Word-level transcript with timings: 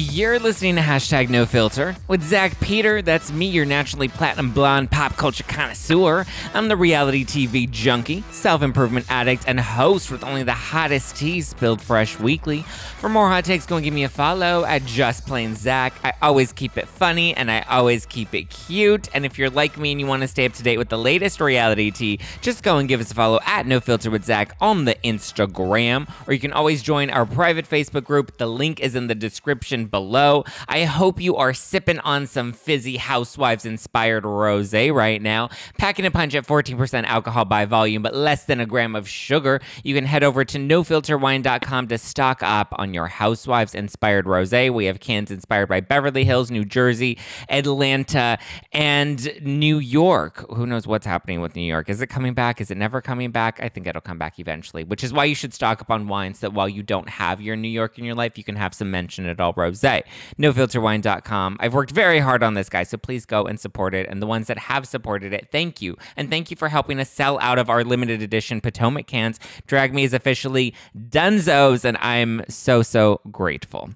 You're 0.00 0.38
listening 0.38 0.76
to 0.76 0.80
hashtag 0.80 1.28
no 1.28 1.44
filter 1.44 1.94
with 2.08 2.22
Zach 2.22 2.58
Peter. 2.60 3.02
That's 3.02 3.30
me, 3.30 3.50
your 3.50 3.66
naturally 3.66 4.08
platinum 4.08 4.50
blonde 4.50 4.90
pop 4.90 5.18
culture 5.18 5.44
connoisseur. 5.44 6.24
I'm 6.54 6.68
the 6.68 6.76
reality 6.76 7.22
TV 7.22 7.70
junkie, 7.70 8.24
self 8.30 8.62
improvement 8.62 9.04
addict, 9.10 9.44
and 9.46 9.60
host 9.60 10.10
with 10.10 10.24
only 10.24 10.42
the 10.42 10.54
hottest 10.54 11.16
tea 11.16 11.42
spilled 11.42 11.82
fresh 11.82 12.18
weekly. 12.18 12.62
For 12.62 13.10
more 13.10 13.28
hot 13.28 13.44
takes, 13.44 13.66
go 13.66 13.76
and 13.76 13.84
give 13.84 13.92
me 13.92 14.04
a 14.04 14.08
follow 14.08 14.64
at 14.64 14.86
Just 14.86 15.26
Plain 15.26 15.54
Zach. 15.54 15.92
I 16.02 16.14
always 16.22 16.50
keep 16.54 16.78
it 16.78 16.88
funny 16.88 17.36
and 17.36 17.50
I 17.50 17.60
always 17.68 18.06
keep 18.06 18.34
it 18.34 18.48
cute. 18.48 19.10
And 19.12 19.26
if 19.26 19.38
you're 19.38 19.50
like 19.50 19.76
me 19.76 19.92
and 19.92 20.00
you 20.00 20.06
want 20.06 20.22
to 20.22 20.28
stay 20.28 20.46
up 20.46 20.54
to 20.54 20.62
date 20.62 20.78
with 20.78 20.88
the 20.88 20.98
latest 20.98 21.42
reality 21.42 21.90
tea, 21.90 22.20
just 22.40 22.62
go 22.62 22.78
and 22.78 22.88
give 22.88 23.02
us 23.02 23.10
a 23.10 23.14
follow 23.14 23.38
at 23.44 23.66
No 23.66 23.80
Filter 23.80 24.10
with 24.10 24.24
Zach 24.24 24.56
on 24.62 24.86
the 24.86 24.94
Instagram. 25.04 26.10
Or 26.26 26.32
you 26.32 26.40
can 26.40 26.54
always 26.54 26.82
join 26.82 27.10
our 27.10 27.26
private 27.26 27.68
Facebook 27.68 28.04
group. 28.04 28.38
The 28.38 28.46
link 28.46 28.80
is 28.80 28.94
in 28.94 29.06
the 29.06 29.14
description 29.14 29.89
below. 29.90 30.44
I 30.68 30.84
hope 30.84 31.20
you 31.20 31.36
are 31.36 31.52
sipping 31.52 31.98
on 32.00 32.26
some 32.26 32.52
fizzy 32.52 32.96
housewives 32.96 33.64
inspired 33.64 34.24
rose 34.24 34.72
right 34.72 35.20
now. 35.20 35.50
Packing 35.78 36.06
a 36.06 36.10
punch 36.10 36.34
at 36.34 36.46
14% 36.46 37.04
alcohol 37.04 37.44
by 37.44 37.64
volume, 37.64 38.02
but 38.02 38.14
less 38.14 38.44
than 38.44 38.60
a 38.60 38.66
gram 38.66 38.94
of 38.94 39.08
sugar. 39.08 39.60
You 39.82 39.94
can 39.94 40.04
head 40.06 40.22
over 40.22 40.44
to 40.44 40.58
nofilterwine.com 40.58 41.88
to 41.88 41.98
stock 41.98 42.42
up 42.42 42.68
on 42.78 42.94
your 42.94 43.08
housewives 43.08 43.74
inspired 43.74 44.26
rose. 44.26 44.52
We 44.52 44.84
have 44.84 45.00
cans 45.00 45.30
inspired 45.30 45.68
by 45.68 45.80
Beverly 45.80 46.24
Hills, 46.24 46.50
New 46.50 46.64
Jersey, 46.64 47.18
Atlanta, 47.48 48.38
and 48.72 49.30
New 49.42 49.78
York. 49.78 50.46
Who 50.50 50.66
knows 50.66 50.86
what's 50.86 51.06
happening 51.06 51.40
with 51.40 51.56
New 51.56 51.62
York? 51.62 51.88
Is 51.88 52.00
it 52.00 52.08
coming 52.08 52.34
back? 52.34 52.60
Is 52.60 52.70
it 52.70 52.76
never 52.76 53.00
coming 53.00 53.30
back? 53.30 53.60
I 53.62 53.68
think 53.68 53.86
it'll 53.86 54.00
come 54.00 54.18
back 54.18 54.38
eventually, 54.38 54.84
which 54.84 55.02
is 55.02 55.12
why 55.12 55.24
you 55.24 55.34
should 55.34 55.54
stock 55.54 55.80
up 55.80 55.90
on 55.90 56.08
wines 56.08 56.40
that 56.40 56.52
while 56.52 56.68
you 56.68 56.82
don't 56.82 57.08
have 57.08 57.40
your 57.40 57.56
New 57.56 57.68
York 57.68 57.98
in 57.98 58.04
your 58.04 58.14
life, 58.14 58.36
you 58.38 58.44
can 58.44 58.56
have 58.56 58.74
some 58.74 58.90
mention 58.90 59.26
at 59.26 59.40
all 59.40 59.52
rose. 59.56 59.79
NoFilterWine.com. 59.82 61.56
I've 61.60 61.74
worked 61.74 61.90
very 61.90 62.20
hard 62.20 62.42
on 62.42 62.54
this, 62.54 62.68
guys, 62.68 62.88
so 62.90 62.98
please 62.98 63.26
go 63.26 63.44
and 63.44 63.58
support 63.58 63.94
it. 63.94 64.06
And 64.08 64.20
the 64.20 64.26
ones 64.26 64.46
that 64.46 64.58
have 64.58 64.86
supported 64.86 65.32
it, 65.32 65.48
thank 65.50 65.82
you. 65.82 65.96
And 66.16 66.30
thank 66.30 66.50
you 66.50 66.56
for 66.56 66.68
helping 66.68 67.00
us 67.00 67.10
sell 67.10 67.38
out 67.40 67.58
of 67.58 67.70
our 67.70 67.84
limited 67.84 68.22
edition 68.22 68.60
Potomac 68.60 69.06
cans. 69.06 69.40
Drag 69.66 69.94
Me 69.94 70.04
is 70.04 70.14
officially 70.14 70.74
Dunzos, 70.96 71.84
and 71.84 71.96
I'm 71.98 72.42
so, 72.48 72.82
so 72.82 73.20
grateful. 73.30 73.90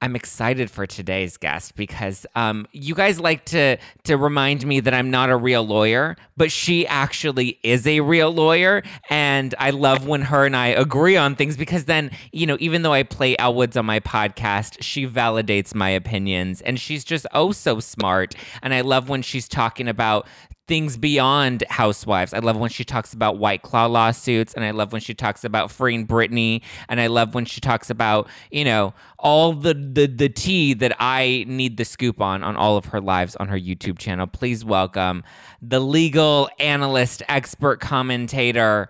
I'm 0.00 0.16
excited 0.16 0.70
for 0.70 0.86
today's 0.86 1.36
guest 1.36 1.76
because 1.76 2.26
um, 2.34 2.66
you 2.72 2.94
guys 2.94 3.18
like 3.18 3.46
to 3.46 3.78
to 4.04 4.16
remind 4.16 4.66
me 4.66 4.80
that 4.80 4.92
I'm 4.92 5.10
not 5.10 5.30
a 5.30 5.36
real 5.36 5.66
lawyer, 5.66 6.16
but 6.36 6.52
she 6.52 6.86
actually 6.86 7.58
is 7.62 7.86
a 7.86 8.00
real 8.00 8.30
lawyer, 8.30 8.82
and 9.08 9.54
I 9.58 9.70
love 9.70 10.06
when 10.06 10.22
her 10.22 10.44
and 10.44 10.54
I 10.54 10.68
agree 10.68 11.16
on 11.16 11.36
things 11.36 11.56
because 11.56 11.86
then 11.86 12.10
you 12.32 12.46
know 12.46 12.58
even 12.60 12.82
though 12.82 12.92
I 12.92 13.02
play 13.02 13.34
Elle 13.38 13.54
Woods 13.54 13.76
on 13.76 13.86
my 13.86 14.00
podcast, 14.00 14.76
she 14.80 15.06
validates 15.06 15.74
my 15.74 15.90
opinions, 15.90 16.60
and 16.60 16.78
she's 16.78 17.04
just 17.04 17.26
oh 17.32 17.52
so 17.52 17.80
smart, 17.80 18.34
and 18.62 18.74
I 18.74 18.82
love 18.82 19.08
when 19.08 19.22
she's 19.22 19.48
talking 19.48 19.88
about 19.88 20.26
things 20.66 20.96
beyond 20.96 21.62
housewives. 21.68 22.32
I 22.32 22.38
love 22.38 22.56
when 22.56 22.70
she 22.70 22.84
talks 22.84 23.12
about 23.12 23.38
white 23.38 23.62
claw 23.62 23.86
lawsuits 23.86 24.54
and 24.54 24.64
I 24.64 24.70
love 24.70 24.92
when 24.92 25.00
she 25.00 25.14
talks 25.14 25.44
about 25.44 25.70
freeing 25.70 26.06
Britney 26.06 26.62
and 26.88 27.00
I 27.00 27.08
love 27.08 27.34
when 27.34 27.44
she 27.44 27.60
talks 27.60 27.90
about, 27.90 28.28
you 28.50 28.64
know, 28.64 28.94
all 29.18 29.52
the 29.52 29.74
the 29.74 30.06
the 30.06 30.28
tea 30.28 30.74
that 30.74 30.96
I 30.98 31.44
need 31.46 31.76
the 31.76 31.84
scoop 31.84 32.20
on 32.20 32.42
on 32.42 32.56
all 32.56 32.76
of 32.76 32.86
her 32.86 33.00
lives 33.00 33.36
on 33.36 33.48
her 33.48 33.58
YouTube 33.58 33.98
channel. 33.98 34.26
Please 34.26 34.64
welcome 34.64 35.22
the 35.60 35.80
legal 35.80 36.48
analyst, 36.58 37.22
expert 37.28 37.80
commentator 37.80 38.88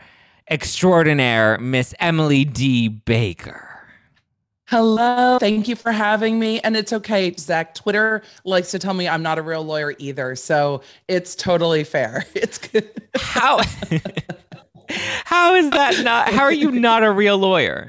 extraordinaire, 0.50 1.58
Miss 1.58 1.94
Emily 1.98 2.44
D. 2.44 2.88
Baker. 2.88 3.73
Hello. 4.66 5.38
Thank 5.38 5.68
you 5.68 5.76
for 5.76 5.92
having 5.92 6.38
me. 6.38 6.58
And 6.60 6.76
it's 6.76 6.92
okay. 6.92 7.34
Zach, 7.36 7.74
Twitter 7.74 8.22
likes 8.44 8.70
to 8.70 8.78
tell 8.78 8.94
me 8.94 9.06
I'm 9.06 9.22
not 9.22 9.38
a 9.38 9.42
real 9.42 9.62
lawyer 9.62 9.94
either. 9.98 10.34
So 10.36 10.80
it's 11.06 11.34
totally 11.34 11.84
fair. 11.84 12.26
It's 12.34 12.58
good. 12.58 12.90
How 13.14 13.60
How 15.24 15.54
is 15.54 15.70
that 15.70 16.04
not 16.04 16.32
how 16.32 16.42
are 16.42 16.52
you 16.52 16.70
not 16.70 17.02
a 17.02 17.10
real 17.10 17.38
lawyer? 17.38 17.88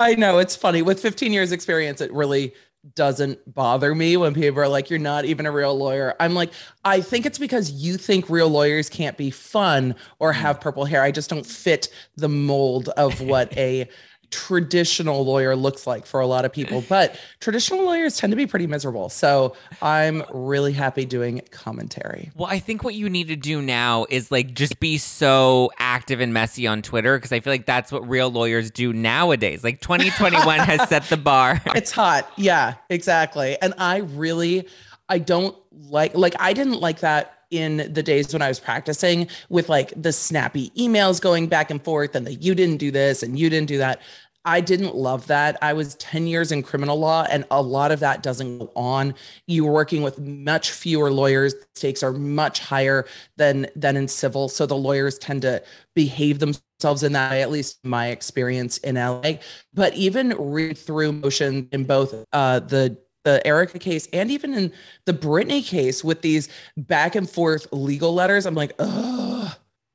I 0.00 0.14
know 0.14 0.38
it's 0.38 0.56
funny. 0.56 0.82
With 0.82 1.00
15 1.00 1.32
years 1.32 1.52
experience, 1.52 2.00
it 2.00 2.12
really 2.12 2.54
doesn't 2.94 3.54
bother 3.54 3.94
me 3.94 4.16
when 4.16 4.34
people 4.34 4.60
are 4.60 4.68
like, 4.68 4.90
you're 4.90 4.98
not 4.98 5.24
even 5.24 5.46
a 5.46 5.50
real 5.50 5.76
lawyer. 5.76 6.14
I'm 6.20 6.34
like, 6.34 6.52
I 6.84 7.00
think 7.00 7.24
it's 7.24 7.38
because 7.38 7.70
you 7.70 7.96
think 7.96 8.28
real 8.28 8.48
lawyers 8.48 8.90
can't 8.90 9.16
be 9.16 9.30
fun 9.30 9.94
or 10.18 10.32
mm. 10.32 10.36
have 10.36 10.60
purple 10.60 10.84
hair. 10.84 11.02
I 11.02 11.10
just 11.10 11.30
don't 11.30 11.46
fit 11.46 11.88
the 12.16 12.28
mold 12.28 12.90
of 12.90 13.20
what 13.20 13.56
a 13.56 13.88
traditional 14.34 15.24
lawyer 15.24 15.54
looks 15.54 15.86
like 15.86 16.06
for 16.06 16.18
a 16.18 16.26
lot 16.26 16.44
of 16.44 16.52
people, 16.52 16.84
but 16.88 17.16
traditional 17.38 17.84
lawyers 17.84 18.16
tend 18.16 18.32
to 18.32 18.36
be 18.36 18.48
pretty 18.48 18.66
miserable. 18.66 19.08
So 19.08 19.54
I'm 19.80 20.24
really 20.32 20.72
happy 20.72 21.04
doing 21.04 21.40
commentary. 21.52 22.32
Well, 22.34 22.48
I 22.50 22.58
think 22.58 22.82
what 22.82 22.96
you 22.96 23.08
need 23.08 23.28
to 23.28 23.36
do 23.36 23.62
now 23.62 24.06
is 24.10 24.32
like 24.32 24.52
just 24.52 24.80
be 24.80 24.98
so 24.98 25.70
active 25.78 26.18
and 26.18 26.34
messy 26.34 26.66
on 26.66 26.82
Twitter 26.82 27.16
because 27.16 27.30
I 27.30 27.38
feel 27.38 27.52
like 27.52 27.64
that's 27.64 27.92
what 27.92 28.08
real 28.08 28.28
lawyers 28.28 28.72
do 28.72 28.92
nowadays. 28.92 29.62
Like 29.62 29.80
2021 29.80 30.58
has 30.58 30.88
set 30.88 31.04
the 31.04 31.16
bar. 31.16 31.62
It's 31.74 31.90
hot. 31.90 32.30
Yeah, 32.36 32.74
exactly. 32.88 33.56
And 33.60 33.74
I 33.78 33.98
really 33.98 34.68
I 35.08 35.18
don't 35.18 35.56
like 35.70 36.14
like 36.16 36.34
I 36.40 36.52
didn't 36.52 36.80
like 36.80 37.00
that 37.00 37.34
in 37.50 37.92
the 37.92 38.02
days 38.02 38.32
when 38.32 38.42
I 38.42 38.48
was 38.48 38.58
practicing 38.58 39.28
with 39.48 39.68
like 39.68 39.92
the 39.96 40.12
snappy 40.12 40.70
emails 40.70 41.20
going 41.20 41.46
back 41.46 41.70
and 41.70 41.82
forth 41.82 42.14
and 42.14 42.26
the 42.26 42.34
you 42.34 42.54
didn't 42.54 42.78
do 42.78 42.90
this 42.90 43.22
and 43.22 43.38
you 43.38 43.48
didn't 43.48 43.68
do 43.68 43.78
that. 43.78 44.00
I 44.44 44.60
didn't 44.60 44.94
love 44.94 45.26
that. 45.28 45.56
I 45.62 45.72
was 45.72 45.94
10 45.96 46.26
years 46.26 46.52
in 46.52 46.62
criminal 46.62 46.98
law, 46.98 47.26
and 47.30 47.44
a 47.50 47.62
lot 47.62 47.92
of 47.92 48.00
that 48.00 48.22
doesn't 48.22 48.58
go 48.58 48.72
on. 48.76 49.14
You're 49.46 49.72
working 49.72 50.02
with 50.02 50.18
much 50.18 50.70
fewer 50.70 51.10
lawyers. 51.10 51.54
The 51.54 51.66
Stakes 51.74 52.02
are 52.02 52.12
much 52.12 52.60
higher 52.60 53.06
than 53.36 53.68
than 53.74 53.96
in 53.96 54.06
civil. 54.06 54.48
So 54.48 54.66
the 54.66 54.76
lawyers 54.76 55.18
tend 55.18 55.42
to 55.42 55.62
behave 55.94 56.40
themselves 56.40 57.02
in 57.02 57.12
that 57.12 57.30
way, 57.30 57.42
at 57.42 57.50
least 57.50 57.78
my 57.84 58.08
experience 58.08 58.78
in 58.78 58.96
LA. 58.96 59.34
But 59.72 59.94
even 59.94 60.34
read 60.38 60.76
through 60.76 61.12
motion 61.12 61.68
in 61.72 61.84
both 61.84 62.14
uh, 62.32 62.60
the 62.60 62.98
the 63.24 63.44
Erika 63.46 63.78
case 63.78 64.06
and 64.12 64.30
even 64.30 64.52
in 64.52 64.70
the 65.06 65.14
Britney 65.14 65.64
case 65.64 66.04
with 66.04 66.20
these 66.20 66.50
back 66.76 67.14
and 67.14 67.28
forth 67.28 67.66
legal 67.72 68.12
letters, 68.12 68.44
I'm 68.44 68.54
like, 68.54 68.72
oh, 68.78 69.33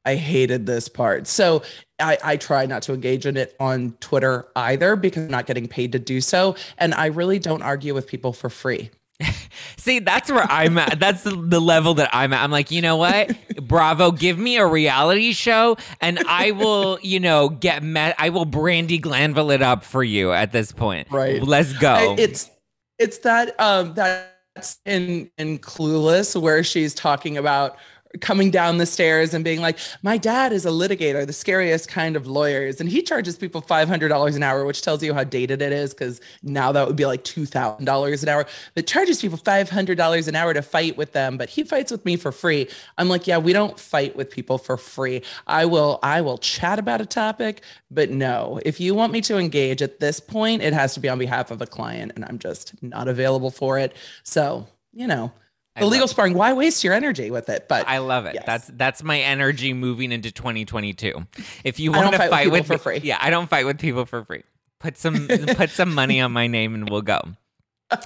I 0.06 0.16
hated 0.16 0.66
this 0.66 0.88
part. 0.88 1.28
So 1.28 1.62
I, 2.00 2.18
I 2.24 2.38
try 2.38 2.66
not 2.66 2.82
to 2.84 2.94
engage 2.94 3.26
in 3.26 3.38
it 3.38 3.56
on 3.60 3.92
Twitter 4.00 4.48
either 4.56 4.96
because 4.96 5.24
I'm 5.24 5.32
not 5.32 5.46
getting 5.46 5.68
paid 5.68 5.92
to 5.92 6.00
do 6.00 6.22
so. 6.22 6.56
And 6.78 6.94
I 6.94 7.08
really 7.08 7.40
don't 7.40 7.62
argue 7.62 7.94
with 7.94 8.08
people 8.08 8.34
for 8.34 8.50
free. 8.50 8.90
See, 9.78 10.00
that's 10.00 10.32
where 10.32 10.46
I'm 10.50 10.78
at. 10.78 11.00
That's 11.00 11.24
the, 11.24 11.32
the, 11.32 11.60
level 11.60 11.96
that 11.96 12.10
I'm 12.14 12.32
at. 12.32 12.42
I'm 12.42 12.52
like, 12.52 12.72
you 12.72 12.82
know 12.82 12.96
what? 12.96 13.36
Bravo, 13.62 14.12
give 14.12 14.40
me 14.40 14.58
a 14.58 14.66
reality 14.66 15.34
show 15.34 15.78
and 16.00 16.20
I 16.20 16.52
will, 16.52 17.00
you 17.02 17.20
know, 17.20 17.50
get 17.50 17.84
met. 17.84 18.16
I 18.18 18.30
will 18.30 18.46
Brandi 18.46 19.02
Glanville 19.02 19.52
it 19.52 19.62
up 19.62 19.84
for 19.84 20.04
you 20.04 20.32
at 20.32 20.54
this 20.54 20.72
point. 20.72 21.12
Right. 21.12 21.44
Let's 21.44 21.74
go. 21.74 21.94
I, 21.94 22.16
it's, 22.18 22.50
it's 22.98 23.18
that, 23.20 23.60
um, 23.60 23.94
that's 23.94 24.80
in, 24.86 25.30
in 25.38 25.60
Clueless 25.60 26.40
where 26.40 26.64
she's 26.64 26.94
talking 26.94 27.38
about 27.38 27.78
coming 28.22 28.50
down 28.50 28.78
the 28.78 28.86
stairs 28.86 29.34
and 29.34 29.44
being 29.44 29.62
like, 29.62 29.78
My 30.02 30.18
dad 30.18 30.52
is 30.52 30.66
a 30.66 30.70
litigator, 30.70 31.26
the 31.26 31.34
scariest 31.34 31.88
kind 31.88 32.16
of 32.16 32.26
lawyers. 32.26 32.82
And 32.82 32.90
he 32.90 33.02
charges 33.02 33.38
people 33.38 33.62
$500 33.62 34.36
an 34.36 34.44
hour, 34.44 34.66
which 34.66 34.82
tells 34.82 35.04
you 35.04 35.14
how 35.14 35.24
dated 35.24 35.62
it 35.62 35.72
is 35.72 35.94
because 35.94 36.20
now 36.42 36.72
that 36.72 36.88
would 36.88 36.96
be 36.96 37.06
like 37.06 37.24
$2,000 37.24 38.24
an 38.24 38.30
hour. 38.30 38.48
But 38.74 38.88
charges 38.88 39.22
people 39.22 39.38
$500 39.38 40.28
an 40.28 40.36
hour 40.36 40.54
to 40.54 40.62
fight 40.62 40.98
with 40.98 41.14
them, 41.14 41.38
but 41.38 41.50
he 41.50 41.64
fights 41.64 41.92
with 41.92 42.04
me 42.04 42.16
for 42.16 42.32
free. 42.32 42.68
I'm 42.98 43.10
like, 43.10 43.28
Yeah, 43.28 43.38
we 43.38 43.54
don't 43.54 43.80
fight 43.80 44.16
with 44.16 44.32
people 44.32 44.58
for 44.58 44.76
free. 44.76 45.22
I 45.46 45.66
will, 45.66 46.00
I 46.02 46.22
will 46.22 46.40
chat 46.40 46.80
about 46.80 47.02
a 47.02 47.06
topic, 47.06 47.62
but 47.92 48.10
no, 48.10 48.60
if 48.66 48.80
you 48.80 48.96
want 48.96 49.14
me 49.14 49.22
to 49.22 49.38
engage 49.38 49.84
at 49.84 50.00
this 50.00 50.20
point, 50.20 50.64
it 50.64 50.74
has 50.74 50.96
to 50.96 51.00
be 51.00 51.10
on 51.10 51.20
behalf 51.20 51.52
of 51.52 51.62
a 51.62 51.68
client, 51.68 52.14
and 52.16 52.26
I'm 52.26 52.40
just 52.40 52.82
not 52.82 53.08
available 53.08 53.52
for 53.52 53.78
it. 53.78 53.96
So, 54.24 54.68
you 54.94 55.06
know, 55.06 55.32
the 55.80 55.86
legal 55.86 56.08
sparring 56.08 56.34
why 56.34 56.54
waste 56.54 56.84
your 56.84 56.94
energy 56.94 57.32
with 57.32 57.50
it? 57.50 57.68
But 57.68 57.88
i 57.88 57.98
love 58.00 58.26
it. 58.26 58.36
yes. 58.36 58.44
that's 58.46 58.68
that's 58.76 59.04
my 59.04 59.20
energy 59.20 59.74
moving 59.74 60.12
into 60.12 60.32
2022 60.32 61.26
if 61.64 61.80
you 61.80 61.92
want 61.92 62.12
to 62.12 62.18
fight, 62.18 62.30
fight, 62.30 62.52
with, 62.52 62.70
with 62.70 62.78
for 62.80 62.84
free. 62.92 63.00
yeah 63.04 63.18
i 63.22 63.30
don't 63.30 63.50
fight 63.50 63.66
with 63.66 63.80
people 63.80 64.06
for 64.06 64.24
free. 64.24 64.44
Put 64.80 64.98
some 64.98 65.28
put 65.56 65.70
some 65.72 65.94
money 65.94 66.22
on 66.22 66.32
my 66.32 66.48
name 66.48 66.74
and 66.74 66.90
we'll 66.90 67.02
go. 67.02 67.20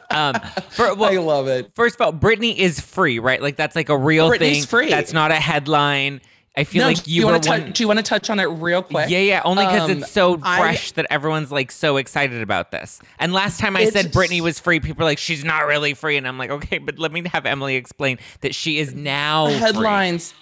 Um 0.10 0.36
for, 0.72 0.96
well, 0.96 1.12
i 1.12 1.18
love 1.18 1.48
it. 1.48 1.72
first 1.76 1.96
of 1.96 2.02
all 2.02 2.14
britney 2.14 2.56
is 2.56 2.80
free 2.80 3.20
right? 3.20 3.42
Like 3.42 3.58
that's 3.58 3.76
like 3.76 3.90
a 3.90 3.98
real 3.98 4.30
Britney's 4.30 4.40
thing. 4.40 4.66
free. 4.66 4.90
That's 4.90 5.14
not 5.14 5.32
a 5.32 5.36
headline 5.36 6.22
I 6.56 6.66
feel 6.66 6.84
no, 6.84 6.88
like 6.90 7.08
you, 7.08 7.22
you 7.22 7.28
were 7.28 7.40
one. 7.40 7.72
do 7.72 7.82
you 7.82 7.88
want 7.88 7.98
to 7.98 8.04
touch 8.04 8.30
on 8.30 8.40
it 8.40 8.46
real 8.46 8.84
quick? 8.84 9.10
Yeah, 9.10 9.20
yeah. 9.20 9.42
Only 9.44 9.66
because 9.66 9.90
um, 9.90 9.98
it's 9.98 10.12
so 10.12 10.38
fresh 10.38 10.92
I, 10.92 10.96
that 10.96 11.08
everyone's 11.10 11.52
like 11.52 11.72
so 11.72 11.98
excited 11.98 12.44
about 12.44 12.70
this. 12.70 13.02
And 13.18 13.34
last 13.34 13.60
time 13.60 13.76
I 13.76 13.86
said 13.86 14.12
Britney 14.12 14.40
was 14.40 14.60
free, 14.60 14.80
people 14.80 15.02
are 15.04 15.06
like, 15.06 15.18
she's 15.18 15.44
not 15.44 15.66
really 15.66 15.96
free, 15.96 16.16
and 16.16 16.28
I'm 16.28 16.38
like, 16.38 16.52
okay, 16.52 16.78
but 16.78 17.00
let 17.00 17.12
me 17.12 17.24
have 17.32 17.48
Emily 17.48 17.76
explain 17.76 18.20
that 18.42 18.54
she 18.54 18.78
is 18.78 18.94
now 18.94 19.48
headlines. 19.48 20.32
Free. 20.32 20.40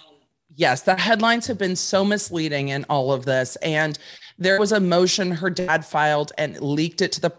Yes, 0.54 0.82
the 0.82 0.96
headlines 0.96 1.46
have 1.46 1.56
been 1.56 1.76
so 1.76 2.04
misleading 2.04 2.68
in 2.68 2.84
all 2.90 3.10
of 3.10 3.24
this, 3.24 3.56
and 3.56 3.98
there 4.38 4.60
was 4.60 4.70
a 4.70 4.80
motion 4.80 5.30
her 5.30 5.48
dad 5.48 5.82
filed 5.82 6.32
and 6.36 6.60
leaked 6.60 7.00
it 7.00 7.12
to 7.12 7.22
the 7.22 7.32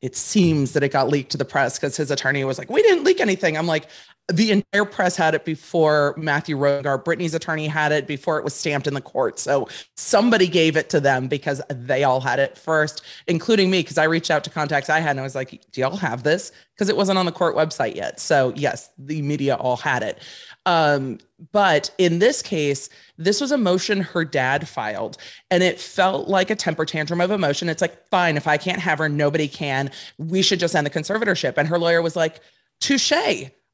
it 0.00 0.14
seems 0.14 0.72
that 0.72 0.82
it 0.84 0.92
got 0.92 1.08
leaked 1.08 1.32
to 1.32 1.36
the 1.36 1.44
press 1.44 1.78
because 1.78 1.96
his 1.96 2.10
attorney 2.10 2.44
was 2.44 2.56
like, 2.56 2.70
we 2.70 2.82
didn't 2.82 3.02
leak 3.02 3.20
anything. 3.20 3.58
I'm 3.58 3.66
like, 3.66 3.88
the 4.30 4.50
entire 4.50 4.84
press 4.84 5.16
had 5.16 5.34
it 5.34 5.44
before 5.46 6.14
Matthew 6.18 6.56
Rosengart. 6.56 7.04
Britney's 7.04 7.34
attorney 7.34 7.66
had 7.66 7.92
it 7.92 8.06
before 8.06 8.38
it 8.38 8.44
was 8.44 8.54
stamped 8.54 8.86
in 8.86 8.92
the 8.92 9.00
court. 9.00 9.38
So 9.38 9.68
somebody 9.96 10.46
gave 10.46 10.76
it 10.76 10.90
to 10.90 11.00
them 11.00 11.28
because 11.28 11.62
they 11.70 12.04
all 12.04 12.20
had 12.20 12.38
it 12.38 12.58
first, 12.58 13.02
including 13.26 13.70
me, 13.70 13.80
because 13.80 13.96
I 13.96 14.04
reached 14.04 14.30
out 14.30 14.44
to 14.44 14.50
contacts 14.50 14.90
I 14.90 15.00
had 15.00 15.12
and 15.12 15.20
I 15.20 15.22
was 15.22 15.34
like, 15.34 15.62
do 15.72 15.80
y'all 15.80 15.96
have 15.96 16.24
this? 16.24 16.52
Because 16.74 16.90
it 16.90 16.96
wasn't 16.96 17.18
on 17.18 17.24
the 17.24 17.32
court 17.32 17.56
website 17.56 17.96
yet. 17.96 18.20
So 18.20 18.52
yes, 18.54 18.90
the 18.98 19.22
media 19.22 19.56
all 19.56 19.76
had 19.76 20.02
it. 20.02 20.20
Um, 20.66 21.18
but 21.52 21.90
in 21.96 22.18
this 22.18 22.42
case, 22.42 22.90
this 23.16 23.40
was 23.40 23.50
a 23.50 23.56
motion 23.56 24.02
her 24.02 24.24
dad 24.26 24.68
filed, 24.68 25.16
and 25.50 25.62
it 25.62 25.80
felt 25.80 26.28
like 26.28 26.50
a 26.50 26.56
temper 26.56 26.84
tantrum 26.84 27.22
of 27.22 27.30
emotion. 27.30 27.70
It's 27.70 27.80
like, 27.80 28.06
fine, 28.08 28.36
if 28.36 28.46
I 28.46 28.58
can't 28.58 28.80
have 28.80 28.98
her, 28.98 29.08
nobody 29.08 29.48
can. 29.48 29.90
We 30.18 30.42
should 30.42 30.60
just 30.60 30.76
end 30.76 30.86
the 30.86 30.90
conservatorship. 30.90 31.54
And 31.56 31.66
her 31.68 31.78
lawyer 31.78 32.02
was 32.02 32.16
like, 32.16 32.40
touche. 32.80 33.12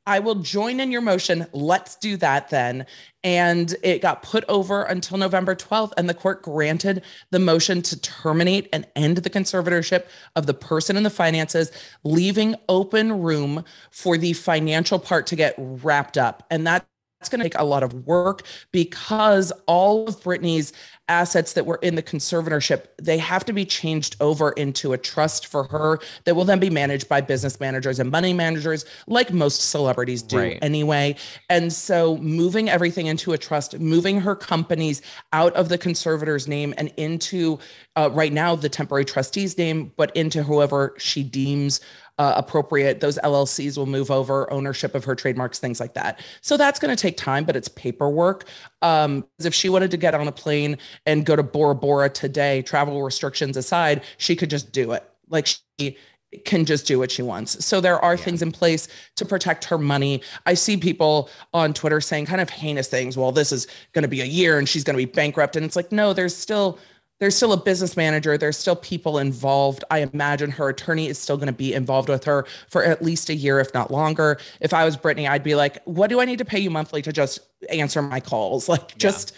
I 0.07 0.19
will 0.19 0.35
join 0.37 0.81
in 0.81 0.93
your 0.93 1.01
motion. 1.01 1.47
Let's 1.53 1.97
do 1.97 2.17
that 2.19 2.51
then. 2.51 2.85
And 3.23 3.75
it 3.83 4.03
got 4.03 4.23
put 4.23 4.45
over 4.49 4.83
until 4.83 5.17
November 5.17 5.55
12th, 5.55 5.93
and 5.97 6.09
the 6.09 6.15
court 6.15 6.43
granted 6.43 7.03
the 7.31 7.39
motion 7.39 7.81
to 7.83 7.99
terminate 8.01 8.69
and 8.73 8.87
end 8.95 9.19
the 9.19 9.31
conservatorship 9.31 10.07
of 10.37 10.47
the 10.47 10.53
person 10.53 10.99
in 10.99 11.05
the 11.05 11.11
finances, 11.11 11.73
leaving 12.05 12.55
open 12.69 13.23
room 13.23 13.65
for 13.91 14.19
the 14.19 14.35
financial 14.35 14.99
part 14.99 15.27
to 15.29 15.37
get 15.37 15.55
wrapped 15.57 16.19
up. 16.19 16.47
And 16.51 16.67
that 16.67 16.87
that's 17.25 17.31
going 17.31 17.41
to 17.41 17.45
take 17.49 17.59
a 17.59 17.65
lot 17.65 17.83
of 17.83 18.07
work 18.07 18.43
because 18.71 19.51
all 19.67 20.07
of 20.07 20.21
Britney's 20.21 20.75
assets 21.09 21.55
that 21.55 21.65
were 21.65 21.79
in 21.83 21.95
the 21.95 22.03
conservatorship, 22.03 22.85
they 23.01 23.17
have 23.17 23.47
to 23.47 23.53
be 23.53 23.65
changed 23.65 24.17
over 24.21 24.53
into 24.53 24.93
a 24.93 24.99
trust 24.99 25.47
for 25.47 25.65
her 25.65 25.99
that 26.25 26.35
will 26.35 26.45
then 26.45 26.59
be 26.59 26.69
managed 26.69 27.09
by 27.09 27.23
business 27.23 27.61
managers 27.61 27.99
and 27.99 28.11
money 28.11 28.35
managers, 28.35 28.85
like 29.07 29.33
most 29.33 29.71
celebrities 29.71 30.23
do 30.23 30.39
right. 30.39 30.59
anyway. 30.61 31.17
And 31.49 31.73
so 31.73 32.19
moving 32.19 32.69
everything 32.69 33.07
into 33.07 33.33
a 33.33 33.39
trust, 33.39 33.79
moving 33.79 34.21
her 34.21 34.37
companies 34.37 35.01
out 35.33 35.55
of 35.55 35.71
the 35.71 35.79
conservator's 35.79 36.47
name 36.47 36.75
and 36.77 36.93
into 36.99 37.59
uh, 37.97 38.11
right 38.13 38.33
now 38.33 38.55
the 38.55 38.69
temporary 38.69 39.07
trustee's 39.07 39.57
name, 39.57 39.93
but 39.97 40.15
into 40.15 40.43
whoever 40.43 40.95
she 40.99 41.23
deems 41.23 41.81
uh, 42.19 42.35
appropriate, 42.37 43.01
those 43.01 43.19
LLCs 43.19 43.77
will 43.77 43.87
move 43.87 44.11
over 44.11 44.51
ownership 44.53 44.95
of 44.95 45.05
her 45.05 45.15
trademarks, 45.15 45.59
things 45.59 45.81
like 45.81 45.95
that. 45.95 46.21
So 46.41 46.57
that's 46.57 46.79
going 46.79 46.95
to 46.95 47.01
take 47.01 47.17
time, 47.17 47.45
but 47.45 47.57
it's 47.57 47.69
paperwork. 47.69 48.45
Um, 48.83 49.27
if 49.41 49.55
she 49.55 49.69
wanted 49.69 49.91
to 49.91 49.97
get 49.97 50.15
on 50.15 50.29
a 50.29 50.33
plane 50.33 50.79
and 51.07 51.27
go 51.27 51.35
to 51.35 51.43
Bora 51.43 51.75
Bora 51.75 52.09
today, 52.09 52.63
travel 52.63 53.03
restrictions 53.03 53.57
aside, 53.57 54.03
she 54.19 54.37
could 54.37 54.51
just 54.51 54.73
do 54.73 54.93
it. 54.93 55.09
Like 55.29 55.47
she 55.47 55.97
can 56.45 56.65
just 56.65 56.87
do 56.87 56.99
what 56.99 57.11
she 57.11 57.23
wants. 57.23 57.65
So 57.65 57.81
there 57.81 57.99
are 57.99 58.15
yeah. 58.15 58.25
things 58.25 58.43
in 58.43 58.53
place 58.53 58.89
to 59.17 59.25
protect 59.25 59.65
her 59.65 59.79
money. 59.79 60.23
I 60.47 60.55
see 60.55 60.77
people 60.77 61.31
on 61.53 61.75
Twitter 61.75 62.01
saying 62.01 62.27
kind 62.27 62.41
of 62.41 62.51
heinous 62.51 62.89
things. 62.89 63.17
Well, 63.17 63.33
this 63.33 63.53
is 63.53 63.67
going 63.93 64.03
to 64.03 64.09
be 64.09 64.21
a 64.21 64.27
year 64.27 64.59
and 64.59 64.69
she's 64.69 64.85
going 64.85 64.99
to 64.99 65.05
be 65.05 65.11
bankrupt. 65.11 65.57
And 65.57 65.65
it's 65.65 65.77
like, 65.77 65.93
no, 65.93 66.13
there's 66.13 66.37
still 66.37 66.79
there's 67.25 67.35
still 67.35 67.55
a 67.55 67.57
business 67.57 67.97
manager 67.97 68.37
there's 68.37 68.59
still 68.59 68.77
people 68.77 69.19
involved. 69.19 69.83
I 69.91 70.01
imagine 70.01 70.51
her 70.51 70.69
attorney 70.69 71.09
is 71.09 71.19
still 71.19 71.39
going 71.39 71.47
to 71.47 71.55
be 71.55 71.73
involved 71.73 72.11
with 72.11 72.25
her 72.25 72.45
for 72.69 72.85
at 72.85 73.01
least 73.01 73.31
a 73.31 73.35
year 73.35 73.61
if 73.61 73.73
not 73.73 73.91
longer. 73.91 74.39
If 74.61 74.75
i 74.75 74.85
was 74.85 74.95
Britney, 74.95 75.27
i'd 75.27 75.43
be 75.43 75.55
like 75.55 75.83
what 75.85 76.11
do 76.11 76.21
i 76.21 76.27
need 76.27 76.37
to 76.37 76.45
pay 76.45 76.59
you 76.59 76.69
monthly 76.69 77.01
to 77.01 77.15
just 77.15 77.41
answer 77.71 78.03
my 78.03 78.21
calls? 78.21 78.69
Like 78.75 78.91
yeah. 78.91 78.97
just 78.99 79.35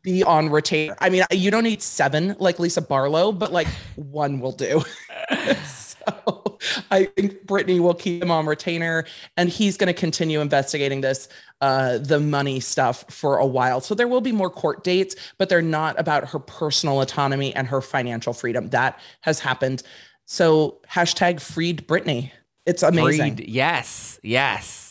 be 0.00 0.22
on 0.22 0.48
retainer. 0.48 0.96
I 1.00 1.10
mean 1.10 1.24
you 1.30 1.50
don't 1.50 1.64
need 1.64 1.82
seven 1.82 2.34
like 2.38 2.58
lisa 2.58 2.80
barlow 2.80 3.30
but 3.30 3.52
like 3.52 3.68
one 3.96 4.40
will 4.40 4.52
do 4.52 4.82
I 6.90 7.04
think 7.04 7.46
Britney 7.46 7.80
will 7.80 7.94
keep 7.94 8.22
him 8.22 8.30
on 8.30 8.46
retainer 8.46 9.04
and 9.36 9.48
he's 9.48 9.76
going 9.76 9.88
to 9.88 9.98
continue 9.98 10.40
investigating 10.40 11.00
this, 11.00 11.28
uh, 11.60 11.98
the 11.98 12.20
money 12.20 12.60
stuff 12.60 13.04
for 13.08 13.38
a 13.38 13.46
while. 13.46 13.80
So 13.80 13.94
there 13.94 14.08
will 14.08 14.20
be 14.20 14.32
more 14.32 14.50
court 14.50 14.84
dates, 14.84 15.14
but 15.38 15.48
they're 15.48 15.62
not 15.62 15.98
about 15.98 16.28
her 16.30 16.38
personal 16.38 17.00
autonomy 17.00 17.54
and 17.54 17.66
her 17.66 17.80
financial 17.80 18.32
freedom. 18.32 18.70
That 18.70 18.98
has 19.20 19.40
happened. 19.40 19.82
So 20.26 20.80
hashtag 20.90 21.40
freed 21.40 21.86
Britney. 21.86 22.30
It's 22.66 22.82
amazing. 22.82 23.36
Freed. 23.36 23.48
Yes. 23.48 24.20
Yes. 24.22 24.87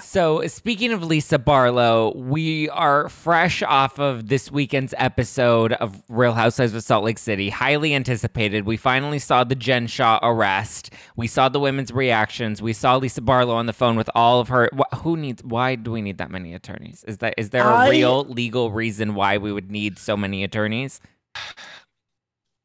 So, 0.00 0.46
speaking 0.46 0.92
of 0.92 1.04
Lisa 1.04 1.38
Barlow, 1.38 2.12
we 2.16 2.68
are 2.70 3.08
fresh 3.08 3.62
off 3.62 3.98
of 3.98 4.28
this 4.28 4.50
weekend's 4.50 4.94
episode 4.96 5.72
of 5.74 6.02
Real 6.08 6.32
Housewives 6.32 6.74
of 6.74 6.82
Salt 6.82 7.04
Lake 7.04 7.18
City, 7.18 7.50
highly 7.50 7.94
anticipated. 7.94 8.66
We 8.66 8.76
finally 8.76 9.18
saw 9.18 9.44
the 9.44 9.54
Jen 9.54 9.86
Shah 9.86 10.18
arrest. 10.22 10.90
We 11.16 11.26
saw 11.26 11.48
the 11.48 11.60
women's 11.60 11.92
reactions. 11.92 12.62
We 12.62 12.72
saw 12.72 12.96
Lisa 12.96 13.20
Barlow 13.20 13.54
on 13.54 13.66
the 13.66 13.72
phone 13.72 13.96
with 13.96 14.10
all 14.14 14.40
of 14.40 14.48
her. 14.48 14.70
Who 14.96 15.16
needs? 15.16 15.42
Why 15.44 15.74
do 15.74 15.90
we 15.90 16.02
need 16.02 16.18
that 16.18 16.30
many 16.30 16.54
attorneys? 16.54 17.04
Is 17.04 17.18
that 17.18 17.34
is 17.36 17.50
there 17.50 17.68
a 17.68 17.74
I, 17.74 17.90
real 17.90 18.24
legal 18.24 18.70
reason 18.70 19.14
why 19.14 19.38
we 19.38 19.52
would 19.52 19.70
need 19.70 19.98
so 19.98 20.16
many 20.16 20.44
attorneys? 20.44 21.00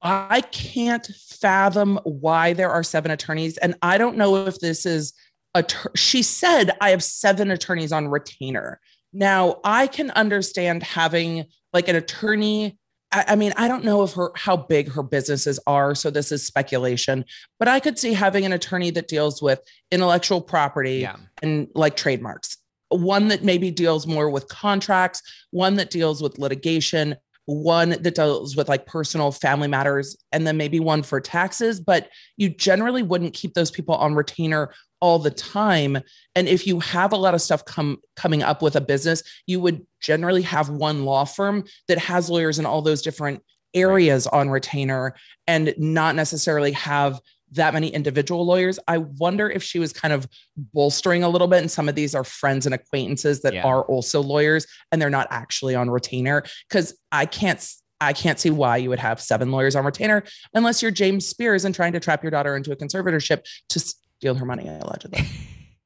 I 0.01 0.41
can't 0.51 1.05
fathom 1.05 1.99
why 2.03 2.53
there 2.53 2.69
are 2.69 2.83
seven 2.83 3.11
attorneys, 3.11 3.57
and 3.57 3.75
I 3.81 3.97
don't 3.97 4.17
know 4.17 4.47
if 4.47 4.59
this 4.59 4.85
is 4.85 5.13
att- 5.55 5.87
she 5.95 6.21
said, 6.21 6.71
I 6.81 6.91
have 6.91 7.03
seven 7.03 7.51
attorneys 7.51 7.91
on 7.91 8.07
retainer. 8.07 8.79
Now, 9.13 9.59
I 9.63 9.87
can 9.87 10.11
understand 10.11 10.83
having 10.83 11.45
like 11.73 11.87
an 11.87 11.95
attorney. 11.95 12.77
I, 13.11 13.25
I 13.29 13.35
mean, 13.35 13.53
I 13.57 13.67
don't 13.67 13.83
know 13.83 14.03
if 14.03 14.13
her 14.13 14.31
how 14.35 14.55
big 14.57 14.91
her 14.91 15.03
businesses 15.03 15.59
are, 15.65 15.95
so 15.95 16.09
this 16.09 16.31
is 16.31 16.45
speculation, 16.45 17.25
but 17.57 17.67
I 17.67 17.79
could 17.79 17.97
see 17.97 18.13
having 18.13 18.45
an 18.45 18.53
attorney 18.53 18.91
that 18.91 19.07
deals 19.07 19.41
with 19.41 19.59
intellectual 19.91 20.41
property 20.41 20.97
yeah. 20.97 21.15
and 21.41 21.67
like 21.73 21.95
trademarks. 21.95 22.57
One 22.89 23.27
that 23.27 23.43
maybe 23.43 23.71
deals 23.71 24.07
more 24.07 24.29
with 24.29 24.47
contracts, 24.47 25.21
one 25.51 25.75
that 25.75 25.91
deals 25.91 26.21
with 26.21 26.39
litigation, 26.39 27.15
one 27.45 27.89
that 27.89 28.15
deals 28.15 28.55
with 28.55 28.69
like 28.69 28.85
personal 28.85 29.31
family 29.31 29.67
matters, 29.67 30.17
and 30.31 30.45
then 30.45 30.57
maybe 30.57 30.79
one 30.79 31.01
for 31.01 31.19
taxes. 31.19 31.79
But 31.79 32.09
you 32.37 32.49
generally 32.49 33.03
wouldn't 33.03 33.33
keep 33.33 33.53
those 33.53 33.71
people 33.71 33.95
on 33.95 34.13
retainer 34.13 34.71
all 35.01 35.19
the 35.19 35.31
time 35.31 35.97
and 36.35 36.47
if 36.47 36.67
you 36.67 36.79
have 36.79 37.13
a 37.13 37.17
lot 37.17 37.33
of 37.33 37.41
stuff 37.41 37.63
come 37.65 37.97
coming 38.15 38.43
up 38.43 38.61
with 38.61 38.75
a 38.75 38.81
business 38.81 39.23
you 39.47 39.59
would 39.59 39.85
generally 40.01 40.41
have 40.41 40.69
one 40.69 41.05
law 41.05 41.23
firm 41.23 41.63
that 41.87 41.97
has 41.97 42.29
lawyers 42.29 42.59
in 42.59 42.65
all 42.65 42.81
those 42.81 43.01
different 43.01 43.41
areas 43.73 44.27
on 44.27 44.49
retainer 44.49 45.15
and 45.47 45.73
not 45.77 46.15
necessarily 46.15 46.71
have 46.71 47.19
that 47.51 47.73
many 47.73 47.87
individual 47.87 48.45
lawyers. 48.45 48.79
I 48.87 48.99
wonder 48.99 49.49
if 49.49 49.63
she 49.63 49.79
was 49.79 49.93
kind 49.93 50.13
of 50.13 50.27
bolstering 50.73 51.23
a 51.23 51.29
little 51.29 51.47
bit. 51.47 51.61
And 51.61 51.71
some 51.71 51.89
of 51.89 51.95
these 51.95 52.13
are 52.13 52.23
friends 52.23 52.65
and 52.65 52.75
acquaintances 52.75 53.41
that 53.41 53.53
yeah. 53.53 53.63
are 53.63 53.83
also 53.83 54.21
lawyers 54.21 54.67
and 54.91 55.01
they're 55.01 55.09
not 55.09 55.27
actually 55.31 55.75
on 55.75 55.89
retainer. 55.89 56.43
Cause 56.69 56.95
I 57.11 57.25
can't 57.25 57.65
I 58.01 58.13
can't 58.13 58.39
see 58.39 58.49
why 58.49 58.77
you 58.77 58.89
would 58.89 58.99
have 58.99 59.19
seven 59.19 59.51
lawyers 59.51 59.75
on 59.75 59.83
retainer 59.83 60.23
unless 60.53 60.81
you're 60.81 60.91
James 60.91 61.27
Spears 61.27 61.65
and 61.65 61.75
trying 61.75 61.91
to 61.93 61.99
trap 61.99 62.23
your 62.23 62.31
daughter 62.31 62.55
into 62.55 62.71
a 62.71 62.75
conservatorship 62.75 63.41
to 63.69 63.93
steal 64.19 64.35
her 64.35 64.45
money, 64.45 64.67
allegedly. 64.67 65.25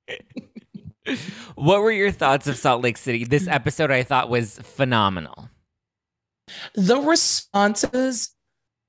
what 1.56 1.82
were 1.82 1.92
your 1.92 2.12
thoughts 2.12 2.48
of 2.48 2.58
Salt 2.58 2.82
Lake 2.82 2.98
City? 2.98 3.25
This 3.25 3.48
episode 3.48 3.92
I 3.92 4.02
thought 4.02 4.28
was 4.28 4.58
phenomenal. 4.58 5.50
The 6.74 6.98
responses 6.98 8.32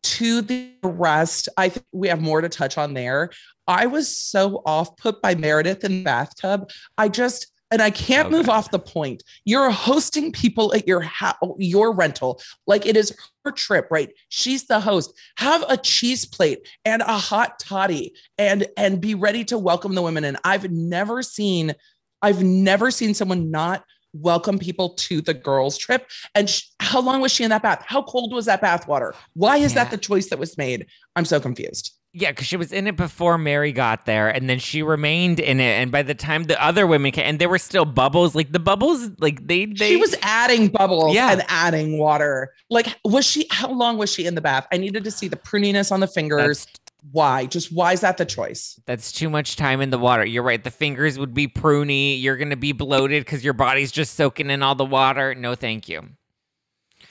to 0.05 0.41
the 0.41 0.71
arrest, 0.83 1.51
I 1.59 1.69
think 1.69 1.85
we 1.93 2.09
have 2.09 2.23
more 2.23 2.41
to 2.41 2.49
touch 2.49 2.79
on 2.79 2.95
there. 2.95 3.31
I 3.67 3.85
was 3.85 4.09
so 4.15 4.63
off 4.65 4.97
put 4.97 5.21
by 5.21 5.35
Meredith 5.35 5.85
in 5.85 5.99
the 5.99 6.05
bathtub. 6.05 6.71
I 6.97 7.11
just 7.11 7.53
and 7.75 7.83
I 7.83 7.91
can't 7.91 8.29
okay. 8.29 8.37
move 8.37 8.49
off 8.49 8.71
the 8.71 8.79
point. 8.79 9.25
You're 9.45 9.69
hosting 9.69 10.31
people 10.31 10.73
at 10.75 10.87
your 10.87 11.01
house, 11.01 11.35
your 11.59 11.93
rental, 11.93 12.41
like 12.69 12.87
it 12.87 12.97
is 12.97 13.13
her 13.45 13.51
trip, 13.51 13.89
right? 13.91 14.15
She's 14.29 14.69
the 14.69 14.79
host. 14.79 15.13
Have 15.39 15.65
a 15.69 15.77
cheese 15.77 16.25
plate 16.25 16.69
and 16.85 17.03
a 17.03 17.19
hot 17.19 17.59
toddy, 17.59 18.15
and 18.39 18.69
and 18.77 19.01
be 19.01 19.17
ready 19.17 19.43
to 19.47 19.59
welcome 19.59 19.97
the 19.97 20.03
women 20.03 20.23
And 20.23 20.37
I've 20.45 20.71
never 20.71 21.21
seen, 21.21 21.75
I've 22.23 22.45
never 22.45 22.93
seen 22.93 23.13
someone 23.13 23.51
not 23.51 23.85
welcome 24.13 24.61
people 24.61 24.91
to 24.91 25.21
the 25.21 25.35
girls' 25.35 25.77
trip. 25.77 26.09
And 26.37 26.49
sh- 26.49 26.69
how 26.79 27.01
long 27.01 27.23
was 27.23 27.33
she 27.33 27.43
in 27.43 27.51
that 27.51 27.65
bath? 27.65 27.83
How 27.85 28.03
cold 28.03 28.33
was 28.33 28.47
that 28.47 28.61
bath 28.61 28.87
water? 28.87 29.17
Why 29.33 29.57
is 29.57 29.75
yeah. 29.75 29.83
that 29.83 29.91
the 29.91 29.99
choice 29.99 30.29
that 30.29 30.39
was 30.39 30.57
made? 30.57 30.87
I'm 31.17 31.25
so 31.25 31.41
confused. 31.41 31.93
Yeah, 32.17 32.31
because 32.31 32.47
she 32.47 32.57
was 32.57 32.73
in 32.73 32.87
it 32.87 32.97
before 32.97 33.39
Mary 33.39 33.73
got 33.73 34.07
there, 34.07 34.29
and 34.29 34.49
then 34.49 34.61
she 34.61 34.85
remained 34.85 35.41
in 35.41 35.59
it. 35.59 35.81
And 35.81 35.91
by 35.91 36.03
the 36.03 36.15
time 36.15 36.45
the 36.45 36.63
other 36.65 36.87
women 36.87 37.11
came, 37.11 37.25
and 37.25 37.39
there 37.41 37.49
were 37.49 37.59
still 37.59 37.85
bubbles, 37.85 38.37
like 38.37 38.53
the 38.53 38.61
bubbles, 38.61 39.11
like 39.19 39.45
they, 39.49 39.67
they 39.67 39.89
she 39.89 39.97
was 39.97 40.15
adding 40.23 40.69
bubbles 40.69 41.13
yeah. 41.13 41.33
and 41.33 41.43
adding 41.49 41.99
water. 41.99 42.55
Like, 42.71 42.87
was 43.05 43.27
she? 43.27 43.49
How 43.51 43.69
long 43.69 43.99
was 43.99 44.13
she 44.13 44.27
in 44.27 44.37
the 44.37 44.41
bath? 44.41 44.65
I 44.71 44.77
needed 44.77 45.03
to 45.03 45.11
see 45.11 45.27
the 45.27 45.37
pruniness 45.37 45.91
on 45.91 45.99
the 45.99 46.07
fingers. 46.07 46.67
That's, 46.67 46.81
why? 47.11 47.47
Just 47.47 47.73
why 47.73 47.93
is 47.93 48.01
that 48.03 48.17
the 48.17 48.25
choice? 48.25 48.79
That's 48.87 49.11
too 49.11 49.29
much 49.29 49.57
time 49.57 49.81
in 49.81 49.91
the 49.91 49.99
water. 49.99 50.25
You're 50.25 50.45
right. 50.45 50.63
The 50.63 50.71
fingers 50.71 51.19
would 51.19 51.35
be 51.35 51.49
pruny. 51.49 52.23
You're 52.23 52.37
gonna 52.37 52.55
be 52.55 52.71
bloated 52.71 53.25
because 53.25 53.45
your 53.45 53.55
body's 53.55 53.91
just 53.91 54.15
soaking 54.15 54.51
in 54.51 54.63
all 54.63 54.77
the 54.77 54.85
water. 54.85 55.35
No, 55.35 55.57
thank 55.57 55.89
you. 55.89 56.11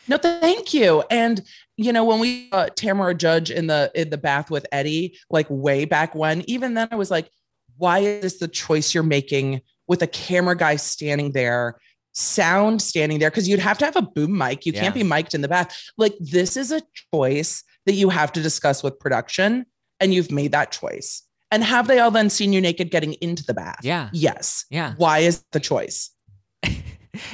No, 0.08 0.18
thank 0.18 0.74
you. 0.74 1.04
And 1.10 1.44
you 1.78 1.92
know, 1.92 2.04
when 2.04 2.20
we 2.20 2.50
uh, 2.52 2.68
Tamra 2.76 3.18
Judge 3.18 3.50
in 3.52 3.68
the 3.68 3.92
in 3.96 4.10
the 4.10 4.18
bath 4.18 4.52
with 4.52 4.66
Eddie, 4.72 5.18
like 5.30 5.48
way 5.50 5.86
back 5.86 6.14
when, 6.16 6.44
even 6.50 6.74
then 6.76 6.88
I 6.92 6.96
was 6.96 7.10
like, 7.12 7.30
why 7.78 8.00
is 8.00 8.22
this 8.22 8.38
the 8.38 8.48
choice 8.48 8.94
you're 8.94 9.04
making 9.04 9.62
with 9.88 10.02
a 10.02 10.08
camera 10.08 10.56
guy 10.56 10.76
standing 10.76 11.32
there, 11.32 11.80
sound 12.14 12.82
standing 12.82 13.20
there? 13.20 13.30
Because 13.30 13.50
you'd 13.50 13.60
have 13.60 13.78
to 13.80 13.86
have 13.86 13.96
a 13.96 14.02
boom 14.04 14.38
mic. 14.38 14.66
You 14.66 14.74
Yeah. 14.74 14.82
can't 14.82 14.94
be 14.96 15.04
mic'd 15.04 15.34
in 15.34 15.42
the 15.42 15.48
bath. 15.48 15.76
Like 15.98 16.14
this 16.20 16.56
is 16.58 16.72
a 16.72 16.82
choice 17.14 17.64
that 17.86 17.94
you 17.94 18.10
have 18.10 18.32
to 18.34 18.42
discuss 18.42 18.84
with 18.84 19.00
production, 19.00 19.66
and 20.00 20.14
you've 20.14 20.32
made 20.32 20.52
that 20.52 20.72
choice. 20.72 21.24
And 21.52 21.64
have 21.64 21.88
they 21.88 22.00
all 22.00 22.10
then 22.12 22.30
seen 22.30 22.52
you 22.54 22.62
naked 22.62 22.90
getting 22.92 23.14
into 23.14 23.44
the 23.44 23.54
bath? 23.54 23.80
Yeah. 23.84 24.10
Yes. 24.14 24.66
Yeah. 24.70 24.94
Why 24.98 25.20
is 25.20 25.44
the 25.52 25.60
choice? 25.60 26.12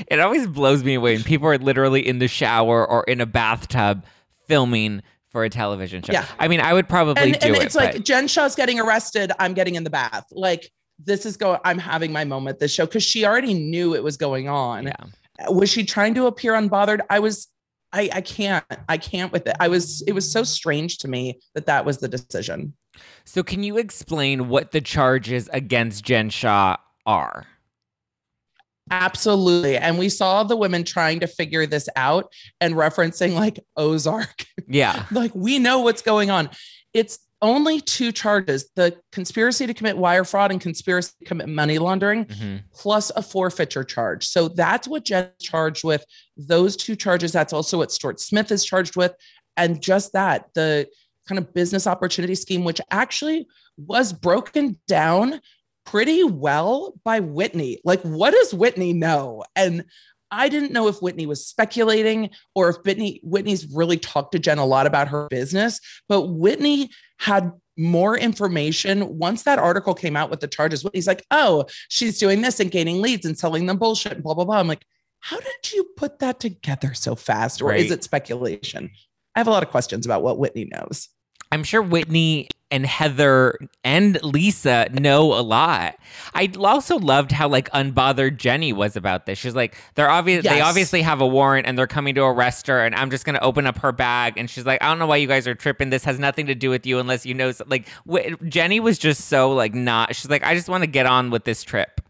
It 0.07 0.19
always 0.19 0.45
blows 0.45 0.83
me 0.83 0.95
away 0.95 1.15
when 1.15 1.23
people 1.23 1.47
are 1.47 1.57
literally 1.57 2.05
in 2.05 2.19
the 2.19 2.27
shower 2.27 2.85
or 2.85 3.05
in 3.05 3.21
a 3.21 3.25
bathtub 3.25 4.03
filming 4.49 5.01
for 5.29 5.45
a 5.45 5.49
television 5.49 6.01
show. 6.01 6.11
Yeah. 6.11 6.25
I 6.39 6.47
mean, 6.49 6.59
I 6.59 6.73
would 6.73 6.89
probably 6.89 7.23
and, 7.23 7.39
do 7.39 7.47
and 7.47 7.55
it. 7.55 7.63
it's 7.63 7.75
like 7.75 7.93
but- 7.93 8.03
Jen 8.03 8.27
Shah's 8.27 8.55
getting 8.55 8.79
arrested. 8.79 9.31
I'm 9.39 9.53
getting 9.53 9.75
in 9.75 9.85
the 9.85 9.89
bath. 9.89 10.25
Like 10.31 10.69
this 11.03 11.25
is 11.25 11.37
going. 11.37 11.59
I'm 11.63 11.77
having 11.77 12.11
my 12.11 12.25
moment 12.25 12.59
this 12.59 12.73
show 12.73 12.85
because 12.85 13.03
she 13.03 13.25
already 13.25 13.53
knew 13.53 13.95
it 13.95 14.03
was 14.03 14.17
going 14.17 14.49
on. 14.49 14.87
yeah. 14.87 15.49
Was 15.49 15.69
she 15.69 15.85
trying 15.85 16.13
to 16.15 16.25
appear 16.25 16.53
unbothered? 16.53 16.99
I 17.09 17.19
was. 17.19 17.47
I 17.93 18.09
I 18.11 18.21
can't. 18.21 18.65
I 18.89 18.97
can't 18.97 19.31
with 19.31 19.47
it. 19.47 19.55
I 19.59 19.69
was. 19.69 20.01
It 20.03 20.11
was 20.11 20.29
so 20.29 20.43
strange 20.43 20.97
to 20.99 21.07
me 21.07 21.39
that 21.55 21.65
that 21.67 21.85
was 21.85 21.99
the 21.99 22.09
decision. 22.09 22.73
So, 23.23 23.43
can 23.43 23.63
you 23.63 23.77
explain 23.77 24.49
what 24.49 24.71
the 24.71 24.81
charges 24.81 25.49
against 25.53 26.03
Jen 26.03 26.29
Shah 26.29 26.75
are? 27.05 27.45
Absolutely. 28.91 29.77
And 29.77 29.97
we 29.97 30.09
saw 30.09 30.43
the 30.43 30.55
women 30.57 30.83
trying 30.83 31.19
to 31.21 31.27
figure 31.27 31.65
this 31.65 31.87
out 31.95 32.31
and 32.61 32.73
referencing 32.75 33.33
like 33.33 33.59
Ozark. 33.77 34.45
Yeah. 34.67 35.05
like 35.11 35.31
we 35.35 35.59
know 35.59 35.79
what's 35.79 36.01
going 36.01 36.29
on. 36.31 36.49
It's 36.93 37.19
only 37.41 37.79
two 37.79 38.11
charges 38.11 38.69
the 38.75 38.97
conspiracy 39.13 39.65
to 39.65 39.73
commit 39.73 39.97
wire 39.97 40.25
fraud 40.25 40.51
and 40.51 40.59
conspiracy 40.59 41.13
to 41.19 41.25
commit 41.25 41.47
money 41.47 41.77
laundering, 41.79 42.25
Mhm. 42.25 42.63
plus 42.73 43.11
a 43.15 43.21
forfeiture 43.21 43.85
charge. 43.85 44.27
So 44.27 44.49
that's 44.49 44.87
what 44.89 45.05
Jen's 45.05 45.29
charged 45.39 45.85
with. 45.85 46.03
Those 46.35 46.75
two 46.75 46.97
charges, 46.97 47.31
that's 47.31 47.53
also 47.53 47.77
what 47.77 47.91
Stuart 47.93 48.19
Smith 48.19 48.51
is 48.51 48.65
charged 48.65 48.97
with. 48.97 49.13
And 49.55 49.81
just 49.81 50.11
that, 50.13 50.47
the 50.53 50.87
kind 51.27 51.39
of 51.39 51.53
business 51.53 51.87
opportunity 51.87 52.35
scheme, 52.35 52.63
which 52.65 52.81
actually 52.91 53.47
was 53.77 54.11
broken 54.11 54.77
down 54.87 55.39
pretty 55.89 56.23
well 56.23 56.93
by 57.03 57.19
Whitney. 57.19 57.79
Like, 57.83 58.01
what 58.01 58.31
does 58.31 58.53
Whitney 58.53 58.93
know? 58.93 59.43
And 59.55 59.85
I 60.31 60.47
didn't 60.47 60.71
know 60.71 60.87
if 60.87 61.01
Whitney 61.01 61.25
was 61.25 61.45
speculating 61.45 62.29
or 62.53 62.69
if 62.69 62.77
Whitney 62.85 63.19
Whitney's 63.23 63.65
really 63.73 63.97
talked 63.97 64.31
to 64.33 64.39
Jen 64.39 64.59
a 64.59 64.65
lot 64.65 64.85
about 64.85 65.07
her 65.07 65.27
business, 65.29 65.79
but 66.07 66.27
Whitney 66.27 66.91
had 67.17 67.51
more 67.77 68.17
information 68.17 69.17
once 69.17 69.43
that 69.43 69.57
article 69.57 69.95
came 69.95 70.15
out 70.15 70.29
with 70.29 70.41
the 70.41 70.47
charges. 70.47 70.83
Whitney's 70.83 71.07
like, 71.07 71.25
"Oh, 71.31 71.65
she's 71.87 72.19
doing 72.19 72.41
this 72.41 72.59
and 72.59 72.69
gaining 72.69 73.01
leads 73.01 73.25
and 73.25 73.37
selling 73.37 73.65
them 73.65 73.77
bullshit 73.77 74.13
and 74.13 74.23
blah 74.23 74.35
blah 74.35 74.45
blah." 74.45 74.59
I'm 74.59 74.67
like, 74.67 74.85
"How 75.21 75.39
did 75.39 75.73
you 75.73 75.85
put 75.97 76.19
that 76.19 76.39
together 76.39 76.93
so 76.93 77.15
fast 77.15 77.61
or 77.61 77.73
is 77.73 77.89
it 77.89 78.03
speculation?" 78.03 78.91
I 79.35 79.39
have 79.39 79.47
a 79.47 79.51
lot 79.51 79.63
of 79.63 79.69
questions 79.69 80.05
about 80.05 80.21
what 80.21 80.37
Whitney 80.37 80.65
knows. 80.65 81.09
I'm 81.51 81.63
sure 81.63 81.81
Whitney 81.81 82.47
and 82.71 82.85
Heather 82.85 83.57
and 83.83 84.21
Lisa 84.23 84.89
know 84.91 85.33
a 85.33 85.41
lot. 85.41 85.95
I 86.35 86.51
also 86.59 86.99
loved 86.99 87.31
how 87.31 87.47
like 87.47 87.69
unbothered 87.71 88.37
Jenny 88.37 88.73
was 88.73 88.95
about 88.95 89.25
this. 89.25 89.39
She's 89.39 89.55
like, 89.55 89.75
they're 89.95 90.09
obvious. 90.09 90.43
They 90.45 90.61
obviously 90.61 91.01
have 91.01 91.21
a 91.21 91.27
warrant 91.27 91.65
and 91.65 91.77
they're 91.77 91.87
coming 91.87 92.13
to 92.15 92.23
arrest 92.23 92.67
her. 92.67 92.85
And 92.85 92.93
I'm 92.93 93.09
just 93.09 93.25
gonna 93.25 93.39
open 93.41 93.65
up 93.65 93.79
her 93.79 93.91
bag. 93.91 94.37
And 94.37 94.49
she's 94.49 94.65
like, 94.65 94.83
I 94.83 94.87
don't 94.87 94.99
know 94.99 95.07
why 95.07 95.17
you 95.17 95.27
guys 95.27 95.47
are 95.47 95.55
tripping. 95.55 95.89
This 95.89 96.03
has 96.03 96.19
nothing 96.19 96.45
to 96.45 96.55
do 96.55 96.69
with 96.69 96.85
you 96.85 96.99
unless 96.99 97.25
you 97.25 97.33
know. 97.33 97.51
so-" 97.51 97.65
Like 97.67 97.87
Jenny 98.47 98.79
was 98.79 98.99
just 98.99 99.25
so 99.25 99.51
like 99.51 99.73
not. 99.73 100.15
She's 100.15 100.29
like, 100.29 100.43
I 100.43 100.53
just 100.53 100.69
want 100.69 100.83
to 100.83 100.87
get 100.89 101.07
on 101.07 101.31
with 101.31 101.45
this 101.45 101.63
trip. 101.63 102.01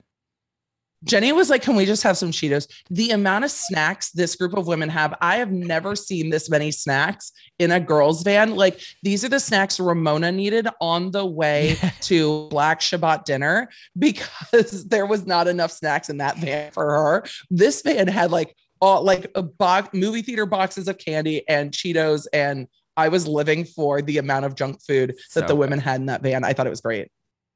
Jenny 1.04 1.32
was 1.32 1.50
like, 1.50 1.62
Can 1.62 1.76
we 1.76 1.86
just 1.86 2.04
have 2.04 2.18
some 2.18 2.32
Cheetos? 2.32 2.68
The 2.90 3.12
amount 3.12 3.46
of 3.46 3.52
snacks 3.52 4.12
this 4.12 4.36
group 4.36 4.56
of 4.58 4.68
women 4.68 4.90
have, 4.90 5.16
I 5.22 5.38
have 5.38 5.52
never 5.52 5.96
seen 5.96 6.30
this 6.30 6.50
many 6.50 6.72
snacks 6.72 7.32
in 7.58 7.72
a 7.72 7.80
girl's 7.80 8.24
van. 8.24 8.56
Like, 8.56 8.82
these 9.04 9.24
are 9.24 9.30
the 9.30 9.40
snacks 9.40 9.80
Ramona 9.80 10.32
needed 10.32 10.68
on 10.82 11.12
the 11.12 11.26
way 11.26 11.78
to 12.02 12.48
Black 12.50 12.82
Shabbat 12.82 13.26
dinner 13.26 13.70
because 13.98 14.86
there 14.88 15.06
was 15.06 15.26
not 15.26 15.48
enough 15.48 15.72
snacks 15.72 16.10
in 16.10 16.18
that 16.18 16.38
van 16.38 16.72
for 16.72 16.86
her. 16.86 17.26
This 17.50 17.82
van 17.82 18.08
had 18.08 18.32
like 18.32 18.56
all 18.82 19.04
like 19.04 19.30
a 19.36 19.44
box 19.44 19.90
movie 19.94 20.22
theater 20.22 20.46
boxes 20.46 20.88
of 20.88 20.98
candy 20.98 21.48
and 21.48 21.72
Cheetos. 21.72 22.28
And 22.34 22.68
I 22.98 23.10
was 23.10 23.28
living 23.28 23.66
for 23.66 24.02
the 24.02 24.18
amount 24.18 24.46
of 24.46 24.56
junk 24.56 24.82
food 24.82 25.16
So 25.30 25.40
that 25.40 25.48
the 25.48 25.54
good. 25.54 25.60
women 25.60 25.80
had 25.80 26.02
in 26.02 26.08
that 26.08 26.22
van. 26.22 26.44
I 26.44 26.54
thought 26.54 26.68
it 26.68 26.72
was 26.72 26.82
great. 26.82 27.10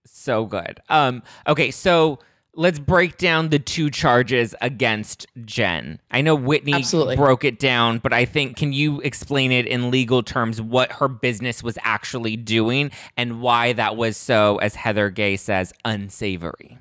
So 0.05 0.45
good. 0.45 0.81
Um, 0.89 1.23
okay, 1.47 1.71
so 1.71 2.19
let's 2.55 2.79
break 2.79 3.17
down 3.17 3.49
the 3.49 3.59
two 3.59 3.89
charges 3.89 4.53
against 4.61 5.25
Jen. 5.43 5.99
I 6.11 6.21
know 6.21 6.35
Whitney 6.35 6.73
Absolutely. 6.73 7.15
broke 7.15 7.43
it 7.43 7.59
down, 7.59 7.97
but 7.97 8.13
I 8.13 8.25
think 8.25 8.57
can 8.57 8.73
you 8.73 9.01
explain 9.01 9.51
it 9.51 9.65
in 9.65 9.89
legal 9.89 10.21
terms 10.21 10.61
what 10.61 10.91
her 10.93 11.07
business 11.07 11.63
was 11.63 11.77
actually 11.81 12.35
doing 12.35 12.91
and 13.17 13.41
why 13.41 13.73
that 13.73 13.95
was 13.95 14.17
so, 14.17 14.57
as 14.57 14.75
Heather 14.75 15.09
Gay 15.09 15.35
says, 15.35 15.73
unsavory? 15.83 16.77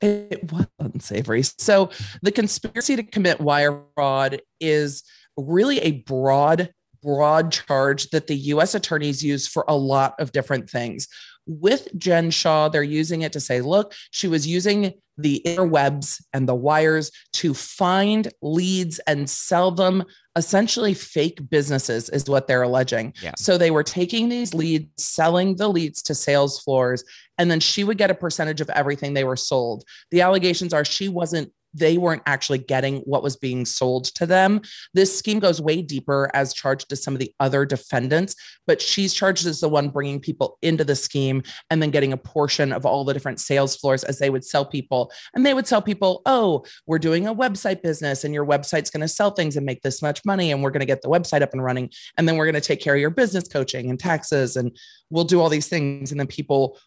It 0.00 0.50
was 0.50 0.66
unsavory. 0.78 1.42
So 1.42 1.90
the 2.22 2.32
conspiracy 2.32 2.96
to 2.96 3.02
commit 3.02 3.40
wire 3.40 3.82
fraud 3.94 4.40
is 4.58 5.04
really 5.36 5.78
a 5.80 6.02
broad, 6.02 6.72
broad 7.02 7.52
charge 7.52 8.08
that 8.10 8.26
the 8.26 8.36
US 8.36 8.74
attorneys 8.74 9.22
use 9.22 9.46
for 9.46 9.64
a 9.68 9.76
lot 9.76 10.14
of 10.18 10.32
different 10.32 10.68
things. 10.68 11.06
With 11.46 11.88
Jen 11.98 12.30
Shah, 12.30 12.68
they're 12.68 12.82
using 12.82 13.22
it 13.22 13.32
to 13.32 13.40
say, 13.40 13.60
look, 13.60 13.94
she 14.10 14.28
was 14.28 14.46
using 14.46 14.94
the 15.18 15.42
interwebs 15.44 16.22
and 16.32 16.48
the 16.48 16.54
wires 16.54 17.10
to 17.34 17.52
find 17.52 18.28
leads 18.40 18.98
and 19.00 19.28
sell 19.28 19.70
them 19.70 20.04
essentially 20.36 20.94
fake 20.94 21.50
businesses, 21.50 22.08
is 22.08 22.28
what 22.28 22.46
they're 22.46 22.62
alleging. 22.62 23.12
Yeah. 23.20 23.32
So 23.36 23.58
they 23.58 23.70
were 23.70 23.82
taking 23.82 24.28
these 24.28 24.54
leads, 24.54 25.04
selling 25.04 25.56
the 25.56 25.68
leads 25.68 26.02
to 26.02 26.14
sales 26.14 26.60
floors, 26.60 27.04
and 27.36 27.50
then 27.50 27.60
she 27.60 27.84
would 27.84 27.98
get 27.98 28.10
a 28.10 28.14
percentage 28.14 28.60
of 28.60 28.70
everything 28.70 29.12
they 29.12 29.24
were 29.24 29.36
sold. 29.36 29.84
The 30.10 30.22
allegations 30.22 30.72
are 30.72 30.84
she 30.84 31.08
wasn't 31.08 31.52
they 31.74 31.98
weren't 31.98 32.22
actually 32.26 32.58
getting 32.58 32.98
what 33.00 33.22
was 33.22 33.36
being 33.36 33.64
sold 33.64 34.06
to 34.06 34.26
them. 34.26 34.60
This 34.94 35.16
scheme 35.16 35.38
goes 35.38 35.60
way 35.60 35.82
deeper 35.82 36.30
as 36.34 36.52
charged 36.52 36.88
to 36.88 36.96
some 36.96 37.14
of 37.14 37.20
the 37.20 37.32
other 37.40 37.64
defendants, 37.64 38.34
but 38.66 38.80
she's 38.80 39.14
charged 39.14 39.46
as 39.46 39.60
the 39.60 39.68
one 39.68 39.88
bringing 39.88 40.20
people 40.20 40.58
into 40.62 40.84
the 40.84 40.96
scheme 40.96 41.42
and 41.70 41.82
then 41.82 41.90
getting 41.90 42.12
a 42.12 42.16
portion 42.16 42.72
of 42.72 42.84
all 42.84 43.04
the 43.04 43.14
different 43.14 43.40
sales 43.40 43.76
floors 43.76 44.04
as 44.04 44.18
they 44.18 44.30
would 44.30 44.44
sell 44.44 44.64
people. 44.64 45.12
And 45.34 45.46
they 45.46 45.54
would 45.54 45.66
sell 45.66 45.82
people, 45.82 46.22
oh, 46.26 46.64
we're 46.86 46.98
doing 46.98 47.26
a 47.26 47.34
website 47.34 47.82
business 47.82 48.24
and 48.24 48.34
your 48.34 48.46
website's 48.46 48.90
going 48.90 49.00
to 49.02 49.08
sell 49.08 49.30
things 49.30 49.56
and 49.56 49.66
make 49.66 49.82
this 49.82 50.02
much 50.02 50.24
money. 50.24 50.50
And 50.50 50.62
we're 50.62 50.70
going 50.70 50.80
to 50.80 50.86
get 50.86 51.02
the 51.02 51.08
website 51.08 51.42
up 51.42 51.52
and 51.52 51.62
running. 51.62 51.90
And 52.16 52.28
then 52.28 52.36
we're 52.36 52.46
going 52.46 52.54
to 52.54 52.60
take 52.60 52.80
care 52.80 52.94
of 52.94 53.00
your 53.00 53.10
business 53.10 53.48
coaching 53.48 53.90
and 53.90 53.98
taxes 53.98 54.56
and 54.56 54.76
we'll 55.10 55.24
do 55.24 55.40
all 55.40 55.48
these 55.48 55.68
things. 55.68 56.10
And 56.10 56.18
then 56.18 56.26
people, 56.26 56.78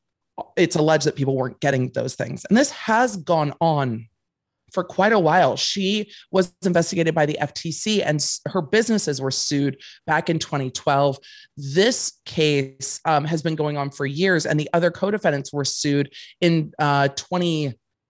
it's 0.58 0.75
alleged 0.75 1.06
that 1.06 1.16
people 1.16 1.36
weren't 1.36 1.60
getting 1.60 1.90
those 1.92 2.16
things. 2.16 2.46
And 2.46 2.58
this 2.58 2.72
has 2.72 3.18
gone 3.18 3.54
on 3.62 4.08
for 4.74 4.84
quite 4.84 5.13
a 5.13 5.20
while. 5.20 5.56
She 5.56 6.12
was 6.32 6.53
investigated 6.63 7.15
by 7.15 7.25
the 7.25 7.38
FTC 7.39 8.03
and 8.06 8.25
her 8.48 8.62
businesses 8.62 9.22
were 9.22 9.32
sued 9.32 9.77
back 10.06 10.30
in 10.30 10.39
2012. 10.39 11.18
This 11.56 12.20
case 12.25 13.00
um, 13.06 13.25
has 13.25 13.42
been 13.42 13.56
going 13.56 13.77
on 13.77 13.92
for 13.92 14.06
years, 14.06 14.46
and 14.46 14.60
the 14.60 14.70
other 14.74 14.92
co 14.92 15.12
defendants 15.12 15.53
were 15.53 15.65
sued 15.65 16.12
in 16.42 16.74
uh, 16.80 17.10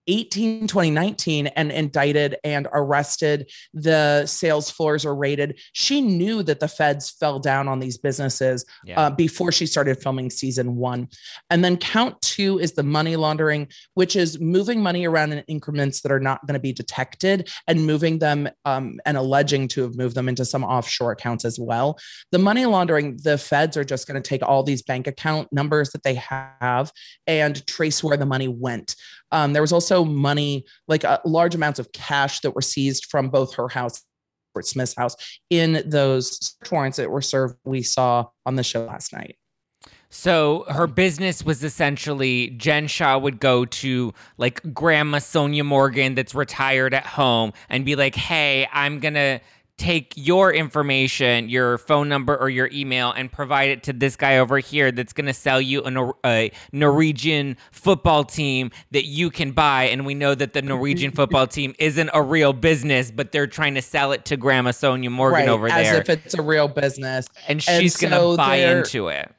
2018, 0.06 0.66
2019, 0.66 1.46
and 1.48 1.72
indicted 1.72 2.36
and 2.44 2.68
arrested. 2.72 3.50
The 3.72 4.26
sales 4.26 4.70
floors 4.70 5.04
were 5.04 5.14
raided. 5.14 5.58
She 5.72 6.00
knew 6.00 6.42
that 6.42 6.60
the 6.60 6.68
feds 6.68 7.10
fell 7.10 7.38
down 7.38 7.68
on 7.68 7.80
these 7.80 7.98
businesses 7.98 8.64
Yeah. 8.84 9.00
uh, 9.00 9.10
before 9.10 9.52
she 9.52 9.66
started 9.66 10.02
filming 10.02 10.30
season 10.30 10.76
one. 10.76 11.08
And 11.50 11.64
then 11.64 11.76
count 11.76 12.20
two 12.20 12.58
is 12.58 12.72
the 12.72 12.82
money 12.82 13.16
laundering, 13.16 13.68
which 13.94 14.16
is 14.16 14.40
moving 14.40 14.82
money 14.82 15.06
around 15.06 15.32
in 15.32 15.38
increments 15.48 16.00
that 16.02 16.12
are 16.12 16.20
not 16.20 16.46
going 16.46 16.54
to 16.54 16.60
be 16.60 16.72
detected 16.72 17.48
and 17.66 17.86
moving 17.86 18.18
them 18.18 18.48
um, 18.64 18.98
and 19.06 19.16
alleging 19.16 19.68
to 19.68 19.82
have 19.82 19.96
moved 19.96 20.14
them 20.16 20.28
into 20.28 20.44
some 20.44 20.64
offshore 20.64 21.12
accounts 21.12 21.44
as 21.44 21.58
well. 21.58 21.98
The 22.32 22.38
money 22.38 22.66
laundering, 22.66 23.18
the 23.22 23.38
feds 23.38 23.76
are 23.76 23.84
just 23.84 24.06
going 24.06 24.20
to 24.20 24.28
take 24.28 24.42
all 24.42 24.62
these 24.62 24.82
bank 24.82 25.06
account 25.06 25.52
numbers 25.52 25.90
that 25.90 26.02
they 26.02 26.14
have 26.14 26.92
and 27.26 27.66
trace 27.66 28.02
where 28.04 28.16
the 28.16 28.26
money 28.26 28.48
went. 28.48 28.96
Um, 29.32 29.52
there 29.52 29.62
was 29.62 29.72
also 29.72 29.93
money, 30.02 30.64
like 30.88 31.04
uh, 31.04 31.18
large 31.26 31.54
amounts 31.54 31.78
of 31.78 31.92
cash 31.92 32.40
that 32.40 32.54
were 32.54 32.62
seized 32.62 33.04
from 33.10 33.28
both 33.28 33.54
her 33.56 33.68
house. 33.68 34.02
Robert 34.54 34.66
Smith's 34.66 34.94
house 34.94 35.16
in 35.50 35.82
those 35.84 36.56
warrants 36.70 36.96
that 36.96 37.10
were 37.10 37.20
served 37.20 37.56
we 37.64 37.82
saw 37.82 38.26
on 38.46 38.54
the 38.54 38.62
show 38.62 38.84
last 38.84 39.12
night. 39.12 39.36
So 40.10 40.64
her 40.68 40.86
business 40.86 41.44
was 41.44 41.64
essentially 41.64 42.50
Jen 42.50 42.86
Shah 42.86 43.18
would 43.18 43.40
go 43.40 43.64
to 43.64 44.14
like 44.38 44.72
Grandma 44.72 45.18
Sonja 45.18 45.64
Morgan 45.64 46.14
that's 46.14 46.36
retired 46.36 46.94
at 46.94 47.04
home 47.04 47.52
and 47.68 47.84
be 47.84 47.96
like, 47.96 48.14
"Hey, 48.14 48.68
I'm 48.72 49.00
gonna." 49.00 49.40
Take 49.76 50.12
your 50.16 50.52
information, 50.52 51.48
your 51.48 51.78
phone 51.78 52.08
number 52.08 52.36
or 52.36 52.48
your 52.48 52.68
email, 52.72 53.10
and 53.10 53.30
provide 53.30 53.70
it 53.70 53.82
to 53.84 53.92
this 53.92 54.14
guy 54.14 54.38
over 54.38 54.58
here 54.58 54.92
that's 54.92 55.12
going 55.12 55.26
to 55.26 55.34
sell 55.34 55.60
you 55.60 55.82
a, 55.84 56.12
a, 56.24 56.52
Norwegian 56.72 57.56
football 57.72 58.24
team 58.24 58.70
that 58.92 59.04
you 59.04 59.30
can 59.30 59.50
buy. 59.52 59.84
And 59.84 60.06
we 60.06 60.14
know 60.14 60.34
that 60.34 60.52
the 60.52 60.62
Norwegian 60.62 61.10
football 61.12 61.46
team 61.46 61.74
isn't 61.78 62.10
a 62.14 62.22
real 62.22 62.52
business, 62.52 63.10
but 63.10 63.32
they're 63.32 63.46
trying 63.46 63.74
to 63.74 63.82
sell 63.82 64.12
it 64.12 64.24
to 64.26 64.36
Grandma 64.36 64.70
Sonja 64.70 65.10
Morgan 65.10 65.40
right, 65.40 65.48
over 65.48 65.68
there. 65.68 65.78
as 65.78 65.98
if 65.98 66.08
it's 66.08 66.34
a 66.34 66.42
real 66.42 66.68
business. 66.68 67.26
And 67.48 67.62
she's 67.62 68.00
And 68.02 68.12
going 68.12 68.32
to 68.32 68.36
buy 68.36 68.56
into 68.56 69.08
it. 69.08 69.34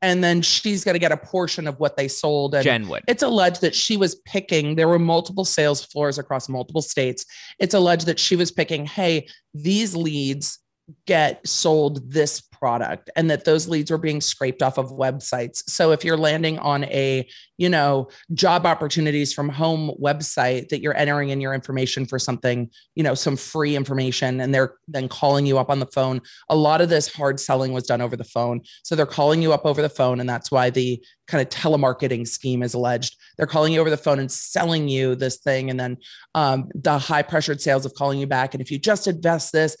And 0.00 0.22
then 0.22 0.42
she's 0.42 0.84
going 0.84 0.94
to 0.94 1.00
get 1.00 1.12
a 1.12 1.16
portion 1.16 1.66
of 1.66 1.80
what 1.80 1.96
they 1.96 2.08
sold. 2.08 2.54
And 2.54 2.62
Jen 2.62 2.88
would. 2.88 3.02
It's 3.08 3.22
alleged 3.22 3.60
that 3.62 3.74
she 3.74 3.96
was 3.96 4.14
picking, 4.24 4.76
there 4.76 4.88
were 4.88 4.98
multiple 4.98 5.44
sales 5.44 5.84
floors 5.84 6.18
across 6.18 6.48
multiple 6.48 6.82
states. 6.82 7.24
It's 7.58 7.74
alleged 7.74 8.06
that 8.06 8.18
she 8.18 8.36
was 8.36 8.52
picking, 8.52 8.86
hey, 8.86 9.28
these 9.54 9.96
leads 9.96 10.60
get 11.06 11.46
sold 11.46 12.10
this 12.10 12.40
product 12.58 13.10
and 13.16 13.30
that 13.30 13.44
those 13.44 13.68
leads 13.68 13.90
were 13.90 13.98
being 13.98 14.20
scraped 14.20 14.62
off 14.62 14.78
of 14.78 14.90
websites. 14.90 15.62
So 15.68 15.92
if 15.92 16.04
you're 16.04 16.16
landing 16.16 16.58
on 16.58 16.84
a, 16.84 17.28
you 17.56 17.68
know, 17.68 18.08
job 18.34 18.66
opportunities 18.66 19.32
from 19.32 19.48
home 19.48 19.92
website 20.00 20.68
that 20.68 20.80
you're 20.80 20.96
entering 20.96 21.30
in 21.30 21.40
your 21.40 21.54
information 21.54 22.04
for 22.04 22.18
something, 22.18 22.70
you 22.94 23.02
know, 23.02 23.14
some 23.14 23.36
free 23.36 23.76
information 23.76 24.40
and 24.40 24.54
they're 24.54 24.74
then 24.88 25.08
calling 25.08 25.46
you 25.46 25.58
up 25.58 25.70
on 25.70 25.78
the 25.78 25.86
phone. 25.86 26.20
A 26.48 26.56
lot 26.56 26.80
of 26.80 26.88
this 26.88 27.12
hard 27.12 27.38
selling 27.38 27.72
was 27.72 27.84
done 27.84 28.00
over 28.00 28.16
the 28.16 28.24
phone. 28.24 28.60
So 28.82 28.96
they're 28.96 29.06
calling 29.06 29.42
you 29.42 29.52
up 29.52 29.64
over 29.64 29.82
the 29.82 29.88
phone 29.88 30.20
and 30.20 30.28
that's 30.28 30.50
why 30.50 30.70
the 30.70 31.02
kind 31.26 31.42
of 31.42 31.48
telemarketing 31.50 32.26
scheme 32.26 32.62
is 32.62 32.74
alleged. 32.74 33.16
They're 33.36 33.46
calling 33.46 33.72
you 33.72 33.80
over 33.80 33.90
the 33.90 33.96
phone 33.96 34.18
and 34.18 34.32
selling 34.32 34.88
you 34.88 35.14
this 35.14 35.36
thing 35.36 35.70
and 35.70 35.78
then 35.78 35.98
um, 36.34 36.68
the 36.74 36.98
high 36.98 37.22
pressured 37.22 37.60
sales 37.60 37.84
of 37.84 37.94
calling 37.94 38.18
you 38.18 38.26
back 38.26 38.54
and 38.54 38.60
if 38.60 38.70
you 38.70 38.78
just 38.78 39.06
invest 39.06 39.52
this 39.52 39.76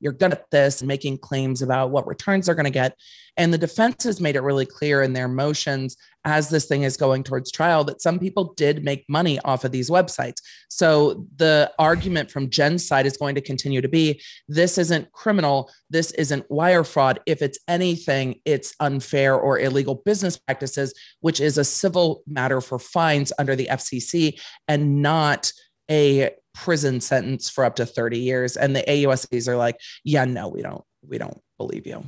you're 0.00 0.12
good 0.12 0.32
at 0.32 0.50
this 0.50 0.80
and 0.80 0.88
making 0.88 1.18
claims 1.18 1.62
about 1.62 1.90
what 1.90 2.06
returns 2.06 2.46
they're 2.46 2.54
going 2.54 2.64
to 2.64 2.70
get. 2.70 2.96
And 3.36 3.52
the 3.52 3.58
defense 3.58 4.04
has 4.04 4.20
made 4.20 4.36
it 4.36 4.42
really 4.42 4.66
clear 4.66 5.02
in 5.02 5.12
their 5.12 5.28
motions 5.28 5.96
as 6.24 6.50
this 6.50 6.66
thing 6.66 6.82
is 6.82 6.96
going 6.96 7.22
towards 7.22 7.52
trial 7.52 7.84
that 7.84 8.02
some 8.02 8.18
people 8.18 8.52
did 8.54 8.84
make 8.84 9.04
money 9.08 9.38
off 9.40 9.64
of 9.64 9.70
these 9.70 9.88
websites. 9.88 10.42
So 10.68 11.24
the 11.36 11.72
argument 11.78 12.30
from 12.30 12.50
Jen's 12.50 12.86
side 12.86 13.06
is 13.06 13.16
going 13.16 13.36
to 13.36 13.40
continue 13.40 13.80
to 13.80 13.88
be 13.88 14.20
this 14.48 14.76
isn't 14.76 15.12
criminal, 15.12 15.70
this 15.88 16.10
isn't 16.12 16.50
wire 16.50 16.84
fraud. 16.84 17.20
If 17.26 17.40
it's 17.40 17.58
anything, 17.68 18.40
it's 18.44 18.74
unfair 18.80 19.36
or 19.36 19.58
illegal 19.60 20.02
business 20.04 20.36
practices, 20.36 20.92
which 21.20 21.40
is 21.40 21.58
a 21.58 21.64
civil 21.64 22.22
matter 22.26 22.60
for 22.60 22.78
fines 22.78 23.32
under 23.38 23.54
the 23.54 23.68
FCC 23.70 24.40
and 24.66 25.00
not 25.00 25.52
a 25.90 26.30
prison 26.64 27.00
sentence 27.00 27.48
for 27.48 27.64
up 27.64 27.76
to 27.76 27.86
30 27.86 28.18
years 28.18 28.56
and 28.56 28.74
the 28.74 28.82
AUSAs 28.88 29.46
are 29.46 29.56
like 29.56 29.76
yeah 30.02 30.24
no 30.24 30.48
we 30.48 30.60
don't 30.60 30.82
we 31.06 31.18
don't 31.18 31.40
believe 31.56 31.86
you 31.86 32.04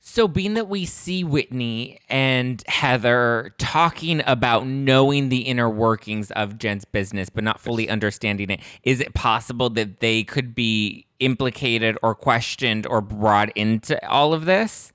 So, 0.00 0.26
being 0.26 0.54
that 0.54 0.68
we 0.68 0.84
see 0.84 1.22
Whitney 1.22 2.00
and 2.08 2.60
Heather 2.66 3.54
talking 3.58 4.22
about 4.26 4.66
knowing 4.66 5.28
the 5.28 5.42
inner 5.42 5.70
workings 5.70 6.32
of 6.32 6.58
Jen's 6.58 6.84
business, 6.84 7.30
but 7.30 7.44
not 7.44 7.60
fully 7.60 7.88
understanding 7.88 8.50
it, 8.50 8.60
is 8.82 9.00
it 9.00 9.14
possible 9.14 9.70
that 9.70 10.00
they 10.00 10.24
could 10.24 10.56
be 10.56 11.06
implicated 11.20 11.96
or 12.02 12.16
questioned 12.16 12.84
or 12.86 13.00
brought 13.00 13.56
into 13.56 13.94
all 14.08 14.34
of 14.34 14.44
this? 14.44 14.92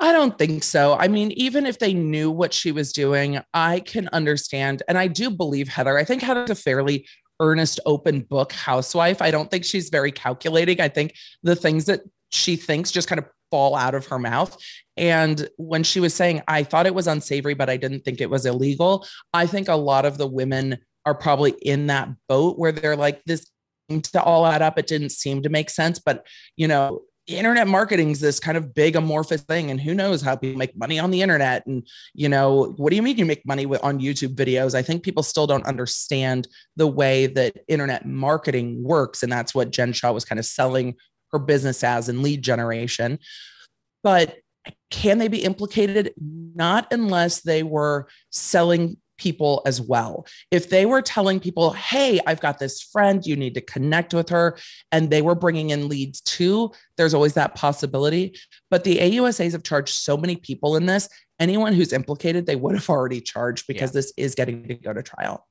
I 0.00 0.12
don't 0.12 0.38
think 0.38 0.62
so. 0.62 0.94
I 0.94 1.08
mean, 1.08 1.32
even 1.32 1.66
if 1.66 1.80
they 1.80 1.92
knew 1.92 2.30
what 2.30 2.54
she 2.54 2.70
was 2.70 2.92
doing, 2.92 3.40
I 3.52 3.80
can 3.80 4.08
understand. 4.12 4.82
And 4.86 4.96
I 4.96 5.08
do 5.08 5.28
believe 5.28 5.68
Heather. 5.68 5.98
I 5.98 6.04
think 6.04 6.22
Heather's 6.22 6.50
a 6.50 6.54
fairly 6.54 7.06
earnest, 7.40 7.80
open 7.86 8.20
book 8.20 8.52
housewife. 8.52 9.22
I 9.22 9.30
don't 9.30 9.50
think 9.50 9.64
she's 9.64 9.88
very 9.88 10.12
calculating. 10.12 10.80
I 10.80 10.88
think 10.88 11.14
the 11.42 11.56
things 11.56 11.86
that 11.86 12.00
she 12.30 12.56
thinks 12.56 12.90
just 12.90 13.08
kind 13.08 13.18
of 13.18 13.26
fall 13.50 13.74
out 13.74 13.94
of 13.94 14.06
her 14.06 14.18
mouth. 14.18 14.56
And 14.96 15.48
when 15.56 15.82
she 15.82 16.00
was 16.00 16.14
saying, 16.14 16.42
I 16.48 16.62
thought 16.62 16.86
it 16.86 16.94
was 16.94 17.06
unsavory, 17.06 17.54
but 17.54 17.70
I 17.70 17.76
didn't 17.76 18.04
think 18.04 18.20
it 18.20 18.30
was 18.30 18.44
illegal, 18.44 19.06
I 19.32 19.46
think 19.46 19.68
a 19.68 19.74
lot 19.74 20.04
of 20.04 20.18
the 20.18 20.26
women 20.26 20.78
are 21.06 21.14
probably 21.14 21.52
in 21.62 21.86
that 21.86 22.10
boat 22.28 22.58
where 22.58 22.72
they're 22.72 22.96
like, 22.96 23.22
this 23.24 23.50
to 23.88 24.22
all 24.22 24.46
add 24.46 24.60
up. 24.60 24.78
It 24.78 24.86
didn't 24.86 25.10
seem 25.10 25.42
to 25.42 25.48
make 25.48 25.70
sense. 25.70 25.98
But, 25.98 26.26
you 26.56 26.68
know, 26.68 27.02
internet 27.36 27.68
marketing 27.68 28.10
is 28.10 28.20
this 28.20 28.40
kind 28.40 28.56
of 28.56 28.74
big 28.74 28.96
amorphous 28.96 29.42
thing 29.42 29.70
and 29.70 29.80
who 29.80 29.94
knows 29.94 30.22
how 30.22 30.34
people 30.34 30.58
make 30.58 30.76
money 30.76 30.98
on 30.98 31.10
the 31.10 31.20
internet 31.20 31.66
and 31.66 31.86
you 32.14 32.28
know 32.28 32.74
what 32.78 32.90
do 32.90 32.96
you 32.96 33.02
mean 33.02 33.18
you 33.18 33.26
make 33.26 33.46
money 33.46 33.66
with, 33.66 33.82
on 33.84 34.00
youtube 34.00 34.34
videos? 34.34 34.74
I 34.74 34.82
think 34.82 35.02
people 35.02 35.22
still 35.22 35.46
don't 35.46 35.66
understand 35.66 36.48
the 36.76 36.86
way 36.86 37.26
that 37.26 37.58
internet 37.68 38.06
marketing 38.06 38.82
works 38.82 39.22
and 39.22 39.30
that's 39.30 39.54
what 39.54 39.70
jen 39.70 39.92
shah 39.92 40.10
was 40.10 40.24
kind 40.24 40.38
of 40.38 40.46
selling 40.46 40.96
her 41.32 41.38
business 41.38 41.84
as 41.84 42.08
in 42.08 42.22
lead 42.22 42.42
generation. 42.42 43.18
But 44.02 44.36
can 44.90 45.18
they 45.18 45.28
be 45.28 45.44
implicated? 45.44 46.12
Not 46.18 46.92
unless 46.92 47.40
they 47.40 47.62
were 47.62 48.08
selling 48.30 48.96
people 49.18 49.62
as 49.66 49.80
well. 49.80 50.26
If 50.50 50.70
they 50.70 50.86
were 50.86 51.02
telling 51.02 51.38
people, 51.40 51.72
hey, 51.72 52.20
I've 52.26 52.40
got 52.40 52.58
this 52.58 52.80
friend, 52.80 53.24
you 53.26 53.36
need 53.36 53.54
to 53.54 53.60
connect 53.60 54.14
with 54.14 54.28
her, 54.30 54.56
and 54.90 55.10
they 55.10 55.22
were 55.22 55.34
bringing 55.34 55.70
in 55.70 55.88
leads 55.88 56.20
too, 56.20 56.72
there's 56.96 57.14
always 57.14 57.34
that 57.34 57.54
possibility. 57.54 58.36
But 58.70 58.84
the 58.84 58.98
AUSAs 58.98 59.52
have 59.52 59.62
charged 59.62 59.94
so 59.94 60.16
many 60.16 60.36
people 60.36 60.76
in 60.76 60.86
this. 60.86 61.08
Anyone 61.38 61.72
who's 61.74 61.92
implicated, 61.92 62.46
they 62.46 62.56
would 62.56 62.74
have 62.74 62.88
already 62.88 63.20
charged 63.20 63.66
because 63.68 63.90
Yeah. 63.90 64.00
this 64.00 64.12
is 64.16 64.34
getting 64.34 64.66
to 64.68 64.74
go 64.74 64.92
to 64.92 65.02
trial. 65.02 65.46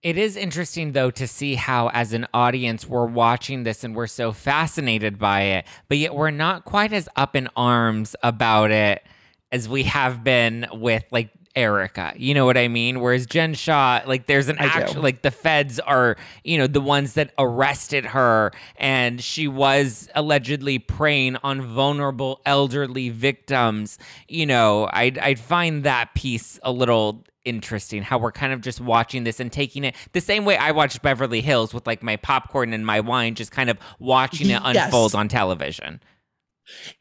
It 0.00 0.16
is 0.16 0.36
interesting, 0.36 0.92
though, 0.92 1.10
to 1.10 1.26
see 1.26 1.56
how, 1.56 1.88
as 1.88 2.12
an 2.12 2.26
audience, 2.32 2.86
we're 2.86 3.06
watching 3.06 3.64
this 3.64 3.82
and 3.82 3.96
we're 3.96 4.06
so 4.06 4.30
fascinated 4.30 5.18
by 5.18 5.40
it, 5.42 5.66
but 5.88 5.98
yet 5.98 6.14
we're 6.14 6.30
not 6.30 6.64
quite 6.64 6.92
as 6.92 7.08
up 7.16 7.34
in 7.34 7.48
arms 7.56 8.14
about 8.22 8.70
it 8.70 9.02
as 9.50 9.68
we 9.68 9.82
have 9.84 10.22
been 10.22 10.66
with, 10.72 11.02
like, 11.10 11.30
Erika. 11.58 12.12
You 12.16 12.34
know 12.34 12.46
what 12.46 12.56
I 12.56 12.68
mean? 12.68 13.00
Whereas 13.00 13.26
Jen 13.26 13.52
Shah, 13.54 14.00
like, 14.06 14.26
there's 14.26 14.48
an 14.48 14.56
actual, 14.58 15.02
like, 15.02 15.22
the 15.22 15.30
feds 15.32 15.80
are, 15.80 16.16
you 16.44 16.56
know, 16.56 16.68
the 16.68 16.80
ones 16.80 17.14
that 17.14 17.32
arrested 17.36 18.06
her, 18.06 18.52
and 18.76 19.20
she 19.20 19.48
was 19.48 20.08
allegedly 20.14 20.78
preying 20.78 21.36
on 21.42 21.60
vulnerable 21.60 22.40
elderly 22.46 23.08
victims. 23.08 23.98
You 24.28 24.46
know, 24.46 24.88
I'd, 24.92 25.18
I'd 25.18 25.40
find 25.40 25.82
that 25.82 26.14
piece 26.14 26.58
a 26.62 26.70
little 26.70 27.24
interesting 27.44 28.02
how 28.02 28.18
we're 28.18 28.30
kind 28.32 28.52
of 28.52 28.60
just 28.60 28.78
watching 28.78 29.24
this 29.24 29.40
and 29.40 29.50
taking 29.50 29.82
it 29.82 29.96
the 30.12 30.20
same 30.20 30.44
way 30.44 30.56
I 30.58 30.70
watched 30.72 31.00
Beverly 31.00 31.40
Hills 31.40 31.72
with 31.72 31.86
like 31.86 32.02
my 32.02 32.16
popcorn 32.16 32.74
and 32.74 32.84
my 32.84 33.00
wine, 33.00 33.34
just 33.34 33.52
kind 33.52 33.70
of 33.70 33.78
watching 33.98 34.50
it 34.50 34.60
Yes. 34.64 34.84
unfold 34.86 35.14
on 35.14 35.28
television. 35.28 36.00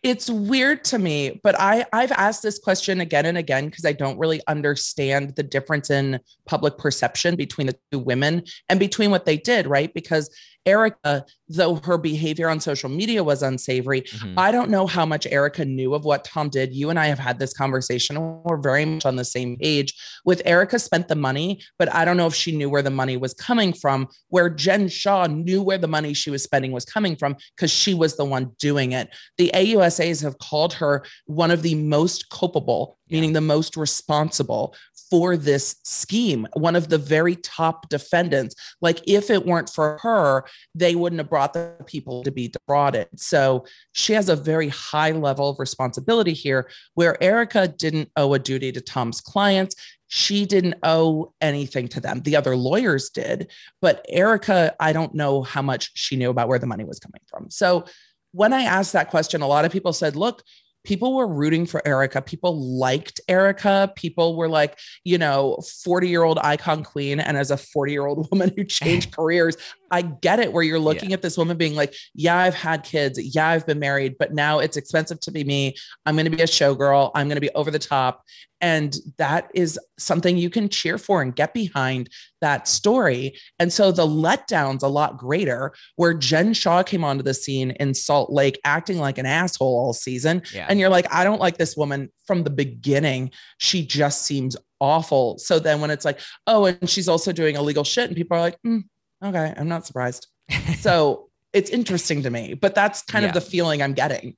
It's 0.03 0.29
weird 0.29 0.83
to 0.85 0.99
me, 0.99 1.39
but 1.43 1.59
I 1.59 1.85
I've 1.93 2.11
asked 2.11 2.43
this 2.43 2.59
question 2.59 3.01
again 3.01 3.25
and 3.25 3.37
again 3.37 3.65
because 3.65 3.85
I 3.85 3.93
don't 3.93 4.17
really 4.17 4.41
understand 4.47 5.35
the 5.35 5.43
difference 5.43 5.89
in 5.89 6.19
public 6.45 6.77
perception 6.77 7.35
between 7.35 7.67
the 7.67 7.75
two 7.91 7.99
women 7.99 8.43
and 8.69 8.79
between 8.79 9.11
what 9.11 9.25
they 9.25 9.37
did, 9.37 9.67
right? 9.67 9.93
Because 9.93 10.29
Erika, 10.65 11.25
though 11.47 11.75
her 11.75 11.97
behavior 11.97 12.49
on 12.49 12.59
social 12.59 12.89
media 12.89 13.23
was 13.23 13.41
unsavory, 13.41 14.01
Mhm. 14.01 14.33
I 14.37 14.51
don't 14.51 14.69
know 14.69 14.85
how 14.85 15.05
much 15.05 15.25
Erika 15.27 15.63
knew 15.63 15.93
of 15.93 16.03
what 16.03 16.25
Tom 16.25 16.49
did. 16.49 16.73
You 16.73 16.89
and 16.89 16.99
I 16.99 17.07
have 17.07 17.19
had 17.19 17.39
this 17.39 17.53
conversation. 17.53 18.17
We're 18.43 18.57
very 18.57 18.83
much 18.85 19.05
on 19.05 19.15
the 19.15 19.23
same 19.23 19.57
page. 19.57 19.93
With 20.25 20.41
Erika 20.45 20.79
spent 20.79 21.07
the 21.07 21.15
money, 21.15 21.61
but 21.79 21.93
I 21.93 22.03
don't 22.03 22.17
know 22.17 22.27
if 22.27 22.35
she 22.35 22.55
knew 22.55 22.69
where 22.69 22.81
the 22.81 22.89
money 22.89 23.15
was 23.15 23.33
coming 23.33 23.71
from, 23.71 24.07
where 24.29 24.49
Jen 24.49 24.89
Shah 24.89 25.27
knew 25.27 25.61
where 25.61 25.77
the 25.77 25.87
money 25.87 26.13
she 26.13 26.29
was 26.29 26.43
spending 26.43 26.71
was 26.71 26.85
coming 26.85 27.15
from 27.15 27.37
because 27.55 27.71
she 27.71 27.93
was 27.93 28.17
the 28.17 28.25
one 28.25 28.51
doing 28.59 28.91
it. 28.91 29.09
The 29.37 29.51
AUSAs 29.53 30.21
have 30.21 30.37
called 30.39 30.73
her 30.73 31.05
one 31.25 31.51
of 31.51 31.61
the 31.61 31.75
most 31.75 32.29
culpable, 32.29 32.96
Yeah. 33.09 33.15
meaning 33.15 33.33
the 33.33 33.41
most 33.41 33.77
responsible 33.77 34.75
for 35.09 35.37
this 35.37 35.77
scheme, 35.83 36.47
one 36.53 36.75
of 36.75 36.89
the 36.89 36.97
very 36.97 37.37
top 37.37 37.87
defendants. 37.89 38.55
Like, 38.81 38.99
if 39.07 39.29
it 39.29 39.45
weren't 39.45 39.69
for 39.69 39.97
her, 40.01 40.45
they 40.75 40.95
wouldn't 40.95 41.19
have 41.19 41.29
brought 41.29 41.53
the 41.53 41.75
people 41.85 42.23
to 42.23 42.31
be 42.31 42.49
defrauded. 42.49 43.07
So 43.15 43.65
she 43.93 44.13
has 44.13 44.27
a 44.27 44.35
very 44.35 44.67
high 44.69 45.11
level 45.11 45.49
of 45.49 45.59
responsibility 45.59 46.33
here, 46.33 46.69
where 46.95 47.21
Erika 47.23 47.67
didn't 47.67 48.11
owe 48.17 48.33
a 48.33 48.39
duty 48.39 48.71
to 48.73 48.81
Tom's 48.81 49.21
clients. 49.21 49.75
She 50.07 50.45
didn't 50.45 50.75
owe 50.83 51.33
anything 51.41 51.87
to 51.89 51.99
them. 51.99 52.21
The 52.21 52.35
other 52.35 52.55
lawyers 52.55 53.09
did, 53.09 53.51
but 53.81 54.05
Erika, 54.09 54.75
I 54.79 54.93
don't 54.93 55.13
know 55.13 55.41
how 55.41 55.61
much 55.61 55.91
she 55.95 56.15
knew 56.15 56.29
about 56.29 56.47
where 56.47 56.59
the 56.59 56.67
money 56.67 56.85
was 56.85 56.99
coming 56.99 57.21
from. 57.27 57.49
So 57.49 57.85
when 58.31 58.53
I 58.53 58.63
asked 58.63 58.93
that 58.93 59.09
question, 59.09 59.41
a 59.41 59.47
lot 59.47 59.65
of 59.65 59.71
people 59.71 59.93
said, 59.93 60.15
look, 60.15 60.43
people 60.87 61.13
were 61.13 61.27
rooting 61.27 61.65
for 61.65 61.85
Erika. 61.85 62.21
People 62.21 62.57
liked 62.57 63.19
Erika. 63.27 63.91
People 63.97 64.37
were 64.37 64.47
like, 64.47 64.79
you 65.03 65.17
know, 65.17 65.57
40 65.83 66.07
year 66.07 66.23
old 66.23 66.39
icon 66.39 66.81
queen. 66.81 67.19
And 67.19 67.35
as 67.35 67.51
a 67.51 67.57
40 67.57 67.91
year 67.91 68.05
old 68.05 68.27
woman 68.31 68.53
who 68.55 68.63
changed 68.63 69.11
careers, 69.15 69.57
I 69.91 70.01
get 70.01 70.39
it 70.39 70.53
where 70.53 70.63
you're 70.63 70.79
looking 70.79 71.09
yeah. 71.09 71.15
at 71.15 71.21
this 71.21 71.37
woman 71.37 71.57
being 71.57 71.75
like, 71.75 71.93
yeah, 72.13 72.37
I've 72.37 72.55
had 72.55 72.83
kids. 72.83 73.19
Yeah, 73.35 73.47
I've 73.47 73.65
been 73.65 73.79
married, 73.79 74.15
but 74.17 74.33
now 74.33 74.59
it's 74.59 74.77
expensive 74.77 75.19
to 75.21 75.31
be 75.31 75.43
me. 75.43 75.75
I'm 76.05 76.15
going 76.15 76.29
to 76.29 76.35
be 76.35 76.43
a 76.43 76.47
showgirl. 76.47 77.11
I'm 77.15 77.27
going 77.27 77.37
to 77.37 77.41
be 77.41 77.51
over 77.51 77.71
the 77.71 77.79
top. 77.79 78.23
And 78.59 78.95
that 79.17 79.51
is 79.53 79.79
something 79.99 80.35
you 80.35 80.49
can 80.49 80.67
cheer 80.67 80.97
for 80.97 81.21
and 81.21 81.35
get 81.35 81.53
behind 81.53 82.09
that 82.41 82.67
story. 82.67 83.37
And 83.59 83.71
so 83.71 83.91
the 83.91 84.07
letdown's 84.07 84.81
a 84.81 84.87
lot 84.87 85.17
greater 85.17 85.73
where 85.95 86.15
Jen 86.15 86.53
Shah 86.53 86.81
came 86.81 87.03
onto 87.03 87.23
the 87.23 87.35
scene 87.35 87.71
in 87.71 87.93
Salt 87.93 88.31
Lake 88.31 88.59
acting 88.65 88.97
like 88.97 89.19
an 89.19 89.27
asshole 89.27 89.67
all 89.67 89.93
season. 89.93 90.41
Yeah. 90.53 90.65
And 90.69 90.79
you're 90.79 90.89
like, 90.89 91.05
I 91.13 91.23
don't 91.23 91.39
like 91.39 91.57
this 91.57 91.77
woman 91.77 92.11
from 92.25 92.43
the 92.43 92.49
beginning. 92.49 93.29
She 93.59 93.85
just 93.85 94.23
seems 94.23 94.57
awful. 94.79 95.37
So 95.37 95.59
then 95.59 95.79
when 95.79 95.91
it's 95.91 96.05
like, 96.05 96.19
oh, 96.47 96.65
and 96.65 96.89
she's 96.89 97.07
also 97.07 97.31
doing 97.31 97.55
illegal 97.55 97.83
shit, 97.83 98.07
and 98.07 98.15
people 98.15 98.37
are 98.37 98.41
like, 98.41 98.57
mm, 98.65 98.83
okay, 99.23 99.53
I'm 99.57 99.67
not 99.67 99.85
surprised. 99.85 100.27
so 100.79 101.29
it's 101.53 101.69
interesting 101.69 102.23
to 102.23 102.29
me, 102.29 102.53
but 102.53 102.75
that's 102.75 103.03
kind 103.03 103.23
yeah. 103.23 103.29
of 103.29 103.33
the 103.33 103.41
feeling 103.41 103.81
I'm 103.81 103.93
getting. 103.93 104.35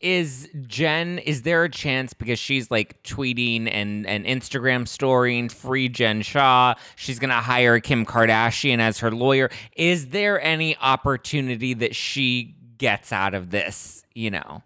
Is 0.00 0.48
Jen, 0.66 1.18
is 1.18 1.42
there 1.42 1.64
a 1.64 1.68
chance 1.68 2.14
because 2.14 2.38
she's 2.38 2.70
like 2.70 3.02
tweeting 3.02 3.68
and, 3.70 4.06
and 4.06 4.24
Instagram 4.24 4.88
storying 4.88 5.50
free 5.50 5.90
Jen 5.90 6.22
Shah? 6.22 6.74
She's 6.96 7.18
going 7.18 7.28
to 7.28 7.36
hire 7.36 7.78
Kim 7.80 8.06
Kardashian 8.06 8.78
as 8.78 9.00
her 9.00 9.10
lawyer. 9.10 9.50
Is 9.76 10.06
there 10.08 10.40
any 10.40 10.74
opportunity 10.78 11.74
that 11.74 11.94
she 11.94 12.56
gets 12.78 13.12
out 13.12 13.34
of 13.34 13.50
this, 13.50 14.02
you 14.14 14.30
know, 14.30 14.62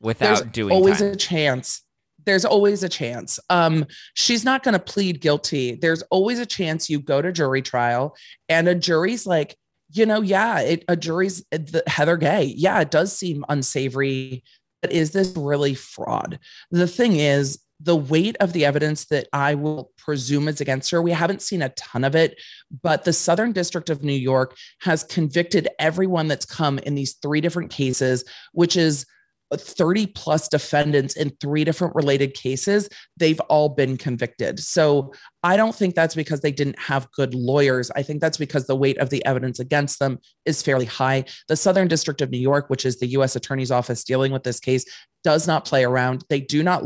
without 0.00 0.38
There's 0.40 0.52
doing 0.52 0.74
always 0.74 0.98
time? 0.98 1.12
a 1.12 1.16
chance 1.16 1.82
there's 2.28 2.44
always 2.44 2.82
a 2.82 2.88
chance. 2.88 3.40
Um, 3.48 3.86
she's 4.14 4.44
not 4.44 4.62
going 4.62 4.74
to 4.74 4.78
plead 4.78 5.20
guilty. 5.20 5.74
There's 5.74 6.02
always 6.10 6.38
a 6.38 6.46
chance 6.46 6.90
you 6.90 7.00
go 7.00 7.22
to 7.22 7.32
jury 7.32 7.62
trial 7.62 8.14
and 8.48 8.68
a 8.68 8.74
jury's 8.74 9.26
like, 9.26 9.56
you 9.90 10.04
know, 10.04 10.20
yeah, 10.20 10.60
it, 10.60 10.84
a 10.88 10.96
jury's 10.96 11.44
the, 11.50 11.82
Heather 11.86 12.18
Gay. 12.18 12.44
Yeah, 12.44 12.80
it 12.80 12.90
does 12.90 13.16
seem 13.16 13.44
unsavory. 13.48 14.44
But 14.82 14.92
is 14.92 15.12
this 15.12 15.34
really 15.36 15.74
fraud? 15.74 16.38
The 16.70 16.86
thing 16.86 17.16
is, 17.16 17.58
the 17.80 17.96
weight 17.96 18.36
of 18.40 18.52
the 18.52 18.64
evidence 18.64 19.06
that 19.06 19.28
I 19.32 19.54
will 19.54 19.92
presume 19.96 20.48
is 20.48 20.60
against 20.60 20.90
her, 20.90 21.00
we 21.00 21.12
haven't 21.12 21.42
seen 21.42 21.62
a 21.62 21.68
ton 21.70 22.04
of 22.04 22.14
it, 22.14 22.40
but 22.82 23.04
the 23.04 23.12
Southern 23.12 23.52
District 23.52 23.88
of 23.88 24.02
New 24.02 24.12
York 24.12 24.56
has 24.80 25.04
convicted 25.04 25.68
everyone 25.78 26.26
that's 26.26 26.44
come 26.44 26.78
in 26.80 26.96
these 26.96 27.14
three 27.14 27.40
different 27.40 27.70
cases, 27.70 28.24
which 28.52 28.76
is 28.76 29.06
30 29.56 30.08
plus 30.08 30.48
defendants 30.48 31.16
in 31.16 31.30
three 31.40 31.64
different 31.64 31.94
related 31.94 32.34
cases, 32.34 32.88
they've 33.16 33.40
all 33.40 33.70
been 33.70 33.96
convicted. 33.96 34.58
So 34.58 35.12
I 35.42 35.56
don't 35.56 35.74
think 35.74 35.94
that's 35.94 36.14
because 36.14 36.40
they 36.40 36.52
didn't 36.52 36.78
have 36.78 37.10
good 37.12 37.34
lawyers. 37.34 37.90
I 37.96 38.02
think 38.02 38.20
that's 38.20 38.38
because 38.38 38.66
the 38.66 38.76
weight 38.76 38.98
of 38.98 39.10
the 39.10 39.24
evidence 39.24 39.58
against 39.58 39.98
them 39.98 40.18
is 40.44 40.62
fairly 40.62 40.84
high. 40.84 41.24
The 41.48 41.56
Southern 41.56 41.88
District 41.88 42.20
of 42.20 42.30
New 42.30 42.38
York, 42.38 42.68
which 42.68 42.84
is 42.84 42.98
the 42.98 43.08
US 43.08 43.36
Attorney's 43.36 43.70
Office 43.70 44.04
dealing 44.04 44.32
with 44.32 44.42
this 44.42 44.60
case, 44.60 44.84
does 45.24 45.46
not 45.46 45.64
play 45.64 45.84
around. 45.84 46.24
They 46.28 46.40
do 46.40 46.62
not 46.62 46.84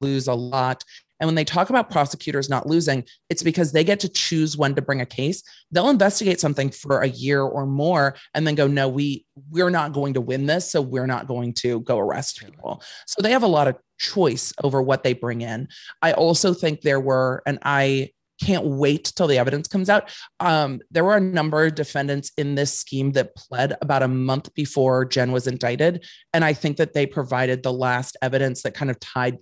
lose 0.00 0.26
a 0.26 0.34
lot. 0.34 0.82
And 1.20 1.28
when 1.28 1.34
they 1.34 1.44
talk 1.44 1.70
about 1.70 1.90
prosecutors 1.90 2.48
not 2.48 2.66
losing, 2.66 3.04
it's 3.28 3.42
because 3.42 3.72
they 3.72 3.84
get 3.84 4.00
to 4.00 4.08
choose 4.08 4.56
when 4.56 4.74
to 4.74 4.82
bring 4.82 5.00
a 5.00 5.06
case. 5.06 5.42
They'll 5.70 5.90
investigate 5.90 6.40
something 6.40 6.70
for 6.70 7.00
a 7.00 7.08
year 7.08 7.42
or 7.42 7.66
more 7.66 8.16
and 8.34 8.46
then 8.46 8.54
go, 8.54 8.66
no, 8.66 8.88
we 8.88 9.26
we're 9.50 9.70
not 9.70 9.92
going 9.92 10.14
to 10.14 10.20
win 10.20 10.46
this, 10.46 10.70
so 10.70 10.80
we're 10.80 11.06
not 11.06 11.26
going 11.26 11.54
to 11.54 11.80
go 11.80 11.98
arrest 11.98 12.40
people. 12.40 12.82
So 13.06 13.22
they 13.22 13.30
have 13.30 13.42
a 13.42 13.48
lot 13.48 13.68
of 13.68 13.76
choice 13.98 14.52
over 14.62 14.82
what 14.82 15.04
they 15.04 15.12
bring 15.12 15.42
in. 15.42 15.68
I 16.02 16.12
also 16.12 16.54
think 16.54 16.80
there 16.80 17.00
were, 17.00 17.42
and 17.46 17.58
I 17.62 18.10
can't 18.42 18.64
wait 18.64 19.12
till 19.14 19.26
the 19.26 19.38
evidence 19.38 19.68
comes 19.68 19.90
out. 19.90 20.10
Um, 20.40 20.80
there 20.90 21.04
were 21.04 21.16
a 21.16 21.20
number 21.20 21.66
of 21.66 21.74
defendants 21.74 22.32
in 22.38 22.54
this 22.54 22.72
scheme 22.72 23.12
that 23.12 23.36
pled 23.36 23.74
about 23.82 24.02
a 24.02 24.08
month 24.08 24.52
before 24.54 25.04
Jen 25.04 25.32
was 25.32 25.46
indicted. 25.46 26.06
And 26.32 26.44
I 26.44 26.54
think 26.54 26.78
that 26.78 26.94
they 26.94 27.06
provided 27.06 27.62
the 27.62 27.72
last 27.72 28.16
evidence 28.22 28.62
that 28.62 28.74
kind 28.74 28.90
of 28.90 28.98
tied 28.98 29.38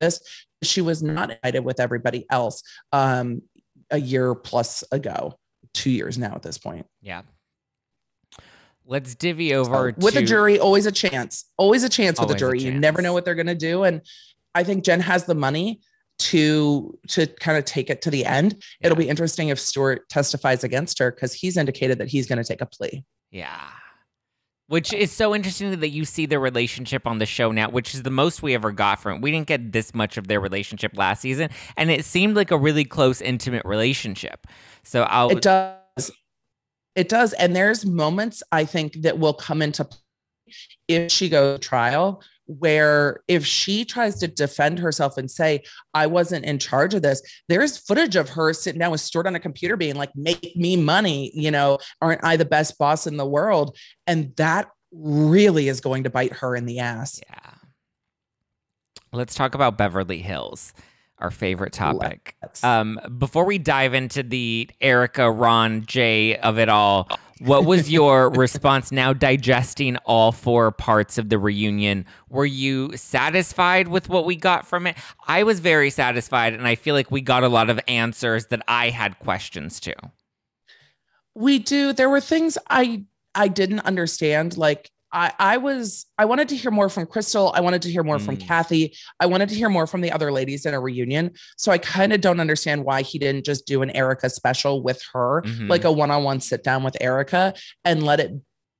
this 0.00 0.20
she 0.62 0.80
was 0.80 1.02
not 1.02 1.30
invited 1.30 1.64
with 1.64 1.80
everybody 1.80 2.26
else 2.30 2.62
um, 2.92 3.42
a 3.90 3.98
year 3.98 4.34
plus 4.34 4.84
ago, 4.92 5.38
two 5.74 5.90
years 5.90 6.18
now 6.18 6.34
at 6.34 6.42
this 6.42 6.58
point. 6.58 6.86
Yeah. 7.00 7.22
Let's 8.86 9.14
divvy 9.14 9.54
over 9.54 9.90
so, 9.90 10.04
with 10.04 10.14
to... 10.14 10.20
a 10.20 10.24
jury. 10.24 10.58
Always 10.58 10.86
a 10.86 10.92
chance. 10.92 11.44
Always 11.56 11.84
a 11.84 11.88
chance 11.88 12.20
with 12.20 12.30
a 12.30 12.34
jury. 12.34 12.58
A 12.58 12.62
you 12.62 12.78
never 12.78 13.00
know 13.02 13.12
what 13.12 13.24
they're 13.24 13.36
going 13.36 13.46
to 13.46 13.54
do, 13.54 13.84
and 13.84 14.02
I 14.54 14.64
think 14.64 14.84
Jen 14.84 15.00
has 15.00 15.26
the 15.26 15.34
money 15.34 15.80
to 16.18 16.98
to 17.08 17.26
kind 17.26 17.56
of 17.56 17.64
take 17.64 17.88
it 17.88 18.02
to 18.02 18.10
the 18.10 18.24
end. 18.26 18.56
Yeah. 18.80 18.86
It'll 18.86 18.98
be 18.98 19.08
interesting 19.08 19.48
if 19.48 19.60
Stuart 19.60 20.08
testifies 20.08 20.64
against 20.64 20.98
her 20.98 21.12
because 21.12 21.32
he's 21.32 21.56
indicated 21.56 21.98
that 21.98 22.08
he's 22.08 22.26
going 22.26 22.38
to 22.38 22.44
take 22.44 22.60
a 22.60 22.66
plea. 22.66 23.04
Yeah. 23.30 23.68
Which 24.70 24.92
is 24.92 25.10
so 25.10 25.34
interesting 25.34 25.80
that 25.80 25.88
you 25.88 26.04
see 26.04 26.26
their 26.26 26.38
relationship 26.38 27.04
on 27.04 27.18
the 27.18 27.26
show 27.26 27.50
now, 27.50 27.70
which 27.70 27.92
is 27.92 28.04
the 28.04 28.10
most 28.10 28.40
we 28.40 28.54
ever 28.54 28.70
got 28.70 29.02
from 29.02 29.16
it. 29.16 29.20
We 29.20 29.32
didn't 29.32 29.48
get 29.48 29.72
this 29.72 29.96
much 29.96 30.16
of 30.16 30.28
their 30.28 30.38
relationship 30.38 30.96
last 30.96 31.22
season, 31.22 31.50
and 31.76 31.90
it 31.90 32.04
seemed 32.04 32.36
like 32.36 32.52
a 32.52 32.56
really 32.56 32.84
close, 32.84 33.20
intimate 33.20 33.64
relationship. 33.64 34.46
So 34.84 35.02
I'll. 35.02 35.30
It 35.30 35.42
does. 35.42 36.12
It 36.94 37.08
does. 37.08 37.32
And 37.32 37.56
there's 37.56 37.84
moments 37.84 38.44
I 38.52 38.64
think 38.64 39.02
that 39.02 39.18
will 39.18 39.34
come 39.34 39.60
into 39.60 39.86
play 39.86 39.98
if 40.86 41.10
she 41.10 41.28
goes 41.28 41.58
to 41.58 41.68
trial 41.68 42.22
where 42.58 43.20
if 43.28 43.46
she 43.46 43.84
tries 43.84 44.18
to 44.18 44.26
defend 44.26 44.78
herself 44.78 45.16
and 45.16 45.30
say 45.30 45.62
i 45.94 46.06
wasn't 46.06 46.44
in 46.44 46.58
charge 46.58 46.94
of 46.94 47.02
this 47.02 47.22
there's 47.48 47.78
footage 47.78 48.16
of 48.16 48.28
her 48.28 48.52
sitting 48.52 48.80
down 48.80 48.90
with 48.90 49.00
Stuart 49.00 49.26
on 49.26 49.36
a 49.36 49.40
computer 49.40 49.76
being 49.76 49.94
like 49.94 50.10
make 50.16 50.56
me 50.56 50.76
money 50.76 51.30
you 51.34 51.50
know 51.50 51.78
aren't 52.02 52.24
i 52.24 52.36
the 52.40 52.44
best 52.44 52.76
boss 52.78 53.06
in 53.06 53.16
the 53.16 53.26
world? 53.26 53.76
And 54.06 54.34
that 54.36 54.68
really 54.90 55.68
is 55.68 55.80
going 55.80 56.04
to 56.04 56.10
bite 56.10 56.32
her 56.32 56.56
in 56.56 56.66
the 56.66 56.80
ass. 56.80 57.20
Yeah. 57.28 57.54
Let's 59.12 59.34
talk 59.34 59.54
about 59.54 59.78
beverly 59.78 60.20
hills 60.20 60.72
our 61.18 61.30
favorite 61.30 61.74
topic. 61.74 62.34
Um, 62.62 62.98
before 63.18 63.44
we 63.44 63.58
dive 63.58 63.92
into 63.92 64.22
the 64.22 64.70
Erika, 64.80 65.30
ron 65.30 65.84
jay 65.84 66.38
of 66.38 66.58
it 66.58 66.70
all 66.70 67.10
what 67.40 67.64
was 67.64 67.90
your 67.90 68.30
response 68.30 68.92
now 68.92 69.12
digesting 69.12 69.96
all 69.98 70.30
four 70.30 70.70
parts 70.70 71.16
of 71.16 71.30
the 71.30 71.38
reunion? 71.38 72.04
Were 72.28 72.46
you 72.46 72.96
satisfied 72.96 73.88
with 73.88 74.08
what 74.08 74.26
we 74.26 74.36
got 74.36 74.66
from 74.66 74.86
it? 74.86 74.96
I 75.26 75.42
was 75.42 75.60
very 75.60 75.90
satisfied, 75.90 76.52
and 76.52 76.66
I 76.66 76.74
feel 76.74 76.94
like 76.94 77.10
we 77.10 77.22
got 77.22 77.42
a 77.42 77.48
lot 77.48 77.70
of 77.70 77.80
answers 77.88 78.46
that 78.46 78.62
I 78.68 78.90
had 78.90 79.18
questions 79.20 79.80
to. 79.80 79.94
We 81.34 81.58
do. 81.58 81.92
There 81.92 82.10
were 82.10 82.20
things 82.20 82.58
I 82.68 83.04
I 83.34 83.48
didn't 83.48 83.80
understand, 83.80 84.56
like 84.56 84.90
I, 85.12 85.32
I 85.38 85.56
was 85.56 86.06
I 86.18 86.24
wanted 86.24 86.48
to 86.50 86.56
hear 86.56 86.70
more 86.70 86.88
from 86.88 87.06
Crystal. 87.06 87.52
I 87.54 87.60
wanted 87.60 87.82
to 87.82 87.90
hear 87.90 88.02
more 88.02 88.18
mm. 88.18 88.24
from 88.24 88.36
Kathy. 88.36 88.96
I 89.18 89.26
wanted 89.26 89.48
to 89.48 89.54
hear 89.54 89.68
more 89.68 89.86
from 89.86 90.00
the 90.00 90.12
other 90.12 90.30
ladies 90.30 90.66
in 90.66 90.74
a 90.74 90.80
reunion. 90.80 91.32
So 91.56 91.72
I 91.72 91.78
kind 91.78 92.12
of 92.12 92.20
don't 92.20 92.40
understand 92.40 92.84
why 92.84 93.02
he 93.02 93.18
didn't 93.18 93.44
just 93.44 93.66
do 93.66 93.82
an 93.82 93.90
Erika 93.90 94.30
special 94.30 94.82
with 94.82 95.02
her, 95.12 95.42
mm-hmm. 95.42 95.68
like 95.68 95.84
a 95.84 95.92
one-on-one 95.92 96.40
sit 96.40 96.62
down 96.62 96.84
with 96.84 96.96
Erika 97.00 97.54
and 97.84 98.02
let 98.02 98.20
it 98.20 98.32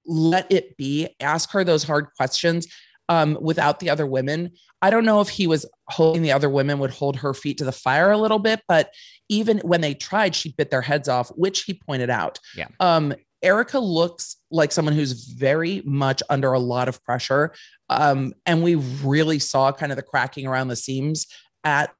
let 0.06 0.50
it 0.50 0.76
be. 0.76 1.08
Ask 1.20 1.50
her 1.52 1.64
those 1.64 1.84
hard 1.84 2.08
questions 2.16 2.66
um, 3.08 3.36
without 3.40 3.80
the 3.80 3.90
other 3.90 4.06
women. 4.06 4.52
I 4.82 4.90
don't 4.90 5.04
know 5.04 5.20
if 5.20 5.28
he 5.28 5.46
was 5.46 5.66
hoping 5.88 6.22
the 6.22 6.32
other 6.32 6.48
women 6.48 6.78
would 6.78 6.90
hold 6.90 7.16
her 7.16 7.34
feet 7.34 7.58
to 7.58 7.64
the 7.64 7.72
fire 7.72 8.12
a 8.12 8.16
little 8.16 8.38
bit, 8.38 8.62
but 8.66 8.94
even 9.28 9.58
when 9.58 9.80
they 9.80 9.94
tried, 9.94 10.34
she 10.34 10.52
bit 10.52 10.70
their 10.70 10.80
heads 10.80 11.08
off, 11.08 11.28
which 11.30 11.64
he 11.64 11.74
pointed 11.74 12.08
out. 12.08 12.38
Yeah. 12.56 12.68
Um, 12.78 13.14
Erika 13.42 13.78
looks 13.78 14.36
like 14.50 14.72
someone 14.72 14.94
who's 14.94 15.12
very 15.12 15.82
much 15.84 16.22
under 16.28 16.52
a 16.52 16.58
lot 16.58 16.88
of 16.88 17.02
pressure. 17.04 17.52
Um, 17.88 18.34
and 18.46 18.62
we 18.62 18.74
really 18.74 19.38
saw 19.38 19.72
kind 19.72 19.92
of 19.92 19.96
the 19.96 20.02
cracking 20.02 20.46
around 20.46 20.68
the 20.68 20.76
seams 20.76 21.26
at 21.64 21.92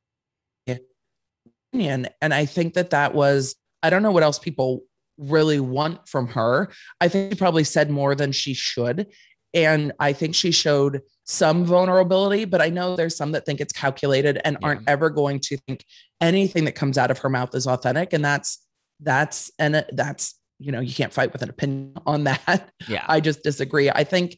Union. 1.72 2.08
And 2.20 2.34
I 2.34 2.46
think 2.46 2.74
that 2.74 2.90
that 2.90 3.14
was, 3.14 3.54
I 3.82 3.90
don't 3.90 4.02
know 4.02 4.10
what 4.10 4.24
else 4.24 4.38
people 4.38 4.80
really 5.18 5.60
want 5.60 6.08
from 6.08 6.26
her. 6.28 6.68
I 7.00 7.08
think 7.08 7.32
she 7.32 7.38
probably 7.38 7.64
said 7.64 7.90
more 7.90 8.14
than 8.14 8.32
she 8.32 8.54
should. 8.54 9.06
And 9.54 9.92
I 10.00 10.12
think 10.12 10.34
she 10.34 10.50
showed 10.50 11.02
some 11.24 11.64
vulnerability, 11.64 12.44
but 12.44 12.60
I 12.60 12.70
know 12.70 12.96
there's 12.96 13.16
some 13.16 13.32
that 13.32 13.46
think 13.46 13.60
it's 13.60 13.72
calculated 13.72 14.40
and 14.44 14.56
yeah. 14.60 14.66
aren't 14.66 14.88
ever 14.88 15.10
going 15.10 15.38
to 15.40 15.56
think 15.58 15.84
anything 16.20 16.64
that 16.64 16.74
comes 16.74 16.98
out 16.98 17.10
of 17.10 17.18
her 17.18 17.28
mouth 17.28 17.54
is 17.54 17.66
authentic. 17.66 18.12
And 18.12 18.24
that's, 18.24 18.66
that's, 19.00 19.50
and 19.58 19.84
that's 19.92 20.39
you 20.60 20.70
know 20.70 20.80
you 20.80 20.94
can't 20.94 21.12
fight 21.12 21.32
with 21.32 21.42
an 21.42 21.50
opinion 21.50 21.94
on 22.06 22.24
that. 22.24 22.70
Yeah. 22.88 23.04
I 23.08 23.20
just 23.20 23.42
disagree. 23.42 23.90
I 23.90 24.04
think 24.04 24.36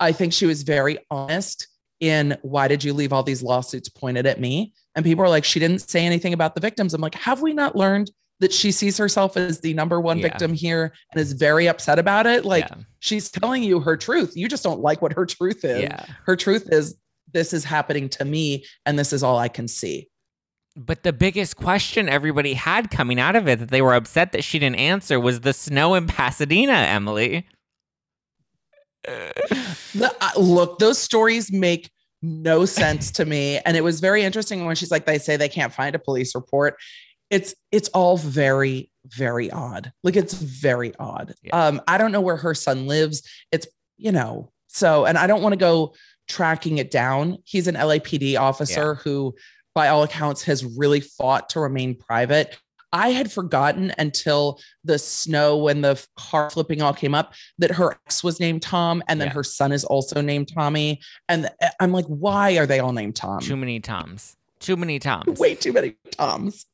i 0.00 0.10
think 0.10 0.32
she 0.32 0.46
was 0.46 0.64
very 0.64 0.98
honest 1.10 1.68
in 2.00 2.36
why 2.42 2.66
did 2.66 2.82
you 2.82 2.92
leave 2.92 3.12
all 3.12 3.22
these 3.22 3.42
lawsuits 3.42 3.88
pointed 3.88 4.26
at 4.26 4.40
me? 4.40 4.72
And 4.94 5.04
people 5.04 5.24
are 5.24 5.28
like 5.28 5.44
she 5.44 5.60
didn't 5.60 5.78
say 5.80 6.04
anything 6.04 6.32
about 6.32 6.54
the 6.54 6.60
victims. 6.60 6.94
I'm 6.94 7.00
like 7.00 7.14
have 7.14 7.42
we 7.42 7.52
not 7.52 7.76
learned 7.76 8.10
that 8.40 8.52
she 8.52 8.72
sees 8.72 8.98
herself 8.98 9.36
as 9.36 9.60
the 9.60 9.74
number 9.74 10.00
one 10.00 10.18
yeah. 10.18 10.28
victim 10.28 10.52
here 10.52 10.92
and 11.12 11.20
is 11.20 11.32
very 11.32 11.68
upset 11.68 11.98
about 11.98 12.26
it? 12.26 12.44
Like 12.44 12.68
yeah. 12.68 12.82
she's 12.98 13.30
telling 13.30 13.62
you 13.62 13.80
her 13.80 13.96
truth. 13.96 14.36
You 14.36 14.48
just 14.48 14.64
don't 14.64 14.80
like 14.80 15.00
what 15.00 15.12
her 15.12 15.24
truth 15.24 15.64
is. 15.64 15.82
Yeah. 15.82 16.04
her 16.26 16.36
truth 16.36 16.68
is 16.72 16.96
this 17.34 17.52
is 17.52 17.64
happening 17.64 18.08
to 18.08 18.24
me 18.24 18.64
and 18.86 18.98
this 18.98 19.12
is 19.12 19.22
all 19.22 19.38
i 19.38 19.48
can 19.48 19.68
see 19.68 20.08
But 20.76 21.04
the 21.04 21.12
biggest 21.12 21.56
question 21.56 22.08
everybody 22.08 22.54
had 22.54 22.90
coming 22.90 23.20
out 23.20 23.36
of 23.36 23.46
it 23.46 23.60
that 23.60 23.70
they 23.70 23.80
were 23.80 23.94
upset 23.94 24.32
that 24.32 24.42
she 24.42 24.58
didn't 24.58 24.76
answer 24.80 25.20
was 25.20 25.40
the 25.40 25.52
snow 25.52 25.94
in 25.94 26.06
Pasadena, 26.06 26.72
Emily. 26.72 27.46
The- 29.06 30.14
uh, 30.20 30.30
look, 30.36 30.78
those 30.78 30.98
stories 30.98 31.52
make 31.52 31.90
no 32.22 32.64
sense 32.64 33.10
to 33.12 33.24
me. 33.24 33.58
And 33.64 33.76
it 33.76 33.84
was 33.84 34.00
very 34.00 34.22
interesting 34.24 34.64
when 34.64 34.74
she's 34.74 34.90
like, 34.90 35.06
they 35.06 35.18
say 35.18 35.36
they 35.36 35.48
can't 35.48 35.72
find 35.72 35.94
a 35.94 35.98
police 35.98 36.34
report. 36.34 36.76
It's 37.30 37.54
it's 37.70 37.88
all 37.90 38.16
very, 38.16 38.90
very 39.06 39.50
odd. 39.50 39.92
Like 40.02 40.16
it's 40.16 40.34
very 40.34 40.92
odd. 40.98 41.34
Yeah. 41.42 41.66
Um, 41.66 41.82
I 41.86 41.98
don't 41.98 42.12
know 42.12 42.20
where 42.20 42.36
her 42.36 42.54
son 42.54 42.86
lives. 42.86 43.22
It's, 43.52 43.66
you 43.98 44.10
know, 44.10 44.50
so 44.68 45.04
and 45.04 45.18
I 45.18 45.26
don't 45.26 45.42
want 45.42 45.52
to 45.52 45.58
go 45.58 45.94
tracking 46.26 46.78
it 46.78 46.90
down. 46.90 47.38
He's 47.44 47.68
an 47.68 47.74
LAPD 47.74 48.38
officer 48.38 48.94
who, 48.96 49.34
by 49.74 49.88
all 49.88 50.02
accounts, 50.02 50.42
has 50.44 50.64
really 50.64 51.00
fought 51.00 51.48
to 51.50 51.60
remain 51.60 51.94
private. 51.96 52.56
I 52.92 53.08
had 53.10 53.32
forgotten 53.32 53.92
until 53.98 54.60
the 54.84 54.98
snow 55.00 55.66
and 55.66 55.84
the 55.84 56.00
car 56.16 56.48
flipping 56.48 56.80
all 56.80 56.92
came 56.94 57.12
up 57.12 57.34
that 57.58 57.72
her 57.72 57.98
ex 58.06 58.22
was 58.22 58.38
named 58.38 58.62
Tom 58.62 59.02
and 59.08 59.20
then 59.20 59.28
Yeah. 59.28 59.34
her 59.34 59.42
son 59.42 59.72
is 59.72 59.84
also 59.84 60.20
named 60.20 60.48
Tommy. 60.54 61.00
And 61.28 61.50
eh, 61.60 61.70
I'm 61.80 61.90
like, 61.90 62.04
why 62.06 62.56
are 62.56 62.66
they 62.66 62.78
all 62.78 62.92
named 62.92 63.16
Tom? 63.16 63.40
Too 63.40 63.56
many 63.56 63.80
Toms. 63.80 64.36
Too 64.60 64.76
many 64.76 65.00
Toms. 65.00 65.40
Way 65.40 65.56
too 65.56 65.72
many 65.72 65.96
Toms. 66.12 66.66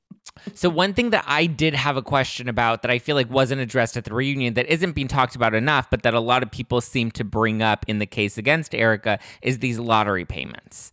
So 0.55 0.69
one 0.69 0.93
thing 0.93 1.11
that 1.11 1.25
I 1.27 1.47
did 1.47 1.75
have 1.75 1.97
a 1.97 2.03
question 2.03 2.49
about 2.51 2.83
that 2.83 2.91
I 2.91 2.99
feel 2.99 3.17
like 3.17 3.31
wasn't 3.31 3.63
addressed 3.63 3.97
at 3.97 4.05
the 4.05 4.13
reunion 4.15 4.55
that 4.55 4.67
isn't 4.67 4.93
being 4.93 5.09
talked 5.09 5.35
about 5.35 5.55
enough, 5.55 5.89
but 5.91 6.03
that 6.03 6.13
a 6.13 6.21
lot 6.21 6.43
of 6.43 6.51
people 6.51 6.83
seem 6.83 7.11
to 7.13 7.25
bring 7.25 7.63
up 7.63 7.85
in 7.89 7.99
the 7.99 8.07
case 8.07 8.37
against 8.37 8.75
Erika 8.75 9.19
is 9.43 9.59
these 9.61 9.79
lottery 9.79 10.27
payments. 10.27 10.93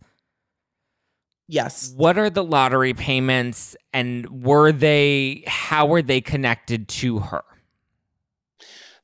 Yes. 1.48 1.94
What 1.96 2.18
are 2.18 2.28
the 2.28 2.44
lottery 2.44 2.92
payments 2.92 3.74
and 3.94 4.44
were 4.44 4.70
they 4.70 5.44
how 5.46 5.86
were 5.86 6.02
they 6.02 6.20
connected 6.20 6.88
to 6.88 7.20
her? 7.20 7.42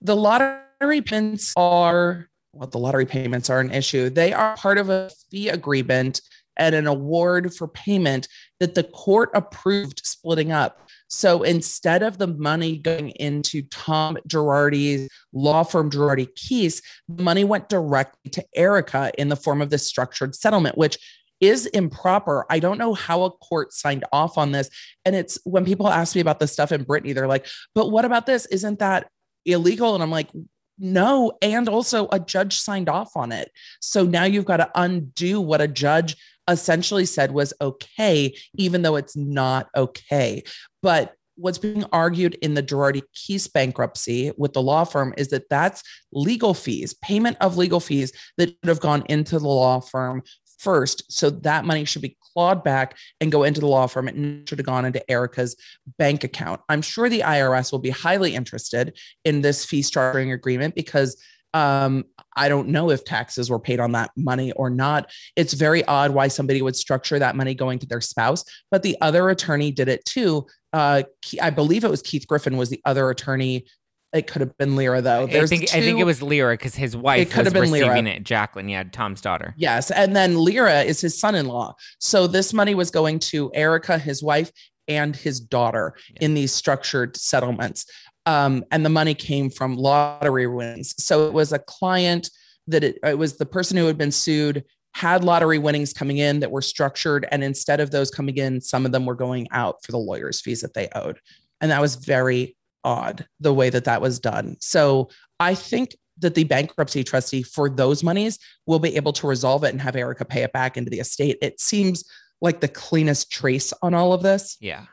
The 0.02 0.14
lottery 0.14 1.00
payments 1.00 1.54
are 1.56 2.28
well, 2.52 2.68
the 2.68 2.78
lottery 2.78 3.06
payments 3.06 3.48
are 3.50 3.60
an 3.60 3.72
issue. 3.72 4.10
They 4.10 4.32
are 4.32 4.56
part 4.56 4.78
of 4.78 4.90
a 4.90 5.10
fee 5.30 5.48
agreement 5.48 6.20
and 6.56 6.74
an 6.74 6.86
award 6.86 7.52
for 7.54 7.66
payment 7.66 8.28
that 8.60 8.74
the 8.74 8.84
court 8.84 9.30
approved 9.34 10.02
splitting 10.04 10.52
up. 10.52 10.88
So 11.08 11.42
instead 11.42 12.02
of 12.02 12.18
the 12.18 12.28
money 12.28 12.76
going 12.78 13.10
into 13.10 13.62
Tom 13.70 14.18
Girardi's 14.28 15.08
law 15.32 15.64
firm 15.64 15.90
Girardi 15.90 16.28
Keese, 16.36 16.80
the 17.08 17.22
money 17.22 17.42
went 17.42 17.68
directly 17.68 18.30
to 18.30 18.44
Erika 18.54 19.10
in 19.18 19.30
the 19.30 19.36
form 19.36 19.60
of 19.60 19.70
this 19.70 19.86
structured 19.86 20.34
settlement, 20.34 20.78
which 20.78 20.98
is 21.44 21.66
improper. 21.66 22.46
I 22.50 22.58
don't 22.58 22.78
know 22.78 22.94
how 22.94 23.24
a 23.24 23.30
court 23.30 23.72
signed 23.72 24.04
off 24.12 24.38
on 24.38 24.52
this. 24.52 24.70
And 25.04 25.14
it's 25.14 25.38
when 25.44 25.64
people 25.64 25.88
ask 25.88 26.14
me 26.14 26.20
about 26.20 26.40
this 26.40 26.52
stuff 26.52 26.72
in 26.72 26.84
Britney, 26.84 27.14
they're 27.14 27.28
like, 27.28 27.46
but 27.74 27.90
what 27.90 28.04
about 28.04 28.26
this? 28.26 28.46
Isn't 28.46 28.78
that 28.78 29.08
illegal? 29.44 29.94
And 29.94 30.02
I'm 30.02 30.10
like, 30.10 30.30
no. 30.78 31.32
And 31.42 31.68
also, 31.68 32.08
a 32.10 32.18
judge 32.18 32.56
signed 32.56 32.88
off 32.88 33.16
on 33.16 33.30
it. 33.30 33.50
So 33.80 34.04
now 34.04 34.24
you've 34.24 34.44
got 34.44 34.56
to 34.56 34.70
undo 34.74 35.40
what 35.40 35.60
a 35.60 35.68
judge 35.68 36.16
essentially 36.48 37.06
said 37.06 37.32
was 37.32 37.54
okay, 37.60 38.34
even 38.56 38.82
though 38.82 38.96
it's 38.96 39.16
not 39.16 39.68
okay. 39.76 40.42
But 40.82 41.14
what's 41.36 41.58
being 41.58 41.84
argued 41.92 42.34
in 42.42 42.54
the 42.54 42.62
Girardi 42.62 43.02
Keese 43.14 43.52
bankruptcy 43.52 44.32
with 44.36 44.52
the 44.52 44.62
law 44.62 44.84
firm 44.84 45.14
is 45.16 45.28
that 45.28 45.48
that's 45.48 45.82
legal 46.12 46.54
fees, 46.54 46.94
payment 46.94 47.36
of 47.40 47.56
legal 47.56 47.80
fees 47.80 48.12
that 48.38 48.50
should 48.50 48.68
have 48.68 48.80
gone 48.80 49.04
into 49.08 49.38
the 49.38 49.48
law 49.48 49.80
firm 49.80 50.22
first. 50.58 51.10
So 51.12 51.30
that 51.30 51.64
money 51.64 51.84
should 51.84 52.02
be 52.02 52.16
clawed 52.32 52.64
back 52.64 52.96
and 53.20 53.32
go 53.32 53.42
into 53.42 53.60
the 53.60 53.66
law 53.66 53.86
firm. 53.86 54.08
It 54.08 54.48
should 54.48 54.58
have 54.58 54.66
gone 54.66 54.84
into 54.84 55.08
Erika's 55.10 55.56
bank 55.98 56.24
account. 56.24 56.60
I'm 56.68 56.82
sure 56.82 57.08
the 57.08 57.20
IRS 57.20 57.72
will 57.72 57.78
be 57.78 57.90
highly 57.90 58.34
interested 58.34 58.98
in 59.24 59.40
this 59.40 59.64
fee 59.64 59.82
structuring 59.82 60.32
agreement 60.32 60.74
because 60.74 61.22
um, 61.54 62.04
I 62.36 62.48
don't 62.48 62.68
know 62.68 62.90
if 62.90 63.04
taxes 63.04 63.48
were 63.48 63.60
paid 63.60 63.78
on 63.78 63.92
that 63.92 64.10
money 64.16 64.50
or 64.52 64.68
not. 64.68 65.10
It's 65.36 65.54
very 65.54 65.84
odd 65.84 66.10
why 66.10 66.28
somebody 66.28 66.60
would 66.60 66.74
structure 66.74 67.18
that 67.18 67.36
money 67.36 67.54
going 67.54 67.78
to 67.78 67.86
their 67.86 68.00
spouse, 68.00 68.44
but 68.72 68.82
the 68.82 68.96
other 69.00 69.30
attorney 69.30 69.70
did 69.70 69.88
it 69.88 70.04
too. 70.04 70.46
Uh, 70.72 71.04
I 71.40 71.50
believe 71.50 71.84
it 71.84 71.90
was 71.90 72.02
Keith 72.02 72.26
Griffin 72.26 72.56
was 72.56 72.70
the 72.70 72.82
other 72.84 73.08
attorney. 73.08 73.66
It 74.14 74.28
could 74.28 74.40
have 74.40 74.56
been 74.56 74.76
Lira 74.76 75.02
though. 75.02 75.24
I 75.24 75.26
There's 75.26 75.50
think 75.50 75.64
I 75.74 75.80
think 75.80 75.98
it 75.98 76.04
was 76.04 76.22
Lira 76.22 76.54
because 76.54 76.74
his 76.76 76.96
wife 76.96 77.28
it 77.28 77.30
could 77.32 77.44
was 77.44 77.52
have 77.52 77.62
been 77.62 77.70
Lira. 77.72 77.88
receiving 77.88 78.06
it. 78.06 78.22
Jacqueline, 78.22 78.68
yeah, 78.68 78.84
Tom's 78.84 79.20
daughter. 79.20 79.54
Yes. 79.56 79.90
And 79.90 80.14
then 80.14 80.38
Lira 80.38 80.82
is 80.82 81.00
his 81.00 81.18
son 81.18 81.34
in 81.34 81.46
law. 81.46 81.74
So 81.98 82.26
this 82.28 82.52
money 82.54 82.74
was 82.76 82.90
going 82.92 83.18
to 83.20 83.50
Erika, 83.54 83.98
his 83.98 84.22
wife, 84.22 84.52
and 84.86 85.16
his 85.16 85.40
daughter 85.40 85.94
Yeah. 86.12 86.18
in 86.26 86.34
these 86.34 86.52
structured 86.54 87.16
settlements. 87.16 87.86
Um, 88.26 88.64
and 88.70 88.84
the 88.86 88.90
money 88.90 89.14
came 89.14 89.50
from 89.50 89.76
lottery 89.76 90.46
winnings. 90.46 90.94
So 91.04 91.26
it 91.26 91.32
was 91.32 91.52
a 91.52 91.58
client 91.58 92.30
that 92.68 92.84
it, 92.84 92.98
it 93.02 93.18
was 93.18 93.36
the 93.36 93.44
person 93.46 93.76
who 93.76 93.86
had 93.86 93.98
been 93.98 94.12
sued 94.12 94.64
had 94.94 95.24
lottery 95.24 95.58
winnings 95.58 95.92
coming 95.92 96.18
in 96.18 96.38
that 96.40 96.50
were 96.52 96.62
structured. 96.62 97.26
And 97.32 97.42
instead 97.42 97.80
of 97.80 97.90
those 97.90 98.10
coming 98.12 98.36
in, 98.36 98.60
some 98.60 98.86
of 98.86 98.92
them 98.92 99.04
were 99.06 99.16
going 99.16 99.48
out 99.50 99.84
for 99.84 99.90
the 99.90 99.98
lawyer's 99.98 100.40
fees 100.40 100.60
that 100.60 100.72
they 100.72 100.88
owed. 100.94 101.18
And 101.60 101.70
that 101.72 101.80
was 101.80 101.96
very 101.96 102.56
odd 102.84 103.26
the 103.40 103.54
way 103.54 103.70
that 103.70 103.84
that 103.84 104.00
was 104.00 104.18
done. 104.18 104.56
So 104.60 105.08
I 105.40 105.54
think 105.54 105.96
that 106.18 106.34
the 106.34 106.44
bankruptcy 106.44 107.02
trustee 107.02 107.42
for 107.42 107.68
those 107.68 108.02
monies 108.02 108.38
will 108.66 108.78
be 108.78 108.96
able 108.96 109.12
to 109.14 109.26
resolve 109.26 109.64
it 109.64 109.70
and 109.70 109.80
have 109.80 109.96
Erika 109.96 110.24
pay 110.24 110.42
it 110.42 110.52
back 110.52 110.76
into 110.76 110.90
the 110.90 111.00
estate. 111.00 111.38
It 111.42 111.60
seems 111.60 112.04
like 112.40 112.60
the 112.60 112.68
cleanest 112.68 113.32
trace 113.32 113.72
on 113.82 113.94
all 113.94 114.12
of 114.12 114.22
this. 114.22 114.56
Yeah. 114.60 114.84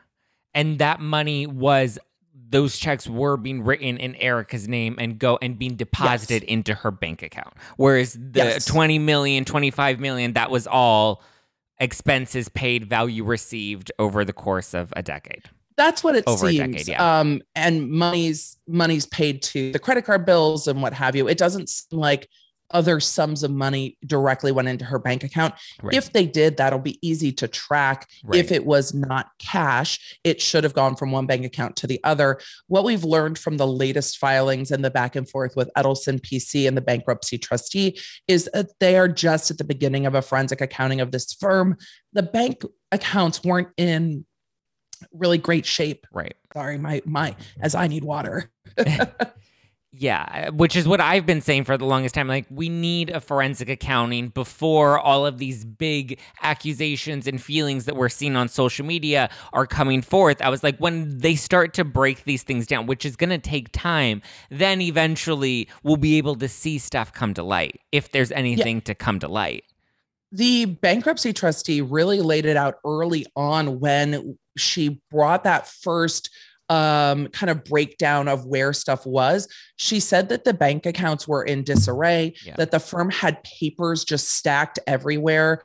And 0.54 0.78
that 0.78 1.00
money 1.00 1.46
was 1.46 1.98
those 2.48 2.76
checks 2.76 3.08
were 3.08 3.36
being 3.36 3.62
written 3.62 3.96
in 3.96 4.14
Erika's 4.16 4.68
name 4.68 4.96
and 4.98 5.18
go 5.18 5.38
and 5.40 5.58
being 5.58 5.76
deposited 5.76 6.42
into 6.42 6.74
her 6.74 6.90
bank 6.90 7.22
account. 7.22 7.54
Whereas 7.76 8.12
the 8.12 8.40
Yes. 8.40 8.64
20 8.66 8.98
million, 8.98 9.44
25 9.44 10.00
million, 10.00 10.34
that 10.34 10.50
was 10.50 10.66
all 10.66 11.22
expenses 11.78 12.48
paid, 12.48 12.84
value 12.84 13.24
received 13.24 13.90
over 13.98 14.24
the 14.24 14.32
course 14.32 14.74
of 14.74 14.92
a 14.94 15.02
decade. 15.02 15.44
That's 15.76 16.04
what 16.04 16.16
it 16.16 16.24
Over 16.26 16.48
seems. 16.50 16.58
decade, 16.58 16.88
yeah. 16.88 17.20
Um, 17.20 17.42
and 17.54 17.90
money's 17.90 18.58
money's 18.66 19.06
paid 19.06 19.42
to 19.42 19.72
the 19.72 19.78
credit 19.78 20.04
card 20.04 20.26
bills 20.26 20.68
and 20.68 20.82
what 20.82 20.92
have 20.92 21.16
you. 21.16 21.28
It 21.28 21.38
doesn't 21.38 21.68
seem 21.68 21.98
like 21.98 22.28
other 22.72 23.00
sums 23.00 23.42
of 23.42 23.50
money 23.50 23.96
directly 24.06 24.50
went 24.50 24.68
into 24.68 24.84
her 24.84 24.98
bank 24.98 25.24
account. 25.24 25.54
Right. 25.82 25.94
If 25.94 26.12
they 26.12 26.26
did, 26.26 26.56
that'll 26.56 26.78
be 26.78 26.98
easy 27.06 27.32
to 27.32 27.48
track. 27.48 28.08
Right. 28.24 28.38
If 28.38 28.50
it 28.50 28.64
was 28.64 28.94
not 28.94 29.28
cash, 29.38 30.18
it 30.24 30.40
should 30.40 30.64
have 30.64 30.74
gone 30.74 30.96
from 30.96 31.12
one 31.12 31.26
bank 31.26 31.44
account 31.44 31.76
to 31.76 31.86
the 31.86 32.00
other. 32.04 32.40
What 32.68 32.84
we've 32.84 33.04
learned 33.04 33.38
from 33.38 33.56
the 33.56 33.66
latest 33.66 34.18
filings 34.18 34.70
and 34.70 34.84
the 34.84 34.90
back 34.90 35.16
and 35.16 35.28
forth 35.28 35.54
with 35.56 35.70
Edelson 35.76 36.20
PC 36.20 36.66
and 36.66 36.76
the 36.76 36.80
bankruptcy 36.82 37.38
trustee 37.38 37.98
is 38.26 38.48
that 38.52 38.70
they 38.80 38.96
are 38.96 39.08
just 39.08 39.50
at 39.50 39.58
the 39.58 39.64
beginning 39.64 40.06
of 40.06 40.14
a 40.14 40.22
forensic 40.22 40.60
accounting 40.60 41.00
of 41.00 41.12
this 41.12 41.32
firm. 41.34 41.76
The 42.12 42.22
bank 42.22 42.62
accounts 42.90 43.44
weren't 43.44 43.68
in 43.76 44.24
really 45.12 45.38
great 45.38 45.66
shape. 45.66 46.06
right. 46.12 46.34
Sorry, 46.52 46.78
my 46.78 47.02
my 47.04 47.36
as 47.60 47.74
I 47.74 47.86
need 47.86 48.04
water. 48.04 48.50
Yeah, 49.94 50.48
which 50.48 50.74
is 50.74 50.88
what 50.88 51.02
I've 51.02 51.26
been 51.26 51.42
saying 51.42 51.64
for 51.64 51.76
the 51.76 51.84
longest 51.84 52.14
time. 52.14 52.26
Like, 52.26 52.46
we 52.48 52.70
need 52.70 53.10
a 53.10 53.20
forensic 53.20 53.68
accounting 53.68 54.28
before 54.28 54.98
all 54.98 55.26
of 55.26 55.36
these 55.36 55.66
big 55.66 56.18
accusations 56.42 57.26
and 57.26 57.42
feelings 57.42 57.84
that 57.84 57.94
we're 57.94 58.08
seeing 58.08 58.34
on 58.34 58.48
social 58.48 58.86
media 58.86 59.28
are 59.52 59.66
coming 59.66 60.00
forth. 60.00 60.40
I 60.40 60.48
was 60.48 60.62
like, 60.62 60.78
when 60.78 61.18
they 61.18 61.34
start 61.34 61.74
to 61.74 61.84
break 61.84 62.24
these 62.24 62.42
things 62.42 62.66
down, 62.66 62.86
which 62.86 63.04
is 63.04 63.16
going 63.16 63.30
to 63.30 63.38
take 63.38 63.70
time, 63.72 64.22
then 64.50 64.80
eventually 64.80 65.68
we'll 65.82 65.98
be 65.98 66.16
able 66.16 66.36
to 66.36 66.48
see 66.48 66.78
stuff 66.78 67.12
come 67.12 67.34
to 67.34 67.42
light 67.42 67.78
if 67.92 68.10
there's 68.12 68.32
anything 68.32 68.80
to 68.82 68.94
come 68.94 69.18
to 69.18 69.28
light. 69.28 69.62
The 70.32 70.64
bankruptcy 70.64 71.32
trustee 71.32 71.82
really 71.82 72.20
laid 72.20 72.46
it 72.46 72.56
out 72.56 72.76
early 72.84 73.26
on 73.36 73.78
when 73.80 74.38
she 74.56 75.00
brought 75.10 75.44
that 75.44 75.68
first 75.68 76.30
um, 76.68 77.28
kind 77.28 77.50
of 77.50 77.64
breakdown 77.64 78.28
of 78.28 78.46
where 78.46 78.72
stuff 78.72 79.04
was. 79.04 79.46
She 79.76 80.00
said 80.00 80.30
that 80.30 80.44
the 80.44 80.54
bank 80.54 80.86
accounts 80.86 81.28
were 81.28 81.42
in 81.44 81.64
disarray, 81.64 82.34
Yeah. 82.44 82.56
that 82.56 82.70
the 82.70 82.80
firm 82.80 83.10
had 83.10 83.44
papers 83.44 84.04
just 84.04 84.30
stacked 84.30 84.78
everywhere, 84.86 85.64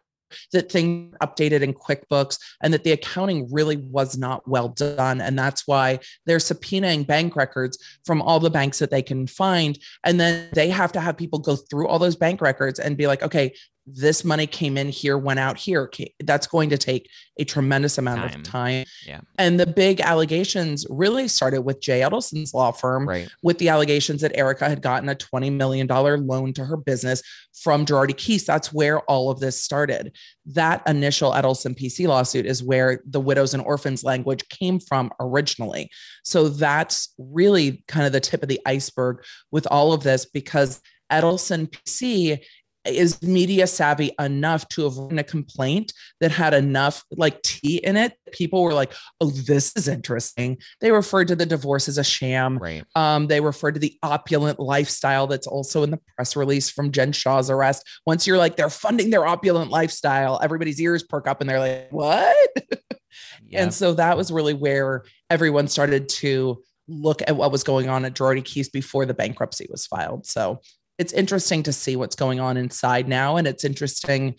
that 0.51 0.69
things 0.69 1.15
updated 1.23 1.61
in 1.61 1.73
QuickBooks, 1.73 2.37
and 2.61 2.73
that 2.73 2.83
the 2.83 2.91
accounting 2.91 3.47
really 3.49 3.77
was 3.77 4.17
not 4.17 4.45
well 4.49 4.67
done. 4.67 5.21
And 5.21 5.39
that's 5.39 5.65
why 5.65 5.99
they're 6.25 6.39
subpoenaing 6.39 7.07
bank 7.07 7.37
records 7.37 7.77
from 8.05 8.21
all 8.21 8.41
the 8.41 8.49
banks 8.49 8.79
that 8.79 8.91
they 8.91 9.01
can 9.01 9.27
find. 9.27 9.79
And 10.03 10.19
then 10.19 10.49
they 10.51 10.69
have 10.69 10.91
to 10.91 10.99
have 10.99 11.15
people 11.15 11.39
go 11.39 11.55
through 11.55 11.87
all 11.87 11.99
those 11.99 12.17
bank 12.17 12.41
records 12.41 12.79
and 12.79 12.97
be 12.97 13.07
like, 13.07 13.23
okay, 13.23 13.53
this 13.87 14.25
money 14.25 14.45
came 14.45 14.77
in 14.77 14.89
here, 14.89 15.17
went 15.17 15.39
out 15.39 15.57
here. 15.57 15.89
That's 16.19 16.45
going 16.45 16.69
to 16.71 16.77
take 16.77 17.09
a 17.39 17.45
tremendous 17.45 17.97
amount 17.97 18.19
time. 18.19 18.39
of 18.39 18.43
time. 18.43 18.85
Yeah. 19.05 19.21
And 19.37 19.57
the 19.57 19.65
big 19.65 20.01
allegations 20.01 20.85
really 20.89 21.29
started 21.29 21.61
with 21.61 21.79
Jay 21.79 22.01
Edelson's 22.01 22.53
law 22.53 22.71
firm, 22.71 23.07
right. 23.07 23.29
with 23.41 23.59
the 23.59 23.69
allegations 23.69 24.21
that 24.21 24.35
Erika 24.35 24.67
had 24.67 24.81
gotten 24.81 25.07
a 25.07 25.15
$20 25.15 25.53
million 25.53 25.87
loan 25.87 26.51
to 26.53 26.65
her 26.65 26.75
business 26.75 27.23
from 27.61 27.85
Girardi 27.85 28.13
Keese. 28.13 28.45
That's 28.45 28.73
where 28.73 28.99
all 29.01 29.31
of 29.31 29.39
this 29.39 29.63
started. 29.63 30.13
That 30.47 30.83
initial 30.85 31.31
Edelson 31.31 31.77
PC 31.77 32.07
lawsuit 32.07 32.45
is 32.45 32.61
where 32.61 33.01
the 33.05 33.21
widows 33.21 33.53
and 33.53 33.63
orphans 33.63 34.03
language 34.03 34.47
came 34.49 34.79
from 34.81 35.11
originally. 35.19 35.89
So 36.23 36.49
that's 36.49 37.13
really 37.17 37.83
kind 37.87 38.05
of 38.05 38.11
the 38.11 38.19
tip 38.19 38.43
of 38.43 38.49
the 38.49 38.59
iceberg 38.65 39.23
with 39.49 39.65
all 39.71 39.93
of 39.93 40.03
this 40.03 40.25
because 40.25 40.81
Edelson 41.11 41.69
PC 41.69 42.39
is 42.87 43.21
media 43.21 43.67
savvy 43.67 44.11
enough 44.19 44.67
to 44.69 44.83
have 44.83 44.97
written 44.97 45.19
a 45.19 45.23
complaint 45.23 45.93
that 46.19 46.31
had 46.31 46.53
enough 46.53 47.03
like 47.11 47.41
tea 47.41 47.77
in 47.77 47.97
it. 47.97 48.13
People 48.31 48.63
were 48.63 48.73
like, 48.73 48.93
"Oh, 49.21 49.29
this 49.29 49.75
is 49.75 49.87
interesting." 49.87 50.57
They 50.81 50.91
referred 50.91 51.27
to 51.29 51.35
the 51.35 51.45
divorce 51.45 51.87
as 51.87 51.97
a 51.97 52.03
sham. 52.03 52.57
Right. 52.57 52.83
Um, 52.95 53.27
they 53.27 53.41
referred 53.41 53.75
to 53.75 53.79
the 53.79 53.97
opulent 54.03 54.59
lifestyle 54.59 55.27
that's 55.27 55.47
also 55.47 55.83
in 55.83 55.91
the 55.91 55.99
press 56.15 56.35
release 56.35 56.69
from 56.69 56.91
Jen 56.91 57.11
Shah's 57.11 57.49
arrest. 57.49 57.83
Once 58.05 58.27
you're 58.27 58.37
like, 58.37 58.55
they're 58.55 58.69
funding 58.69 59.09
their 59.09 59.25
opulent 59.25 59.71
lifestyle, 59.71 60.39
everybody's 60.41 60.81
ears 60.81 61.03
perk 61.03 61.27
up 61.27 61.41
and 61.41 61.49
they're 61.49 61.59
like, 61.59 61.91
"What?" 61.91 62.35
yeah. 63.47 63.63
And 63.63 63.73
so 63.73 63.93
that 63.93 64.17
was 64.17 64.31
really 64.31 64.53
where 64.53 65.03
everyone 65.29 65.67
started 65.67 66.09
to 66.09 66.61
look 66.87 67.21
at 67.27 67.35
what 67.35 67.51
was 67.51 67.63
going 67.63 67.89
on 67.89 68.05
at 68.05 68.13
Girardi 68.13 68.41
Keese 68.41 68.71
before 68.71 69.05
the 69.05 69.13
bankruptcy 69.13 69.67
was 69.69 69.85
filed. 69.85 70.25
So 70.25 70.61
it's 70.97 71.13
interesting 71.13 71.63
to 71.63 71.73
see 71.73 71.95
what's 71.95 72.15
going 72.15 72.39
on 72.39 72.57
inside 72.57 73.07
now. 73.07 73.37
And 73.37 73.47
it's 73.47 73.63
interesting 73.63 74.35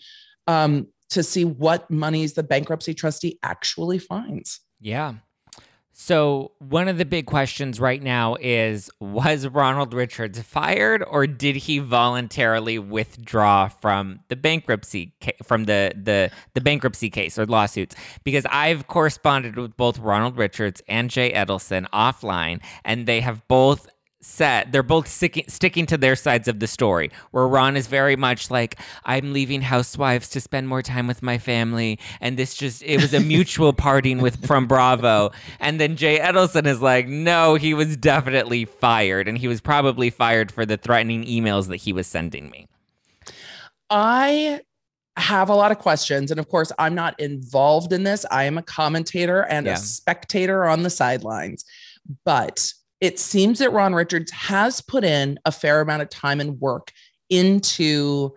um, 0.47 0.87
to 1.09 1.23
see 1.23 1.45
what 1.45 1.89
monies 1.89 2.33
the 2.33 2.43
bankruptcy 2.43 2.93
trustee 2.93 3.39
actually 3.43 3.99
finds. 3.99 4.59
Yeah. 4.79 5.15
So, 6.01 6.53
one 6.59 6.87
of 6.87 6.97
the 6.97 7.03
big 7.03 7.25
questions 7.25 7.77
right 7.77 8.01
now 8.01 8.37
is 8.39 8.89
Was 9.01 9.45
Ronald 9.45 9.93
Richards 9.93 10.41
fired 10.41 11.03
or 11.03 11.27
did 11.27 11.57
he 11.57 11.79
voluntarily 11.79 12.79
withdraw 12.79 13.67
from 13.67 14.21
the 14.29 14.37
bankruptcy 14.37 15.13
from 15.43 15.65
the, 15.65 15.91
the, 16.01 16.31
the 16.53 16.61
bankruptcy 16.61 17.09
case 17.09 17.37
or 17.37 17.45
lawsuits? 17.45 17.97
Because 18.23 18.45
I've 18.49 18.87
corresponded 18.87 19.57
with 19.57 19.75
both 19.75 19.99
Ronald 19.99 20.37
Richards 20.37 20.81
and 20.87 21.09
Jay 21.09 21.33
Edelson 21.33 21.85
offline, 21.89 22.61
and 22.85 23.05
they 23.05 23.19
have 23.19 23.45
both 23.49 23.89
set 24.21 24.71
they're 24.73 24.83
both 24.83 25.07
sticking 25.07 25.45
sticking 25.47 25.85
to 25.85 25.97
their 25.97 26.15
sides 26.15 26.49
of 26.49 26.59
the 26.59 26.67
story 26.67 27.09
where 27.31 27.47
ron 27.47 27.77
is 27.77 27.87
very 27.87 28.17
much 28.17 28.51
like 28.51 28.77
i'm 29.05 29.31
leaving 29.31 29.61
housewives 29.61 30.27
to 30.27 30.41
spend 30.41 30.67
more 30.67 30.81
time 30.81 31.07
with 31.07 31.23
my 31.23 31.37
family 31.37 31.97
and 32.19 32.35
this 32.35 32.53
just 32.53 32.83
it 32.83 33.01
was 33.01 33.13
a 33.13 33.19
mutual 33.19 33.71
parting 33.79 34.19
with 34.19 34.45
from 34.45 34.67
bravo. 34.67 35.31
And 35.59 35.79
then 35.79 35.95
jay 35.95 36.19
edelson 36.19 36.65
is 36.65 36.81
like 36.81 37.07
no 37.07 37.55
he 37.55 37.73
was 37.73 37.95
definitely 37.95 38.65
fired 38.65 39.27
and 39.27 39.37
he 39.37 39.47
was 39.47 39.61
probably 39.61 40.09
fired 40.09 40.51
for 40.51 40.65
the 40.65 40.75
threatening 40.75 41.23
emails 41.23 41.67
that 41.67 41.77
he 41.77 41.93
was 41.93 42.05
sending 42.05 42.49
me. 42.49 42.67
I 43.89 44.61
have 45.15 45.49
a 45.49 45.55
lot 45.55 45.71
of 45.71 45.79
questions 45.79 46.31
and 46.31 46.39
of 46.39 46.49
course 46.49 46.71
i'm 46.77 46.95
not 46.95 47.17
involved 47.19 47.93
in 47.93 48.03
this. 48.03 48.25
I 48.29 48.43
am 48.43 48.57
a 48.57 48.63
commentator 48.63 49.43
and 49.43 49.65
yeah. 49.65 49.73
a 49.73 49.77
spectator 49.77 50.65
on 50.65 50.83
the 50.83 50.89
sidelines. 50.89 51.63
But 52.25 52.73
it 53.01 53.19
seems 53.19 53.59
that 53.59 53.71
Ron 53.71 53.95
Richards 53.95 54.31
has 54.31 54.81
put 54.81 55.03
in 55.03 55.39
a 55.45 55.51
fair 55.51 55.81
amount 55.81 56.01
of 56.01 56.09
time 56.09 56.39
and 56.39 56.59
work 56.59 56.91
into 57.29 58.33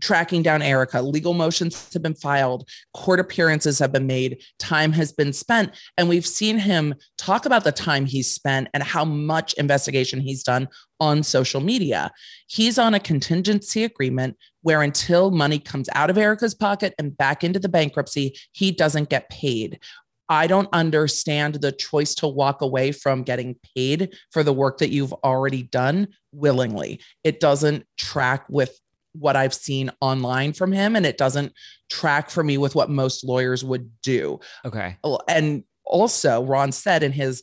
tracking 0.00 0.42
down 0.42 0.62
Erika. 0.62 1.02
Legal 1.02 1.34
motions 1.34 1.92
have 1.92 2.02
been 2.02 2.14
filed, 2.14 2.68
court 2.94 3.20
appearances 3.20 3.78
have 3.78 3.92
been 3.92 4.06
made, 4.06 4.42
time 4.58 4.92
has 4.92 5.12
been 5.12 5.32
spent. 5.32 5.72
And 5.96 6.08
we've 6.08 6.26
seen 6.26 6.58
him 6.58 6.94
talk 7.16 7.46
about 7.46 7.64
the 7.64 7.72
time 7.72 8.06
he's 8.06 8.30
spent 8.32 8.68
and 8.74 8.82
how 8.82 9.04
much 9.04 9.54
investigation 9.54 10.20
he's 10.20 10.42
done 10.42 10.68
on 11.00 11.22
social 11.22 11.60
media. 11.60 12.10
He's 12.46 12.78
on 12.78 12.94
a 12.94 13.00
contingency 13.00 13.84
agreement 13.84 14.36
where 14.62 14.82
until 14.82 15.30
money 15.30 15.58
comes 15.58 15.88
out 15.94 16.10
of 16.10 16.18
Erika's 16.18 16.54
pocket 16.54 16.94
and 16.98 17.16
back 17.16 17.42
into 17.42 17.58
the 17.58 17.68
bankruptcy, 17.68 18.36
he 18.52 18.70
doesn't 18.70 19.10
get 19.10 19.28
paid. 19.30 19.80
I 20.28 20.46
don't 20.46 20.68
understand 20.72 21.56
the 21.56 21.72
choice 21.72 22.14
to 22.16 22.28
walk 22.28 22.60
away 22.60 22.92
from 22.92 23.22
getting 23.22 23.56
paid 23.74 24.14
for 24.30 24.42
the 24.42 24.52
work 24.52 24.78
that 24.78 24.90
you've 24.90 25.12
already 25.12 25.62
done 25.62 26.08
willingly. 26.32 27.00
It 27.24 27.40
doesn't 27.40 27.86
track 27.96 28.44
with 28.48 28.78
what 29.12 29.36
I've 29.36 29.54
seen 29.54 29.90
online 30.00 30.52
from 30.52 30.72
him, 30.72 30.94
and 30.96 31.06
it 31.06 31.18
doesn't 31.18 31.52
track 31.90 32.30
for 32.30 32.44
me 32.44 32.58
with 32.58 32.74
what 32.74 32.90
most 32.90 33.24
lawyers 33.24 33.64
would 33.64 33.90
do. 34.02 34.38
Okay. 34.64 34.96
And 35.28 35.64
also, 35.84 36.44
Ron 36.44 36.72
said 36.72 37.02
in 37.02 37.12
his 37.12 37.42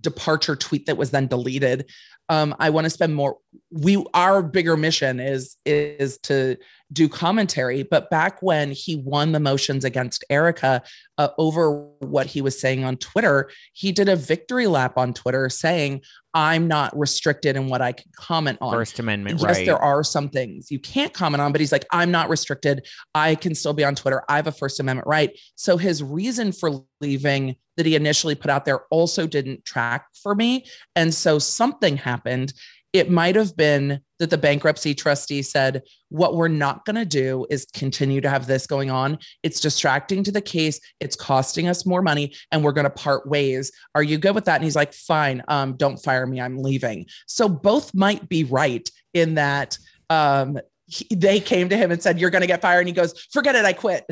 departure 0.00 0.56
tweet 0.56 0.86
that 0.86 0.96
was 0.96 1.10
then 1.10 1.26
deleted 1.26 1.88
um, 2.28 2.54
I 2.58 2.70
want 2.70 2.84
to 2.84 2.90
spend 2.90 3.14
more. 3.14 3.38
We 3.76 4.04
our 4.14 4.42
bigger 4.42 4.76
mission 4.76 5.20
is 5.20 5.56
is 5.64 6.18
to 6.24 6.56
do 6.92 7.08
commentary. 7.08 7.82
But 7.82 8.10
back 8.10 8.40
when 8.42 8.70
he 8.70 8.96
won 8.96 9.32
the 9.32 9.40
motions 9.40 9.84
against 9.84 10.24
erika 10.30 10.82
uh, 11.18 11.28
over 11.36 11.86
what 11.98 12.26
he 12.26 12.40
was 12.40 12.58
saying 12.58 12.84
on 12.84 12.96
Twitter, 12.96 13.50
he 13.72 13.92
did 13.92 14.08
a 14.08 14.16
victory 14.16 14.66
lap 14.66 14.96
on 14.96 15.12
Twitter 15.12 15.48
saying, 15.48 16.02
"I'm 16.32 16.68
not 16.68 16.96
restricted 16.96 17.56
in 17.56 17.68
what 17.68 17.82
I 17.82 17.92
can 17.92 18.10
comment 18.16 18.58
on." 18.60 18.72
First 18.72 18.98
Amendment, 18.98 19.40
yes, 19.40 19.56
right? 19.56 19.66
there 19.66 19.82
are 19.82 20.04
some 20.04 20.28
things 20.28 20.70
you 20.70 20.78
can't 20.78 21.12
comment 21.12 21.40
on, 21.40 21.52
but 21.52 21.60
he's 21.60 21.72
like, 21.72 21.86
"I'm 21.90 22.10
not 22.10 22.28
restricted. 22.28 22.86
I 23.14 23.34
can 23.34 23.54
still 23.54 23.74
be 23.74 23.84
on 23.84 23.94
Twitter. 23.94 24.22
I 24.28 24.36
have 24.36 24.46
a 24.46 24.52
First 24.52 24.80
Amendment 24.80 25.08
right." 25.08 25.36
So 25.56 25.76
his 25.76 26.02
reason 26.02 26.52
for 26.52 26.84
leaving 27.00 27.56
that 27.76 27.86
he 27.86 27.94
initially 27.94 28.34
put 28.34 28.50
out 28.50 28.64
there 28.64 28.80
also 28.90 29.26
didn't 29.26 29.64
track 29.64 30.06
for 30.22 30.34
me. 30.34 30.66
And 30.94 31.14
so 31.14 31.38
something 31.38 31.96
happened. 31.96 32.54
It 32.98 33.10
might 33.10 33.36
have 33.36 33.56
been 33.56 34.00
that 34.18 34.30
the 34.30 34.38
bankruptcy 34.38 34.94
trustee 34.94 35.42
said, 35.42 35.82
What 36.08 36.34
we're 36.34 36.48
not 36.48 36.84
going 36.84 36.96
to 36.96 37.04
do 37.04 37.46
is 37.50 37.66
continue 37.74 38.20
to 38.20 38.28
have 38.30 38.46
this 38.46 38.66
going 38.66 38.90
on. 38.90 39.18
It's 39.42 39.60
distracting 39.60 40.22
to 40.24 40.32
the 40.32 40.40
case. 40.40 40.80
It's 41.00 41.16
costing 41.16 41.68
us 41.68 41.86
more 41.86 42.02
money, 42.02 42.34
and 42.50 42.62
we're 42.62 42.72
going 42.72 42.84
to 42.84 42.90
part 42.90 43.28
ways. 43.28 43.72
Are 43.94 44.02
you 44.02 44.18
good 44.18 44.34
with 44.34 44.46
that? 44.46 44.56
And 44.56 44.64
he's 44.64 44.76
like, 44.76 44.94
Fine, 44.94 45.42
um, 45.48 45.76
don't 45.76 45.98
fire 45.98 46.26
me. 46.26 46.40
I'm 46.40 46.58
leaving. 46.58 47.06
So 47.26 47.48
both 47.48 47.94
might 47.94 48.28
be 48.28 48.44
right 48.44 48.88
in 49.14 49.34
that 49.34 49.78
um, 50.10 50.58
he, 50.86 51.06
they 51.14 51.40
came 51.40 51.68
to 51.68 51.76
him 51.76 51.90
and 51.90 52.02
said, 52.02 52.20
You're 52.20 52.30
going 52.30 52.42
to 52.42 52.46
get 52.46 52.62
fired. 52.62 52.80
And 52.80 52.88
he 52.88 52.94
goes, 52.94 53.20
Forget 53.32 53.54
it. 53.54 53.64
I 53.64 53.72
quit. 53.72 54.04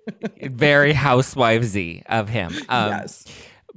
Very 0.42 0.92
housewivesy 0.92 2.02
of 2.06 2.28
him. 2.28 2.52
Um, 2.68 2.88
yes. 2.88 3.24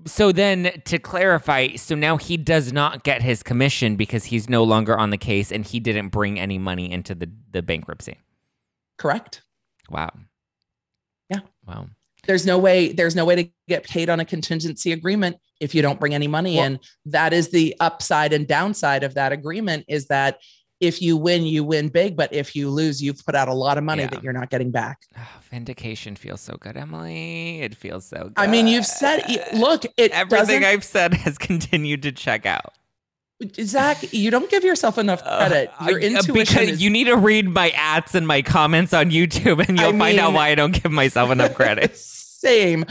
So 0.05 0.31
then 0.31 0.81
to 0.85 0.99
clarify, 0.99 1.75
so 1.75 1.95
now 1.95 2.17
he 2.17 2.37
does 2.37 2.73
not 2.73 3.03
get 3.03 3.21
his 3.21 3.41
commission 3.41 3.95
because 3.95 4.25
he's 4.25 4.49
no 4.49 4.63
longer 4.63 4.97
on 4.97 5.09
the 5.09 5.17
case 5.17 5.51
and 5.51 5.65
he 5.65 5.79
didn't 5.79 6.09
bring 6.09 6.39
any 6.39 6.57
money 6.57 6.91
into 6.91 7.15
the, 7.15 7.31
the 7.51 7.61
bankruptcy. 7.61 8.17
Correct. 8.97 9.41
Wow. 9.89 10.11
Yeah. 11.29 11.39
Wow. 11.65 11.87
There's 12.27 12.45
no 12.45 12.57
way 12.57 12.91
there's 12.91 13.15
no 13.15 13.25
way 13.25 13.35
to 13.35 13.49
get 13.67 13.83
paid 13.83 14.09
on 14.09 14.19
a 14.19 14.25
contingency 14.25 14.91
agreement 14.91 15.37
if 15.59 15.75
you 15.75 15.81
don't 15.81 15.99
bring 15.99 16.13
any 16.13 16.27
money 16.27 16.57
well, 16.57 16.65
in. 16.65 16.79
That 17.05 17.33
is 17.33 17.49
the 17.49 17.75
upside 17.79 18.33
and 18.33 18.47
downside 18.47 19.03
of 19.03 19.13
that 19.13 19.31
agreement 19.31 19.85
is 19.87 20.07
that 20.07 20.39
if 20.79 21.01
you 21.01 21.17
win, 21.17 21.43
you 21.43 21.63
win 21.63 21.89
big. 21.89 22.15
But 22.15 22.33
if 22.33 22.55
you 22.55 22.69
lose, 22.69 23.01
you've 23.01 23.25
put 23.25 23.35
out 23.35 23.47
a 23.47 23.53
lot 23.53 23.77
of 23.77 23.83
money 23.83 24.03
yeah. 24.03 24.09
that 24.09 24.23
you're 24.23 24.33
not 24.33 24.49
getting 24.49 24.71
back. 24.71 25.01
Oh, 25.17 25.21
vindication 25.49 26.15
feels 26.15 26.41
so 26.41 26.57
good, 26.59 26.77
Emily. 26.77 27.61
It 27.61 27.75
feels 27.75 28.05
so 28.05 28.23
good. 28.23 28.33
I 28.37 28.47
mean, 28.47 28.67
you've 28.67 28.85
said, 28.85 29.23
look, 29.53 29.85
it 29.97 30.11
everything 30.11 30.63
I've 30.63 30.83
said 30.83 31.13
has 31.13 31.37
continued 31.39 32.03
to 32.03 32.11
check 32.11 32.45
out. 32.45 32.73
Zach, 33.61 34.13
you 34.13 34.31
don't 34.31 34.49
give 34.49 34.63
yourself 34.63 34.97
enough 34.97 35.21
credit. 35.21 35.69
Your 35.85 35.99
uh, 35.99 36.01
intuition 36.01 36.33
because 36.33 36.69
is- 36.69 36.81
you 36.81 36.89
need 36.89 37.05
to 37.05 37.17
read 37.17 37.49
my 37.49 37.71
ads 37.71 38.15
and 38.15 38.25
my 38.25 38.41
comments 38.41 38.93
on 38.93 39.11
YouTube, 39.11 39.65
and 39.67 39.77
you'll 39.77 39.89
I 39.89 39.97
find 39.97 40.17
mean, 40.17 40.19
out 40.19 40.33
why 40.33 40.49
I 40.49 40.55
don't 40.55 40.71
give 40.71 40.91
myself 40.91 41.31
enough 41.31 41.53
credit. 41.55 41.97
Same, 41.97 42.85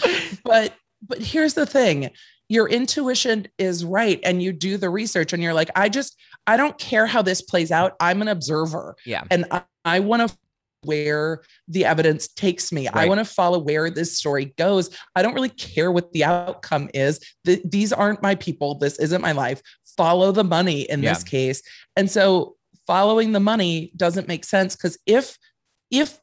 but 0.45 0.75
but 1.07 1.19
here's 1.19 1.55
the 1.55 1.65
thing: 1.65 2.11
your 2.49 2.69
intuition 2.69 3.49
is 3.57 3.87
right, 3.87 4.21
and 4.23 4.43
you 4.43 4.53
do 4.53 4.77
the 4.77 4.91
research, 4.91 5.33
and 5.33 5.43
you're 5.43 5.55
like, 5.55 5.71
I 5.75 5.89
just 5.89 6.15
I 6.47 6.57
don't 6.57 6.79
care 6.79 7.07
how 7.07 7.23
this 7.23 7.43
plays 7.43 7.71
out. 7.71 7.95
I'm 8.01 8.23
an 8.23 8.29
observer. 8.29 8.97
Yeah. 9.07 9.25
And 9.31 9.47
I, 9.51 9.63
I 9.85 10.01
want 10.01 10.29
to 10.29 10.37
where 10.83 11.43
the 11.67 11.85
evidence 11.85 12.29
takes 12.29 12.71
me. 12.71 12.87
Right. 12.87 13.05
I 13.05 13.09
want 13.09 13.19
to 13.19 13.25
follow 13.25 13.59
where 13.59 13.91
this 13.91 14.17
story 14.17 14.55
goes. 14.59 14.91
I 15.17 15.23
don't 15.23 15.35
really 15.35 15.49
care 15.49 15.91
what 15.91 16.13
the 16.13 16.25
outcome 16.25 16.91
is. 16.93 17.21
The, 17.45 17.61
these 17.65 17.93
aren't 17.93 18.23
my 18.23 18.35
people. 18.35 18.77
This 18.77 18.99
isn't 18.99 19.23
my 19.23 19.33
life. 19.33 19.63
Follow 19.97 20.33
the 20.33 20.45
money 20.45 20.83
in 20.83 21.03
yeah. 21.03 21.15
this 21.15 21.25
case. 21.25 21.63
And 21.97 22.11
so 22.11 22.57
following 22.87 23.33
the 23.33 23.41
money 23.41 23.93
doesn't 23.97 24.29
make 24.29 24.45
sense 24.45 24.77
because 24.77 24.99
if 25.07 25.39
if 25.91 26.19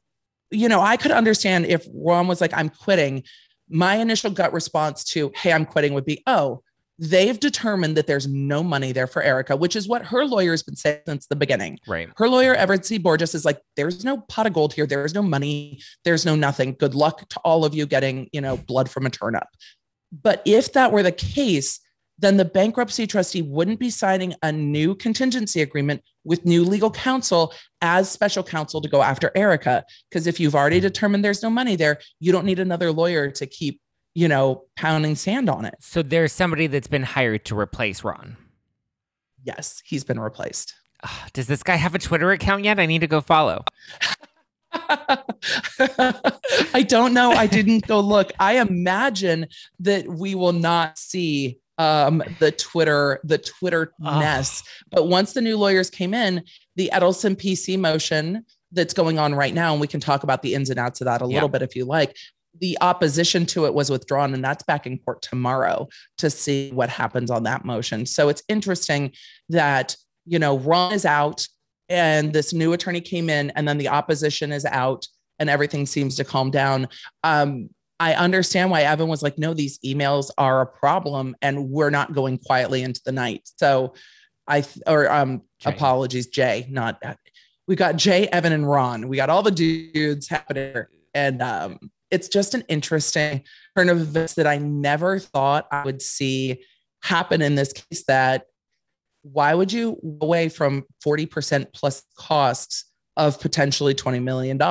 you 0.52 0.68
know, 0.68 0.82
I 0.82 0.98
could 0.98 1.12
understand 1.12 1.66
if 1.66 1.88
Ron 1.94 2.28
was 2.28 2.42
like, 2.42 2.54
I'm 2.54 2.70
quitting. 2.70 3.24
My 3.70 3.96
initial 3.96 4.30
gut 4.30 4.52
response 4.52 5.06
to, 5.06 5.32
hey, 5.34 5.54
I'm 5.54 5.66
quitting 5.66 5.94
would 5.94 6.06
be, 6.06 6.22
oh, 6.28 6.62
they've 7.02 7.40
determined 7.40 7.98
that 7.98 8.06
there's 8.06 8.28
no 8.28 8.62
money 8.62 8.92
there 8.92 9.08
for 9.08 9.24
Erika, 9.24 9.56
which 9.56 9.76
is 9.76 9.88
what 9.88 10.06
her 10.06 10.24
lawyer's 10.24 10.62
been 10.62 10.76
saying 10.76 11.00
since 11.08 11.26
the 11.26 11.36
beginning. 11.36 11.80
Right. 11.88 12.10
Her 12.16 12.30
lawyer, 12.30 12.54
Evan 12.54 12.84
C. 12.84 13.00
Borges, 13.00 13.34
is 13.34 13.44
like, 13.44 13.60
there's 13.76 14.06
no 14.06 14.20
pot 14.20 14.46
of 14.46 14.54
gold 14.54 14.72
here. 14.72 14.86
There's 14.86 15.16
no 15.16 15.24
money. 15.24 15.82
There's 16.06 16.28
no 16.28 16.36
nothing. 16.36 16.76
Good 16.80 16.94
luck 16.94 17.28
to 17.30 17.40
all 17.40 17.66
of 17.66 17.74
you 17.74 17.88
getting, 17.88 18.30
you 18.32 18.40
know, 18.40 18.56
blood 18.56 18.88
from 18.88 19.08
a 19.08 19.10
turnip. 19.10 19.48
But 20.12 20.44
if 20.46 20.74
that 20.74 20.92
were 20.92 21.02
the 21.02 21.12
case, 21.12 21.80
then 22.20 22.38
the 22.38 22.46
bankruptcy 22.46 23.08
trustee 23.08 23.42
wouldn't 23.42 23.80
be 23.80 23.90
signing 23.90 24.36
a 24.44 24.52
new 24.52 24.94
contingency 24.94 25.64
agreement 25.64 26.04
with 26.24 26.46
new 26.46 26.64
legal 26.64 26.92
counsel 26.92 27.52
as 27.82 28.12
special 28.12 28.44
counsel 28.44 28.80
to 28.80 28.88
go 28.88 29.02
after 29.02 29.32
Erika. 29.34 29.84
Because 30.08 30.28
if 30.28 30.40
you've 30.40 30.54
already 30.54 30.80
determined 30.80 31.26
there's 31.26 31.42
no 31.42 31.50
money 31.50 31.76
there, 31.76 31.98
you 32.20 32.32
don't 32.32 32.46
need 32.46 32.60
another 32.60 32.92
lawyer 32.92 33.32
to 33.32 33.48
keep 33.48 33.82
you 34.14 34.28
know, 34.28 34.66
pounding 34.76 35.16
sand 35.16 35.50
on 35.50 35.66
it. 35.66 35.76
So 35.80 36.02
there's 36.02 36.34
somebody 36.34 36.68
that's 36.68 36.88
been 36.88 37.04
hired 37.04 37.46
to 37.46 37.58
replace 37.58 38.04
Ron. 38.04 38.38
Yes, 39.44 39.82
he's 39.86 40.04
been 40.04 40.20
replaced. 40.20 40.74
does 41.34 41.48
this 41.48 41.64
guy 41.64 41.76
have 41.76 41.96
a 41.96 42.00
Twitter 42.00 42.32
account 42.32 42.64
yet? 42.64 42.80
I 42.80 42.86
need 42.86 43.02
to 43.02 43.08
go 43.08 43.22
follow. 43.22 43.64
I 46.74 46.86
don't 46.88 47.14
know. 47.14 47.32
I 47.32 47.48
didn't 47.48 47.88
go 47.88 48.00
look. 48.00 48.32
I 48.40 48.60
imagine 48.60 49.48
that 49.80 50.08
we 50.08 50.36
will 50.36 50.54
not 50.54 50.98
see 50.98 51.58
um, 51.78 52.22
the 52.40 52.52
Twitter, 52.52 53.20
the 53.24 53.38
Twitter 53.38 53.94
mess. 54.00 54.64
But 54.92 55.08
once 55.08 55.34
the 55.34 55.42
new 55.42 55.58
lawyers 55.58 55.90
came 55.90 56.14
in, 56.14 56.44
the 56.76 56.92
Edelson 56.94 57.36
PC 57.36 57.80
motion 57.80 58.46
that's 58.72 58.94
going 58.94 59.20
on 59.20 59.34
right 59.34 59.54
now, 59.54 59.72
and 59.72 59.82
we 59.82 59.88
can 59.88 60.00
talk 60.00 60.24
about 60.24 60.42
the 60.42 60.54
ins 60.54 60.70
and 60.70 60.80
outs 60.80 61.02
of 61.02 61.06
that 61.06 61.22
a 61.22 61.26
yeah. 61.26 61.34
little 61.34 61.50
bit 61.50 61.62
if 61.62 61.76
you 61.76 61.86
like 61.86 62.16
the 62.60 62.78
opposition 62.82 63.46
to 63.48 63.66
it 63.66 63.74
was 63.74 63.90
withdrawn 63.90 64.34
and 64.34 64.44
that's 64.44 64.64
back 64.64 64.86
in 64.86 64.98
court 65.00 65.22
tomorrow 65.22 65.88
to 66.18 66.30
see 66.30 66.72
what 66.72 66.90
happens 66.90 67.32
on 67.32 67.44
that 67.44 67.66
motion. 67.66 68.06
So 68.06 68.30
it's 68.30 68.44
interesting 68.48 69.14
that 69.50 69.96
you 70.26 70.40
know 70.40 70.60
ron 70.60 70.94
is 70.94 71.06
out 71.06 71.48
and 71.90 72.32
this 72.32 72.54
new 72.54 72.74
attorney 72.74 73.02
came 73.02 73.30
in 73.30 73.50
and 73.52 73.68
then 73.68 73.78
the 73.78 73.90
opposition 73.90 74.52
is 74.52 74.66
out 74.66 75.08
and 75.40 75.50
everything 75.50 75.86
seems 75.86 76.16
to 76.18 76.24
calm 76.24 76.52
down. 76.52 76.88
Um, 77.24 77.70
i 78.00 78.16
understand 78.16 78.72
why 78.72 78.82
evan 78.82 79.08
was 79.08 79.22
like 79.22 79.38
no 79.38 79.54
these 79.54 79.78
emails 79.86 80.32
are 80.38 80.62
a 80.62 80.66
problem 80.66 81.36
and 81.44 81.70
we're 81.70 81.92
not 81.92 82.14
going 82.14 82.38
quietly 82.38 82.82
into 82.82 83.02
the 83.06 83.12
night. 83.12 83.48
So 83.58 83.94
i 84.48 84.64
or 84.88 85.10
um 85.12 85.44
jay. 85.60 85.72
apologies 85.72 86.28
jay 86.28 86.68
not 86.70 87.02
we 87.68 87.76
got 87.76 87.96
jay 87.96 88.28
evan 88.28 88.52
and 88.52 88.70
ron. 88.70 89.08
We 89.08 89.18
got 89.18 89.30
all 89.30 89.44
the 89.44 89.52
dudes 89.52 90.28
happening 90.28 90.86
and 91.14 91.42
um 91.42 91.92
it's 92.12 92.28
just 92.28 92.54
an 92.54 92.64
interesting 92.68 93.44
turn 93.76 93.90
of 93.90 94.00
events 94.00 94.34
that 94.36 94.46
I 94.46 94.58
never 94.58 95.18
thought 95.20 95.68
I 95.72 95.84
would 95.84 96.02
see 96.02 96.64
happen 97.02 97.42
in 97.42 97.56
this 97.56 97.74
case. 97.74 98.04
That 98.08 98.46
why 99.24 99.54
would 99.54 99.72
you 99.72 99.98
away 100.22 100.50
from 100.50 100.84
40% 101.06 101.68
plus 101.74 102.04
costs 102.18 102.86
of 103.18 103.40
potentially 103.40 103.96
$20 103.96 104.22
million? 104.22 104.62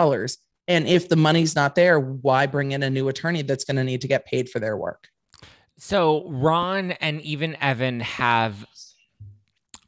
And 0.69 0.87
if 0.87 1.09
the 1.09 1.17
money's 1.17 1.57
not 1.57 1.75
there, 1.75 1.99
why 1.99 2.47
bring 2.47 2.73
in 2.73 2.83
a 2.83 2.91
new 2.91 3.09
attorney 3.09 3.43
that's 3.43 3.65
going 3.65 3.77
to 3.77 3.85
need 3.85 4.03
to 4.03 4.09
get 4.09 4.27
paid 4.27 4.49
for 4.49 4.61
their 4.61 4.77
work? 4.77 5.09
So 5.79 6.29
Ron 6.29 6.93
and 6.93 7.21
even 7.23 7.57
Evan 7.61 8.01
have 8.01 8.67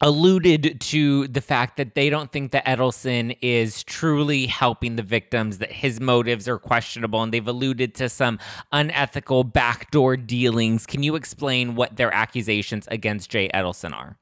alluded 0.03 0.81
to 0.81 1.29
the 1.29 1.39
fact 1.39 1.77
that 1.77 1.95
they 1.95 2.09
don't 2.09 2.29
think 2.29 2.51
that 2.51 2.65
Edelson 2.65 3.37
is 3.41 3.83
truly 3.83 4.45
helping 4.45 4.97
the 4.97 5.01
victims, 5.01 5.59
that 5.59 5.71
his 5.71 6.01
motives 6.01 6.45
are 6.45 6.59
questionable, 6.59 7.23
and 7.23 7.33
they've 7.33 7.47
alluded 7.47 7.95
to 7.95 8.09
some 8.09 8.37
unethical 8.73 9.45
backdoor 9.45 10.17
dealings. 10.17 10.85
Can 10.85 11.03
you 11.03 11.15
explain 11.15 11.75
what 11.75 11.95
their 11.95 12.13
accusations 12.13 12.85
against 12.91 13.29
Jay 13.29 13.49
Edelson 13.53 13.93
are? 13.93 14.17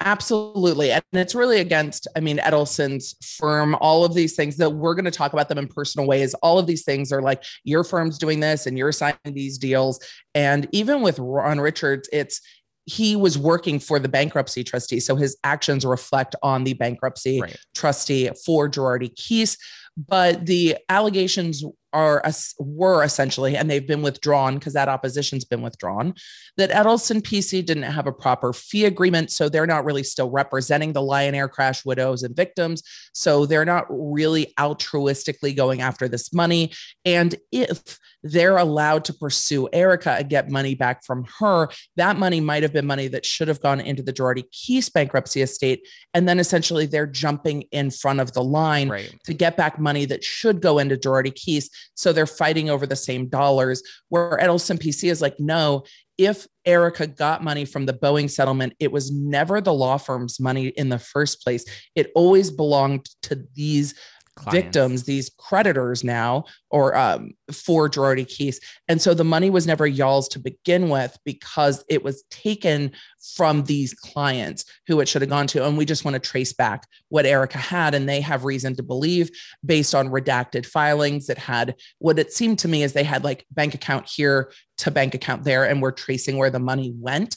Absolutely. 0.00 0.90
And 0.90 1.02
it's 1.12 1.34
really 1.34 1.60
against, 1.60 2.06
I 2.16 2.20
mean, 2.20 2.38
Edelson's 2.38 3.14
firm, 3.38 3.76
all 3.80 4.04
of 4.04 4.12
these 4.12 4.36
things 4.36 4.56
that 4.58 4.70
we're 4.70 4.94
going 4.94 5.06
to 5.06 5.10
talk 5.10 5.32
about 5.32 5.48
them 5.48 5.56
in 5.56 5.68
personal 5.68 6.06
ways. 6.06 6.34
All 6.42 6.58
of 6.58 6.66
these 6.66 6.84
things 6.84 7.12
are 7.12 7.22
like 7.22 7.42
your 7.64 7.82
firm's 7.82 8.18
doing 8.18 8.40
this 8.40 8.66
and 8.66 8.76
you're 8.76 8.92
signing 8.92 9.16
these 9.24 9.56
deals. 9.56 9.98
And 10.34 10.68
even 10.72 11.00
with 11.00 11.18
Ron 11.18 11.60
Richards, 11.60 12.10
it's 12.12 12.42
he 12.86 13.16
was 13.16 13.36
working 13.36 13.80
for 13.80 13.98
the 13.98 14.08
bankruptcy 14.08 14.62
trustee. 14.62 15.00
So 15.00 15.16
his 15.16 15.36
actions 15.42 15.84
reflect 15.84 16.36
on 16.42 16.64
the 16.64 16.74
bankruptcy 16.74 17.40
right. 17.40 17.56
trustee 17.74 18.30
for 18.44 18.68
Girardi 18.68 19.12
Keese. 19.14 19.58
But 19.96 20.46
the 20.46 20.76
allegations 20.88 21.64
are 21.96 22.22
were 22.58 23.02
essentially, 23.02 23.56
and 23.56 23.70
they've 23.70 23.86
been 23.86 24.02
withdrawn 24.02 24.56
because 24.56 24.74
that 24.74 24.88
opposition's 24.88 25.46
been 25.46 25.62
withdrawn, 25.62 26.14
that 26.58 26.70
Edelson 26.70 27.22
PC 27.22 27.64
didn't 27.64 27.84
have 27.84 28.06
a 28.06 28.12
proper 28.12 28.52
fee 28.52 28.84
agreement. 28.84 29.30
So 29.30 29.48
they're 29.48 29.66
not 29.66 29.86
really 29.86 30.02
still 30.02 30.30
representing 30.30 30.92
the 30.92 31.00
Lion 31.00 31.34
Air 31.34 31.48
crash 31.48 31.86
widows 31.86 32.22
and 32.22 32.36
victims. 32.36 32.82
So 33.14 33.46
they're 33.46 33.64
not 33.64 33.86
really 33.88 34.52
altruistically 34.58 35.56
going 35.56 35.80
after 35.80 36.06
this 36.06 36.34
money. 36.34 36.72
And 37.06 37.34
if 37.50 37.98
they're 38.32 38.56
allowed 38.56 39.04
to 39.04 39.14
pursue 39.14 39.68
Erika 39.72 40.12
and 40.12 40.28
get 40.28 40.50
money 40.50 40.74
back 40.74 41.04
from 41.04 41.26
her. 41.38 41.68
That 41.96 42.18
money 42.18 42.40
might 42.40 42.62
have 42.62 42.72
been 42.72 42.86
money 42.86 43.08
that 43.08 43.24
should 43.24 43.48
have 43.48 43.60
gone 43.60 43.80
into 43.80 44.02
the 44.02 44.12
Girardi 44.12 44.44
Keese 44.52 44.92
bankruptcy 44.92 45.42
estate. 45.42 45.86
And 46.14 46.28
then 46.28 46.38
essentially 46.38 46.86
they're 46.86 47.06
jumping 47.06 47.62
in 47.72 47.90
front 47.90 48.20
of 48.20 48.32
the 48.32 48.42
line 48.42 48.88
right. 48.88 49.14
to 49.24 49.34
get 49.34 49.56
back 49.56 49.78
money 49.78 50.04
that 50.06 50.24
should 50.24 50.60
go 50.60 50.78
into 50.78 50.96
Girardi 50.96 51.32
Keese. 51.32 51.70
So 51.94 52.12
they're 52.12 52.26
fighting 52.26 52.70
over 52.70 52.86
the 52.86 52.96
same 52.96 53.28
dollars. 53.28 53.82
Where 54.08 54.38
Edelson 54.40 54.78
PC 54.78 55.10
is 55.10 55.20
like, 55.20 55.38
no, 55.38 55.84
if 56.18 56.46
Erika 56.64 57.06
got 57.06 57.44
money 57.44 57.64
from 57.64 57.86
the 57.86 57.92
Boeing 57.92 58.30
settlement, 58.30 58.74
it 58.80 58.90
was 58.90 59.10
never 59.12 59.60
the 59.60 59.72
law 59.72 59.98
firm's 59.98 60.40
money 60.40 60.68
in 60.68 60.88
the 60.88 60.98
first 60.98 61.42
place. 61.42 61.64
It 61.94 62.10
always 62.14 62.50
belonged 62.50 63.08
to 63.22 63.44
these 63.54 63.94
Clients. 64.36 64.64
victims, 64.64 65.04
these 65.04 65.30
creditors 65.38 66.04
now, 66.04 66.44
or 66.70 66.94
um, 66.94 67.32
for 67.50 67.88
Girardi 67.88 68.26
Keese. 68.26 68.58
And 68.86 69.00
so 69.00 69.14
the 69.14 69.24
money 69.24 69.48
was 69.48 69.66
never 69.66 69.86
y'all's 69.86 70.28
to 70.28 70.38
begin 70.38 70.90
with 70.90 71.16
because 71.24 71.82
it 71.88 72.04
was 72.04 72.22
taken 72.30 72.92
from 73.34 73.64
these 73.64 73.94
clients 73.94 74.66
who 74.86 75.00
it 75.00 75.08
should 75.08 75.22
have 75.22 75.30
gone 75.30 75.46
to. 75.48 75.64
And 75.64 75.78
we 75.78 75.86
just 75.86 76.04
want 76.04 76.16
to 76.16 76.20
trace 76.20 76.52
back 76.52 76.86
what 77.08 77.24
Erika 77.24 77.56
had. 77.56 77.94
And 77.94 78.06
they 78.06 78.20
have 78.20 78.44
reason 78.44 78.76
to 78.76 78.82
believe, 78.82 79.30
based 79.64 79.94
on 79.94 80.10
redacted 80.10 80.66
filings, 80.66 81.28
that 81.28 81.38
had 81.38 81.74
what 81.98 82.18
it 82.18 82.30
seemed 82.30 82.58
to 82.58 82.68
me 82.68 82.82
is 82.82 82.92
they 82.92 83.04
had 83.04 83.24
like 83.24 83.46
bank 83.50 83.74
account 83.74 84.06
here 84.06 84.52
to 84.78 84.90
bank 84.90 85.14
account 85.14 85.44
there, 85.44 85.64
and 85.64 85.80
we're 85.80 85.92
tracing 85.92 86.36
where 86.36 86.50
the 86.50 86.58
money 86.58 86.92
went. 86.94 87.36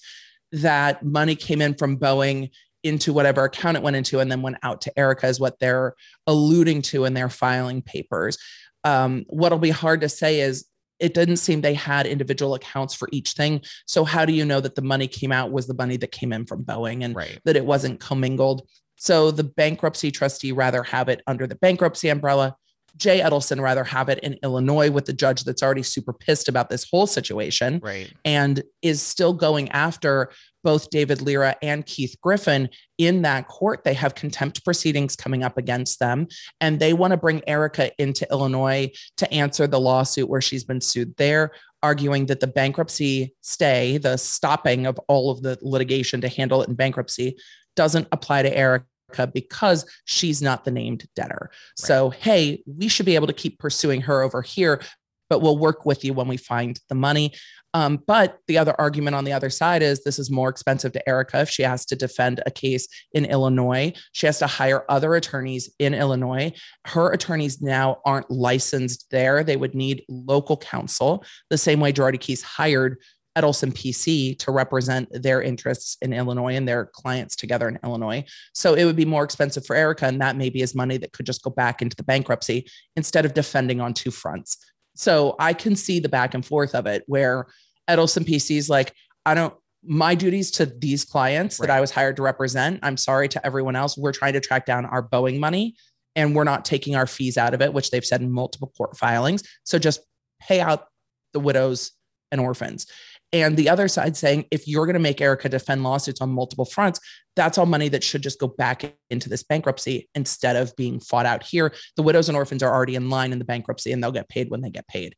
That 0.51 1.05
money 1.05 1.35
came 1.35 1.61
in 1.61 1.75
from 1.75 1.97
Boeing 1.97 2.49
into 2.83 3.13
whatever 3.13 3.43
account 3.43 3.77
it 3.77 3.83
went 3.83 3.95
into 3.95 4.19
and 4.19 4.31
then 4.31 4.41
went 4.41 4.57
out 4.63 4.81
to 4.81 4.99
Erika 4.99 5.27
is 5.27 5.39
what 5.39 5.59
they're 5.59 5.95
alluding 6.27 6.81
to 6.83 7.05
in 7.05 7.13
their 7.13 7.29
filing 7.29 7.81
papers. 7.81 8.37
Um, 8.83 9.25
what'll 9.27 9.59
be 9.59 9.69
hard 9.69 10.01
to 10.01 10.09
say 10.09 10.39
is 10.39 10.65
it 10.99 11.13
didn't 11.13 11.37
seem 11.37 11.61
they 11.61 11.73
had 11.73 12.05
individual 12.05 12.55
accounts 12.55 12.93
for 12.93 13.07
each 13.11 13.31
thing. 13.31 13.61
So 13.85 14.03
how 14.03 14.25
do 14.25 14.33
you 14.33 14.45
know 14.45 14.59
that 14.59 14.75
the 14.75 14.81
money 14.81 15.07
came 15.07 15.31
out 15.31 15.51
was 15.51 15.67
the 15.67 15.73
money 15.73 15.97
that 15.97 16.11
came 16.11 16.33
in 16.33 16.45
from 16.45 16.63
Boeing 16.63 17.03
and 17.03 17.15
right. 17.15 17.39
that 17.45 17.55
it 17.55 17.65
wasn't 17.65 17.99
commingled? 17.99 18.67
So 18.97 19.31
the 19.31 19.45
bankruptcy 19.45 20.11
trustee 20.11 20.51
rather 20.51 20.83
have 20.83 21.07
it 21.07 21.21
under 21.25 21.47
the 21.47 21.55
bankruptcy 21.55 22.09
umbrella. 22.09 22.55
Jay 22.97 23.19
Edelson 23.21 23.61
rather 23.61 23.83
have 23.83 24.09
it 24.09 24.19
in 24.19 24.37
Illinois 24.43 24.91
with 24.91 25.05
the 25.05 25.13
judge 25.13 25.43
that's 25.43 25.63
already 25.63 25.83
super 25.83 26.13
pissed 26.13 26.47
about 26.47 26.69
this 26.69 26.87
whole 26.89 27.07
situation 27.07 27.79
right. 27.83 28.11
and 28.25 28.63
is 28.81 29.01
still 29.01 29.33
going 29.33 29.69
after 29.69 30.29
both 30.63 30.89
David 30.89 31.21
Lira 31.21 31.55
and 31.61 31.85
Keith 31.85 32.15
Griffin 32.21 32.69
in 32.97 33.21
that 33.21 33.47
court. 33.47 33.83
They 33.83 33.93
have 33.93 34.15
contempt 34.15 34.63
proceedings 34.63 35.15
coming 35.15 35.43
up 35.43 35.57
against 35.57 35.99
them, 35.99 36.27
and 36.59 36.79
they 36.79 36.93
want 36.93 37.11
to 37.11 37.17
bring 37.17 37.41
Erika 37.47 37.91
into 38.01 38.27
Illinois 38.29 38.91
to 39.17 39.31
answer 39.33 39.67
the 39.67 39.79
lawsuit 39.79 40.29
where 40.29 40.41
she's 40.41 40.63
been 40.63 40.81
sued 40.81 41.15
there, 41.17 41.51
arguing 41.81 42.25
that 42.25 42.39
the 42.39 42.47
bankruptcy 42.47 43.35
stay, 43.41 43.97
the 43.97 44.17
stopping 44.17 44.85
of 44.85 44.99
all 45.07 45.31
of 45.31 45.41
the 45.41 45.57
litigation 45.61 46.21
to 46.21 46.27
handle 46.29 46.61
it 46.61 46.69
in 46.69 46.75
bankruptcy, 46.75 47.37
doesn't 47.75 48.07
apply 48.11 48.43
to 48.43 48.55
Erika 48.55 48.85
because 49.33 49.85
she's 50.05 50.41
not 50.41 50.65
the 50.65 50.71
named 50.71 51.05
debtor. 51.15 51.49
Right. 51.51 51.87
So, 51.87 52.09
hey, 52.09 52.63
we 52.65 52.87
should 52.87 53.05
be 53.05 53.15
able 53.15 53.27
to 53.27 53.33
keep 53.33 53.59
pursuing 53.59 54.01
her 54.01 54.21
over 54.21 54.41
here, 54.41 54.81
but 55.29 55.41
we'll 55.41 55.57
work 55.57 55.85
with 55.85 56.03
you 56.03 56.13
when 56.13 56.27
we 56.27 56.37
find 56.37 56.79
the 56.89 56.95
money. 56.95 57.33
Um, 57.73 58.01
but 58.07 58.39
the 58.47 58.57
other 58.57 58.73
argument 58.79 59.15
on 59.15 59.25
the 59.25 59.33
other 59.33 59.49
side 59.49 59.83
is 59.83 60.03
this 60.03 60.17
is 60.17 60.31
more 60.31 60.49
expensive 60.49 60.91
to 60.93 61.09
Erika 61.09 61.41
if 61.41 61.49
she 61.49 61.61
has 61.63 61.85
to 61.85 61.95
defend 61.95 62.41
a 62.45 62.51
case 62.51 62.87
in 63.13 63.25
Illinois. 63.25 63.93
She 64.11 64.25
has 64.25 64.39
to 64.39 64.47
hire 64.47 64.85
other 64.89 65.13
attorneys 65.15 65.69
in 65.77 65.93
Illinois. 65.93 66.51
Her 66.85 67.11
attorneys 67.11 67.61
now 67.61 67.97
aren't 68.05 68.31
licensed 68.31 69.05
there. 69.11 69.43
They 69.43 69.57
would 69.57 69.75
need 69.75 70.03
local 70.09 70.57
counsel, 70.57 71.23
the 71.49 71.57
same 71.57 71.79
way 71.79 71.93
Girardi 71.93 72.17
Keese 72.17 72.41
hired 72.41 72.97
Edelson 73.37 73.71
PC 73.71 74.37
to 74.39 74.51
represent 74.51 75.07
their 75.11 75.41
interests 75.41 75.97
in 76.01 76.13
Illinois 76.13 76.55
and 76.55 76.67
their 76.67 76.87
clients 76.87 77.35
together 77.35 77.67
in 77.67 77.79
Illinois. 77.83 78.23
So 78.53 78.73
it 78.73 78.85
would 78.85 78.95
be 78.95 79.05
more 79.05 79.23
expensive 79.23 79.65
for 79.65 79.75
Erika, 79.75 80.05
and 80.05 80.21
that 80.21 80.35
maybe 80.35 80.61
is 80.61 80.75
money 80.75 80.97
that 80.97 81.13
could 81.13 81.25
just 81.25 81.43
go 81.43 81.49
back 81.49 81.81
into 81.81 81.95
the 81.95 82.03
bankruptcy 82.03 82.67
instead 82.95 83.25
of 83.25 83.33
defending 83.33 83.81
on 83.81 83.93
two 83.93 84.11
fronts. 84.11 84.57
So 84.95 85.35
I 85.39 85.53
can 85.53 85.75
see 85.75 85.99
the 85.99 86.09
back 86.09 86.33
and 86.33 86.45
forth 86.45 86.75
of 86.75 86.85
it 86.85 87.03
where 87.07 87.47
Edelson 87.89 88.27
PC 88.27 88.57
is 88.57 88.69
like, 88.69 88.93
I 89.25 89.33
don't, 89.33 89.53
my 89.83 90.15
duties 90.15 90.51
to 90.51 90.65
these 90.65 91.05
clients 91.05 91.57
that 91.57 91.69
I 91.69 91.79
was 91.79 91.91
hired 91.91 92.17
to 92.17 92.21
represent. 92.21 92.79
I'm 92.83 92.97
sorry 92.97 93.29
to 93.29 93.45
everyone 93.45 93.77
else. 93.77 93.97
We're 93.97 94.11
trying 94.11 94.33
to 94.33 94.41
track 94.41 94.65
down 94.65 94.85
our 94.85 95.01
Boeing 95.01 95.39
money 95.39 95.75
and 96.15 96.35
we're 96.35 96.43
not 96.43 96.65
taking 96.65 96.95
our 96.95 97.07
fees 97.07 97.37
out 97.37 97.53
of 97.53 97.61
it, 97.61 97.71
which 97.71 97.91
they've 97.91 98.05
said 98.05 98.21
in 98.21 98.31
multiple 98.31 98.73
court 98.75 98.97
filings. 98.97 99.43
So 99.63 99.79
just 99.79 100.01
pay 100.41 100.59
out 100.59 100.87
the 101.31 101.39
widows 101.39 101.91
and 102.31 102.41
orphans. 102.41 102.87
And 103.31 103.55
the 103.57 103.69
other 103.69 103.87
side 103.87 104.17
saying, 104.17 104.45
if 104.51 104.67
you're 104.67 104.85
going 104.85 104.95
to 104.95 104.99
make 104.99 105.21
Erika 105.21 105.49
defend 105.49 105.83
lawsuits 105.83 106.19
on 106.21 106.29
multiple 106.31 106.65
fronts, 106.65 106.99
that's 107.35 107.57
all 107.57 107.65
money 107.67 107.87
that 107.89 108.03
should 108.03 108.23
just 108.23 108.39
go 108.39 108.47
back 108.47 108.91
into 109.11 109.29
this 109.29 109.43
bankruptcy 109.43 110.09
instead 110.15 110.55
of 110.55 110.75
being 110.75 110.99
fought 110.99 111.25
out 111.27 111.43
here. 111.43 111.71
The 111.95 112.01
widows 112.03 112.27
and 112.27 112.35
orphans 112.35 112.63
are 112.63 112.73
already 112.73 112.95
in 112.95 113.09
line 113.09 113.31
in 113.31 113.39
the 113.39 113.45
bankruptcy 113.45 113.91
and 113.91 114.03
they'll 114.03 114.11
get 114.11 114.29
paid 114.29 114.49
when 114.49 114.61
they 114.61 114.71
get 114.71 114.87
paid. 114.87 115.15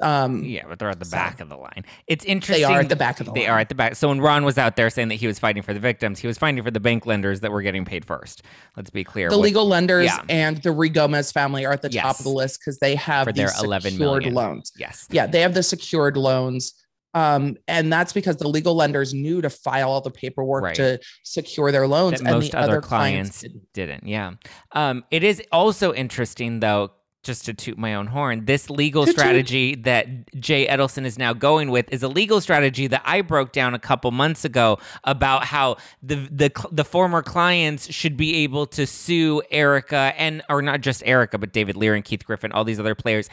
Um, 0.00 0.42
Yeah, 0.44 0.64
but 0.68 0.78
they're 0.78 0.90
at 0.90 0.98
the 0.98 1.04
So- 1.04 1.16
back 1.16 1.40
of 1.40 1.48
the 1.48 1.56
line. 1.56 1.84
It's 2.08 2.24
interesting. 2.24 2.66
They 2.66 2.74
are 2.74 2.80
at 2.80 2.88
the 2.88 2.96
back 2.96 3.20
of 3.20 3.26
the 3.26 3.32
They 3.32 3.42
line. 3.42 3.50
are 3.50 3.58
at 3.60 3.68
the 3.68 3.74
back. 3.76 3.94
So 3.94 4.08
when 4.08 4.20
Ron 4.20 4.44
was 4.44 4.58
out 4.58 4.74
there 4.76 4.90
saying 4.90 5.08
that 5.08 5.14
he 5.14 5.26
was 5.28 5.38
fighting 5.38 5.62
for 5.62 5.72
the 5.72 5.80
victims, 5.80 6.18
he 6.18 6.26
was 6.26 6.36
fighting 6.36 6.62
for 6.64 6.70
the 6.72 6.80
bank 6.80 7.06
lenders 7.06 7.40
that 7.40 7.52
were 7.52 7.62
getting 7.62 7.84
paid 7.84 8.04
first. 8.04 8.42
Let's 8.76 8.90
be 8.90 9.04
clear. 9.04 9.30
the 9.30 9.38
What- 9.38 9.44
legal 9.44 9.66
lenders 9.66 10.06
yeah. 10.06 10.20
and 10.28 10.58
the 10.58 10.70
Ruigomez 10.70 11.32
family 11.32 11.64
are 11.64 11.72
at 11.72 11.80
the 11.82 11.88
top 11.88 12.18
of 12.18 12.24
the 12.24 12.30
list 12.30 12.58
because 12.60 12.78
they 12.80 12.96
have 12.96 13.24
For 13.24 13.32
these 13.32 13.54
their 13.54 13.64
11 13.64 13.92
secured 13.92 14.26
loans. 14.26 14.72
Yes. 14.76 15.06
Yeah, 15.10 15.26
they 15.26 15.40
have 15.40 15.54
the 15.54 15.62
secured 15.62 16.16
loans. 16.16 16.74
Um, 17.14 17.56
and 17.68 17.92
that's 17.92 18.12
because 18.12 18.36
the 18.36 18.48
legal 18.48 18.74
lenders 18.74 19.14
knew 19.14 19.40
to 19.40 19.48
file 19.48 19.90
all 19.90 20.00
the 20.00 20.10
paperwork 20.10 20.64
Right. 20.64 20.74
to 20.76 20.98
secure 21.22 21.70
their 21.72 21.86
loans, 21.86 22.20
That 22.20 22.26
and 22.28 22.36
most 22.36 22.52
the 22.52 22.58
other 22.58 22.72
other 22.72 22.80
clients 22.80 23.40
clients, 23.40 23.58
didn't. 23.72 24.06
Yeah. 24.06 24.32
Um, 24.72 25.04
it 25.10 25.22
is 25.22 25.40
also 25.52 25.94
interesting, 25.94 26.60
though, 26.60 26.90
just 27.24 27.44
to 27.46 27.54
toot 27.54 27.78
my 27.78 27.94
own 27.94 28.06
horn, 28.06 28.44
this 28.44 28.70
legal 28.70 29.06
strategy 29.06 29.74
that 29.76 30.32
Jay 30.40 30.66
Edelson 30.66 31.04
is 31.04 31.18
now 31.18 31.32
going 31.32 31.70
with 31.70 31.92
is 31.92 32.02
a 32.02 32.08
legal 32.08 32.40
strategy 32.40 32.86
that 32.86 33.02
I 33.04 33.22
broke 33.22 33.52
down 33.52 33.74
a 33.74 33.78
couple 33.78 34.10
months 34.10 34.44
ago 34.44 34.78
about 35.04 35.44
how 35.44 35.76
the 36.02 36.16
the 36.30 36.68
the 36.70 36.84
former 36.84 37.22
clients 37.22 37.92
should 37.92 38.16
be 38.16 38.36
able 38.36 38.66
to 38.66 38.86
sue 38.86 39.42
Erika 39.50 40.12
and 40.16 40.42
or 40.48 40.62
not 40.62 40.80
just 40.80 41.02
Erika, 41.06 41.38
but 41.38 41.52
David 41.52 41.76
Lira 41.76 41.96
and 41.96 42.04
Keith 42.04 42.24
Griffin, 42.24 42.52
all 42.52 42.64
these 42.64 42.80
other 42.80 42.94
players 42.94 43.28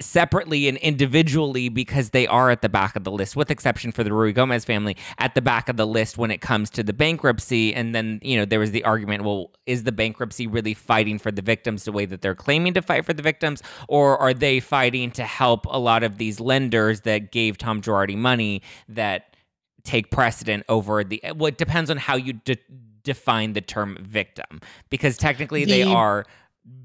separately 0.00 0.68
and 0.68 0.78
individually 0.78 1.68
because 1.68 2.10
they 2.10 2.26
are 2.26 2.50
at 2.50 2.62
the 2.62 2.68
back 2.68 2.96
of 2.96 3.04
the 3.04 3.10
list, 3.10 3.36
with 3.36 3.50
exception 3.50 3.92
for 3.92 4.04
the 4.04 4.10
Ruigomez 4.10 4.64
family, 4.64 4.96
at 5.18 5.34
the 5.34 5.42
back 5.42 5.68
of 5.68 5.76
the 5.76 5.86
list 5.86 6.18
when 6.18 6.30
it 6.30 6.40
comes 6.40 6.70
to 6.70 6.82
the 6.82 6.92
bankruptcy. 6.92 7.74
And 7.74 7.94
then, 7.94 8.20
you 8.22 8.36
know, 8.36 8.44
there 8.44 8.60
was 8.60 8.70
the 8.70 8.84
argument 8.84 9.24
well, 9.24 9.50
is 9.66 9.84
the 9.84 9.92
bankruptcy 9.92 10.46
really 10.46 10.74
fighting 10.74 11.18
for 11.18 11.30
the 11.30 11.42
victims 11.42 11.84
the 11.84 11.92
way 11.92 12.06
that 12.06 12.22
they're 12.22 12.34
claiming 12.34 12.74
to 12.74 12.82
fight 12.82 13.04
for 13.04 13.12
the 13.12 13.22
victims? 13.22 13.31
Victims, 13.32 13.62
or 13.88 14.18
are 14.18 14.34
they 14.34 14.60
fighting 14.60 15.10
to 15.12 15.24
help 15.24 15.66
a 15.66 15.78
lot 15.78 16.02
of 16.02 16.18
these 16.18 16.38
lenders 16.38 17.02
that 17.02 17.32
gave 17.32 17.56
Tom 17.56 17.80
Girardi 17.80 18.16
money 18.16 18.62
that 18.88 19.36
take 19.84 20.10
precedent 20.10 20.64
over 20.68 21.02
the. 21.02 21.20
Well, 21.34 21.46
it 21.46 21.58
depends 21.58 21.90
on 21.90 21.96
how 21.96 22.16
you 22.16 22.34
de- 22.34 22.58
define 23.02 23.54
the 23.54 23.60
term 23.60 23.96
victim 24.00 24.60
because 24.90 25.16
technically 25.16 25.64
they 25.64 25.82
are 25.82 26.24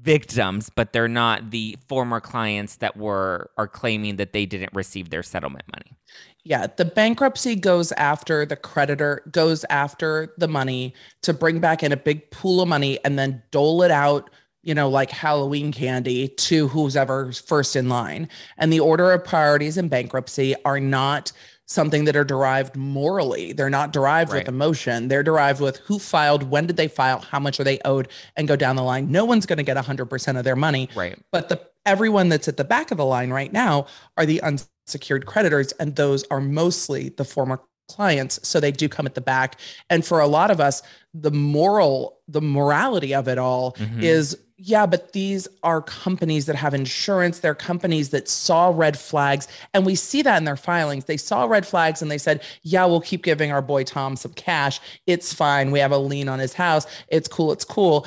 victims 0.02 0.70
but 0.74 0.92
they're 0.92 1.06
not 1.06 1.52
the 1.52 1.78
former 1.86 2.18
clients 2.18 2.76
that 2.76 2.96
were 2.96 3.48
are 3.56 3.68
claiming 3.68 4.16
that 4.16 4.32
they 4.32 4.44
didn't 4.44 4.72
receive 4.74 5.10
their 5.10 5.22
settlement 5.22 5.64
money 5.72 5.96
Yeah, 6.44 6.66
the 6.76 6.86
bankruptcy 6.86 7.56
goes 7.56 7.92
after 7.92 8.46
the 8.46 8.56
creditor, 8.56 9.22
goes 9.30 9.64
after 9.68 10.34
the 10.38 10.48
money 10.48 10.94
to 11.22 11.34
bring 11.34 11.60
back 11.60 11.82
in 11.82 11.92
a 11.92 11.96
big 11.96 12.30
pool 12.30 12.62
of 12.62 12.68
money 12.68 12.98
and 13.04 13.18
then 13.18 13.42
dole 13.50 13.82
it 13.82 13.90
out, 13.90 14.30
you 14.68 14.74
know, 14.74 14.88
like 14.88 15.10
Halloween 15.10 15.72
candy 15.72 16.28
to 16.28 16.68
who's 16.68 16.94
ever 16.94 17.32
first 17.32 17.74
in 17.74 17.88
line. 17.88 18.28
And 18.58 18.70
the 18.70 18.80
order 18.80 19.12
of 19.12 19.24
priorities 19.24 19.78
in 19.78 19.88
bankruptcy 19.88 20.54
are 20.66 20.78
not 20.78 21.32
something 21.64 22.04
that 22.04 22.16
are 22.16 22.24
derived 22.24 22.76
morally. 22.76 23.52
They're 23.54 23.70
not 23.70 23.92
derived 23.94 24.30
Right. 24.30 24.40
with 24.40 24.48
emotion. 24.48 25.08
They're 25.08 25.22
derived 25.22 25.60
with 25.62 25.78
who 25.78 25.98
filed, 25.98 26.42
when 26.50 26.66
did 26.66 26.76
they 26.76 26.88
file, 26.88 27.20
how 27.20 27.38
much 27.40 27.58
are 27.60 27.64
they 27.64 27.78
owed, 27.86 28.08
and 28.36 28.46
go 28.46 28.56
down 28.56 28.76
the 28.76 28.82
line. 28.82 29.10
No 29.10 29.24
one's 29.24 29.46
going 29.46 29.56
to 29.56 29.62
get 29.62 29.78
100% 29.78 30.36
of 30.38 30.44
their 30.44 30.56
money 30.56 30.90
right 30.94 31.18
but 31.32 31.48
the 31.48 31.58
everyone 31.86 32.28
that's 32.28 32.48
at 32.48 32.58
the 32.58 32.64
back 32.64 32.90
of 32.90 32.98
the 32.98 33.04
line 33.06 33.30
right 33.30 33.52
now 33.52 33.86
are 34.18 34.26
the 34.26 34.42
unsecured 34.42 35.24
creditors 35.24 35.72
and 35.80 35.96
those 35.96 36.24
are 36.30 36.40
mostly 36.42 37.08
the 37.10 37.24
former 37.24 37.60
clients 37.88 38.38
so 38.46 38.60
they 38.60 38.70
do 38.72 38.86
come 38.86 39.06
at 39.06 39.14
the 39.14 39.20
back 39.22 39.58
and 39.88 40.04
for 40.04 40.20
a 40.20 40.26
lot 40.26 40.50
of 40.50 40.60
us 40.60 40.82
the 41.14 41.30
moral 41.30 42.18
the 42.28 42.42
morality 42.42 43.14
of 43.14 43.28
it 43.28 43.38
all 43.38 43.72
Mhm. 43.72 44.02
is 44.02 44.36
yeah 44.58 44.84
but 44.86 45.12
these 45.12 45.48
are 45.62 45.80
companies 45.80 46.46
that 46.46 46.56
have 46.56 46.74
insurance. 46.74 47.38
They're 47.38 47.54
companies 47.54 48.10
that 48.10 48.28
saw 48.28 48.72
red 48.74 48.98
flags. 48.98 49.48
And 49.72 49.86
we 49.86 49.94
see 49.94 50.22
that 50.22 50.36
in 50.36 50.44
their 50.44 50.56
filings. 50.56 51.06
They 51.06 51.16
saw 51.16 51.44
red 51.44 51.66
flags 51.66 52.02
and 52.02 52.10
they 52.10 52.18
said 52.18 52.42
yeah 52.62 52.84
we'll 52.84 53.00
keep 53.00 53.22
giving 53.22 53.52
our 53.52 53.62
boy 53.62 53.84
tom 53.84 54.16
some 54.16 54.32
cash. 54.32 54.80
It's 55.06 55.32
fine. 55.32 55.70
We 55.70 55.78
have 55.78 55.92
a 55.92 55.98
lien 55.98 56.28
on 56.28 56.38
his 56.38 56.54
house. 56.54 56.86
It's 57.08 57.28
cool. 57.28 57.52
It's 57.52 57.64
cool. 57.64 58.06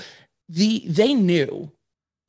The 0.50 0.84
they 0.88 1.14
knew 1.14 1.72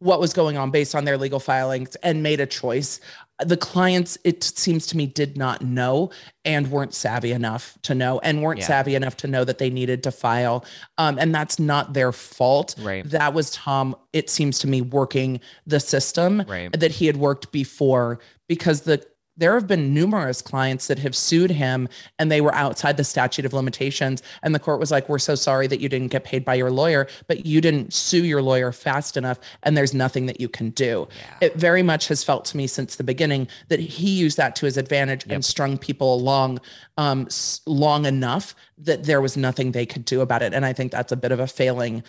what 0.02 0.18
was 0.18 0.32
going 0.32 0.56
on 0.56 0.72
based 0.72 0.96
on 0.96 1.04
their 1.04 1.16
legal 1.16 1.38
filings 1.38 1.94
and 1.96 2.24
made 2.24 2.40
a 2.40 2.46
choice. 2.46 2.98
The 3.45 3.57
clients, 3.57 4.18
it 4.24 4.45
seems 4.45 4.87
to 4.89 4.97
me, 4.97 5.07
did 5.07 5.37
not 5.37 5.62
know 5.62 6.11
and 6.45 6.70
weren't 6.70 6.95
savvy 6.95 7.33
enough 7.33 7.76
to 7.83 7.95
know 7.95 8.20
and 8.20 8.43
weren't 8.43 8.61
Yeah. 8.61 8.66
savvy 8.66 8.95
enough 8.95 9.16
to 9.18 9.26
know 9.26 9.45
that 9.45 9.59
they 9.59 9.70
needed 9.70 10.03
to 10.05 10.12
file. 10.12 10.64
Um, 10.99 11.18
and 11.18 11.35
that's 11.35 11.59
not 11.59 11.95
their 11.95 12.12
fault. 12.12 12.74
right 12.78 13.09
That 13.11 13.35
was 13.35 13.51
Tom, 13.51 13.97
it 14.12 14.30
seems 14.30 14.59
to 14.61 14.68
me, 14.68 14.80
working 14.80 15.41
the 15.66 15.80
system 15.80 16.45
right 16.47 16.72
that 16.78 16.93
he 16.93 17.07
had 17.07 17.16
worked 17.16 17.51
before 17.53 18.20
because 18.49 18.83
the 18.83 19.05
there 19.37 19.55
have 19.55 19.66
been 19.66 19.95
numerous 19.95 20.43
clients 20.43 20.87
that 20.89 20.99
have 20.99 21.16
sued 21.16 21.51
him 21.51 21.89
and 22.18 22.30
they 22.30 22.41
were 22.41 22.55
outside 22.55 22.97
the 22.97 23.05
statute 23.05 23.45
of 23.45 23.53
limitations 23.53 24.22
and 24.43 24.55
the 24.55 24.59
court 24.59 24.78
was 24.78 24.91
like 24.91 25.09
we're 25.09 25.18
so 25.18 25.35
sorry 25.35 25.66
that 25.66 25.80
you 25.80 25.89
didn't 25.89 26.09
get 26.11 26.24
paid 26.24 26.45
by 26.45 26.55
your 26.55 26.70
lawyer 26.70 27.07
but 27.28 27.47
you 27.47 27.61
didn't 27.61 27.93
sue 27.93 28.24
your 28.24 28.43
lawyer 28.43 28.72
fast 28.72 29.16
enough 29.16 29.39
and 29.62 29.76
there's 29.76 29.95
nothing 29.95 30.26
that 30.26 30.41
you 30.41 30.49
can 30.49 30.70
do 30.70 31.09
yeah. 31.16 31.49
it 31.49 31.55
very 31.57 31.83
much 31.83 32.09
has 32.09 32.22
felt 32.22 32.45
to 32.45 32.57
me 32.57 32.66
since 32.66 32.97
the 32.97 33.05
beginning 33.05 33.49
that 33.68 33.80
he 33.80 34.11
used 34.11 34.37
that 34.37 34.55
to 34.57 34.66
his 34.66 34.76
advantage 34.76 35.24
Yep. 35.26 35.35
and 35.35 35.45
strung 35.45 35.78
people 35.78 36.14
along 36.14 36.61
um, 36.97 37.28
long 37.66 38.07
enough 38.07 38.55
that 38.78 39.05
there 39.05 39.20
was 39.20 39.37
nothing 39.37 39.72
they 39.72 39.87
could 39.87 40.05
do 40.05 40.20
about 40.20 40.43
it 40.43 40.53
and 40.53 40.66
i 40.66 40.72
think 40.72 40.93
that's 40.93 41.12
a 41.12 41.16
bit 41.16 41.33
of 41.33 41.41
a 41.41 41.47
failing 41.47 42.03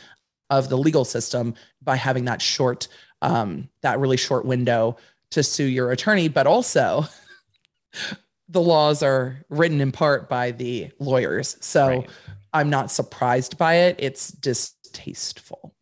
of 0.49 0.69
the 0.69 0.77
legal 0.77 1.05
system 1.05 1.53
by 1.81 1.95
having 1.95 2.25
that 2.25 2.41
short 2.41 2.87
um, 3.21 3.69
that 3.81 3.99
really 3.99 4.17
short 4.17 4.45
window 4.45 4.97
to 5.33 5.43
sue 5.43 5.65
your 5.65 5.91
attorney 5.91 6.27
but 6.27 6.47
also 6.47 7.05
the 8.49 8.61
laws 8.61 9.01
are 9.03 9.43
written 9.49 9.81
in 9.81 9.91
part 9.91 10.29
by 10.29 10.51
the 10.51 10.89
lawyers. 10.99 11.57
So 11.61 11.87
Right. 11.87 12.09
i'm 12.53 12.69
not 12.69 12.91
surprised 12.91 13.57
by 13.57 13.75
it. 13.75 13.95
It's 13.99 14.29
distasteful 14.31 15.72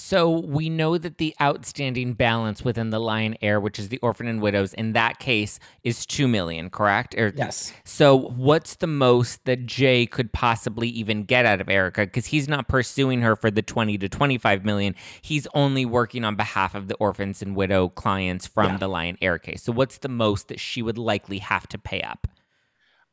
So 0.00 0.30
we 0.40 0.68
know 0.70 0.98
that 0.98 1.18
the 1.18 1.34
outstanding 1.40 2.14
balance 2.14 2.64
within 2.64 2.90
the 2.90 2.98
Lion 2.98 3.36
Air, 3.42 3.60
which 3.60 3.78
is 3.78 3.90
the 3.90 3.98
orphan 3.98 4.26
and 4.26 4.40
widows, 4.40 4.72
in 4.74 4.92
that 4.94 5.18
case 5.18 5.58
is 5.84 6.06
two 6.06 6.26
million, 6.26 6.70
correct? 6.70 7.14
Or 7.16 7.32
yes 7.36 7.72
So 7.84 8.16
what's 8.16 8.76
the 8.76 8.86
most 8.86 9.44
that 9.44 9.66
Jay 9.66 10.06
could 10.06 10.32
possibly 10.32 10.88
even 10.88 11.24
get 11.24 11.44
out 11.46 11.60
of 11.60 11.68
Erika? 11.68 12.02
Because 12.06 12.26
he's 12.26 12.48
not 12.48 12.66
pursuing 12.66 13.20
her 13.22 13.36
for 13.36 13.50
the 13.50 13.62
twenty 13.62 13.98
to 13.98 14.08
twenty-five 14.08 14.64
million. 14.64 14.94
He's 15.22 15.46
only 15.54 15.84
working 15.84 16.24
on 16.24 16.34
behalf 16.34 16.74
of 16.74 16.88
the 16.88 16.94
orphans 16.96 17.42
and 17.42 17.54
widow 17.54 17.88
clients 17.90 18.46
from 18.46 18.72
Yeah. 18.72 18.76
the 18.78 18.88
Lion 18.88 19.18
Air 19.20 19.38
case. 19.38 19.62
So 19.62 19.72
what's 19.72 19.98
the 19.98 20.08
most 20.08 20.48
that 20.48 20.58
she 20.58 20.82
would 20.82 20.98
likely 20.98 21.38
have 21.38 21.68
to 21.68 21.78
pay 21.78 22.00
up? 22.00 22.26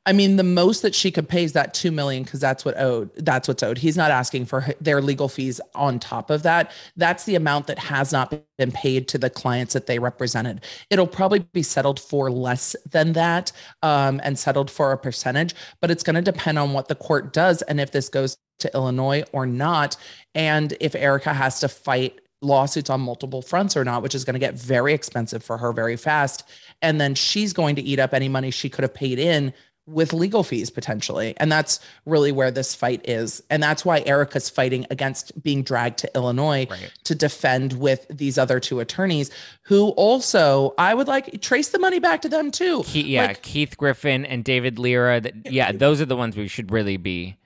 I 0.07 0.13
mean, 0.13 0.37
the 0.37 0.43
most 0.43 0.83
that 0.83 0.95
she 0.95 1.11
could 1.11 1.27
pay 1.27 1.43
is 1.43 1.51
that 1.51 1.73
two 1.73 1.91
million 1.91 2.23
because 2.23 2.39
that's 2.39 2.63
what 2.63 2.79
owed. 2.79 3.13
That's 3.17 3.45
what's 3.45 3.61
owed. 3.61 3.77
He's 3.77 3.97
not 3.97 4.09
asking 4.09 4.45
for 4.45 4.65
their 4.79 5.01
legal 5.01 5.27
fees 5.27 5.59
on 5.75 5.99
top 5.99 6.29
of 6.29 6.43
that. 6.43 6.71
That's 6.95 7.25
the 7.25 7.35
amount 7.35 7.67
that 7.67 7.77
has 7.77 8.13
not 8.13 8.33
been 8.57 8.71
paid 8.71 9.09
to 9.09 9.17
the 9.17 9.29
clients 9.29 9.73
that 9.73 9.85
they 9.85 9.99
represented. 9.99 10.63
It'll 10.89 11.07
probably 11.07 11.39
be 11.39 11.61
settled 11.61 11.99
for 11.99 12.31
less 12.31 12.73
than 12.89 13.11
that, 13.13 13.51
um, 13.83 14.21
and 14.23 14.39
settled 14.39 14.71
for 14.71 14.93
a 14.93 14.97
percentage. 14.97 15.53
But 15.81 15.91
it's 15.91 16.03
going 16.03 16.15
to 16.15 16.21
depend 16.21 16.57
on 16.57 16.71
what 16.71 16.87
the 16.87 16.95
court 16.95 17.33
does 17.33 17.61
and 17.63 17.81
if 17.81 17.91
this 17.91 18.07
goes 18.07 18.37
to 18.59 18.73
Illinois 18.73 19.25
or 19.33 19.45
not, 19.45 19.97
and 20.33 20.73
if 20.79 20.95
Erika 20.95 21.33
has 21.33 21.59
to 21.59 21.67
fight 21.67 22.21
lawsuits 22.41 22.89
on 22.89 23.01
multiple 23.01 23.41
fronts 23.41 23.75
or 23.75 23.83
not, 23.83 24.03
which 24.03 24.15
is 24.15 24.23
going 24.23 24.35
to 24.35 24.39
get 24.39 24.53
very 24.53 24.93
expensive 24.93 25.43
for 25.43 25.57
her 25.57 25.73
very 25.73 25.95
fast. 25.95 26.43
And 26.81 27.01
then 27.01 27.15
she's 27.15 27.53
going 27.53 27.75
to 27.75 27.81
eat 27.81 27.99
up 27.99 28.13
any 28.13 28.29
money 28.29 28.51
she 28.51 28.69
could 28.69 28.83
have 28.83 28.93
paid 28.93 29.17
in 29.19 29.53
with 29.87 30.11
legal 30.13 30.43
fees 30.43 30.69
potentially. 30.69 31.33
And 31.37 31.49
that's 31.51 31.79
really 32.05 32.31
where 32.31 32.51
this 32.51 32.75
fight 32.75 33.01
is. 33.07 33.41
And 33.49 33.63
that's 33.63 33.85
why 33.85 34.03
Erika's 34.05 34.49
fighting 34.49 34.85
against 34.91 35.41
being 35.41 35.63
dragged 35.63 35.97
to 35.99 36.11
Illinois 36.13 36.67
Right. 36.69 36.91
to 37.05 37.15
defend 37.15 37.73
with 37.79 38.05
these 38.09 38.37
other 38.37 38.59
two 38.59 38.79
attorneys 38.81 39.31
who 39.63 39.89
also 39.91 40.73
I 40.77 40.93
would 40.93 41.07
like 41.07 41.41
trace 41.41 41.69
the 41.69 41.79
money 41.79 41.99
back 41.99 42.21
to 42.23 42.29
them 42.29 42.51
too. 42.51 42.83
Ke- 42.83 42.95
yeah, 43.07 43.27
Like- 43.27 43.41
Keith 43.41 43.77
Griffin 43.77 44.25
and 44.25 44.43
David 44.43 44.77
Lira. 44.77 45.21
That 45.21 45.51
yeah, 45.51 45.71
those 45.71 46.01
are 46.01 46.05
the 46.05 46.17
ones 46.17 46.35
we 46.35 46.47
should 46.49 46.71
really 46.71 46.97
be. 46.97 47.37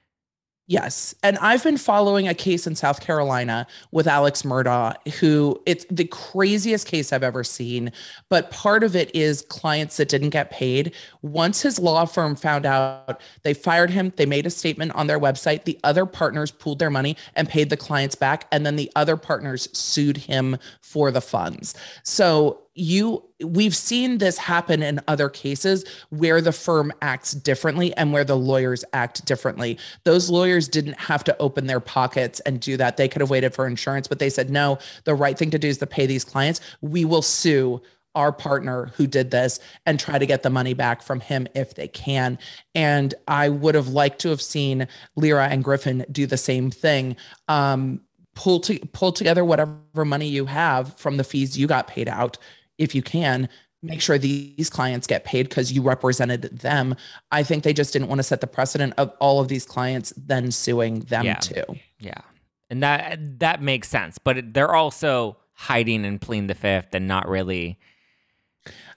Yes. 0.72 1.14
And 1.22 1.38
I've 1.40 1.66
been 1.66 1.76
following 1.76 2.30
a 2.30 2.34
case 2.34 2.66
in 2.66 2.78
South 2.78 3.02
Carolina 3.02 3.68
with 3.92 4.08
Alex 4.08 4.44
Murdaugh, 4.44 4.96
who 5.16 5.62
it's 5.66 5.86
the 5.92 6.06
craziest 6.06 6.88
case 6.88 7.12
I've 7.12 7.24
ever 7.24 7.44
seen. 7.44 7.92
But 8.30 8.52
part 8.52 8.86
of 8.86 8.96
it 8.96 9.14
is 9.14 9.42
clients 9.42 9.98
that 9.98 10.08
didn't 10.08 10.30
get 10.30 10.50
paid. 10.50 10.96
Once 11.24 11.62
his 11.62 11.78
law 11.78 12.06
firm 12.06 12.38
found 12.38 12.66
out, 12.66 13.20
they 13.44 13.54
fired 13.54 13.90
him. 13.90 14.14
They 14.16 14.26
made 14.26 14.46
a 14.46 14.50
statement 14.50 14.94
on 14.94 15.08
their 15.08 15.20
website. 15.20 15.66
The 15.66 15.78
other 15.84 16.06
partners 16.06 16.52
pooled 16.52 16.80
their 16.80 16.90
money 16.90 17.18
and 17.36 17.50
paid 17.50 17.70
the 17.70 17.76
clients 17.76 18.16
back. 18.16 18.48
And 18.50 18.66
then 18.66 18.78
the 18.78 18.90
other 18.96 19.18
partners 19.18 19.68
sued 19.78 20.16
him 20.16 20.56
for 20.80 21.12
the 21.12 21.20
funds. 21.20 21.76
So 22.04 22.62
you 22.74 23.22
we've 23.44 23.76
seen 23.76 24.20
this 24.20 24.38
happen 24.38 24.82
in 24.82 25.00
other 25.08 25.28
cases 25.28 25.84
where 26.10 26.40
the 26.40 26.54
firm 26.54 26.92
acts 27.02 27.34
differently 27.34 27.94
and 27.98 28.14
where 28.14 28.24
the 28.24 28.38
lawyers 28.38 28.86
act 28.94 29.26
differently 29.26 29.78
those 30.06 30.30
lawyers 30.30 30.70
didn't 30.70 30.98
have 30.98 31.22
to 31.24 31.38
open 31.40 31.68
their 31.68 31.82
pockets 31.82 32.40
and 32.42 32.62
do 32.62 32.78
that 32.78 32.96
they 32.96 33.10
could 33.10 33.20
have 33.20 33.30
waited 33.30 33.54
for 33.54 33.68
insurance 33.68 34.08
but 34.08 34.20
they 34.20 34.30
said 34.30 34.50
no 34.50 34.78
the 35.04 35.14
right 35.14 35.38
thing 35.38 35.52
to 35.52 35.60
do 35.60 35.68
is 35.68 35.80
to 35.80 35.86
pay 35.86 36.06
these 36.06 36.24
clients 36.24 36.62
we 36.82 37.04
will 37.04 37.22
sue 37.22 37.82
our 38.16 38.32
partner 38.32 38.92
who 38.96 39.08
did 39.08 39.32
this 39.32 39.60
and 39.86 40.00
try 40.00 40.18
to 40.18 40.26
get 40.26 40.44
the 40.44 40.50
money 40.50 40.74
back 40.74 41.02
from 41.02 41.22
him 41.22 41.48
if 41.56 41.76
they 41.76 41.88
can. 41.88 42.38
And 42.76 43.14
I 43.26 43.48
would 43.48 43.74
have 43.74 43.88
liked 43.88 44.20
to 44.20 44.30
have 44.30 44.42
seen 44.42 44.86
Lira 45.16 45.48
and 45.48 45.64
Griffin 45.64 46.06
do 46.12 46.26
the 46.26 46.36
same 46.36 46.72
thing. 46.72 47.16
Um, 47.48 48.02
pull 48.36 48.60
to 48.62 48.80
pull 48.94 49.12
together 49.12 49.44
whatever 49.44 50.06
money 50.06 50.28
you 50.28 50.46
have 50.46 50.98
from 50.98 51.18
the 51.18 51.24
fees 51.24 51.58
you 51.58 51.68
got 51.68 51.88
paid 51.88 52.08
out 52.08 52.38
if 52.82 52.96
you 52.96 53.02
can 53.02 53.48
make 53.84 54.02
sure 54.02 54.18
these 54.18 54.70
clients 54.70 55.08
get 55.08 55.24
paid 55.24 55.50
because 55.50 55.72
you 55.72 55.82
represented 55.82 56.44
them. 56.60 56.96
I 57.32 57.44
think 57.44 57.64
they 57.64 57.74
just 57.74 57.94
didn't 57.94 58.10
want 58.10 58.20
to 58.20 58.24
set 58.24 58.42
the 58.42 58.48
precedent 58.48 58.94
of 58.98 59.12
all 59.20 59.40
of 59.40 59.48
these 59.48 59.66
clients 59.66 60.14
then 60.16 60.52
suing 60.52 61.00
them 61.02 61.26
yeah. 61.26 61.36
too. 61.36 61.64
Yeah. 62.00 62.22
And 62.70 62.84
that 62.84 63.40
that 63.40 63.62
makes 63.62 63.90
sense, 63.90 64.18
but 64.18 64.54
they're 64.54 64.76
also 64.76 65.38
hiding 65.54 66.06
and 66.06 66.22
pleading 66.22 66.48
the 66.48 66.56
fifth 66.56 66.94
and 66.94 67.08
not 67.08 67.28
really 67.28 67.78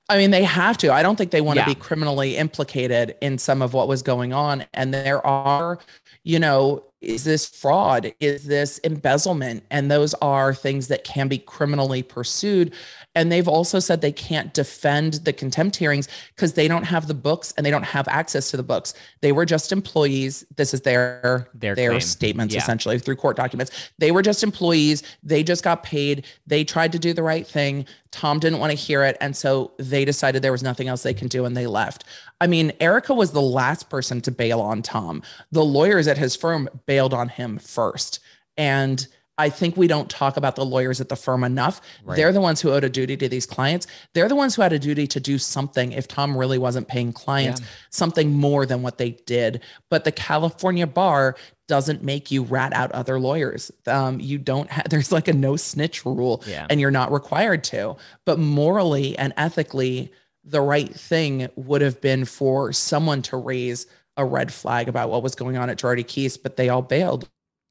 I 0.08 0.18
mean, 0.18 0.32
they 0.32 0.44
have 0.44 0.76
to. 0.78 0.92
I 0.92 1.02
don't 1.02 1.16
think 1.16 1.30
they 1.30 1.40
want 1.40 1.56
yeah. 1.56 1.64
to 1.64 1.70
be 1.70 1.74
criminally 1.74 2.36
implicated 2.36 3.16
in 3.22 3.38
some 3.38 3.62
of 3.62 3.72
what 3.72 3.88
was 3.88 4.02
going 4.02 4.34
on. 4.34 4.66
And 4.74 4.92
there 4.92 5.26
are, 5.26 5.78
you 6.24 6.38
know, 6.38 6.84
is 7.04 7.24
this 7.24 7.46
fraud? 7.46 8.12
Is 8.20 8.44
this 8.44 8.78
embezzlement? 8.84 9.64
And 9.70 9.90
those 9.90 10.14
are 10.14 10.54
things 10.54 10.88
that 10.88 11.04
can 11.04 11.28
be 11.28 11.38
criminally 11.38 12.02
pursued. 12.02 12.72
And 13.14 13.30
they've 13.30 13.46
also 13.46 13.78
said 13.78 14.00
they 14.00 14.12
can't 14.12 14.52
defend 14.52 15.14
the 15.24 15.32
contempt 15.32 15.76
hearings 15.76 16.08
because 16.34 16.54
they 16.54 16.66
don't 16.66 16.82
have 16.84 17.06
the 17.06 17.14
books 17.14 17.54
and 17.56 17.64
they 17.64 17.70
don't 17.70 17.84
have 17.84 18.08
access 18.08 18.50
to 18.50 18.56
the 18.56 18.62
books. 18.62 18.94
They 19.20 19.32
were 19.32 19.44
just 19.44 19.70
employees. 19.70 20.44
This 20.56 20.74
is 20.74 20.80
their 20.80 21.48
their, 21.54 21.74
their 21.74 22.00
statements 22.00 22.54
yeah. 22.54 22.60
essentially 22.60 22.98
through 22.98 23.16
court 23.16 23.36
documents. 23.36 23.70
They 23.98 24.10
were 24.10 24.22
just 24.22 24.42
employees. 24.42 25.02
They 25.22 25.42
just 25.42 25.62
got 25.62 25.82
paid. 25.82 26.26
They 26.46 26.64
tried 26.64 26.92
to 26.92 26.98
do 26.98 27.12
the 27.12 27.22
right 27.22 27.46
thing. 27.46 27.86
Tom 28.10 28.38
didn't 28.38 28.60
want 28.60 28.70
to 28.70 28.76
hear 28.76 29.04
it. 29.04 29.16
And 29.20 29.36
so 29.36 29.72
they 29.78 30.04
decided 30.04 30.42
there 30.42 30.52
was 30.52 30.62
nothing 30.62 30.88
else 30.88 31.02
they 31.02 31.14
can 31.14 31.28
do 31.28 31.44
and 31.44 31.56
they 31.56 31.66
left. 31.66 32.04
I 32.40 32.46
mean, 32.46 32.72
Erika 32.80 33.14
was 33.14 33.32
the 33.32 33.40
last 33.40 33.88
person 33.88 34.20
to 34.22 34.30
bail 34.30 34.60
on 34.60 34.82
Tom. 34.82 35.22
The 35.52 35.64
lawyers 35.64 36.08
at 36.08 36.18
his 36.18 36.36
firm 36.36 36.68
bailed 36.86 37.14
on 37.14 37.28
him 37.28 37.58
first. 37.58 38.20
And 38.56 39.06
I 39.36 39.48
think 39.48 39.76
we 39.76 39.88
don't 39.88 40.08
talk 40.08 40.36
about 40.36 40.54
the 40.54 40.64
lawyers 40.64 41.00
at 41.00 41.08
the 41.08 41.16
firm 41.16 41.42
enough. 41.42 41.80
Right. 42.04 42.16
They're 42.16 42.32
the 42.32 42.40
ones 42.40 42.60
who 42.60 42.70
owed 42.70 42.84
a 42.84 42.88
duty 42.88 43.16
to 43.16 43.28
these 43.28 43.46
clients. 43.46 43.86
They're 44.12 44.28
the 44.28 44.36
ones 44.36 44.54
who 44.54 44.62
had 44.62 44.72
a 44.72 44.78
duty 44.78 45.06
to 45.08 45.18
do 45.18 45.38
something 45.38 45.92
if 45.92 46.06
Tom 46.06 46.36
really 46.36 46.58
wasn't 46.58 46.86
paying 46.86 47.12
clients 47.12 47.60
yeah. 47.60 47.66
something 47.90 48.32
more 48.32 48.64
than 48.64 48.82
what 48.82 48.98
they 48.98 49.10
did. 49.26 49.62
But 49.90 50.04
the 50.04 50.12
California 50.12 50.86
bar 50.86 51.36
doesn't 51.66 52.02
make 52.02 52.30
you 52.30 52.44
rat 52.44 52.72
out 52.74 52.92
other 52.92 53.18
lawyers. 53.18 53.72
Um, 53.86 54.20
you 54.20 54.38
don't 54.38 54.70
have, 54.70 54.88
there's 54.90 55.10
like 55.10 55.26
a 55.26 55.32
no 55.32 55.56
snitch 55.56 56.04
rule 56.04 56.44
yeah. 56.46 56.66
and 56.70 56.80
you're 56.80 56.92
not 56.92 57.10
required 57.10 57.64
to. 57.64 57.96
But 58.24 58.38
morally 58.38 59.18
and 59.18 59.32
ethically, 59.36 60.12
the 60.44 60.60
right 60.60 60.92
thing 60.92 61.48
would 61.56 61.82
have 61.82 62.00
been 62.00 62.24
for 62.24 62.72
someone 62.72 63.22
to 63.22 63.36
raise 63.36 63.86
a 64.16 64.24
red 64.24 64.52
flag 64.52 64.88
about 64.88 65.10
what 65.10 65.22
was 65.22 65.34
going 65.34 65.56
on 65.56 65.70
at 65.70 65.78
Girardi 65.78 66.04
Keese, 66.04 66.40
but 66.40 66.56
they 66.56 66.68
all 66.68 66.82
bailed 66.82 67.28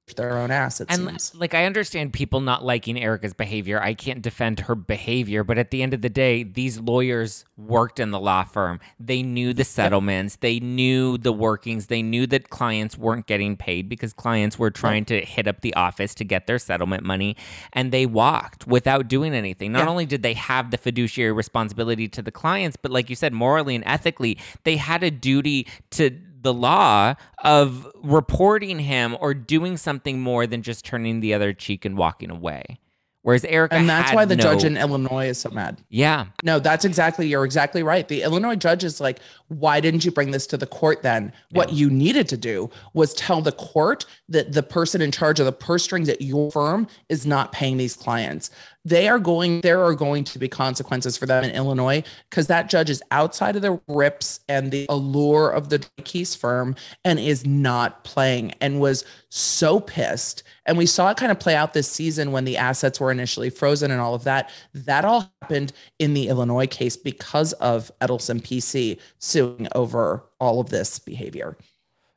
their 0.08 0.38
own 0.38 0.51
ass. 0.51 0.82
It 0.82 0.88
and 0.89 1.08
seems. 1.08 1.36
like 1.36 1.54
I 1.54 1.66
understand 1.66 2.14
people 2.14 2.41
not 2.41 2.64
liking 2.64 3.01
Erika's 3.01 3.34
behavior. 3.34 3.82
I 3.82 3.93
can't 3.93 4.22
defend 4.22 4.62
her 4.62 4.76
behavior, 4.76 5.43
but 5.43 5.58
at 5.58 5.72
the 5.72 5.82
end 5.82 5.93
of 5.93 6.01
the 6.01 6.10
day, 6.10 6.43
these 6.43 6.80
lawyers 6.80 7.45
worked 7.58 7.99
in 7.99 8.12
the 8.12 8.20
law 8.20 8.43
firm. 8.43 8.80
They 8.99 9.24
knew 9.24 9.54
the 9.54 9.64
settlements. 9.64 10.36
They 10.38 10.60
knew 10.60 11.18
the 11.18 11.32
workings. 11.32 11.88
They 11.88 12.01
knew 12.01 12.28
that 12.28 12.49
clients 12.49 12.97
weren't 12.97 13.28
getting 13.28 13.56
paid 13.56 13.88
because 13.88 14.14
clients 14.14 14.60
were 14.60 14.72
trying 14.72 15.06
to 15.06 15.22
hit 15.22 15.47
up 15.47 15.62
the 15.62 15.74
office 15.76 16.14
to 16.16 16.26
get 16.26 16.47
their 16.47 16.60
settlement 16.60 17.04
money, 17.04 17.36
and 17.72 17.91
they 17.91 18.06
walked 18.06 18.68
without 18.68 19.08
doing 19.08 19.34
anything. 19.34 19.72
Not 19.72 19.86
yeah. 19.86 19.89
only 19.89 20.06
did 20.06 20.22
they 20.22 20.34
have 20.34 20.72
the 20.72 20.78
fiduciary 20.78 21.32
responsibility 21.32 22.08
to 22.10 22.22
the 22.22 22.32
clients, 22.32 22.76
but 22.76 22.91
like 22.91 23.10
you 23.10 23.16
said, 23.16 23.34
morally 23.34 23.76
and 23.76 23.84
ethically, 23.86 24.38
they 24.64 24.78
had 24.78 25.04
a 25.04 25.12
duty 25.12 25.68
to 25.91 26.12
the 26.44 26.54
law 26.54 27.16
of 27.44 27.88
reporting 28.04 28.80
him 28.80 29.18
or 29.20 29.34
doing 29.34 29.78
something 29.78 30.22
more 30.22 30.46
than 30.46 30.62
just 30.62 30.86
turning 30.86 31.20
the 31.20 31.34
other 31.34 31.54
cheek 31.54 31.86
and 31.86 31.98
walking 31.98 32.30
away. 32.30 32.80
Whereas 33.24 33.46
Erika, 33.46 33.76
and 33.76 33.89
that's 33.89 34.14
why 34.14 34.26
the 34.26 34.36
no, 34.36 34.44
judge 34.44 34.66
in 34.66 34.76
Illinois 34.76 35.30
is 35.30 35.38
so 35.38 35.50
mad. 35.50 35.82
Yeah, 35.88 36.26
no, 36.44 36.60
that's 36.60 36.84
exactly 36.84 37.26
you're 37.26 37.46
exactly 37.46 37.82
right. 37.82 38.06
The 38.06 38.22
Illinois 38.22 38.58
judge 38.58 38.84
is 38.84 39.00
like, 39.00 39.20
why 39.48 39.80
didn't 39.80 40.04
you 40.04 40.12
bring 40.12 40.32
this 40.32 40.46
to 40.48 40.58
the 40.58 40.68
court 40.68 41.04
then? 41.04 41.32
Yeah. 41.50 41.58
What 41.58 41.72
you 41.72 41.89
needed 41.89 42.28
to 42.30 42.38
do 42.38 42.70
was 42.94 43.14
tell 43.14 43.41
the 43.41 43.54
court 43.54 44.06
that 44.28 44.52
the 44.52 44.62
person 44.62 45.02
in 45.02 45.12
charge 45.12 45.39
of 45.39 45.46
the 45.46 45.54
purse 45.54 45.86
strings 45.86 46.10
at 46.10 46.22
your 46.22 46.52
firm 46.52 46.86
is 47.08 47.26
not 47.26 47.54
paying 47.54 47.78
these 47.78 47.96
clients 47.96 48.52
they 48.86 49.08
are 49.08 49.20
going 49.20 49.62
there 49.62 49.84
are 49.84 49.96
going 49.96 50.24
to 50.24 50.40
be 50.40 50.48
consequences 50.48 51.16
for 51.18 51.26
them 51.26 51.44
in 51.44 51.52
illinois 51.52 52.04
because 52.30 52.48
that 52.48 52.70
judge 52.70 52.90
is 52.90 53.02
outside 53.12 53.56
of 53.56 53.62
the 53.62 53.80
rips 53.88 54.42
and 54.50 54.72
the 54.72 54.86
allure 54.90 55.50
of 55.50 55.70
the 55.70 55.80
Keese 56.02 56.36
firm 56.38 56.76
and 57.06 57.20
is 57.20 57.46
not 57.46 58.04
playing 58.04 58.54
and 58.62 58.80
was 58.80 59.06
so 59.30 59.80
pissed. 59.80 60.44
And 60.66 60.78
we 60.78 60.86
saw 60.86 61.10
it 61.10 61.18
kind 61.18 61.32
of 61.32 61.40
play 61.40 61.56
out 61.56 61.74
this 61.74 61.90
season 61.90 62.32
when 62.32 62.46
the 62.46 62.58
assets 62.58 63.00
were 63.00 63.12
initially 63.12 63.50
frozen 63.50 63.92
and 63.92 64.00
all 64.00 64.16
of 64.16 64.24
that. 64.26 64.50
That 64.74 65.06
all 65.06 65.32
happened 65.42 65.74
in 66.00 66.14
the 66.14 66.28
illinois 66.28 66.68
case 66.68 66.98
because 66.98 67.54
of 67.54 67.92
edelson 68.02 68.42
pc 68.42 69.00
suing 69.20 69.68
over 69.76 70.24
all 70.40 70.60
of 70.60 70.70
this 70.70 71.00
behavior 71.00 71.58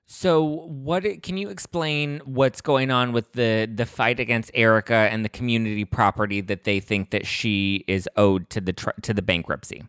so, 0.09 0.45
what 0.45 1.05
can 1.23 1.37
you 1.37 1.49
explain 1.49 2.21
what's 2.25 2.61
going 2.61 2.93
on 2.93 3.13
with 3.13 3.33
the 3.33 3.69
the 3.73 3.85
fight 3.85 4.21
against 4.21 4.53
Erika 4.55 4.95
and 4.95 5.25
the 5.25 5.29
community 5.29 5.85
property 5.85 6.41
that 6.43 6.63
they 6.63 6.79
think 6.79 7.11
that 7.11 7.27
she 7.27 7.85
is 7.89 8.09
owed 8.17 8.49
to 8.51 8.61
the 8.61 8.73
to 9.03 9.13
the 9.13 9.23
bankruptcy? 9.23 9.83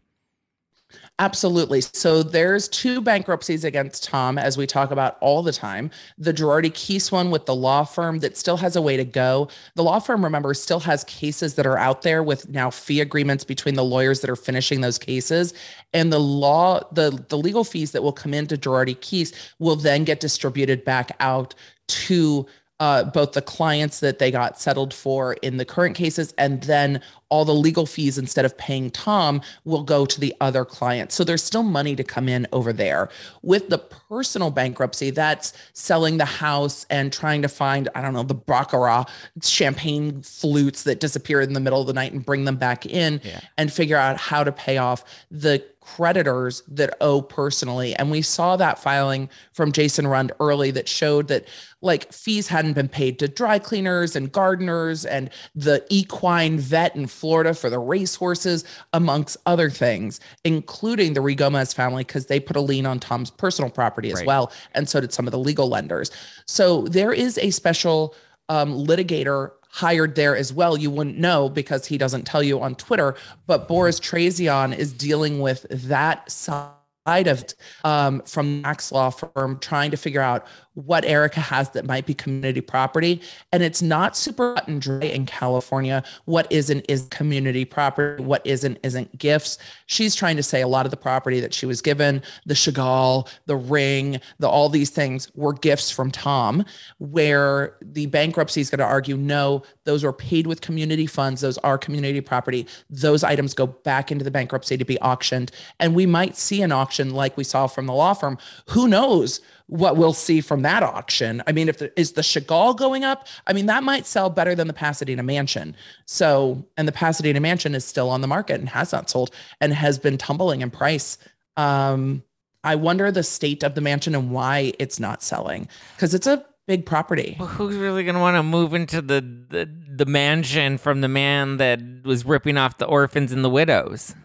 Absolutely. 1.19 1.81
So 1.81 2.21
there's 2.21 2.67
two 2.67 3.01
bankruptcies 3.01 3.63
against 3.63 4.03
Tom, 4.03 4.37
as 4.37 4.55
we 4.55 4.67
talk 4.67 4.91
about 4.91 5.17
all 5.19 5.41
the 5.41 5.51
time. 5.51 5.89
The 6.19 6.33
Girardi 6.33 6.71
Keese 6.71 7.11
one 7.11 7.31
with 7.31 7.45
the 7.47 7.55
law 7.55 7.83
firm 7.83 8.19
that 8.19 8.37
still 8.37 8.57
has 8.57 8.75
a 8.75 8.81
way 8.81 8.97
to 8.97 9.03
go. 9.03 9.49
The 9.75 9.83
law 9.83 9.99
firm, 9.99 10.23
remember, 10.23 10.53
still 10.53 10.79
has 10.81 11.03
cases 11.05 11.55
that 11.55 11.65
are 11.65 11.77
out 11.77 12.03
there 12.03 12.21
with 12.21 12.49
now 12.49 12.69
fee 12.69 13.01
agreements 13.01 13.43
between 13.43 13.75
the 13.75 13.83
lawyers 13.83 14.21
that 14.21 14.29
are 14.29 14.35
finishing 14.35 14.81
those 14.81 14.99
cases. 14.99 15.55
And 15.93 16.13
the 16.13 16.19
law, 16.19 16.81
the, 16.91 17.23
the 17.29 17.37
legal 17.37 17.63
fees 17.63 17.91
that 17.93 18.03
will 18.03 18.13
come 18.13 18.33
into 18.33 18.55
Girardi 18.55 18.95
Keese 18.97 19.33
will 19.57 19.75
then 19.75 20.03
get 20.03 20.19
distributed 20.19 20.85
back 20.85 21.15
out 21.19 21.55
to 21.87 22.45
uh, 22.79 23.03
both 23.05 23.31
the 23.31 23.41
clients 23.41 23.99
that 24.01 24.19
they 24.19 24.29
got 24.29 24.59
settled 24.59 24.93
for 24.93 25.33
in 25.35 25.57
the 25.57 25.65
current 25.65 25.95
cases 25.95 26.33
and 26.37 26.63
then 26.63 27.01
all 27.29 27.43
the 27.43 27.53
legal 27.53 27.85
fees 27.85 28.17
instead 28.17 28.45
of 28.45 28.57
paying 28.57 28.89
Tom 28.89 29.41
will 29.65 29.83
go 29.83 30.05
to 30.05 30.19
the 30.19 30.33
other 30.39 30.63
clients. 30.63 31.15
So 31.15 31.23
there's 31.23 31.43
still 31.43 31.63
money 31.63 31.95
to 31.95 32.03
come 32.03 32.29
in 32.29 32.47
over 32.53 32.71
there. 32.71 33.09
With 33.41 33.69
the 33.69 33.79
personal 33.79 34.51
bankruptcy, 34.51 35.09
that's 35.09 35.53
selling 35.73 36.17
the 36.17 36.25
house 36.25 36.85
and 36.89 37.11
trying 37.11 37.41
to 37.41 37.49
find, 37.49 37.89
I 37.95 38.01
don't 38.01 38.13
know, 38.13 38.23
the 38.23 38.33
Baccarat 38.33 39.05
champagne 39.41 40.21
flutes 40.21 40.83
that 40.83 40.99
disappear 40.99 41.41
in 41.41 41.53
the 41.53 41.59
middle 41.59 41.81
of 41.81 41.87
the 41.87 41.93
night 41.93 42.13
and 42.13 42.25
bring 42.25 42.45
them 42.45 42.57
back 42.57 42.85
in 42.85 43.19
yeah. 43.23 43.41
and 43.57 43.73
figure 43.73 43.97
out 43.97 44.17
how 44.17 44.43
to 44.43 44.51
pay 44.51 44.77
off 44.77 45.03
the 45.29 45.63
creditors 45.95 46.63
that 46.67 46.95
owe 46.99 47.21
personally. 47.21 47.95
And 47.95 48.11
we 48.11 48.21
saw 48.21 48.57
that 48.57 48.77
filing 48.77 49.29
from 49.53 49.71
Jason 49.71 50.05
Rund 50.05 50.33
early 50.39 50.69
that 50.71 50.89
showed 50.89 51.29
that 51.29 51.47
like 51.81 52.11
fees 52.11 52.47
hadn't 52.49 52.73
been 52.73 52.89
paid 52.89 53.19
to 53.19 53.27
dry 53.27 53.57
cleaners 53.57 54.15
and 54.15 54.31
gardeners 54.31 55.05
and 55.05 55.29
the 55.55 55.85
equine 55.89 56.59
vet 56.59 56.95
in 56.95 57.07
Florida 57.07 57.53
for 57.53 57.69
the 57.69 57.79
racehorses, 57.79 58.65
amongst 58.93 59.37
other 59.45 59.69
things, 59.69 60.19
including 60.43 61.13
the 61.13 61.21
Ruigomez 61.21 61.73
family, 61.73 62.03
because 62.03 62.25
they 62.25 62.39
put 62.39 62.57
a 62.57 62.61
lien 62.61 62.85
on 62.85 62.99
Tom's 62.99 63.31
personal 63.31 63.71
property 63.71 64.11
as 64.11 64.19
right. 64.19 64.27
well. 64.27 64.51
And 64.73 64.89
so 64.89 64.99
did 64.99 65.13
some 65.13 65.25
of 65.25 65.31
the 65.31 65.39
legal 65.39 65.69
lenders. 65.69 66.11
So 66.45 66.81
there 66.81 67.13
is 67.13 67.37
a 67.37 67.51
special 67.51 68.13
um, 68.49 68.73
litigator 68.73 69.51
hired 69.77 70.15
there 70.15 70.35
as 70.35 70.51
well. 70.51 70.75
You 70.75 70.89
wouldn't 70.89 71.19
know 71.19 71.49
because 71.49 71.85
he 71.85 71.99
doesn't 71.99 72.23
tell 72.23 72.41
you 72.41 72.59
on 72.59 72.73
Twitter. 72.73 73.15
But 73.45 73.67
Boris 73.67 73.99
Treyzon 73.99 74.75
is 74.75 74.91
dealing 74.91 75.39
with 75.39 75.67
that 75.69 76.31
side 76.31 77.27
of 77.27 77.41
it 77.41 77.53
um, 77.83 78.21
from 78.21 78.63
Max 78.63 78.91
Law 78.91 79.11
Firm, 79.11 79.59
trying 79.59 79.91
to 79.91 79.97
figure 79.97 80.19
out 80.19 80.47
what 80.77 81.03
Erika 81.05 81.39
has 81.39 81.71
that 81.71 81.85
might 81.85 82.05
be 82.05 82.13
community 82.13 82.61
property. 82.61 83.19
And 83.51 83.63
it's 83.63 83.81
not 83.81 84.15
super 84.15 84.53
cut 84.53 84.67
and 84.67 84.79
dry 84.79 85.07
in 85.07 85.25
California. 85.25 86.03
What 86.25 86.45
isn't 86.51 86.85
is 86.87 87.07
community 87.09 87.65
property. 87.65 88.21
What 88.21 88.45
isn't 88.45 88.77
isn't 88.83 89.17
gifts. 89.17 89.57
She's 89.87 90.13
trying 90.13 90.37
to 90.37 90.43
say 90.43 90.61
a 90.61 90.67
lot 90.67 90.85
of 90.85 90.91
the 90.91 90.97
property 90.97 91.39
that 91.39 91.51
she 91.51 91.65
was 91.65 91.81
given, 91.81 92.21
the 92.45 92.53
Chagall, 92.53 93.27
the 93.47 93.55
ring, 93.55 94.21
the 94.37 94.47
all 94.47 94.69
these 94.69 94.91
things 94.91 95.33
were 95.33 95.53
gifts 95.53 95.89
from 95.89 96.11
Tom, 96.11 96.63
where 96.99 97.75
the 97.81 98.05
bankruptcy 98.05 98.61
is 98.61 98.69
going 98.69 98.77
to 98.77 98.85
argue, 98.85 99.17
no, 99.17 99.63
those 99.85 100.03
were 100.03 100.13
paid 100.13 100.45
with 100.45 100.61
community 100.61 101.07
funds. 101.07 101.41
Those 101.41 101.57
are 101.59 101.79
community 101.79 102.21
property. 102.21 102.67
Those 102.87 103.23
items 103.23 103.55
go 103.55 103.65
back 103.65 104.11
into 104.11 104.23
the 104.23 104.29
bankruptcy 104.29 104.77
to 104.77 104.85
be 104.85 104.99
auctioned. 105.01 105.51
And 105.79 105.95
we 105.95 106.05
might 106.05 106.37
see 106.37 106.61
an 106.61 106.71
auction 106.71 107.15
like 107.15 107.35
we 107.35 107.43
saw 107.43 107.65
from 107.65 107.87
the 107.87 107.93
law 107.93 108.13
firm. 108.13 108.37
Who 108.67 108.87
knows? 108.87 109.41
What 109.67 109.97
we'll 109.97 110.13
see 110.13 110.41
from 110.41 110.61
that 110.61 110.81
auction. 110.81 111.43
I 111.45 111.51
mean, 111.51 111.69
if 111.69 111.77
the, 111.77 111.97
is 111.99 112.13
the 112.13 112.21
Chagall 112.21 112.75
going 112.75 113.03
up? 113.03 113.27
I 113.45 113.53
mean, 113.53 113.65
that 113.67 113.83
might 113.83 114.05
sell 114.05 114.29
better 114.29 114.55
than 114.55 114.67
the 114.67 114.73
Pasadena 114.73 115.23
Mansion. 115.23 115.75
So, 116.05 116.65
and 116.77 116.87
the 116.87 116.93
Pasadena 116.93 117.39
Mansion 117.39 117.75
is 117.75 117.83
still 117.83 118.09
on 118.09 118.21
the 118.21 118.27
market 118.27 118.59
and 118.59 118.69
has 118.69 118.91
not 118.91 119.09
sold 119.09 119.31
and 119.59 119.73
has 119.73 119.99
been 119.99 120.17
tumbling 120.17 120.61
in 120.61 120.71
price. 120.71 121.17
Um, 121.57 122.23
I 122.63 122.75
wonder 122.75 123.11
the 123.11 123.23
state 123.23 123.63
of 123.63 123.75
the 123.75 123.81
mansion 123.81 124.15
and 124.15 124.31
why 124.31 124.73
it's 124.79 124.99
not 124.99 125.23
selling 125.23 125.67
because 125.95 126.13
it's 126.13 126.27
a 126.27 126.45
big 126.67 126.85
property. 126.85 127.37
Well, 127.39 127.47
who's 127.47 127.75
really 127.77 128.03
going 128.03 128.15
to 128.15 128.21
want 128.21 128.35
to 128.35 128.43
move 128.43 128.73
into 128.73 129.01
the, 129.01 129.21
the 129.49 129.69
the 129.89 130.05
mansion 130.05 130.77
from 130.77 131.01
the 131.01 131.07
man 131.07 131.57
that 131.57 131.79
was 132.03 132.25
ripping 132.25 132.57
off 132.57 132.77
the 132.77 132.85
orphans 132.85 133.31
and 133.31 133.43
the 133.43 133.49
widows? 133.49 134.15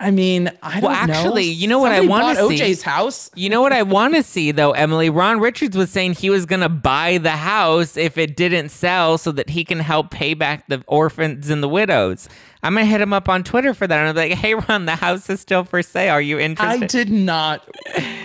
I 0.00 0.12
mean, 0.12 0.48
I 0.62 0.80
don't 0.80 0.90
well, 0.90 0.92
actually, 0.92 1.46
know. 1.46 1.52
you 1.52 1.66
know 1.66 1.80
what 1.80 1.90
I 1.90 2.02
want 2.02 2.38
to 2.38 2.48
see? 2.48 2.60
OJ's 2.60 2.82
house. 2.82 3.32
You 3.34 3.50
know 3.50 3.60
what 3.60 3.72
I 3.72 3.82
want 3.82 4.14
to 4.14 4.22
see 4.22 4.52
though, 4.52 4.70
Emily? 4.70 5.10
Ron 5.10 5.40
Richards 5.40 5.76
was 5.76 5.90
saying 5.90 6.14
he 6.14 6.30
was 6.30 6.46
going 6.46 6.60
to 6.60 6.68
buy 6.68 7.18
the 7.18 7.32
house 7.32 7.96
if 7.96 8.16
it 8.16 8.36
didn't 8.36 8.68
sell 8.68 9.18
so 9.18 9.32
that 9.32 9.50
he 9.50 9.64
can 9.64 9.80
help 9.80 10.12
pay 10.12 10.34
back 10.34 10.68
the 10.68 10.84
orphans 10.86 11.50
and 11.50 11.64
the 11.64 11.68
widows. 11.68 12.28
I'm 12.62 12.74
going 12.74 12.86
to 12.86 12.90
hit 12.90 13.00
him 13.00 13.12
up 13.12 13.28
on 13.28 13.42
Twitter 13.42 13.74
for 13.74 13.88
that. 13.88 13.98
And 13.98 14.08
I'm 14.08 14.16
like, 14.16 14.38
hey, 14.38 14.54
Ron, 14.54 14.86
the 14.86 14.94
house 14.94 15.28
is 15.30 15.40
still 15.40 15.64
for 15.64 15.82
sale. 15.82 16.12
Are 16.12 16.20
you 16.20 16.38
interested? 16.38 16.84
I 16.84 16.86
did 16.86 17.10
not. 17.10 17.68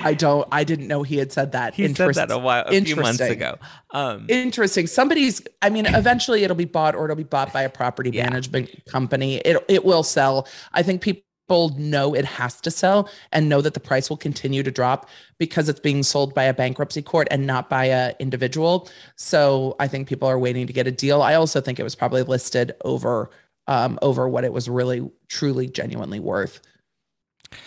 I 0.04 0.14
don't. 0.14 0.48
I 0.52 0.64
didn't 0.64 0.88
know 0.88 1.02
he 1.02 1.18
had 1.18 1.32
said 1.32 1.54
that. 1.54 1.74
He 1.74 1.92
said 1.94 2.14
that 2.16 2.32
a 2.32 2.38
while, 2.38 2.66
a 2.68 2.82
few 2.82 2.96
months 2.96 3.20
ago. 3.20 3.58
Um, 3.92 4.28
Interesting. 4.30 4.86
Somebody's. 4.86 5.42
I 5.64 5.70
mean, 5.70 5.88
eventually 5.88 6.44
it'll 6.44 6.56
be 6.56 6.66
bought 6.66 6.94
or 6.96 7.06
it'll 7.06 7.16
be 7.16 7.24
bought 7.24 7.52
by 7.52 7.64
a 7.64 7.70
property 7.70 8.12
yeah. 8.12 8.30
management 8.30 8.70
company. 8.86 9.38
It 9.38 9.64
it 9.68 9.86
will 9.86 10.04
sell. 10.04 10.48
I 10.74 10.84
think 10.84 11.02
people 11.02 11.24
people 11.48 11.70
know 11.78 12.16
it 12.16 12.26
has 12.26 12.62
to 12.62 12.72
sell 12.72 13.10
and 13.32 13.50
know 13.50 13.62
that 13.62 13.74
the 13.74 13.80
price 13.80 14.10
will 14.10 14.18
continue 14.18 14.64
to 14.64 14.72
drop 14.72 15.10
because 15.38 15.68
it's 15.68 15.80
being 15.80 16.02
sold 16.02 16.34
by 16.34 16.44
a 16.44 16.54
bankruptcy 16.54 17.02
court 17.02 17.28
and 17.32 17.46
not 17.46 17.70
by 17.70 17.86
a 17.86 18.14
individual. 18.20 18.90
So 19.18 19.76
I 19.80 19.88
think 19.88 20.08
people 20.08 20.28
are 20.28 20.40
waiting 20.40 20.68
to 20.68 20.74
get 20.74 20.88
a 20.88 20.92
deal. 20.92 21.22
I 21.22 21.36
also 21.36 21.60
think 21.60 21.80
it 21.80 21.84
was 21.84 21.96
probably 21.96 22.24
listed 22.24 22.74
over 22.86 23.30
um, 23.68 23.98
over 24.02 24.28
what 24.28 24.44
it 24.44 24.52
was 24.52 24.70
really 24.70 25.10
truly 25.30 25.68
genuinely 25.68 26.20
worth. 26.20 26.62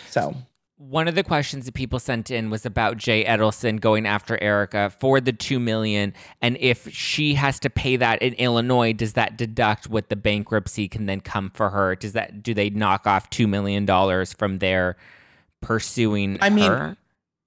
So 0.09 0.35
one 0.77 1.07
of 1.07 1.15
the 1.15 1.23
questions 1.23 1.65
that 1.65 1.73
people 1.73 1.97
sent 1.97 2.29
in 2.29 2.51
was 2.51 2.65
about 2.65 2.97
Jay 2.97 3.25
Edelson 3.25 3.81
going 3.81 4.05
after 4.05 4.41
Erika 4.41 4.91
for 4.99 5.19
the 5.19 5.33
two 5.33 5.59
million, 5.59 6.13
and 6.41 6.55
if 6.59 6.87
she 6.93 7.33
has 7.33 7.59
to 7.61 7.69
pay 7.69 7.95
that 7.95 8.21
in 8.21 8.33
Illinois, 8.35 8.93
does 8.93 9.13
that 9.13 9.37
deduct 9.37 9.89
what 9.89 10.09
the 10.09 10.15
bankruptcy 10.15 10.87
can 10.87 11.07
then 11.07 11.19
come 11.19 11.49
for 11.49 11.71
her? 11.71 11.95
Does 11.95 12.13
that 12.13 12.43
do 12.43 12.53
they 12.53 12.69
knock 12.69 13.07
off 13.07 13.29
two 13.31 13.47
million 13.47 13.85
dollars 13.85 14.33
from 14.33 14.59
their 14.59 14.97
pursuing? 15.61 16.37
I 16.41 16.51
mean, 16.51 16.71
her? 16.71 16.97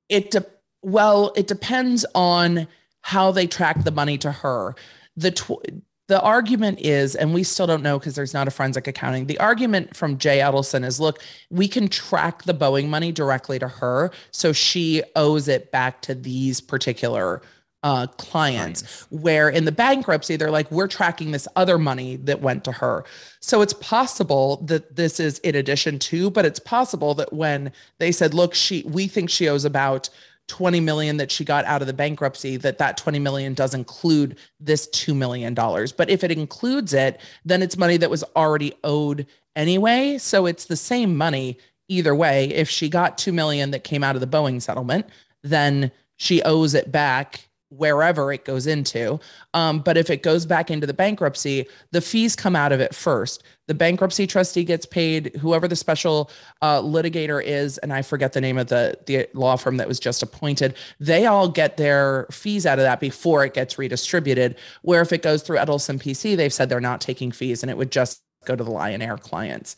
it 0.09 0.33
de- 0.33 0.47
well, 0.83 1.33
it 1.37 1.47
depends 1.47 2.05
on 2.16 2.66
how 3.03 3.31
they 3.31 3.47
track 3.47 3.85
the 3.85 3.93
money 3.93 4.18
to 4.18 4.33
her. 4.33 4.74
The 5.16 5.31
tw- 5.31 5.83
the 6.11 6.20
argument 6.22 6.80
is, 6.80 7.14
and 7.14 7.32
we 7.32 7.44
still 7.44 7.68
don't 7.68 7.84
know 7.84 7.96
because 7.96 8.16
there's 8.16 8.34
not 8.34 8.48
a 8.48 8.50
forensic 8.50 8.88
accounting. 8.88 9.26
The 9.26 9.38
argument 9.38 9.96
from 9.96 10.18
Jay 10.18 10.40
Edelson 10.40 10.84
is 10.84 10.98
look, 10.98 11.22
we 11.50 11.68
can 11.68 11.86
track 11.86 12.42
the 12.42 12.52
Boeing 12.52 12.88
money 12.88 13.12
directly 13.12 13.61
to 13.61 13.68
her. 13.68 14.11
So 14.32 14.52
she 14.52 15.04
owes 15.14 15.46
it 15.46 15.70
back 15.70 16.02
to 16.02 16.16
these 16.16 16.61
particular 16.61 17.42
uh, 17.84 18.08
clients. 18.18 18.82
clients. 18.82 19.06
Where 19.11 19.48
in 19.48 19.66
the 19.66 19.72
bankruptcy, 19.72 20.34
they're 20.34 20.50
like, 20.50 20.68
we're 20.72 20.88
tracking 20.88 21.30
this 21.30 21.46
other 21.54 21.78
money 21.78 22.16
that 22.16 22.40
went 22.40 22.64
to 22.64 22.72
her. 22.72 23.04
So 23.38 23.62
it's 23.62 23.74
possible 23.74 24.56
that 24.66 24.96
this 24.96 25.20
is 25.20 25.38
in 25.38 25.54
addition 25.54 26.00
to, 26.00 26.28
but 26.28 26.44
it's 26.44 26.58
possible 26.58 27.14
that 27.14 27.32
when 27.32 27.70
they 27.98 28.11
said, 28.11 28.34
look, 28.34 28.52
she, 28.52 28.82
we 28.82 29.06
think 29.06 29.30
she 29.30 29.48
owes 29.48 29.64
about 29.64 30.11
20 30.51 30.80
million 30.80 31.16
that 31.16 31.30
she 31.30 31.44
got 31.44 31.64
out 31.64 31.80
of 31.80 31.86
the 31.86 31.92
bankruptcy 31.92 32.57
that 32.57 32.78
that 32.78 32.96
20 32.96 33.20
million 33.20 33.55
does 33.55 33.72
include 33.72 34.36
this 34.59 34.88
2 34.88 35.14
million 35.14 35.55
dollars. 35.55 35.92
But 35.92 36.11
if 36.11 36.24
it 36.24 36.32
includes 36.32 36.92
it 36.92 37.20
then 37.44 37.62
it's 37.62 37.76
money 37.76 37.96
that 37.98 38.11
was 38.11 38.24
already 38.34 38.72
owed 38.82 39.28
anyway. 39.55 40.18
So 40.18 40.46
it's 40.46 40.64
the 40.64 40.76
same 40.76 41.16
money 41.16 41.57
either 41.88 42.16
way. 42.16 42.46
If 42.48 42.68
she 42.68 42.88
got 42.88 43.16
2 43.16 43.32
million 43.32 43.70
that 43.70 43.84
came 43.84 44.03
out 44.03 44.16
of 44.16 44.20
the 44.20 44.26
Boeing 44.26 44.61
settlement 44.61 45.07
then 45.44 45.92
she 46.16 46.42
owes 46.42 46.74
it 46.74 46.90
back 46.90 47.48
wherever 47.70 48.32
it 48.32 48.44
goes 48.44 48.66
into. 48.66 49.18
Um, 49.54 49.78
but 49.78 49.96
if 49.96 50.10
it 50.10 50.22
goes 50.22 50.44
back 50.44 50.70
into 50.70 50.86
the 50.86 50.94
bankruptcy, 50.94 51.66
the 51.92 52.00
fees 52.00 52.36
come 52.36 52.56
out 52.56 52.72
of 52.72 52.80
it 52.80 52.94
first. 52.94 53.42
The 53.68 53.74
bankruptcy 53.74 54.26
trustee 54.26 54.64
gets 54.64 54.84
paid, 54.84 55.36
whoever 55.36 55.68
the 55.68 55.76
special 55.76 56.30
uh, 56.62 56.80
litigator 56.80 57.42
is, 57.42 57.78
and 57.78 57.92
I 57.92 58.02
forget 58.02 58.32
the 58.32 58.40
name 58.40 58.58
of 58.58 58.66
the, 58.66 58.98
the 59.06 59.28
law 59.34 59.56
firm 59.56 59.76
that 59.76 59.86
was 59.86 60.00
just 60.00 60.22
appointed, 60.22 60.74
they 60.98 61.26
all 61.26 61.48
get 61.48 61.76
their 61.76 62.26
fees 62.32 62.66
out 62.66 62.80
of 62.80 62.84
that 62.84 62.98
before 62.98 63.44
it 63.44 63.54
gets 63.54 63.78
redistributed. 63.78 64.56
Where 64.82 65.02
if 65.02 65.12
it 65.12 65.22
goes 65.22 65.42
through 65.42 65.58
Edelson 65.58 65.98
PC, 65.98 66.36
they've 66.36 66.52
said 66.52 66.68
they're 66.68 66.80
not 66.80 67.00
taking 67.00 67.30
fees 67.30 67.62
and 67.62 67.70
it 67.70 67.76
would 67.76 67.92
just 67.92 68.22
go 68.44 68.56
to 68.56 68.64
the 68.64 68.70
Lion 68.70 69.02
Air 69.02 69.16
clients. 69.16 69.76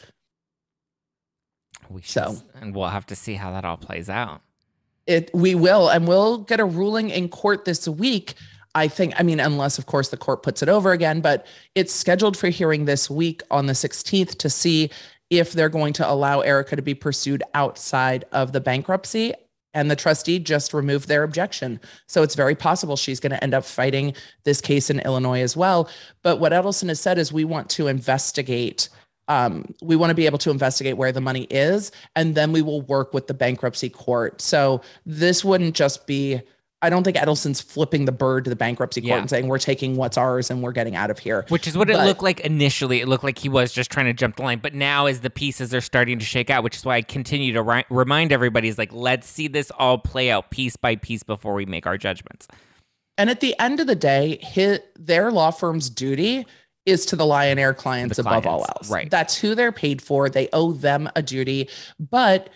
We 1.91 2.01
should, 2.01 2.11
so, 2.11 2.37
and 2.55 2.75
we'll 2.75 2.89
have 2.89 3.07
to 3.07 3.17
see 3.17 3.35
how 3.35 3.53
that 3.53 3.67
all 3.67 3.77
plays 3.77 4.09
out 4.09 4.41
it 5.07 5.31
we 5.35 5.55
will 5.55 5.89
and 5.89 6.07
we'll 6.07 6.39
get 6.39 6.61
a 6.61 6.65
ruling 6.65 7.11
in 7.11 7.29
court 7.29 7.65
this 7.65 7.89
week 7.89 8.35
I 8.75 8.89
think, 8.89 9.15
I 9.19 9.23
mean, 9.23 9.41
unless 9.41 9.79
of 9.79 9.87
course 9.87 10.09
the 10.09 10.17
court 10.17 10.43
puts 10.43 10.63
it 10.63 10.69
over 10.69 10.93
again, 10.93 11.21
but 11.21 11.47
it's 11.75 11.93
scheduled 11.93 12.37
for 12.37 12.49
hearing 12.49 12.85
this 12.85 13.11
week 13.11 13.43
on 13.51 13.67
the 13.67 13.73
16th 13.75 14.39
to 14.39 14.49
see 14.49 14.91
if 15.31 15.53
they're 15.53 15.69
going 15.69 15.93
to 15.95 16.11
allow 16.11 16.41
Erika 16.41 16.77
to 16.77 16.83
be 16.83 16.95
pursued 16.95 17.43
outside 17.55 18.25
of 18.33 18.53
the 18.53 18.61
bankruptcy. 18.61 19.35
And 19.75 19.91
the 19.91 19.97
trustee 19.97 20.39
just 20.39 20.75
removed 20.75 21.09
their 21.09 21.23
objection. 21.23 21.81
So 22.07 22.23
it's 22.23 22.35
very 22.35 22.55
possible 22.55 22.95
she's 22.97 23.21
going 23.21 23.31
to 23.31 23.43
end 23.43 23.55
up 23.55 23.65
fighting 23.65 24.15
this 24.45 24.61
case 24.61 24.91
in 24.91 25.01
Illinois 25.01 25.41
as 25.41 25.57
well. 25.57 25.89
But 26.23 26.41
what 26.41 26.53
Edelson 26.53 26.89
has 26.89 27.01
said 27.01 27.19
is 27.19 27.33
we 27.33 27.45
want 27.45 27.71
to 27.71 27.87
investigate 27.87 28.91
um, 29.33 29.65
we 29.81 29.97
want 29.97 30.11
to 30.11 30.15
be 30.15 30.27
able 30.27 30.39
to 30.39 30.51
investigate 30.51 30.97
where 30.97 31.13
the 31.13 31.21
money 31.21 31.45
is, 31.45 31.91
and 32.15 32.35
then 32.35 32.53
we 32.53 32.61
will 32.61 32.83
work 32.83 33.15
with 33.15 33.29
the 33.29 33.35
bankruptcy 33.35 33.89
court. 33.89 34.41
So 34.43 34.83
this 35.07 35.45
wouldn't 35.45 35.75
just 35.75 36.07
be. 36.07 36.41
I 36.85 36.91
don't 36.91 37.05
think 37.05 37.17
Edelson's 37.17 37.61
flipping 37.61 38.07
the 38.07 38.13
bird 38.13 38.43
to 38.43 38.51
the 38.51 38.57
bankruptcy 38.57 39.03
court 39.03 39.11
yeah. 39.11 39.19
and 39.21 39.31
saying 39.31 39.47
we're 39.47 39.61
taking 39.61 39.95
what's 39.95 40.19
ours 40.19 40.51
and 40.51 40.65
we're 40.65 40.73
getting 40.73 40.97
out 40.97 41.13
of 41.13 41.19
here. 41.21 41.47
Which 41.49 41.69
is 41.69 41.79
what 41.79 41.87
but, 41.87 41.95
it 41.95 42.05
looked 42.05 42.25
like 42.25 42.41
initially. 42.41 43.01
It 43.01 43.07
looked 43.07 43.23
like 43.23 43.39
he 43.39 43.49
was 43.49 43.73
just 43.73 43.89
trying 43.89 44.07
to 44.07 44.13
jump 44.13 44.35
the 44.35 44.43
line, 44.43 44.59
but 44.59 44.75
now 44.75 45.07
as 45.07 45.21
the 45.21 45.31
pieces 45.31 45.73
are 45.73 45.81
starting 45.81 46.19
to 46.19 46.25
shake 46.25 46.51
out, 46.51 46.65
which 46.65 46.77
is 46.77 46.85
why 46.85 46.97
I 46.97 47.03
continue 47.03 47.53
to 47.53 47.63
ri- 47.63 47.85
remind 47.89 48.33
everybody 48.33 48.67
is 48.67 48.79
like 48.79 48.93
let's 48.93 49.29
see 49.29 49.47
this 49.47 49.71
all 49.79 49.97
play 49.97 50.29
out 50.33 50.51
piece 50.51 50.77
by 50.77 50.97
piece 50.97 51.23
before 51.23 51.55
we 51.55 51.67
make 51.67 51.87
our 51.87 51.97
judgments. 51.97 52.49
And 53.17 53.31
at 53.31 53.39
the 53.39 53.57
end 53.61 53.79
of 53.79 53.87
the 53.87 53.95
day, 53.95 54.39
his, 54.43 54.81
their 54.99 55.31
law 55.31 55.53
firm's 55.53 55.89
duty 55.89 56.47
is 56.87 57.07
to 57.07 57.17
the 57.17 57.27
Lion 57.27 57.59
Air 57.59 57.75
clients 57.75 58.17
the 58.17 58.23
above 58.23 58.43
clients, 58.43 58.69
all 58.69 58.77
else. 58.77 58.91
Right. 58.91 59.11
That's 59.11 59.37
who 59.37 59.55
they're 59.55 59.73
paid 59.73 60.03
for. 60.03 60.29
They 60.29 60.49
owe 60.53 60.73
them 60.73 61.09
a 61.15 61.23
duty. 61.23 61.69
But 61.99 62.51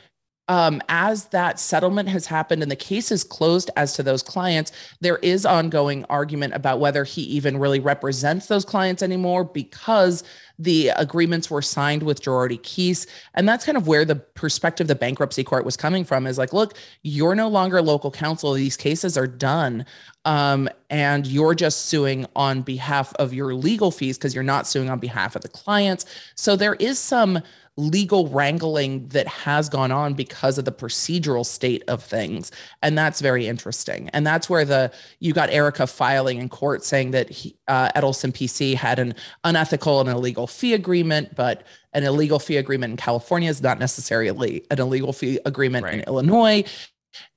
um, 0.48 0.80
as 0.88 1.26
that 1.26 1.58
settlement 1.58 2.08
has 2.08 2.26
happened 2.26 2.62
and 2.62 2.70
the 2.70 2.76
case 2.76 3.10
is 3.10 3.24
closed 3.24 3.70
as 3.76 3.94
to 3.94 4.02
those 4.02 4.22
clients, 4.22 4.70
there 5.00 5.16
is 5.18 5.44
ongoing 5.44 6.04
argument 6.04 6.54
about 6.54 6.78
whether 6.78 7.02
he 7.02 7.22
even 7.22 7.58
really 7.58 7.80
represents 7.80 8.46
those 8.46 8.64
clients 8.64 9.02
anymore 9.02 9.44
because 9.44 10.22
the 10.58 10.88
agreements 10.90 11.50
were 11.50 11.62
signed 11.62 12.02
with 12.04 12.22
Girardi 12.22 12.60
Keese. 12.62 13.06
And 13.34 13.48
that's 13.48 13.66
kind 13.66 13.76
of 13.76 13.88
where 13.88 14.04
the 14.04 14.16
perspective 14.16 14.86
the 14.86 14.94
bankruptcy 14.94 15.42
court 15.42 15.64
was 15.64 15.76
coming 15.76 16.04
from 16.04 16.26
is 16.26 16.38
like, 16.38 16.52
look, 16.52 16.74
you're 17.02 17.34
no 17.34 17.48
longer 17.48 17.82
local 17.82 18.12
counsel. 18.12 18.52
These 18.52 18.76
cases 18.76 19.18
are 19.18 19.26
done. 19.26 19.84
Um, 20.26 20.68
and 20.90 21.26
you're 21.26 21.54
just 21.54 21.86
suing 21.86 22.26
on 22.36 22.62
behalf 22.62 23.14
of 23.14 23.32
your 23.32 23.54
legal 23.54 23.90
fees 23.90 24.18
because 24.18 24.34
you're 24.34 24.44
not 24.44 24.66
suing 24.66 24.90
on 24.90 24.98
behalf 24.98 25.36
of 25.36 25.42
the 25.42 25.48
clients. 25.48 26.04
So 26.34 26.56
there 26.56 26.74
is 26.74 26.98
some 26.98 27.40
legal 27.76 28.26
wrangling 28.28 29.06
that 29.08 29.28
has 29.28 29.68
gone 29.68 29.92
on 29.92 30.14
because 30.14 30.56
of 30.56 30.64
the 30.64 30.72
procedural 30.72 31.44
state 31.44 31.84
of 31.88 32.02
things 32.02 32.50
and 32.82 32.96
that's 32.96 33.20
very 33.20 33.46
interesting 33.46 34.08
and 34.14 34.26
that's 34.26 34.48
where 34.48 34.64
the 34.64 34.90
you 35.20 35.34
got 35.34 35.50
erika 35.50 35.86
filing 35.86 36.38
in 36.38 36.48
court 36.48 36.82
saying 36.82 37.10
that 37.10 37.28
he, 37.28 37.54
uh, 37.68 37.90
edelson 37.90 38.32
pc 38.32 38.74
had 38.74 38.98
an 38.98 39.14
unethical 39.44 40.00
and 40.00 40.08
illegal 40.08 40.46
fee 40.46 40.72
agreement 40.72 41.34
but 41.34 41.66
an 41.92 42.02
illegal 42.02 42.38
fee 42.38 42.56
agreement 42.56 42.92
in 42.92 42.96
california 42.96 43.50
is 43.50 43.60
not 43.60 43.78
necessarily 43.78 44.64
an 44.70 44.80
illegal 44.80 45.12
fee 45.12 45.38
agreement 45.44 45.84
right. 45.84 45.94
in 45.94 46.00
illinois 46.04 46.64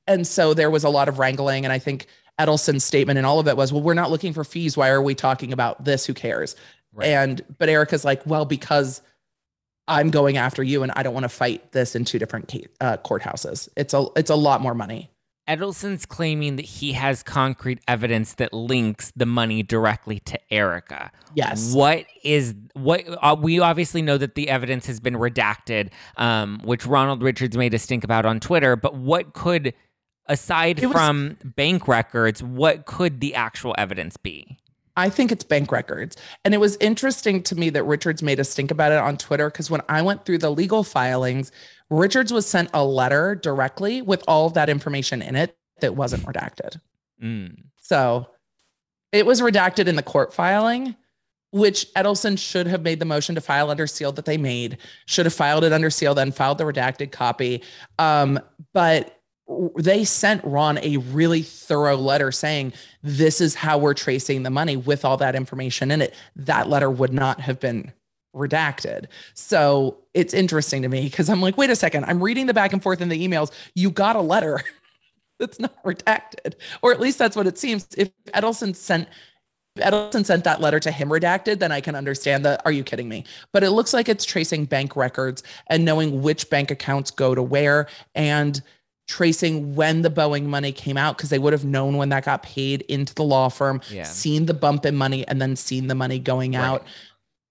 and 0.08 0.26
so 0.26 0.54
there 0.54 0.72
was 0.72 0.86
a 0.86 0.90
lot 0.90 1.10
of 1.10 1.20
wrangling 1.20 1.66
and 1.66 1.74
i 1.74 1.80
think 1.80 2.08
Edelson's 2.40 2.84
statement 2.84 3.18
and 3.18 3.26
all 3.26 3.40
of 3.40 3.48
it 3.48 3.58
was, 3.58 3.74
well, 3.74 3.82
we're 3.82 3.94
not 3.94 4.10
looking 4.10 4.34
for 4.34 4.44
fees. 4.44 4.78
Why 4.78 4.90
are 4.90 5.02
we 5.02 5.14
talking 5.14 5.52
about 5.54 5.84
this? 5.84 6.06
Who 6.06 6.14
cares? 6.14 6.56
Right. 6.94 7.10
And 7.10 7.42
but 7.58 7.70
Erika's 7.70 8.06
like, 8.06 8.26
well, 8.26 8.46
because 8.46 9.02
I'm 9.88 10.10
going 10.10 10.38
after 10.38 10.64
you, 10.64 10.84
and 10.84 10.92
I 10.96 11.04
don't 11.04 11.14
want 11.14 11.26
to 11.26 11.30
fight 11.30 11.72
this 11.72 11.96
in 11.96 12.06
two 12.06 12.20
different 12.20 12.54
uh, 12.80 12.98
courthouses. 12.98 13.68
It's 13.76 13.94
a 13.94 14.06
it's 14.16 14.30
a 14.30 14.36
lot 14.36 14.62
more 14.62 14.74
money. 14.74 15.10
Edelson's 15.48 16.06
claiming 16.06 16.58
that 16.58 16.66
he 16.66 16.94
has 16.94 17.24
concrete 17.24 17.80
evidence 17.88 18.36
that 18.36 18.54
links 18.54 19.12
the 19.16 19.26
money 19.26 19.64
directly 19.64 20.20
to 20.20 20.40
Erika. 20.54 21.12
Yes. 21.34 21.74
What 21.74 22.06
is 22.24 22.54
what? 22.74 23.04
Uh, 23.20 23.36
we 23.40 23.60
obviously 23.60 24.04
know 24.04 24.20
that 24.20 24.36
the 24.36 24.48
evidence 24.48 24.86
has 24.86 25.00
been 25.00 25.16
redacted, 25.16 25.90
um, 26.18 26.62
which 26.64 26.86
Ronald 26.86 27.24
Richards 27.24 27.58
made 27.58 27.74
a 27.74 27.80
stink 27.80 28.04
about 28.04 28.28
on 28.28 28.40
Twitter. 28.40 28.76
But 28.76 28.94
what 28.94 29.34
could, 29.34 29.74
aside 30.30 30.80
was, 30.82 30.92
from 30.92 31.38
bank 31.44 31.88
records, 31.88 32.42
what 32.42 32.86
could 32.86 33.20
the 33.20 33.36
actual 33.36 33.76
evidence 33.78 34.16
be? 34.16 34.58
I 34.96 35.10
think 35.10 35.32
it's 35.32 35.44
bank 35.44 35.72
records. 35.72 36.18
And 36.44 36.54
it 36.54 36.60
was 36.60 36.78
interesting 36.78 37.42
to 37.44 37.56
me 37.56 37.70
that 37.72 37.84
Richards 37.84 38.22
made 38.22 38.40
a 38.40 38.44
stink 38.44 38.70
about 38.70 38.92
it 38.92 38.98
on 38.98 39.18
Twitter 39.18 39.50
because 39.50 39.70
when 39.70 39.82
I 39.88 40.02
went 40.02 40.26
through 40.26 40.40
the 40.40 40.50
legal 40.50 40.84
filings, 40.84 41.52
Richards 41.90 42.34
was 42.34 42.46
sent 42.46 42.70
a 42.74 42.84
letter 42.84 43.36
directly 43.36 44.02
with 44.02 44.24
all 44.28 44.46
of 44.46 44.54
that 44.54 44.70
information 44.70 45.22
in 45.22 45.36
it 45.36 45.58
that 45.80 45.96
wasn't 45.96 46.24
redacted. 46.24 46.80
Mm. 47.24 47.64
So 47.82 48.28
it 49.12 49.26
was 49.26 49.42
redacted 49.42 49.88
in 49.88 49.96
the 49.96 50.04
court 50.04 50.34
filing, 50.34 50.96
which 51.52 51.92
Edelson 51.94 52.38
should 52.38 52.68
have 52.68 52.82
made 52.82 53.00
the 53.00 53.06
motion 53.06 53.36
to 53.36 53.42
file 53.42 53.72
under 53.72 53.88
seal 53.88 54.12
that 54.12 54.26
they 54.26 54.38
made, 54.38 54.78
should 55.06 55.26
have 55.26 55.34
filed 55.34 55.64
it 55.64 55.74
under 55.74 55.90
seal, 55.90 56.14
then 56.14 56.32
filed 56.32 56.58
the 56.58 56.66
redacted 56.66 57.12
copy. 57.12 57.64
Um, 57.98 58.40
but 58.74 59.19
they 59.78 60.04
sent 60.04 60.44
Ron 60.44 60.78
a 60.80 60.98
really 60.98 61.42
thorough 61.42 61.98
letter 61.98 62.32
saying, 62.32 62.74
This 63.02 63.42
is 63.42 63.56
how 63.56 63.78
we're 63.78 63.94
tracing 63.94 64.44
the 64.44 64.50
money 64.50 64.78
with 64.78 65.04
all 65.04 65.18
that 65.18 65.36
information 65.36 65.92
in 65.92 66.02
it. 66.02 66.14
That 66.36 66.70
letter 66.70 66.90
would 66.90 67.14
not 67.14 67.40
have 67.42 67.60
been 67.60 67.92
redacted. 68.36 69.06
So 69.34 69.98
it's 70.14 70.34
interesting 70.34 70.82
to 70.84 70.90
me 70.90 71.04
because 71.04 71.30
I'm 71.30 71.42
like, 71.42 71.58
wait 71.58 71.70
a 71.70 71.76
second, 71.76 72.06
I'm 72.06 72.24
reading 72.24 72.46
the 72.46 72.54
back 72.54 72.74
and 72.74 72.82
forth 72.82 73.02
in 73.02 73.10
the 73.10 73.28
emails. 73.28 73.52
You 73.74 73.90
got 73.90 74.16
a 74.16 74.22
letter 74.22 74.62
that's 75.40 75.60
not 75.60 75.84
redacted, 75.84 76.56
or 76.82 76.92
at 76.92 77.00
least 77.00 77.18
that's 77.18 77.36
what 77.36 77.48
it 77.48 77.58
seems. 77.58 77.88
If 77.98 78.12
Edelson 78.34 78.76
sent 78.76 79.08
Edelson 79.78 80.26
sent 80.26 80.44
that 80.44 80.60
letter 80.60 80.80
to 80.80 80.92
him 80.92 81.10
redacted, 81.10 81.60
then 81.60 81.72
I 81.72 81.80
can 81.80 81.96
understand 81.96 82.44
that. 82.44 82.62
Are 82.66 82.72
you 82.72 82.84
kidding 82.84 83.08
me? 83.08 83.24
But 83.54 83.64
it 83.64 83.70
looks 83.72 83.94
like 83.94 84.10
it's 84.10 84.26
tracing 84.26 84.66
bank 84.66 84.96
records 84.96 85.42
and 85.68 85.86
knowing 85.86 86.22
which 86.22 86.50
bank 86.50 86.70
accounts 86.70 87.12
go 87.12 87.34
to 87.34 87.42
where 87.42 87.88
and 88.14 88.62
tracing 89.10 89.74
when 89.74 90.04
the 90.04 90.10
Boeing 90.10 90.44
money 90.44 90.72
came 90.72 90.96
out 90.96 91.18
because 91.18 91.32
they 91.32 91.40
would 91.40 91.52
have 91.52 91.66
known 91.66 91.98
when 91.98 92.10
that 92.10 92.24
got 92.24 92.44
paid 92.44 92.84
into 92.84 93.14
the 93.16 93.24
law 93.24 93.50
firm, 93.50 93.82
yeah. 93.90 94.04
seen 94.04 94.46
the 94.46 94.54
bump 94.54 94.86
in 94.86 94.96
money, 94.96 95.28
and 95.28 95.42
then 95.42 95.56
seen 95.56 95.88
the 95.88 95.96
money 95.96 96.20
going 96.20 96.54
right. 96.54 96.64
out. 96.64 96.86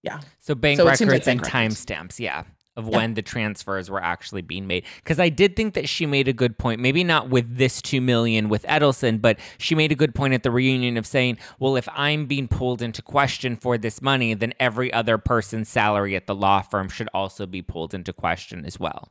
Yeah. 0.03 0.21
So 0.39 0.55
bank 0.55 0.79
so 0.79 0.87
records 0.87 1.11
like 1.11 1.27
and 1.27 1.43
timestamps, 1.43 2.21
yeah, 2.21 2.45
of 2.77 2.87
yeah. 2.87 2.97
when 2.97 3.15
the 3.15 3.23
transfers 3.23 3.91
were 3.91 4.01
actually 4.01 4.43
being 4.43 4.69
made. 4.69 4.85
Because 4.99 5.19
I 5.19 5.31
did 5.31 5.57
think 5.57 5.75
that 5.75 5.89
she 5.89 6.07
made 6.07 6.29
a 6.29 6.33
good 6.33 6.59
point. 6.59 6.81
Maybe 6.81 7.03
not 7.03 7.29
with 7.29 7.57
this 7.57 7.83
two 7.83 8.01
million 8.01 8.49
with 8.49 8.63
Edelson, 8.63 9.21
but 9.21 9.41
she 9.59 9.75
made 9.75 9.91
a 9.91 9.97
good 9.97 10.15
point 10.15 10.35
at 10.35 10.45
the 10.45 10.53
reunion 10.53 10.97
of 10.97 11.07
saying, 11.07 11.39
"Well, 11.59 11.77
if 11.77 11.89
I'm 11.93 12.27
being 12.27 12.47
pulled 12.47 12.81
into 12.81 13.03
question 13.03 13.57
for 13.57 13.77
this 13.77 14.01
money, 14.01 14.33
then 14.33 14.55
every 14.61 14.93
other 14.93 15.19
person's 15.19 15.69
salary 15.69 16.15
at 16.15 16.29
the 16.29 16.37
law 16.37 16.63
firm 16.63 16.89
should 16.89 17.09
also 17.13 17.47
be 17.47 17.63
pulled 17.63 17.95
into 17.95 18.13
question 18.13 18.65
as 18.65 18.79
well." 18.79 19.11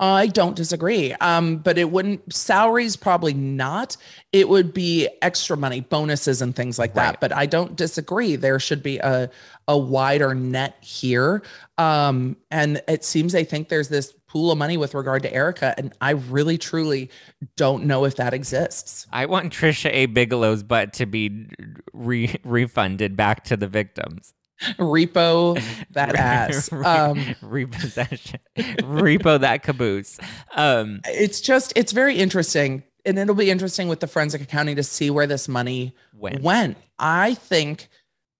I 0.00 0.26
don't 0.26 0.56
disagree. 0.56 1.12
Um, 1.14 1.58
but 1.58 1.78
it 1.78 1.90
wouldn't 1.90 2.32
salaries 2.32 2.96
probably 2.96 3.32
not. 3.32 3.96
It 4.32 4.48
would 4.48 4.74
be 4.74 5.08
extra 5.22 5.56
money, 5.56 5.80
bonuses 5.80 6.42
and 6.42 6.54
things 6.54 6.78
like 6.78 6.94
right. 6.96 7.12
that. 7.12 7.20
But 7.20 7.32
I 7.32 7.46
don't 7.46 7.76
disagree. 7.76 8.36
There 8.36 8.58
should 8.58 8.82
be 8.82 8.98
a 8.98 9.30
a 9.68 9.78
wider 9.78 10.34
net 10.34 10.76
here. 10.80 11.42
Um, 11.78 12.36
and 12.50 12.82
it 12.88 13.04
seems 13.04 13.32
they 13.32 13.44
think 13.44 13.68
there's 13.68 13.88
this 13.88 14.12
pool 14.26 14.50
of 14.50 14.58
money 14.58 14.76
with 14.76 14.94
regard 14.94 15.22
to 15.22 15.32
Erika, 15.32 15.74
and 15.78 15.92
I 16.00 16.10
really 16.10 16.58
truly 16.58 17.10
don't 17.56 17.84
know 17.84 18.04
if 18.04 18.16
that 18.16 18.34
exists. 18.34 19.06
I 19.12 19.26
want 19.26 19.52
Trisha 19.52 19.90
A. 19.92 20.06
Bigelow's 20.06 20.64
butt 20.64 20.92
to 20.94 21.06
be 21.06 21.46
re- 21.92 22.34
refunded 22.44 23.16
back 23.16 23.44
to 23.44 23.56
the 23.56 23.68
victims 23.68 24.34
repo 24.78 25.60
that 25.90 26.14
ass 26.14 26.72
um 26.72 27.34
repossession 27.42 28.38
repo 28.56 29.40
that 29.40 29.62
caboose 29.62 30.18
um 30.54 31.00
it's 31.06 31.40
just 31.40 31.72
it's 31.76 31.92
very 31.92 32.16
interesting 32.16 32.82
and 33.04 33.18
it'll 33.18 33.34
be 33.34 33.50
interesting 33.50 33.88
with 33.88 34.00
the 34.00 34.06
forensic 34.06 34.40
accounting 34.40 34.76
to 34.76 34.82
see 34.82 35.10
where 35.10 35.26
this 35.26 35.48
money 35.48 35.94
went, 36.14 36.42
went. 36.42 36.76
i 36.98 37.34
think 37.34 37.88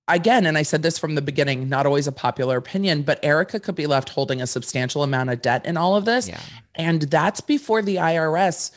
again 0.07 0.47
and 0.47 0.57
i 0.57 0.63
said 0.63 0.83
this 0.83 0.99
from 0.99 1.15
the 1.15 1.23
beginning 1.23 1.69
not 1.69 1.85
always 1.85 2.07
a 2.07 2.13
popular 2.13 2.57
opinion 2.57 3.03
but 3.03 3.19
erika 3.23 3.59
could 3.59 3.75
be 3.75 3.87
left 3.87 4.11
holding 4.11 4.41
a 4.41 4.47
substantial 4.47 5.03
amount 5.03 5.31
of 5.31 5.43
debt 5.43 5.67
in 5.67 5.77
all 5.77 5.97
of 5.97 6.05
this 6.05 6.29
yeah. 6.29 6.41
and 6.77 7.03
that's 7.03 7.41
before 7.41 7.83
the 7.83 7.97
irs 7.97 8.71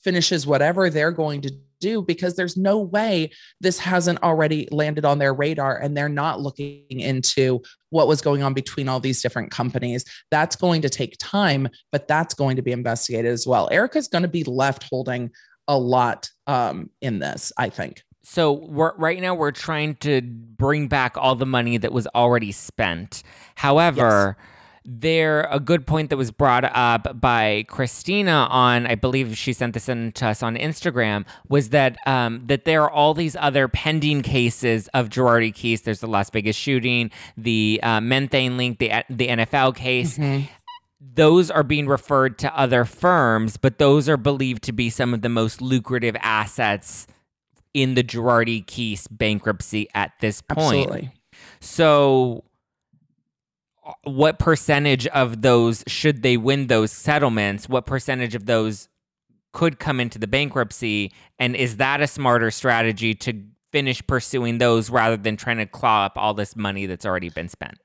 finishes 0.00 0.46
whatever 0.46 0.90
they're 0.90 1.10
going 1.10 1.40
to 1.40 1.52
do 1.84 2.02
because 2.02 2.34
there's 2.34 2.56
no 2.56 2.78
way 2.78 3.30
this 3.60 3.78
hasn't 3.78 4.22
already 4.22 4.66
landed 4.70 5.04
on 5.04 5.18
their 5.18 5.34
radar 5.34 5.76
and 5.76 5.96
they're 5.96 6.08
not 6.08 6.40
looking 6.40 6.84
into 6.88 7.60
what 7.90 8.08
was 8.08 8.20
going 8.20 8.42
on 8.42 8.54
between 8.54 8.88
all 8.88 9.00
these 9.00 9.22
different 9.22 9.50
companies. 9.50 10.04
That's 10.30 10.56
going 10.56 10.82
to 10.82 10.88
take 10.88 11.16
time, 11.18 11.68
but 11.92 12.08
that's 12.08 12.34
going 12.34 12.56
to 12.56 12.62
be 12.62 12.72
investigated 12.72 13.30
as 13.30 13.46
well. 13.46 13.68
Erika's 13.70 14.08
going 14.08 14.22
to 14.22 14.28
be 14.28 14.44
left 14.44 14.84
holding 14.90 15.30
a 15.68 15.78
lot 15.78 16.30
um, 16.46 16.90
in 17.00 17.18
this, 17.18 17.52
I 17.58 17.68
think. 17.68 18.02
So 18.22 18.52
we're, 18.52 18.96
right 18.96 19.20
now 19.20 19.34
we're 19.34 19.50
trying 19.50 19.96
to 19.96 20.22
bring 20.22 20.88
back 20.88 21.16
all 21.16 21.34
the 21.34 21.46
money 21.46 21.76
that 21.76 21.92
was 21.92 22.06
already 22.14 22.52
spent. 22.52 23.22
However, 23.54 24.36
yes 24.38 24.50
there 24.84 25.48
a 25.50 25.58
good 25.58 25.86
point 25.86 26.10
that 26.10 26.16
was 26.16 26.30
brought 26.30 26.64
up 26.76 27.20
by 27.20 27.64
Christina 27.68 28.46
on 28.50 28.86
I 28.86 28.94
believe 28.94 29.36
she 29.36 29.52
sent 29.52 29.72
this 29.72 29.88
in 29.88 30.12
to 30.12 30.28
us 30.28 30.42
on 30.42 30.56
Instagram 30.56 31.24
was 31.48 31.70
that 31.70 31.96
um, 32.06 32.42
that 32.46 32.64
there 32.64 32.82
are 32.82 32.90
all 32.90 33.14
these 33.14 33.34
other 33.36 33.66
pending 33.66 34.22
cases 34.22 34.88
of 34.88 35.08
Girardi 35.08 35.54
Keese. 35.54 35.82
There's 35.82 36.00
the 36.00 36.06
Las 36.06 36.28
Vegas 36.30 36.56
shooting, 36.56 37.10
the 37.36 37.80
uh, 37.82 38.00
Methane 38.00 38.56
link, 38.56 38.78
the 38.78 38.90
the 39.08 39.28
NFL 39.28 39.74
case. 39.74 40.18
Mm-hmm. 40.18 40.46
Those 41.00 41.50
are 41.50 41.62
being 41.62 41.86
referred 41.86 42.38
to 42.40 42.58
other 42.58 42.84
firms, 42.84 43.56
but 43.56 43.78
those 43.78 44.08
are 44.08 44.16
believed 44.16 44.62
to 44.64 44.72
be 44.72 44.90
some 44.90 45.14
of 45.14 45.22
the 45.22 45.28
most 45.28 45.60
lucrative 45.60 46.16
assets 46.20 47.06
in 47.72 47.94
the 47.94 48.02
Girardi 48.02 48.64
Keese 48.64 49.06
bankruptcy 49.10 49.88
at 49.94 50.12
this 50.20 50.40
point. 50.40 50.88
Absolutely. 50.88 51.12
So 51.60 52.44
what 54.04 54.38
percentage 54.38 55.06
of 55.08 55.42
those 55.42 55.84
should 55.86 56.22
they 56.22 56.36
win 56.36 56.66
those 56.68 56.90
settlements 56.90 57.68
what 57.68 57.86
percentage 57.86 58.34
of 58.34 58.46
those 58.46 58.88
could 59.52 59.78
come 59.78 60.00
into 60.00 60.18
the 60.18 60.26
bankruptcy 60.26 61.12
and 61.38 61.54
is 61.54 61.76
that 61.76 62.00
a 62.00 62.06
smarter 62.06 62.50
strategy 62.50 63.14
to 63.14 63.42
finish 63.72 64.04
pursuing 64.06 64.58
those 64.58 64.88
rather 64.88 65.16
than 65.16 65.36
trying 65.36 65.58
to 65.58 65.66
claw 65.66 66.04
up 66.04 66.12
all 66.16 66.34
this 66.34 66.56
money 66.56 66.86
that's 66.86 67.04
already 67.04 67.28
been 67.28 67.48
spent 67.48 67.78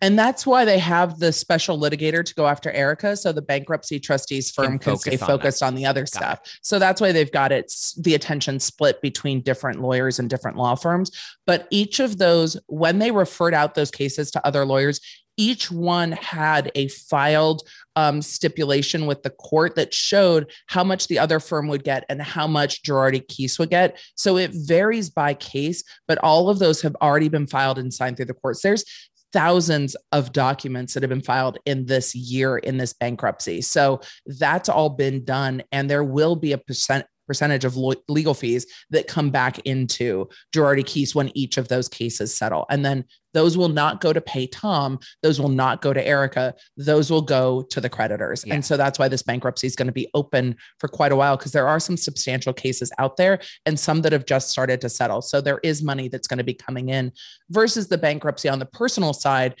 and 0.00 0.18
that's 0.18 0.46
why 0.46 0.64
they 0.64 0.78
have 0.78 1.18
the 1.18 1.32
special 1.32 1.78
litigator 1.78 2.24
to 2.24 2.34
go 2.34 2.46
after 2.46 2.70
Erika. 2.70 3.16
So 3.16 3.32
the 3.32 3.42
bankruptcy 3.42 3.98
trustees 3.98 4.50
firm 4.50 4.78
can, 4.78 4.92
can 4.92 4.96
stay 4.96 5.16
focused 5.16 5.62
on, 5.62 5.68
on 5.68 5.74
the 5.74 5.86
other 5.86 6.02
got 6.02 6.08
stuff. 6.08 6.40
It. 6.44 6.58
So 6.62 6.78
that's 6.78 7.00
why 7.00 7.12
they've 7.12 7.30
got 7.30 7.52
it 7.52 7.72
the 7.98 8.14
attention 8.14 8.60
split 8.60 9.02
between 9.02 9.40
different 9.40 9.80
lawyers 9.80 10.18
and 10.18 10.30
different 10.30 10.56
law 10.56 10.74
firms. 10.76 11.10
But 11.46 11.66
each 11.70 12.00
of 12.00 12.18
those, 12.18 12.56
when 12.66 12.98
they 12.98 13.10
referred 13.10 13.54
out 13.54 13.74
those 13.74 13.90
cases 13.90 14.30
to 14.32 14.46
other 14.46 14.64
lawyers, 14.64 15.00
each 15.38 15.70
one 15.70 16.12
had 16.12 16.70
a 16.74 16.88
filed 16.88 17.62
um, 17.96 18.20
stipulation 18.20 19.06
with 19.06 19.22
the 19.22 19.30
court 19.30 19.76
that 19.76 19.94
showed 19.94 20.52
how 20.66 20.84
much 20.84 21.06
the 21.06 21.18
other 21.18 21.40
firm 21.40 21.68
would 21.68 21.84
get 21.84 22.04
and 22.10 22.20
how 22.20 22.46
much 22.46 22.82
Girardi 22.82 23.26
Keese 23.26 23.58
would 23.58 23.70
get. 23.70 23.98
So 24.16 24.36
it 24.36 24.50
varies 24.52 25.08
by 25.08 25.32
case, 25.34 25.82
but 26.06 26.18
all 26.18 26.50
of 26.50 26.58
those 26.58 26.82
have 26.82 26.96
already 27.00 27.28
been 27.28 27.46
filed 27.46 27.78
and 27.78 27.94
signed 27.94 28.16
through 28.16 28.26
the 28.26 28.34
courts. 28.34 28.60
There's 28.60 28.84
thousands 29.32 29.94
of 30.12 30.32
documents 30.32 30.94
that 30.94 31.02
have 31.02 31.10
been 31.10 31.20
filed 31.22 31.58
in 31.66 31.86
this 31.86 32.14
year 32.14 32.58
in 32.58 32.78
this 32.78 32.92
bankruptcy. 32.94 33.60
So 33.60 34.00
that's 34.26 34.68
all 34.68 34.90
been 34.90 35.24
done. 35.24 35.62
And 35.70 35.88
there 35.88 36.04
will 36.04 36.34
be 36.34 36.52
a 36.52 36.58
percent 36.58 37.06
percentage 37.28 37.64
of 37.64 37.76
lo- 37.76 37.94
legal 38.08 38.34
fees 38.34 38.66
that 38.90 39.06
come 39.06 39.30
back 39.30 39.60
into 39.60 40.28
Girardi 40.52 40.82
Keese 40.82 41.14
when 41.14 41.30
each 41.36 41.58
of 41.58 41.68
those 41.68 41.88
cases 41.88 42.36
settle. 42.36 42.66
And 42.70 42.84
then 42.84 43.04
those 43.34 43.56
will 43.56 43.68
not 43.68 44.00
go 44.00 44.12
to 44.12 44.20
pay 44.20 44.46
Tom. 44.46 44.98
Those 45.22 45.40
will 45.40 45.50
not 45.50 45.82
go 45.82 45.92
to 45.92 46.04
Erika. 46.04 46.54
Those 46.76 47.10
will 47.10 47.22
go 47.22 47.62
to 47.70 47.80
the 47.80 47.88
creditors. 47.88 48.44
Yeah. 48.44 48.54
And 48.54 48.64
so 48.64 48.76
that's 48.76 48.98
why 48.98 49.06
this 49.06 49.22
bankruptcy 49.22 49.66
is 49.66 49.76
going 49.76 49.86
to 49.86 49.92
be 49.92 50.08
open 50.14 50.56
for 50.80 50.88
quite 50.88 51.12
a 51.12 51.16
while 51.16 51.36
because 51.36 51.52
there 51.52 51.68
are 51.68 51.78
some 51.78 51.96
substantial 51.96 52.52
cases 52.52 52.90
out 52.98 53.16
there 53.16 53.38
and 53.66 53.78
some 53.78 54.02
that 54.02 54.12
have 54.12 54.26
just 54.26 54.50
started 54.50 54.80
to 54.80 54.88
settle. 54.88 55.22
So 55.22 55.40
there 55.40 55.60
is 55.62 55.82
money 55.82 56.08
that's 56.08 56.26
going 56.26 56.38
to 56.38 56.44
be 56.44 56.54
coming 56.54 56.88
in 56.88 57.12
versus 57.50 57.88
the 57.88 57.98
bankruptcy 57.98 58.48
on 58.48 58.58
the 58.58 58.66
personal 58.66 59.12
side 59.12 59.54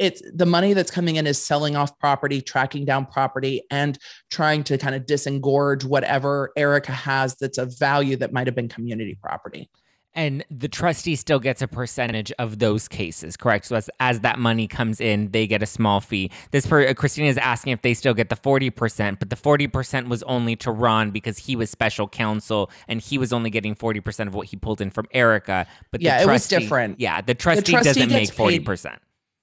it's 0.00 0.22
the 0.34 0.46
money 0.46 0.72
that's 0.72 0.90
coming 0.90 1.16
in 1.16 1.26
is 1.26 1.40
selling 1.40 1.76
off 1.76 1.96
property, 1.98 2.40
tracking 2.40 2.86
down 2.86 3.04
property, 3.04 3.62
and 3.70 3.98
trying 4.30 4.64
to 4.64 4.78
kind 4.78 4.94
of 4.94 5.04
disengorge 5.04 5.84
whatever 5.84 6.50
Erika 6.56 6.92
has 6.92 7.36
that's 7.36 7.58
of 7.58 7.78
value 7.78 8.16
that 8.16 8.32
might 8.32 8.46
have 8.46 8.56
been 8.56 8.68
community 8.68 9.16
property. 9.22 9.68
And 10.14 10.44
the 10.50 10.68
trustee 10.68 11.14
still 11.14 11.38
gets 11.38 11.62
a 11.62 11.68
percentage 11.68 12.32
of 12.38 12.58
those 12.58 12.88
cases, 12.88 13.36
correct? 13.36 13.66
So 13.66 13.76
as, 13.76 13.88
as 14.00 14.20
that 14.20 14.40
money 14.40 14.66
comes 14.66 15.00
in, 15.00 15.30
they 15.30 15.46
get 15.46 15.62
a 15.62 15.66
small 15.66 16.00
fee. 16.00 16.32
This 16.50 16.66
per, 16.66 16.88
uh, 16.88 16.94
Christina 16.94 17.28
is 17.28 17.38
asking 17.38 17.74
if 17.74 17.82
they 17.82 17.94
still 17.94 18.14
get 18.14 18.28
the 18.28 18.34
40%, 18.34 19.20
but 19.20 19.30
the 19.30 19.36
40% 19.36 20.08
was 20.08 20.24
only 20.24 20.56
to 20.56 20.72
Ron 20.72 21.12
because 21.12 21.38
he 21.38 21.54
was 21.54 21.70
special 21.70 22.08
counsel 22.08 22.70
and 22.88 23.00
he 23.00 23.18
was 23.18 23.32
only 23.32 23.50
getting 23.50 23.76
40% 23.76 24.26
of 24.26 24.34
what 24.34 24.48
he 24.48 24.56
pulled 24.56 24.80
in 24.80 24.90
from 24.90 25.06
Erika. 25.12 25.66
But 25.92 26.00
yeah, 26.00 26.24
trustee, 26.24 26.24
it 26.24 26.32
was 26.32 26.48
different. 26.48 27.00
Yeah, 27.00 27.20
the 27.20 27.34
trustee, 27.34 27.60
the 27.60 27.70
trustee 27.82 28.00
doesn't 28.00 28.12
make 28.12 28.30
40%. 28.30 28.84
Paid, 28.84 28.98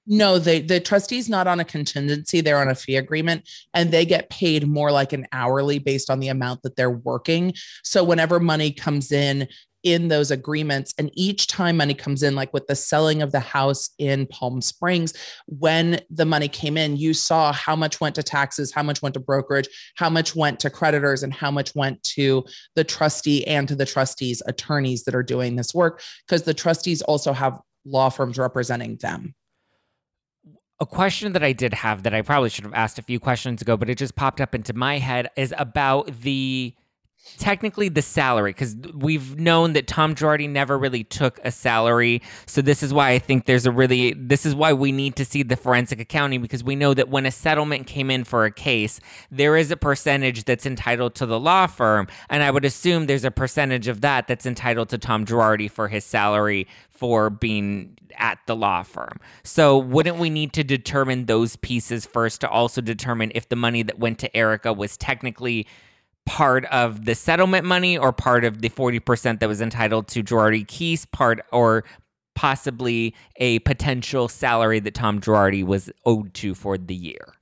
no, 0.07 0.39
they 0.39 0.61
the 0.61 0.79
trustee's 0.79 1.29
not 1.29 1.47
on 1.47 1.59
a 1.59 1.65
contingency, 1.65 2.41
they're 2.41 2.59
on 2.59 2.69
a 2.69 2.75
fee 2.75 2.95
agreement 2.95 3.47
and 3.73 3.91
they 3.91 4.05
get 4.05 4.29
paid 4.29 4.67
more 4.67 4.91
like 4.91 5.13
an 5.13 5.27
hourly 5.31 5.79
based 5.79 6.09
on 6.09 6.19
the 6.19 6.29
amount 6.29 6.63
that 6.63 6.75
they're 6.75 6.89
working. 6.89 7.53
So 7.83 8.03
whenever 8.03 8.39
money 8.39 8.71
comes 8.71 9.11
in, 9.11 9.47
in 9.83 10.07
those 10.09 10.31
agreements. 10.31 10.93
And 10.97 11.09
each 11.13 11.47
time 11.47 11.77
money 11.77 11.93
comes 11.93 12.23
in, 12.23 12.35
like 12.35 12.53
with 12.53 12.67
the 12.67 12.75
selling 12.75 13.21
of 13.21 13.31
the 13.31 13.39
house 13.39 13.91
in 13.97 14.27
Palm 14.27 14.61
Springs, 14.61 15.13
when 15.45 16.01
the 16.09 16.25
money 16.25 16.49
came 16.49 16.77
in, 16.77 16.97
you 16.97 17.13
saw 17.13 17.53
how 17.53 17.75
much 17.75 18.01
went 18.01 18.15
to 18.15 18.23
taxes, 18.23 18.73
how 18.73 18.83
much 18.83 19.01
went 19.01 19.13
to 19.13 19.19
brokerage, 19.19 19.69
how 19.95 20.09
much 20.09 20.35
went 20.35 20.59
to 20.59 20.69
creditors, 20.69 21.23
and 21.23 21.33
how 21.33 21.51
much 21.51 21.73
went 21.75 22.01
to 22.03 22.43
the 22.75 22.83
trustee 22.83 23.45
and 23.47 23.67
to 23.67 23.75
the 23.75 23.85
trustees' 23.85 24.41
attorneys 24.45 25.03
that 25.05 25.15
are 25.15 25.23
doing 25.23 25.55
this 25.55 25.73
work, 25.73 26.01
because 26.27 26.43
the 26.43 26.53
trustees 26.53 27.01
also 27.03 27.31
have 27.31 27.59
law 27.85 28.09
firms 28.09 28.37
representing 28.37 28.97
them. 28.97 29.33
A 30.79 30.85
question 30.85 31.33
that 31.33 31.43
I 31.43 31.53
did 31.53 31.73
have 31.73 32.03
that 32.03 32.13
I 32.13 32.21
probably 32.21 32.49
should 32.49 32.63
have 32.63 32.73
asked 32.73 32.99
a 32.99 33.01
few 33.01 33.19
questions 33.19 33.61
ago, 33.63 33.77
but 33.77 33.89
it 33.89 33.97
just 33.97 34.15
popped 34.15 34.39
up 34.39 34.53
into 34.53 34.73
my 34.73 34.99
head 34.99 35.29
is 35.35 35.53
about 35.57 36.21
the 36.21 36.75
technically 37.37 37.89
the 37.89 38.01
salary 38.01 38.51
because 38.51 38.75
we've 38.93 39.37
known 39.39 39.73
that 39.73 39.87
Tom 39.87 40.15
Girardi 40.15 40.49
never 40.49 40.77
really 40.77 41.03
took 41.03 41.39
a 41.43 41.51
salary. 41.51 42.21
So 42.45 42.61
this 42.61 42.81
is 42.81 42.93
why 42.93 43.11
I 43.11 43.19
think 43.19 43.45
there's 43.45 43.65
a 43.65 43.71
really 43.71 44.13
this 44.13 44.45
is 44.45 44.55
why 44.55 44.73
we 44.73 44.91
need 44.91 45.15
to 45.17 45.25
see 45.25 45.43
the 45.43 45.55
forensic 45.55 45.99
accounting 45.99 46.41
because 46.41 46.63
we 46.63 46.75
know 46.75 46.93
that 46.93 47.09
when 47.09 47.25
a 47.25 47.31
settlement 47.31 47.87
came 47.87 48.09
in 48.09 48.23
for 48.23 48.45
a 48.45 48.51
case, 48.51 48.99
there 49.31 49.57
is 49.57 49.71
a 49.71 49.77
percentage 49.77 50.45
that's 50.45 50.65
entitled 50.65 51.15
to 51.15 51.25
the 51.25 51.39
law 51.39 51.67
firm, 51.67 52.07
and 52.29 52.43
I 52.43 52.51
would 52.51 52.65
assume 52.65 53.05
there's 53.05 53.25
a 53.25 53.31
percentage 53.31 53.87
of 53.87 54.01
that 54.01 54.27
that's 54.27 54.45
entitled 54.45 54.89
to 54.89 54.97
Tom 54.97 55.25
Girardi 55.25 55.69
for 55.69 55.87
his 55.87 56.05
salary 56.05 56.67
for 56.97 57.29
being 57.29 57.97
at 58.17 58.39
the 58.47 58.55
law 58.55 58.83
firm. 58.83 59.19
So 59.43 59.77
wouldn't 59.77 60.17
we 60.17 60.29
need 60.29 60.53
to 60.53 60.63
determine 60.63 61.25
those 61.25 61.55
pieces 61.57 62.05
first 62.05 62.41
to 62.41 62.49
also 62.49 62.81
determine 62.81 63.31
if 63.35 63.49
the 63.49 63.55
money 63.55 63.83
that 63.83 63.99
went 63.99 64.19
to 64.19 64.35
Erika 64.35 64.73
was 64.73 64.97
technically 64.97 65.67
part 66.25 66.65
of 66.65 67.05
the 67.05 67.15
settlement 67.15 67.65
money 67.65 67.97
or 67.97 68.11
part 68.11 68.43
of 68.43 68.61
the 68.61 68.69
40% 68.69 69.39
that 69.39 69.47
was 69.47 69.61
entitled 69.61 70.07
to 70.09 70.23
Girardi 70.23 70.65
Keese 70.65 71.09
part 71.11 71.39
or 71.51 71.85
possibly 72.35 73.15
a 73.37 73.59
potential 73.59 74.27
salary 74.27 74.79
that 74.79 74.93
Tom 74.93 75.19
Girardi 75.19 75.65
was 75.65 75.89
owed 76.05 76.33
to 76.35 76.53
for 76.53 76.77
the 76.77 76.93
year? 76.93 77.33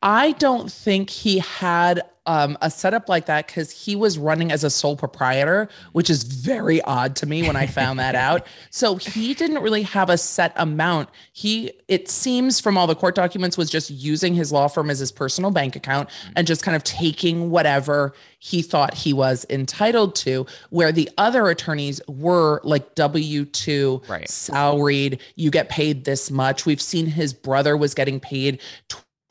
I 0.00 0.32
don't 0.32 0.70
think 0.70 1.10
he 1.10 1.38
had 1.38 2.02
um, 2.28 2.58
a 2.60 2.70
setup 2.70 3.08
like 3.08 3.24
that 3.24 3.46
because 3.46 3.70
he 3.70 3.96
was 3.96 4.18
running 4.18 4.52
as 4.52 4.62
a 4.62 4.68
sole 4.68 4.96
proprietor, 4.96 5.66
which 5.92 6.10
is 6.10 6.24
very 6.24 6.80
odd 6.82 7.16
to 7.16 7.26
me 7.26 7.42
when 7.42 7.56
I 7.56 7.66
found 7.66 7.98
that 7.98 8.14
out. 8.14 8.46
So 8.68 8.96
he 8.96 9.32
didn't 9.32 9.62
really 9.62 9.82
have 9.82 10.10
a 10.10 10.18
set 10.18 10.52
amount. 10.56 11.08
He, 11.32 11.72
it 11.88 12.10
seems 12.10 12.60
from 12.60 12.76
all 12.76 12.86
the 12.86 12.94
court 12.94 13.14
documents, 13.14 13.56
was 13.56 13.70
just 13.70 13.88
using 13.88 14.34
his 14.34 14.52
law 14.52 14.68
firm 14.68 14.90
as 14.90 14.98
his 14.98 15.10
personal 15.10 15.50
bank 15.50 15.74
account 15.74 16.10
and 16.36 16.46
just 16.46 16.62
kind 16.62 16.76
of 16.76 16.84
taking 16.84 17.48
whatever 17.48 18.12
he 18.40 18.60
thought 18.60 18.92
he 18.92 19.14
was 19.14 19.46
entitled 19.48 20.14
to, 20.16 20.44
where 20.68 20.92
the 20.92 21.08
other 21.16 21.48
attorneys 21.48 21.98
were 22.08 22.60
like 22.62 22.94
W 22.94 23.46
2 23.46 24.02
right. 24.06 24.28
salaried. 24.28 25.18
You 25.36 25.50
get 25.50 25.70
paid 25.70 26.04
this 26.04 26.30
much. 26.30 26.66
We've 26.66 26.80
seen 26.80 27.06
his 27.06 27.32
brother 27.32 27.74
was 27.74 27.94
getting 27.94 28.20
paid 28.20 28.60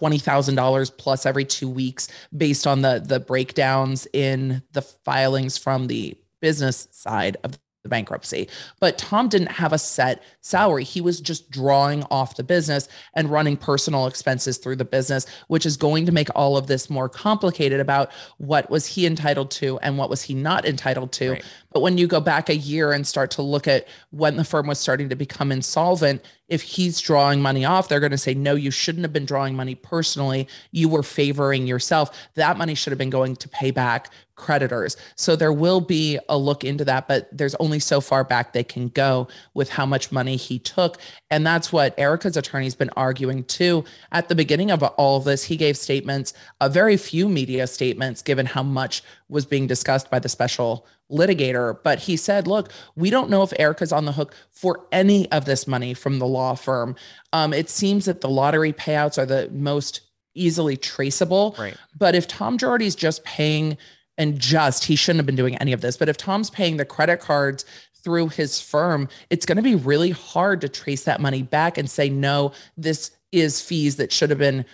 $20,000 0.02 0.98
plus 0.98 1.26
every 1.26 1.46
two 1.46 1.70
weeks 1.70 2.08
based 2.36 2.68
on 2.68 2.82
the, 2.82 3.04
the 3.04 3.20
breakdowns 3.20 4.08
in 4.14 4.62
the 4.72 4.82
filings 4.82 5.58
from 5.58 5.88
the 5.88 6.16
business 6.40 6.88
side 6.92 7.38
of 7.44 7.58
the 7.88 7.96
bankruptcy. 7.96 8.50
But 8.80 8.98
Tom 8.98 9.30
didn't 9.30 9.52
have 9.52 9.74
a 9.74 9.78
set 9.78 10.24
salary. 10.42 10.84
He 10.84 11.02
was 11.02 11.22
just 11.22 11.50
drawing 11.50 12.04
off 12.12 12.36
the 12.36 12.44
business 12.44 12.90
and 13.14 13.32
running 13.32 13.58
personal 13.58 14.08
expenses 14.08 14.58
through 14.58 14.76
the 14.76 14.86
business, 14.86 15.26
which 15.48 15.66
is 15.66 15.78
going 15.78 16.06
to 16.06 16.12
make 16.12 16.30
all 16.36 16.58
of 16.58 16.68
this 16.68 16.90
more 16.90 17.10
complicated 17.10 17.80
about 17.80 18.12
what 18.38 18.70
was 18.70 18.86
he 18.86 19.06
entitled 19.06 19.52
to 19.52 19.80
and 19.80 19.98
what 19.98 20.10
was 20.10 20.22
he 20.22 20.34
not 20.34 20.66
entitled 20.66 21.12
to. 21.14 21.32
Right. 21.32 21.46
But 21.72 21.82
when 21.82 21.98
you 21.98 22.08
go 22.08 22.20
back 22.20 22.50
a 22.50 22.56
year 22.56 22.92
and 22.92 23.06
start 23.06 23.32
to 23.32 23.42
look 23.42 23.68
at 23.68 23.88
when 24.12 24.38
the 24.38 24.44
firm 24.44 24.68
was 24.68 24.80
starting 24.80 25.10
to 25.10 25.16
become 25.16 25.52
insolvent, 25.52 26.24
if 26.48 26.62
he's 26.62 27.00
drawing 27.00 27.42
money 27.42 27.66
off, 27.66 27.90
they're 27.90 28.00
going 28.00 28.12
to 28.12 28.18
say, 28.18 28.34
no, 28.34 28.56
you 28.56 28.72
shouldn't 28.72 29.04
have 29.04 29.14
been 29.14 29.26
drawing 29.26 29.56
money 29.56 29.76
personally. 29.76 30.48
You 30.72 30.88
were 30.90 31.04
favoring 31.04 31.68
yourself. 31.68 32.30
That 32.36 32.58
money 32.58 32.74
should 32.74 32.92
have 32.92 32.98
been 32.98 33.10
going 33.10 33.36
to 33.36 33.50
pay 33.50 33.72
back 33.72 34.10
creditors. 34.38 34.96
So 35.16 35.36
there 35.36 35.52
will 35.52 35.82
be 35.82 36.18
a 36.30 36.38
look 36.38 36.64
into 36.64 36.86
that, 36.86 37.08
but 37.08 37.28
there's 37.36 37.56
only 37.56 37.80
so 37.80 38.00
far 38.00 38.24
back 38.24 38.54
they 38.54 38.64
can 38.64 38.88
go 38.90 39.28
with 39.54 39.70
how 39.70 39.86
much 39.86 40.12
money 40.12 40.38
he 40.38 40.60
took. 40.60 40.98
And 41.30 41.46
that's 41.46 41.74
what 41.74 41.94
Erika's 41.98 42.38
attorney's 42.38 42.76
been 42.76 42.92
arguing 42.92 43.44
too. 43.44 43.84
At 44.12 44.30
the 44.30 44.36
beginning 44.36 44.72
of 44.72 44.82
all 44.84 45.18
of 45.18 45.26
this, 45.26 45.44
he 45.44 45.58
gave 45.58 45.76
statements, 45.76 46.34
a 46.62 46.70
very 46.70 46.96
few 46.96 47.28
media 47.28 47.68
statements, 47.68 48.22
given 48.22 48.46
how 48.46 48.64
much 48.64 49.04
was 49.28 49.46
being 49.46 49.68
discussed 49.68 50.10
by 50.10 50.20
the 50.20 50.30
special 50.30 50.86
litigator. 51.12 51.78
But 51.84 52.00
he 52.00 52.16
said, 52.16 52.48
look, 52.48 52.72
we 52.96 53.10
don't 53.10 53.30
know 53.30 53.42
if 53.42 53.54
Erika's 53.60 53.92
on 53.92 54.06
the 54.06 54.12
hook 54.14 54.36
for 54.52 54.86
any 54.92 55.30
of 55.32 55.46
this 55.46 55.68
money 55.68 55.94
from 55.94 56.20
the 56.20 56.28
law 56.28 56.54
firm. 56.54 56.96
Um, 57.34 57.54
it 57.54 57.70
seems 57.70 58.06
that 58.06 58.22
the 58.22 58.30
lottery 58.30 58.72
payouts 58.72 59.18
are 59.18 59.26
the 59.26 59.50
most 59.52 60.02
easily 60.36 60.78
traceable. 60.78 61.56
Right. 61.58 61.76
But 61.98 62.14
if 62.14 62.28
Tom 62.28 62.60
Girardi's 62.60 62.96
just 62.96 63.24
paying 63.24 63.78
and 64.18 64.40
just 64.40 64.86
he 64.86 64.96
shouldn't 64.96 65.20
have 65.20 65.26
been 65.26 65.36
doing 65.36 65.56
any 65.58 65.74
of 65.74 65.82
this. 65.82 65.98
But 65.98 66.10
if 66.10 66.18
Tom's 66.18 66.50
paying 66.50 66.78
the 66.78 66.86
credit 66.86 67.20
cards 67.20 67.66
through 68.04 68.30
his 68.30 68.60
firm, 68.62 69.10
it's 69.30 69.46
going 69.46 69.58
to 69.58 69.62
be 69.62 69.76
really 69.76 70.12
hard 70.12 70.62
to 70.62 70.70
trace 70.70 71.04
that 71.04 71.22
money 71.22 71.44
back 71.44 71.78
and 71.78 71.90
say, 71.90 72.10
no, 72.10 72.52
this 72.78 73.12
is 73.32 73.62
fees 73.62 73.98
that 73.98 74.12
should 74.12 74.30
have 74.30 74.40
been 74.40 74.66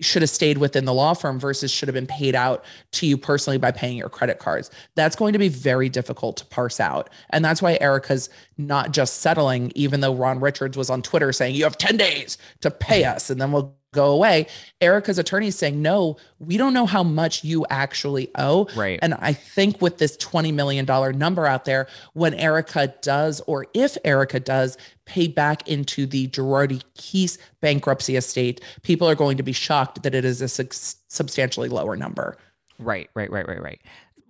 should 0.00 0.22
have 0.22 0.30
stayed 0.30 0.58
within 0.58 0.84
the 0.84 0.92
law 0.92 1.14
firm 1.14 1.38
versus 1.38 1.70
should 1.70 1.88
have 1.88 1.94
been 1.94 2.06
paid 2.06 2.34
out 2.34 2.64
to 2.92 3.06
you 3.06 3.16
personally 3.16 3.56
by 3.56 3.70
paying 3.70 3.96
your 3.96 4.10
credit 4.10 4.38
cards. 4.38 4.70
That's 4.94 5.16
going 5.16 5.32
to 5.32 5.38
be 5.38 5.48
very 5.48 5.88
difficult 5.88 6.36
to 6.38 6.46
parse 6.46 6.80
out. 6.80 7.08
And 7.30 7.42
that's 7.44 7.62
why 7.62 7.78
Erika's 7.80 8.28
not 8.58 8.92
just 8.92 9.20
settling, 9.20 9.72
even 9.74 10.00
though 10.00 10.14
Ron 10.14 10.40
Richards 10.40 10.76
was 10.76 10.90
on 10.90 11.00
Twitter 11.00 11.32
saying, 11.32 11.54
you 11.54 11.64
have 11.64 11.78
10 11.78 11.96
days 11.96 12.36
to 12.60 12.70
pay 12.70 13.04
us 13.04 13.30
and 13.30 13.40
then 13.40 13.52
we'll 13.52 13.74
go 13.92 14.12
away. 14.12 14.46
Erika's 14.80 15.18
attorney 15.18 15.48
is 15.48 15.58
saying, 15.58 15.82
no, 15.82 16.16
we 16.38 16.56
don't 16.56 16.72
know 16.72 16.86
how 16.86 17.02
much 17.02 17.42
you 17.42 17.66
actually 17.70 18.30
owe. 18.36 18.68
Right. 18.76 18.98
And 19.02 19.14
I 19.14 19.32
think 19.32 19.82
with 19.82 19.98
this 19.98 20.16
$20 20.18 20.54
million 20.54 20.86
number 21.18 21.46
out 21.46 21.64
there, 21.64 21.88
when 22.12 22.34
Erika 22.34 22.94
does, 23.02 23.40
or 23.46 23.66
if 23.74 23.96
Erika 24.04 24.40
does 24.40 24.76
pay 25.06 25.26
back 25.26 25.66
into 25.68 26.06
the 26.06 26.28
Girardi 26.28 26.82
Keese 26.96 27.38
bankruptcy 27.60 28.16
estate, 28.16 28.60
people 28.82 29.08
are 29.08 29.16
going 29.16 29.36
to 29.36 29.42
be 29.42 29.52
shocked 29.52 30.02
that 30.02 30.14
it 30.14 30.24
is 30.24 30.40
a 30.40 30.48
su- 30.48 30.96
substantially 31.08 31.68
lower 31.68 31.96
number. 31.96 32.36
Right, 32.78 33.10
right, 33.14 33.30
right, 33.30 33.46
right, 33.46 33.60
right. 33.60 33.80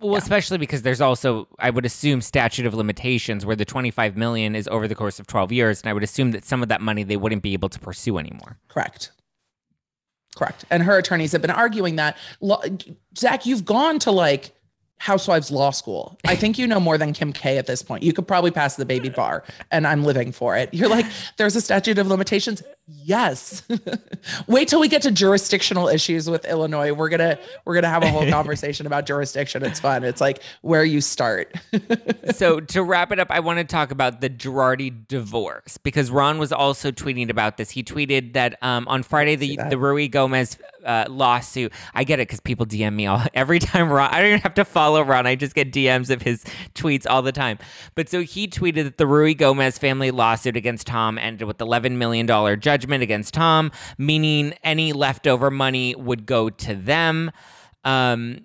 Well, 0.01 0.13
yeah. 0.13 0.17
especially 0.17 0.57
because 0.57 0.81
there's 0.81 0.99
also, 0.99 1.47
I 1.59 1.69
would 1.69 1.85
assume, 1.85 2.21
statute 2.21 2.65
of 2.65 2.73
limitations 2.73 3.45
where 3.45 3.55
the 3.55 3.65
25 3.65 4.17
million 4.17 4.55
is 4.55 4.67
over 4.69 4.87
the 4.87 4.95
course 4.95 5.19
of 5.19 5.27
12 5.27 5.51
years, 5.51 5.81
and 5.81 5.89
I 5.89 5.93
would 5.93 6.03
assume 6.03 6.31
that 6.31 6.43
some 6.43 6.63
of 6.63 6.69
that 6.69 6.81
money 6.81 7.03
they 7.03 7.17
wouldn't 7.17 7.43
be 7.43 7.53
able 7.53 7.69
to 7.69 7.79
pursue 7.79 8.17
anymore. 8.17 8.57
Correct. 8.67 9.11
Correct. 10.35 10.65
And 10.69 10.83
her 10.83 10.97
attorneys 10.97 11.31
have 11.33 11.41
been 11.41 11.51
arguing 11.51 11.97
that. 11.97 12.17
Zach, 13.17 13.45
you've 13.45 13.65
gone 13.65 13.99
to 13.99 14.11
like 14.11 14.53
Housewives 14.97 15.49
Law 15.49 15.71
School. 15.71 16.17
I 16.25 16.35
think 16.35 16.59
you 16.59 16.67
know 16.67 16.79
more 16.79 16.97
than 16.97 17.11
Kim 17.11 17.33
K 17.33 17.57
at 17.57 17.65
this 17.65 17.81
point. 17.81 18.03
You 18.03 18.13
could 18.13 18.27
probably 18.27 18.51
pass 18.51 18.75
the 18.75 18.85
baby 18.85 19.09
bar, 19.09 19.43
and 19.71 19.87
I'm 19.87 20.03
living 20.03 20.31
for 20.31 20.55
it. 20.55 20.71
You're 20.73 20.89
like, 20.89 21.07
there's 21.37 21.55
a 21.55 21.61
statute 21.61 21.97
of 21.97 22.07
limitations. 22.07 22.61
Yes. 23.03 23.63
Wait 24.47 24.67
till 24.67 24.79
we 24.79 24.87
get 24.87 25.01
to 25.03 25.11
jurisdictional 25.11 25.87
issues 25.87 26.29
with 26.29 26.45
Illinois. 26.45 26.91
We're 26.91 27.09
gonna 27.09 27.39
we're 27.63 27.75
gonna 27.75 27.89
have 27.89 28.03
a 28.03 28.09
whole 28.09 28.29
conversation 28.29 28.85
about 28.85 29.05
jurisdiction. 29.05 29.63
It's 29.63 29.79
fun. 29.79 30.03
It's 30.03 30.19
like 30.19 30.41
where 30.61 30.83
you 30.83 30.99
start. 30.99 31.55
so 32.33 32.59
to 32.59 32.83
wrap 32.83 33.11
it 33.11 33.19
up, 33.19 33.27
I 33.29 33.39
want 33.39 33.59
to 33.59 33.63
talk 33.63 33.91
about 33.91 34.19
the 34.19 34.29
Girardi 34.29 35.07
divorce 35.07 35.77
because 35.77 36.11
Ron 36.11 36.37
was 36.37 36.51
also 36.51 36.91
tweeting 36.91 37.29
about 37.29 37.57
this. 37.57 37.69
He 37.69 37.83
tweeted 37.83 38.33
that 38.33 38.61
um, 38.61 38.87
on 38.87 39.03
Friday 39.03 39.35
the 39.35 39.55
the 39.55 39.77
Ruigomez 39.77 40.57
uh, 40.85 41.05
lawsuit. 41.09 41.71
I 41.93 42.03
get 42.03 42.19
it 42.19 42.27
because 42.27 42.39
people 42.39 42.65
DM 42.65 42.93
me 42.93 43.07
all 43.07 43.23
every 43.33 43.59
time 43.59 43.89
Ron. 43.89 44.09
I 44.11 44.19
don't 44.19 44.27
even 44.27 44.41
have 44.41 44.55
to 44.55 44.65
follow 44.65 45.01
Ron. 45.01 45.27
I 45.27 45.35
just 45.35 45.55
get 45.55 45.71
DMs 45.71 46.09
of 46.09 46.21
his 46.21 46.43
tweets 46.75 47.05
all 47.09 47.21
the 47.21 47.31
time. 47.31 47.57
But 47.95 48.09
so 48.09 48.21
he 48.21 48.47
tweeted 48.47 48.83
that 48.83 48.97
the 48.97 49.05
Ruigomez 49.05 49.79
family 49.79 50.11
lawsuit 50.11 50.57
against 50.57 50.87
Tom 50.87 51.17
ended 51.17 51.47
with 51.47 51.57
$11 51.59 51.93
million 51.93 52.27
judgment 52.59 52.80
judgment 52.81 53.03
against 53.03 53.33
Tom, 53.33 53.71
meaning 53.97 54.53
any 54.63 54.91
leftover 54.91 55.51
money 55.51 55.93
would 55.95 56.25
go 56.25 56.49
to 56.49 56.73
them. 56.73 57.31
Um, 57.83 58.39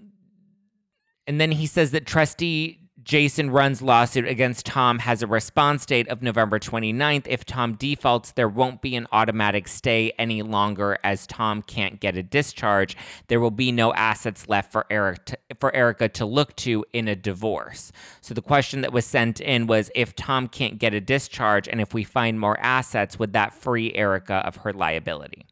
and 1.26 1.40
then 1.40 1.50
he 1.50 1.66
says 1.66 1.90
that 1.92 2.06
trustee 2.06 2.85
Jason 3.06 3.50
Rund's 3.50 3.82
lawsuit 3.82 4.26
against 4.26 4.66
Tom 4.66 4.98
has 4.98 5.22
a 5.22 5.28
response 5.28 5.86
date 5.86 6.08
of 6.08 6.22
November 6.22 6.58
29th. 6.58 7.28
If 7.28 7.44
Tom 7.44 7.74
defaults, 7.74 8.32
there 8.32 8.48
won't 8.48 8.82
be 8.82 8.96
an 8.96 9.06
automatic 9.12 9.68
stay 9.68 10.12
any 10.18 10.42
longer 10.42 10.98
as 11.04 11.24
Tom 11.24 11.62
can't 11.62 12.00
get 12.00 12.16
a 12.16 12.22
discharge. 12.24 12.96
There 13.28 13.38
will 13.38 13.52
be 13.52 13.70
no 13.70 13.94
assets 13.94 14.48
left 14.48 14.72
for 14.72 14.86
Eric 14.90 15.24
to, 15.26 15.38
for 15.60 15.72
Erika 15.72 16.08
to 16.08 16.26
look 16.26 16.56
to 16.56 16.84
in 16.92 17.06
a 17.06 17.14
divorce. 17.14 17.92
So 18.22 18.34
the 18.34 18.42
question 18.42 18.80
that 18.80 18.92
was 18.92 19.06
sent 19.06 19.38
in 19.38 19.68
was 19.68 19.88
if 19.94 20.16
Tom 20.16 20.48
can't 20.48 20.80
get 20.80 20.92
a 20.92 21.00
discharge 21.00 21.68
and 21.68 21.80
if 21.80 21.94
we 21.94 22.02
find 22.02 22.40
more 22.40 22.58
assets, 22.58 23.20
would 23.20 23.34
that 23.34 23.54
free 23.54 23.94
Erika 23.94 24.44
of 24.44 24.56
her 24.56 24.72
liability? 24.72 25.46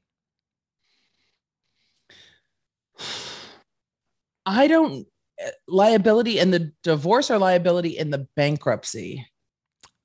I 4.45 4.67
don't 4.67 5.07
liability 5.69 6.39
in 6.39 6.51
the 6.51 6.73
divorce 6.83 7.31
or 7.31 7.39
liability 7.39 7.97
in 7.99 8.11
the 8.11 8.27
bankruptcy? 8.37 9.27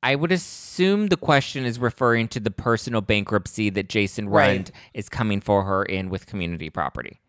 I 0.01 0.15
would 0.15 0.31
assume 0.31 1.07
the 1.07 1.17
question 1.17 1.65
is 1.65 1.77
referring 1.77 2.29
to 2.29 2.39
the 2.39 2.51
personal 2.51 3.01
bankruptcy 3.01 3.69
that 3.71 3.89
Jason 3.89 4.29
Right. 4.29 4.53
Rund 4.53 4.71
is 4.93 5.09
coming 5.09 5.41
for 5.41 5.63
her 5.63 5.83
in 5.83 6.09
with 6.09 6.25
community 6.25 6.69
property. 6.69 7.19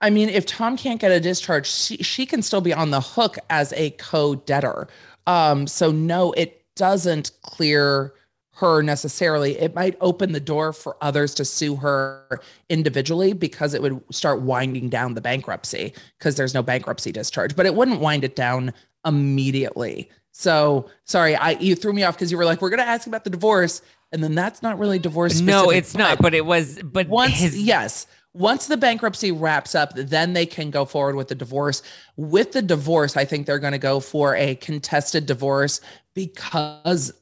I 0.00 0.10
mean, 0.10 0.28
if 0.28 0.46
Tom 0.46 0.76
can't 0.76 1.00
get 1.00 1.10
a 1.10 1.20
discharge, 1.20 1.66
she, 1.66 1.96
she 1.98 2.24
can 2.24 2.40
still 2.40 2.60
be 2.60 2.72
on 2.72 2.90
the 2.90 3.00
hook 3.00 3.36
as 3.50 3.72
a 3.74 3.90
co-debtor. 3.90 4.88
Um, 5.26 5.66
so 5.66 5.90
no, 5.90 6.32
it 6.32 6.64
doesn't 6.76 7.32
clear 7.42 8.14
her 8.58 8.82
necessarily. 8.82 9.56
It 9.56 9.74
might 9.74 9.96
open 10.00 10.32
the 10.32 10.40
door 10.40 10.72
for 10.72 10.96
others 11.00 11.32
to 11.34 11.44
sue 11.44 11.76
her 11.76 12.40
individually 12.68 13.32
because 13.32 13.72
it 13.72 13.82
would 13.82 14.02
start 14.10 14.42
winding 14.42 14.88
down 14.88 15.14
the 15.14 15.20
bankruptcy 15.20 15.94
because 16.18 16.34
there's 16.34 16.54
no 16.54 16.62
bankruptcy 16.62 17.12
discharge, 17.12 17.54
but 17.54 17.66
it 17.66 17.74
wouldn't 17.74 18.00
wind 18.00 18.24
it 18.24 18.34
down 18.34 18.72
immediately. 19.06 20.10
So 20.32 20.90
sorry, 21.04 21.36
I 21.36 21.50
you 21.52 21.76
threw 21.76 21.92
me 21.92 22.02
off 22.02 22.16
because 22.16 22.32
you 22.32 22.38
were 22.38 22.44
like, 22.44 22.60
we're 22.60 22.70
gonna 22.70 22.82
ask 22.82 23.06
about 23.06 23.22
the 23.22 23.30
divorce, 23.30 23.80
and 24.10 24.24
then 24.24 24.34
that's 24.34 24.60
not 24.60 24.78
really 24.78 24.98
divorce. 24.98 25.40
No, 25.40 25.70
it's 25.70 25.94
not, 25.94 26.18
but 26.18 26.34
it 26.34 26.44
was 26.44 26.80
but 26.82 27.08
once 27.08 27.34
his 27.34 27.60
yes 27.60 28.08
once 28.34 28.66
the 28.66 28.76
bankruptcy 28.76 29.32
wraps 29.32 29.74
up 29.74 29.92
then 29.94 30.34
they 30.34 30.44
can 30.44 30.70
go 30.70 30.84
forward 30.84 31.16
with 31.16 31.28
the 31.28 31.34
divorce 31.34 31.82
with 32.16 32.52
the 32.52 32.60
divorce 32.60 33.16
i 33.16 33.24
think 33.24 33.46
they're 33.46 33.58
going 33.58 33.72
to 33.72 33.78
go 33.78 34.00
for 34.00 34.36
a 34.36 34.54
contested 34.56 35.24
divorce 35.24 35.80
because 36.14 37.12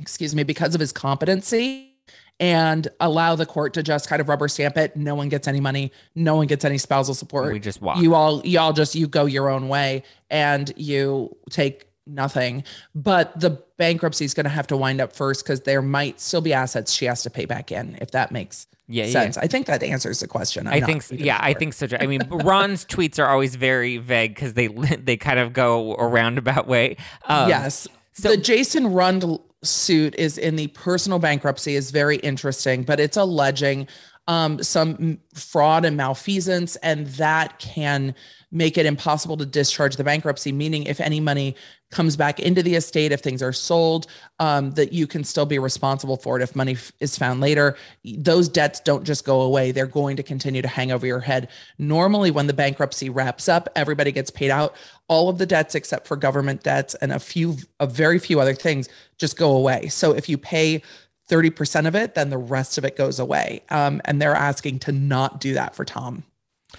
excuse 0.00 0.34
me 0.34 0.42
because 0.42 0.74
of 0.74 0.80
his 0.80 0.92
competency 0.92 1.96
and 2.38 2.88
allow 3.00 3.34
the 3.34 3.46
court 3.46 3.74
to 3.74 3.82
just 3.82 4.08
kind 4.08 4.20
of 4.20 4.28
rubber 4.28 4.48
stamp 4.48 4.76
it 4.76 4.96
no 4.96 5.14
one 5.14 5.28
gets 5.28 5.48
any 5.48 5.60
money 5.60 5.90
no 6.14 6.36
one 6.36 6.46
gets 6.46 6.64
any 6.64 6.78
spousal 6.78 7.14
support 7.14 7.52
we 7.52 7.58
just 7.58 7.80
walk. 7.80 7.98
you 7.98 8.14
all 8.14 8.44
y'all 8.44 8.72
just 8.72 8.94
you 8.94 9.06
go 9.06 9.26
your 9.26 9.48
own 9.48 9.68
way 9.68 10.02
and 10.30 10.72
you 10.76 11.34
take 11.50 11.86
nothing 12.06 12.62
but 12.94 13.38
the 13.40 13.50
bankruptcy 13.78 14.24
is 14.24 14.34
going 14.34 14.44
to 14.44 14.50
have 14.50 14.66
to 14.66 14.76
wind 14.76 15.00
up 15.00 15.12
first 15.12 15.44
because 15.44 15.62
there 15.62 15.82
might 15.82 16.20
still 16.20 16.40
be 16.40 16.52
assets 16.52 16.92
she 16.92 17.04
has 17.04 17.22
to 17.22 17.30
pay 17.30 17.44
back 17.44 17.72
in 17.72 17.96
if 18.00 18.10
that 18.10 18.30
makes 18.30 18.66
yeah, 18.86 19.04
yeah. 19.04 19.10
sense 19.10 19.36
i 19.38 19.46
think 19.46 19.66
that 19.66 19.82
answers 19.82 20.20
the 20.20 20.28
question 20.28 20.66
I'm 20.66 20.74
I 20.74 20.80
think, 20.80 21.04
yeah, 21.10 21.38
I 21.40 21.54
think 21.54 21.72
so. 21.72 21.88
I 21.98 22.06
mean, 22.06 22.22
Ron's 22.30 22.84
tweets 22.84 23.18
are 23.18 23.26
always 23.26 23.56
very 23.56 23.96
vague 23.96 24.34
because 24.34 24.54
they 24.54 24.66
they 25.02 25.16
kind 25.16 25.40
of 25.40 25.52
go 25.52 25.96
a 25.96 26.06
roundabout 26.06 26.68
way. 26.68 26.96
Um, 27.24 27.48
yes 27.48 27.88
so- 28.12 28.30
the 28.30 28.36
jason 28.36 28.86
rund 28.92 29.38
suit 29.62 30.14
is 30.16 30.38
in 30.38 30.56
the 30.56 30.68
personal 30.68 31.18
bankruptcy 31.18 31.74
is 31.74 31.90
very 31.90 32.16
interesting 32.16 32.82
but 32.82 33.00
it's 33.00 33.16
alleging 33.16 33.86
um, 34.28 34.62
some 34.62 35.18
fraud 35.34 35.84
and 35.84 35.96
malfeasance 35.96 36.76
and 36.76 37.06
that 37.08 37.58
can 37.58 38.14
make 38.50 38.76
it 38.76 38.86
impossible 38.86 39.36
to 39.36 39.46
discharge 39.46 39.96
the 39.96 40.04
bankruptcy 40.04 40.52
meaning 40.52 40.84
if 40.84 41.00
any 41.00 41.20
money 41.20 41.56
comes 41.90 42.16
back 42.16 42.40
into 42.40 42.62
the 42.62 42.74
estate 42.74 43.12
if 43.12 43.20
things 43.20 43.42
are 43.42 43.52
sold 43.52 44.06
um, 44.40 44.72
that 44.72 44.92
you 44.92 45.06
can 45.06 45.22
still 45.22 45.46
be 45.46 45.58
responsible 45.58 46.16
for 46.16 46.38
it 46.38 46.42
if 46.42 46.56
money 46.56 46.72
f- 46.72 46.92
is 47.00 47.16
found 47.16 47.40
later. 47.40 47.76
Those 48.04 48.48
debts 48.48 48.80
don't 48.80 49.04
just 49.04 49.24
go 49.24 49.40
away. 49.42 49.70
They're 49.70 49.86
going 49.86 50.16
to 50.16 50.22
continue 50.22 50.62
to 50.62 50.68
hang 50.68 50.90
over 50.90 51.06
your 51.06 51.20
head. 51.20 51.48
Normally 51.78 52.30
when 52.30 52.48
the 52.48 52.52
bankruptcy 52.52 53.08
wraps 53.08 53.48
up 53.48 53.68
everybody 53.76 54.10
gets 54.10 54.30
paid 54.30 54.50
out. 54.50 54.74
All 55.08 55.28
of 55.28 55.38
the 55.38 55.46
debts 55.46 55.74
except 55.74 56.06
for 56.06 56.16
government 56.16 56.62
debts 56.62 56.94
and 56.96 57.12
a 57.12 57.20
few 57.20 57.56
a 57.78 57.86
very 57.86 58.18
few 58.18 58.40
other 58.40 58.54
things 58.54 58.88
just 59.18 59.36
go 59.36 59.56
away. 59.56 59.88
So 59.88 60.12
if 60.12 60.28
you 60.28 60.38
pay 60.38 60.82
30% 61.30 61.86
of 61.86 61.94
it 61.94 62.14
then 62.14 62.30
the 62.30 62.38
rest 62.38 62.78
of 62.78 62.84
it 62.84 62.96
goes 62.96 63.20
away. 63.20 63.62
Um, 63.70 64.00
and 64.04 64.20
they're 64.20 64.34
asking 64.34 64.80
to 64.80 64.92
not 64.92 65.40
do 65.40 65.54
that 65.54 65.74
for 65.74 65.84
tom 65.84 66.24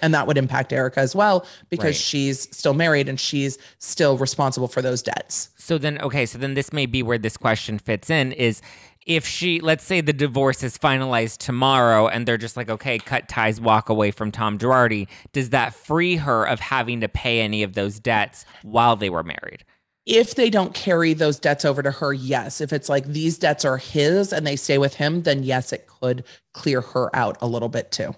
and 0.02 0.14
that 0.14 0.26
would 0.26 0.38
impact 0.38 0.72
Erika 0.72 1.00
as 1.00 1.14
well 1.14 1.46
because 1.70 1.84
Right. 1.86 1.94
she's 1.94 2.48
still 2.56 2.74
married 2.74 3.08
and 3.08 3.18
she's 3.18 3.58
still 3.78 4.16
responsible 4.18 4.68
for 4.68 4.82
those 4.82 5.02
debts. 5.02 5.50
So 5.56 5.78
then, 5.78 5.98
okay, 6.00 6.26
so 6.26 6.38
then 6.38 6.54
this 6.54 6.72
may 6.72 6.86
be 6.86 7.02
where 7.02 7.18
this 7.18 7.36
question 7.36 7.78
fits 7.78 8.10
in 8.10 8.32
is 8.32 8.60
if 9.06 9.26
she, 9.26 9.60
let's 9.60 9.84
say 9.84 10.00
the 10.02 10.12
divorce 10.12 10.62
is 10.62 10.76
finalized 10.76 11.38
tomorrow 11.38 12.08
and 12.08 12.26
they're 12.26 12.36
just 12.36 12.56
like, 12.58 12.68
okay, 12.68 12.98
cut 12.98 13.28
ties, 13.28 13.58
walk 13.60 13.88
away 13.88 14.10
from 14.10 14.30
Tom 14.30 14.58
Girardi, 14.58 15.08
does 15.32 15.50
that 15.50 15.72
free 15.74 16.16
her 16.16 16.44
of 16.44 16.60
having 16.60 17.00
to 17.00 17.08
pay 17.08 17.40
any 17.40 17.62
of 17.62 17.72
those 17.72 17.98
debts 17.98 18.44
while 18.62 18.96
they 18.96 19.08
were 19.08 19.22
married? 19.22 19.64
If 20.04 20.34
they 20.34 20.48
don't 20.50 20.72
carry 20.74 21.12
those 21.14 21.38
debts 21.38 21.64
over 21.66 21.82
to 21.82 21.90
her, 21.90 22.12
yes. 22.14 22.60
If 22.62 22.72
it's 22.72 22.88
like 22.88 23.06
these 23.06 23.38
debts 23.38 23.64
are 23.64 23.76
his 23.78 24.32
and 24.32 24.46
they 24.46 24.56
stay 24.56 24.78
with 24.78 24.94
him, 24.94 25.22
then 25.22 25.42
yes, 25.42 25.72
it 25.72 25.86
could 25.86 26.24
clear 26.54 26.80
her 26.80 27.14
out 27.14 27.36
a 27.42 27.46
little 27.46 27.68
bit 27.68 27.90
too. 27.90 28.14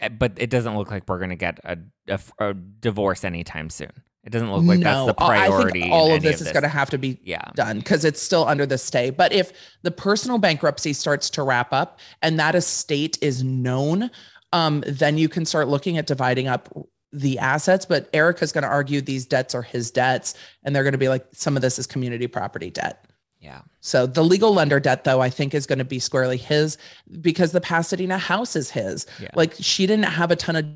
Uh, 0.00 0.08
But 0.08 0.32
it 0.36 0.50
doesn't 0.50 0.76
look 0.76 0.90
like 0.90 1.04
we're 1.08 1.18
going 1.18 1.30
to 1.30 1.36
get 1.36 1.58
a, 1.64 1.78
a, 2.08 2.20
a 2.38 2.54
divorce 2.54 3.24
anytime 3.24 3.70
soon. 3.70 3.92
It 4.22 4.30
doesn't 4.30 4.52
look 4.52 4.64
like 4.64 4.80
that's 4.80 5.06
the 5.06 5.14
priority. 5.14 5.80
I 5.80 5.82
think 5.84 5.94
all 5.94 6.06
of 6.08 6.12
any 6.12 6.18
this 6.20 6.42
is 6.42 6.52
going 6.52 6.62
to 6.62 6.68
have 6.68 6.90
to 6.90 6.98
be 6.98 7.18
Yeah. 7.24 7.40
done 7.54 7.78
because 7.78 8.04
it's 8.04 8.20
still 8.20 8.46
under 8.46 8.66
the 8.66 8.76
stay. 8.76 9.08
But 9.08 9.32
if 9.32 9.50
the 9.82 9.90
personal 9.90 10.36
bankruptcy 10.36 10.92
starts 10.92 11.30
to 11.30 11.42
wrap 11.42 11.72
up 11.72 12.00
and 12.20 12.38
that 12.38 12.54
estate 12.54 13.16
is 13.22 13.42
known, 13.42 14.10
um, 14.52 14.84
then 14.86 15.16
you 15.16 15.30
can 15.30 15.46
start 15.46 15.68
looking 15.68 15.96
at 15.96 16.06
dividing 16.06 16.48
up 16.48 16.68
the 17.12 17.38
assets. 17.38 17.86
But 17.86 18.10
Erika's 18.12 18.52
going 18.52 18.62
to 18.62 18.68
argue 18.68 19.00
these 19.00 19.24
debts 19.24 19.54
are 19.54 19.62
his 19.62 19.90
debts, 19.90 20.34
and 20.64 20.76
they're 20.76 20.84
going 20.84 20.92
to 20.92 20.98
be 20.98 21.08
like 21.08 21.24
some 21.32 21.56
of 21.56 21.62
this 21.62 21.78
is 21.78 21.86
community 21.86 22.26
property 22.26 22.68
debt. 22.68 23.06
Yeah. 23.40 23.62
So 23.80 24.06
the 24.06 24.22
legal 24.22 24.52
lender 24.52 24.78
debt, 24.78 25.04
though, 25.04 25.20
I 25.20 25.30
think 25.30 25.54
is 25.54 25.66
going 25.66 25.78
to 25.78 25.84
be 25.84 25.98
squarely 25.98 26.36
his 26.36 26.76
because 27.20 27.52
the 27.52 27.60
Pasadena 27.60 28.18
house 28.18 28.54
is 28.54 28.70
his. 28.70 29.06
Yeah. 29.20 29.30
Like 29.34 29.54
she 29.58 29.86
didn't 29.86 30.04
have 30.04 30.30
a 30.30 30.36
ton 30.36 30.56
of 30.56 30.66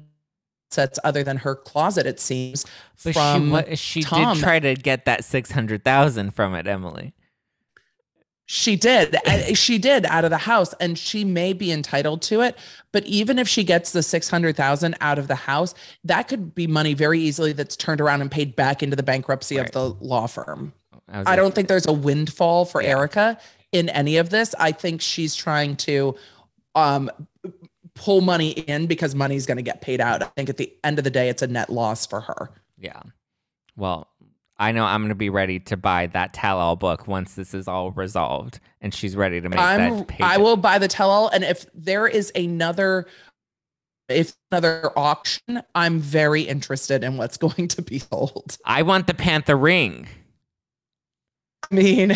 assets 0.72 0.98
other 1.04 1.22
than 1.22 1.36
her 1.36 1.54
closet, 1.54 2.06
it 2.06 2.18
seems. 2.18 2.64
But 3.04 3.12
from 3.14 3.64
she, 3.74 3.76
she 3.76 4.00
did 4.02 4.38
try 4.38 4.58
to 4.60 4.74
get 4.74 5.04
that 5.04 5.24
600000 5.24 6.30
from 6.32 6.54
it, 6.54 6.66
Emily. 6.66 7.12
She 8.46 8.76
did. 8.76 9.16
she 9.54 9.78
did 9.78 10.04
out 10.06 10.24
of 10.24 10.30
the 10.30 10.36
house 10.38 10.74
and 10.74 10.98
she 10.98 11.24
may 11.24 11.52
be 11.54 11.72
entitled 11.72 12.20
to 12.22 12.42
it, 12.42 12.56
but 12.92 13.04
even 13.06 13.38
if 13.38 13.48
she 13.48 13.64
gets 13.64 13.92
the 13.92 14.02
600,000 14.02 14.96
out 15.00 15.18
of 15.18 15.28
the 15.28 15.34
house, 15.34 15.74
that 16.04 16.28
could 16.28 16.54
be 16.54 16.66
money 16.66 16.92
very 16.92 17.20
easily 17.20 17.52
that's 17.52 17.76
turned 17.76 18.02
around 18.02 18.20
and 18.20 18.30
paid 18.30 18.54
back 18.54 18.82
into 18.82 18.96
the 18.96 19.02
bankruptcy 19.02 19.56
Right. 19.56 19.66
of 19.66 19.72
the 19.72 19.88
law 20.04 20.26
firm. 20.26 20.74
I, 21.08 21.32
I 21.32 21.36
don't 21.36 21.54
think 21.54 21.68
there's 21.68 21.86
a 21.86 21.92
windfall 21.92 22.64
for 22.64 22.82
Yeah. 22.82 22.90
Erika 22.90 23.38
in 23.72 23.88
any 23.90 24.16
of 24.16 24.30
this. 24.30 24.54
I 24.58 24.72
think 24.72 25.00
she's 25.00 25.34
trying 25.34 25.76
to 25.76 26.16
um 26.74 27.10
pull 27.94 28.20
money 28.20 28.50
in 28.50 28.86
because 28.86 29.14
money's 29.14 29.46
going 29.46 29.56
to 29.56 29.62
get 29.62 29.80
paid 29.80 30.00
out. 30.00 30.22
I 30.22 30.26
think 30.36 30.48
at 30.48 30.56
the 30.56 30.72
end 30.82 30.98
of 30.98 31.04
the 31.04 31.10
day 31.10 31.28
it's 31.28 31.42
a 31.42 31.46
net 31.46 31.70
loss 31.70 32.06
for 32.06 32.20
her. 32.20 32.50
Yeah. 32.78 33.00
Well, 33.76 34.08
I 34.58 34.72
know 34.72 34.84
I'm 34.84 35.00
going 35.00 35.08
to 35.08 35.14
be 35.14 35.30
ready 35.30 35.58
to 35.60 35.76
buy 35.76 36.06
that 36.08 36.32
tell-all 36.32 36.76
book 36.76 37.08
once 37.08 37.34
this 37.34 37.54
is 37.54 37.66
all 37.66 37.90
resolved, 37.90 38.60
and 38.80 38.94
she's 38.94 39.16
ready 39.16 39.40
to 39.40 39.48
make 39.48 39.58
I'm 39.58 39.98
that. 39.98 40.08
Page 40.08 40.20
I 40.20 40.38
will 40.38 40.56
buy 40.56 40.78
the 40.78 40.88
tell 40.88 41.10
all 41.10 41.28
and 41.28 41.44
if 41.44 41.66
there 41.74 42.06
is 42.06 42.30
another 42.34 43.06
if 44.08 44.36
another 44.50 44.92
auction, 44.96 45.62
I'm 45.74 45.98
very 45.98 46.42
interested 46.42 47.02
in 47.02 47.16
what's 47.16 47.36
going 47.38 47.68
to 47.68 47.82
be 47.82 47.98
sold. 47.98 48.58
I 48.64 48.82
want 48.82 49.06
the 49.06 49.14
Panther 49.14 49.56
ring. 49.56 50.08
I 51.70 51.74
mean, 51.74 52.14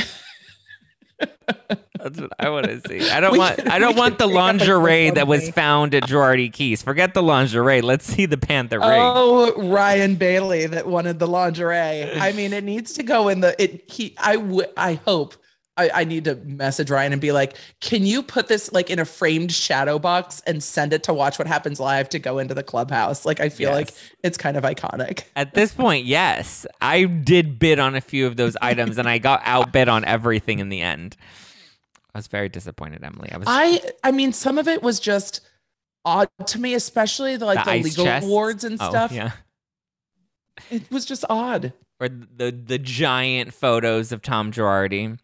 That's 1.99 2.21
what 2.21 2.31
I 2.39 2.49
want 2.51 2.67
to 2.67 2.81
see. 2.89 3.11
I 3.11 3.19
don't 3.21 3.33
We 3.33 3.39
want. 3.39 3.57
can- 3.57 3.69
I 3.69 3.79
don't 3.81 3.97
want 3.97 4.19
the 4.19 4.27
lingerie 4.29 5.11
that 5.11 5.27
was 5.27 5.51
found 5.51 5.95
at 5.95 6.05
Girardi 6.05 6.51
Keese. 6.53 6.83
Forget 6.85 7.13
the 7.15 7.23
lingerie. 7.23 7.81
Let's 7.81 8.05
see 8.07 8.27
the 8.27 8.37
Panther 8.39 8.79
ring. 8.79 8.89
oh, 8.93 9.53
Ryan 9.71 10.15
Bailey 10.15 10.67
that 10.67 10.87
wanted 10.87 11.19
the 11.19 11.27
lingerie. 11.27 12.05
I 12.21 12.33
mean, 12.33 12.53
it 12.53 12.63
needs 12.65 12.93
to 12.95 13.03
go 13.03 13.29
in 13.29 13.41
the 13.41 13.61
it 13.63 13.91
he 13.91 14.15
I 14.19 14.37
w- 14.37 14.67
I 14.77 14.95
hope 14.95 15.35
I, 15.79 15.91
I 15.95 16.05
need 16.05 16.25
to 16.25 16.35
message 16.35 16.91
Ryan 16.91 17.13
and 17.13 17.21
be 17.23 17.33
like, 17.33 17.57
can 17.81 18.05
you 18.05 18.23
put 18.23 18.49
this 18.49 18.73
like 18.73 18.91
in 18.91 18.99
a 18.99 19.05
framed 19.05 19.53
shadow 19.53 19.99
box 19.99 20.43
and 20.47 20.63
send 20.63 20.93
it 20.93 21.05
to 21.05 21.15
watch 21.15 21.39
what 21.39 21.47
happens 21.47 21.79
live 21.79 22.09
to 22.11 22.19
go 22.19 22.39
into 22.39 22.53
the 22.53 22.63
clubhouse? 22.65 23.25
Like 23.25 23.41
I 23.41 23.49
feel 23.49 23.71
like 23.71 23.95
it's 24.23 24.37
kind 24.37 24.57
of 24.57 24.65
iconic. 24.65 25.23
At 25.37 25.55
this 25.55 25.73
point, 25.73 26.05
yes, 26.05 26.67
I 26.81 27.05
did 27.05 27.59
bid 27.59 27.79
on 27.79 27.95
a 27.95 28.01
few 28.01 28.27
of 28.27 28.37
those 28.37 28.57
items, 28.61 28.99
and 28.99 29.09
I 29.09 29.19
got 29.19 29.41
outbid 29.45 29.89
on 29.89 30.05
everything 30.05 30.59
in 30.59 30.69
the 30.69 30.81
end. 30.83 31.17
I 32.15 32.19
was 32.19 32.27
very 32.27 32.49
disappointed, 32.49 33.05
Emily. 33.05 33.31
I 33.31 33.37
was 33.37 33.47
I 33.49 33.81
I 34.03 34.11
mean, 34.11 34.33
some 34.33 34.59
of 34.59 34.67
it 34.67 34.83
was 34.83 34.99
just 34.99 35.43
odd 36.05 36.29
to 36.47 36.59
me, 36.59 36.75
especially 36.75 37.37
the, 37.37 37.45
like 37.47 37.65
The 37.65 37.71
the, 37.73 37.83
legal 37.83 38.05
chests? 38.05 38.27
awards 38.27 38.65
and 38.65 38.79
oh, 38.81 38.89
stuff. 38.89 39.13
yeah. 39.13 39.33
It 40.71 40.91
was 40.91 41.05
just 41.05 41.25
odd. 41.31 41.73
Or 42.01 42.09
the 42.09 42.51
the 42.51 42.79
giant 42.79 43.55
photos 43.55 44.11
of 44.11 44.23
Tom 44.23 44.51
Girardi. 44.51 45.19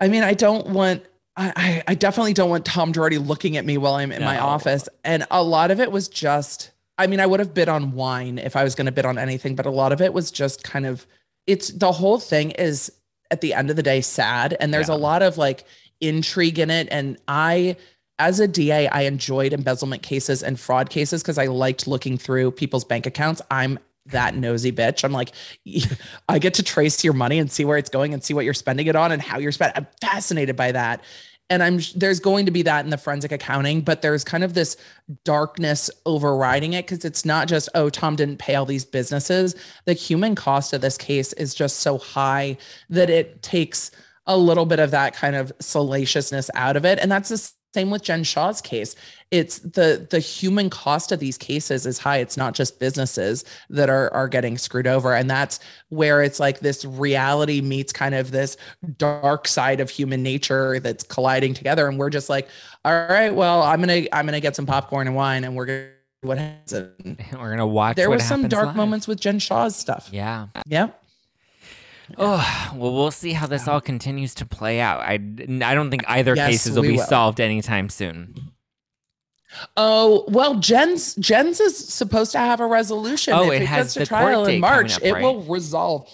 I 0.00 0.08
mean, 0.08 0.22
I 0.22 0.34
don't 0.34 0.68
want. 0.68 1.04
I, 1.36 1.84
I 1.86 1.94
definitely 1.94 2.32
don't 2.32 2.50
want 2.50 2.64
Tom 2.64 2.92
Girardi 2.92 3.24
looking 3.24 3.56
at 3.56 3.64
me 3.64 3.78
while 3.78 3.94
I'm 3.94 4.10
in 4.10 4.22
my 4.24 4.38
office. 4.40 4.88
And 5.04 5.24
a 5.30 5.42
lot 5.42 5.70
of 5.70 5.80
it 5.80 5.92
was 5.92 6.08
just. 6.08 6.72
I 7.00 7.06
mean, 7.06 7.20
I 7.20 7.26
would 7.26 7.38
have 7.38 7.54
bid 7.54 7.68
on 7.68 7.92
wine 7.92 8.38
if 8.38 8.56
I 8.56 8.64
was 8.64 8.74
going 8.74 8.86
to 8.86 8.92
bid 8.92 9.06
on 9.06 9.18
anything, 9.18 9.54
but 9.54 9.66
a 9.66 9.70
lot 9.70 9.92
of 9.92 10.00
it 10.02 10.12
was 10.12 10.30
just 10.32 10.64
kind 10.64 10.84
of. 10.84 11.06
It's 11.46 11.68
the 11.70 11.92
whole 11.92 12.18
thing 12.18 12.50
is 12.52 12.90
at 13.30 13.40
the 13.40 13.54
end 13.54 13.70
of 13.70 13.76
the 13.76 13.82
day 13.82 14.00
sad, 14.00 14.56
and 14.58 14.74
there's 14.74 14.88
Yeah. 14.88 14.94
a 14.94 14.98
lot 14.98 15.22
of 15.22 15.38
like 15.38 15.64
intrigue 16.00 16.58
in 16.58 16.70
it. 16.70 16.88
And 16.90 17.16
I, 17.28 17.76
as 18.18 18.40
a 18.40 18.48
DA, 18.48 18.88
I 18.88 19.02
enjoyed 19.02 19.52
embezzlement 19.52 20.02
cases 20.02 20.42
and 20.42 20.58
fraud 20.58 20.90
cases 20.90 21.22
because 21.22 21.38
I 21.38 21.46
liked 21.46 21.86
looking 21.86 22.18
through 22.18 22.50
people's 22.52 22.84
bank 22.84 23.06
accounts. 23.06 23.40
I'm 23.50 23.78
that 24.10 24.34
nosy 24.34 24.72
bitch. 24.72 25.04
I'm 25.04 25.12
like, 25.12 25.32
I 26.28 26.38
get 26.38 26.54
to 26.54 26.62
trace 26.62 27.02
your 27.04 27.14
money 27.14 27.38
and 27.38 27.50
see 27.50 27.64
where 27.64 27.78
it's 27.78 27.90
going 27.90 28.14
and 28.14 28.22
see 28.22 28.34
what 28.34 28.44
you're 28.44 28.54
spending 28.54 28.86
it 28.86 28.96
on 28.96 29.12
and 29.12 29.22
how 29.22 29.38
you're 29.38 29.52
spending. 29.52 29.76
I'm 29.76 29.86
fascinated 30.00 30.56
by 30.56 30.72
that. 30.72 31.02
And 31.50 31.62
I'm 31.62 31.80
there's 31.96 32.20
going 32.20 32.44
to 32.44 32.52
be 32.52 32.62
that 32.62 32.84
in 32.84 32.90
the 32.90 32.98
forensic 32.98 33.32
accounting, 33.32 33.80
but 33.80 34.02
there's 34.02 34.22
kind 34.22 34.44
of 34.44 34.52
this 34.52 34.76
darkness 35.24 35.90
overriding 36.04 36.74
it 36.74 36.84
because 36.86 37.06
it's 37.06 37.24
not 37.24 37.48
just, 37.48 37.70
oh, 37.74 37.88
Tom 37.88 38.16
didn't 38.16 38.36
pay 38.36 38.54
all 38.54 38.66
these 38.66 38.84
businesses. 38.84 39.54
The 39.86 39.94
human 39.94 40.34
cost 40.34 40.74
of 40.74 40.82
this 40.82 40.98
case 40.98 41.32
is 41.34 41.54
just 41.54 41.78
so 41.78 41.96
high 41.96 42.58
that 42.90 43.08
it 43.08 43.42
takes 43.42 43.90
a 44.26 44.36
little 44.36 44.66
bit 44.66 44.78
of 44.78 44.90
that 44.90 45.14
kind 45.14 45.34
of 45.34 45.50
salaciousness 45.58 46.50
out 46.54 46.76
of 46.76 46.84
it. 46.84 46.98
And 46.98 47.10
that's 47.10 47.30
the 47.30 47.50
same 47.74 47.90
with 47.90 48.02
Jen 48.02 48.24
Shah's 48.24 48.60
case. 48.60 48.96
It's 49.30 49.58
the 49.58 50.06
the 50.10 50.20
human 50.20 50.70
cost 50.70 51.12
of 51.12 51.20
these 51.20 51.36
cases 51.36 51.84
is 51.84 51.98
high. 51.98 52.18
It's 52.18 52.36
not 52.36 52.54
just 52.54 52.80
businesses 52.80 53.44
that 53.68 53.90
are 53.90 54.12
are 54.14 54.26
getting 54.26 54.56
screwed 54.56 54.86
over. 54.86 55.14
And 55.14 55.28
that's 55.30 55.60
where 55.90 56.22
it's 56.22 56.40
like 56.40 56.60
this 56.60 56.84
reality 56.84 57.60
meets 57.60 57.92
kind 57.92 58.14
of 58.14 58.30
this 58.30 58.56
dark 58.96 59.46
side 59.46 59.80
of 59.80 59.90
human 59.90 60.22
nature 60.22 60.80
that's 60.80 61.04
colliding 61.04 61.52
together. 61.52 61.86
And 61.88 61.98
we're 61.98 62.10
just 62.10 62.30
like, 62.30 62.48
all 62.84 62.92
right, 62.92 63.34
well, 63.34 63.62
I'm 63.62 63.80
gonna 63.80 64.06
I'm 64.12 64.24
gonna 64.24 64.40
get 64.40 64.56
some 64.56 64.66
popcorn 64.66 65.06
and 65.06 65.14
wine 65.14 65.44
and 65.44 65.54
we're 65.54 65.66
gonna 65.66 65.88
what 66.22 66.38
happens. 66.38 66.72
We're 67.32 67.50
gonna 67.50 67.66
watch. 67.66 67.96
there 67.96 68.10
was 68.10 68.24
some 68.24 68.48
dark 68.48 68.66
live. 68.66 68.76
moments 68.76 69.06
with 69.06 69.20
Jen 69.20 69.38
Shah's 69.38 69.76
stuff. 69.76 70.08
Yeah. 70.10 70.48
Yep. 70.66 71.00
Oh 72.16 72.72
well, 72.74 72.94
we'll 72.94 73.10
see 73.10 73.32
how 73.32 73.46
this 73.46 73.68
all 73.68 73.80
continues 73.80 74.34
to 74.36 74.46
play 74.46 74.80
out. 74.80 75.00
I 75.00 75.14
I 75.14 75.74
don't 75.74 75.90
think 75.90 76.04
either 76.08 76.34
Yes, 76.34 76.48
cases 76.48 76.76
will 76.76 76.82
be 76.82 76.96
will. 76.96 77.04
solved 77.04 77.40
anytime 77.40 77.88
soon. 77.88 78.52
Oh 79.76 80.24
well, 80.28 80.56
Jen's 80.56 81.14
Jen's 81.16 81.60
is 81.60 81.76
supposed 81.76 82.32
to 82.32 82.38
have 82.38 82.60
a 82.60 82.66
resolution. 82.66 83.34
Oh, 83.34 83.50
if 83.50 83.60
it 83.60 83.62
it, 83.62 83.66
has 83.66 83.94
to 83.94 84.06
trial 84.06 84.46
in 84.46 84.60
March, 84.60 84.96
up, 84.96 85.02
it 85.02 85.14
will 85.14 85.42
resolve. 85.42 86.08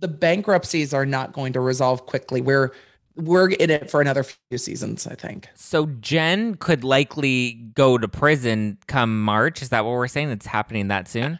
The 0.00 0.08
bankruptcies 0.08 0.94
are 0.94 1.06
not 1.06 1.32
going 1.32 1.52
to 1.54 1.60
resolve 1.60 2.06
quickly. 2.06 2.40
We're 2.40 2.72
we're 3.16 3.50
in 3.50 3.70
it 3.70 3.90
for 3.90 4.00
another 4.00 4.22
few 4.22 4.58
seasons, 4.58 5.06
I 5.06 5.14
think. 5.14 5.48
So 5.54 5.86
Jen 6.00 6.54
could 6.56 6.84
likely 6.84 7.52
go 7.74 7.98
to 7.98 8.08
prison 8.08 8.78
come 8.86 9.22
March. 9.22 9.62
Is 9.62 9.68
that 9.70 9.84
what 9.84 9.92
we're 9.92 10.08
saying? 10.08 10.30
It's 10.30 10.46
happening 10.46 10.88
that 10.88 11.08
soon? 11.08 11.38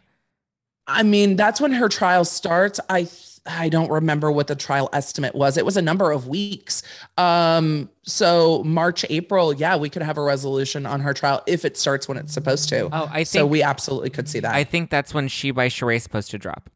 I 0.87 1.03
mean, 1.03 1.37
that's 1.37 1.61
when 1.61 1.73
her 1.73 1.89
trial 1.89 2.25
starts. 2.25 2.81
I 2.89 3.05
I 3.47 3.69
don't 3.69 3.91
remember 3.91 4.31
what 4.31 4.47
the 4.47 4.55
trial 4.55 4.91
estimate 4.93 5.35
was. 5.35 5.57
It 5.57 5.65
was 5.65 5.77
a 5.77 5.83
number 5.83 6.11
of 6.11 6.27
weeks. 6.27 6.83
Um, 7.17 7.89
so 8.03 8.63
March, 8.65 9.05
April, 9.09 9.55
yeah, 9.55 9.77
we 9.77 9.89
could 9.89 10.03
have 10.03 10.19
a 10.19 10.23
resolution 10.23 10.85
on 10.87 11.01
her 11.01 11.15
trial 11.15 11.43
if 11.47 11.65
it 11.65 11.77
starts 11.77 12.07
when 12.07 12.19
it's 12.19 12.33
supposed 12.33 12.69
to. 12.69 12.89
Oh, 12.93 13.09
I 13.11 13.25
think 13.25 13.27
so 13.29 13.47
we 13.47 13.63
absolutely 13.63 14.11
could 14.11 14.29
see 14.29 14.41
that. 14.41 14.55
I 14.55 14.65
think 14.65 14.91
that's 14.91 15.15
when 15.15 15.29
She 15.29 15.51
by 15.51 15.69
Sheree 15.69 15.97
is 15.97 16.03
supposed 16.03 16.31
to 16.33 16.39
drop. 16.39 16.71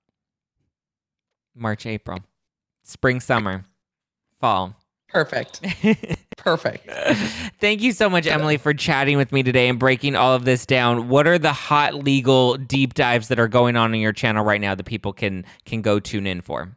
March, 1.54 1.86
April, 1.86 2.20
spring, 2.82 3.20
summer, 3.20 3.64
fall. 4.40 4.74
Perfect. 5.14 5.60
Perfect. 6.36 6.90
Thank 7.60 7.82
you 7.82 7.92
so 7.92 8.10
much, 8.10 8.26
Emily, 8.26 8.56
for 8.56 8.74
chatting 8.74 9.16
with 9.16 9.30
me 9.30 9.44
today 9.44 9.68
and 9.68 9.78
breaking 9.78 10.16
all 10.16 10.34
of 10.34 10.44
this 10.44 10.66
down. 10.66 11.08
What 11.08 11.28
are 11.28 11.38
the 11.38 11.52
hot 11.52 11.94
legal 11.94 12.56
deep 12.56 12.94
dives 12.94 13.28
that 13.28 13.38
are 13.38 13.46
going 13.46 13.76
on 13.76 13.94
in 13.94 14.00
your 14.00 14.12
channel 14.12 14.44
right 14.44 14.60
now 14.60 14.74
that 14.74 14.84
people 14.84 15.12
can 15.12 15.44
can 15.64 15.82
go 15.82 16.00
tune 16.00 16.26
in 16.26 16.40
for? 16.40 16.76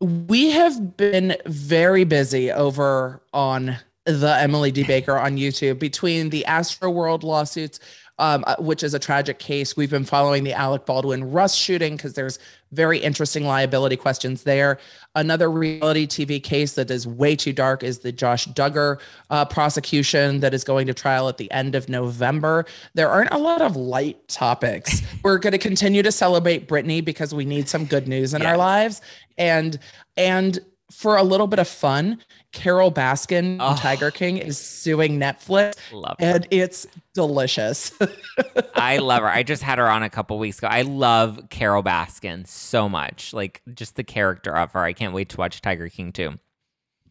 We 0.00 0.50
have 0.50 0.96
been 0.96 1.36
very 1.46 2.04
busy 2.04 2.52
over 2.52 3.20
on 3.34 3.76
the 4.04 4.38
Emily 4.38 4.70
D. 4.70 4.84
Baker 4.84 5.18
on 5.18 5.36
YouTube 5.36 5.80
between 5.80 6.30
the 6.30 6.44
Astroworld 6.46 7.24
lawsuits, 7.24 7.80
um, 8.20 8.44
uh, 8.46 8.54
which 8.60 8.84
is 8.84 8.94
a 8.94 9.00
tragic 9.00 9.40
case. 9.40 9.76
We've 9.76 9.90
been 9.90 10.04
following 10.04 10.44
the 10.44 10.52
Alec 10.52 10.86
Baldwin 10.86 11.32
Rust 11.32 11.58
shooting 11.58 11.96
because 11.96 12.12
there's 12.12 12.38
very 12.72 12.98
interesting 12.98 13.44
liability 13.44 13.96
questions 13.96 14.42
there. 14.42 14.78
Another 15.14 15.50
reality 15.50 16.06
TV 16.06 16.42
case 16.42 16.74
that 16.74 16.90
is 16.90 17.06
way 17.06 17.36
too 17.36 17.52
dark 17.52 17.82
is 17.82 18.00
the 18.00 18.12
Josh 18.12 18.46
Duggar 18.48 19.00
uh, 19.30 19.44
prosecution 19.44 20.40
that 20.40 20.52
is 20.52 20.64
going 20.64 20.86
to 20.86 20.94
trial 20.94 21.28
at 21.28 21.38
the 21.38 21.50
end 21.50 21.74
of 21.74 21.88
November. 21.88 22.66
There 22.94 23.08
aren't 23.08 23.32
a 23.32 23.38
lot 23.38 23.62
of 23.62 23.76
light 23.76 24.28
topics. 24.28 25.02
We're 25.22 25.38
going 25.38 25.52
to 25.52 25.58
continue 25.58 26.02
to 26.02 26.12
celebrate 26.12 26.68
Britney 26.68 27.04
because 27.04 27.34
we 27.34 27.44
need 27.44 27.68
some 27.68 27.84
good 27.84 28.08
news 28.08 28.34
in 28.34 28.42
our 28.42 28.56
lives, 28.56 29.00
and 29.38 29.78
and 30.16 30.58
for 30.90 31.16
a 31.16 31.22
little 31.22 31.46
bit 31.46 31.58
of 31.58 31.68
fun, 31.68 32.22
Carole 32.52 32.92
Baskin, 32.92 33.58
Oh. 33.60 33.76
Tiger 33.76 34.10
King, 34.10 34.38
is 34.38 34.56
suing 34.58 35.18
Netflix, 35.18 35.74
Love 35.92 36.16
and 36.20 36.46
it's 36.50 36.86
delicious. 37.14 37.92
I 38.74 38.98
love 38.98 39.22
her. 39.22 39.28
I 39.28 39.42
just 39.42 39.62
had 39.62 39.78
her 39.78 39.88
on 39.88 40.02
a 40.02 40.10
couple 40.10 40.38
weeks 40.38 40.58
ago. 40.58 40.68
I 40.68 40.82
love 40.82 41.40
Carole 41.50 41.82
Baskin 41.82 42.46
so 42.46 42.88
much. 42.88 43.32
Like 43.32 43.62
just 43.74 43.96
the 43.96 44.04
character 44.04 44.56
of 44.56 44.72
her. 44.72 44.80
I 44.80 44.92
can't 44.92 45.12
wait 45.14 45.28
to 45.30 45.36
watch 45.38 45.60
Tiger 45.60 45.88
King 45.88 46.12
too. 46.12 46.38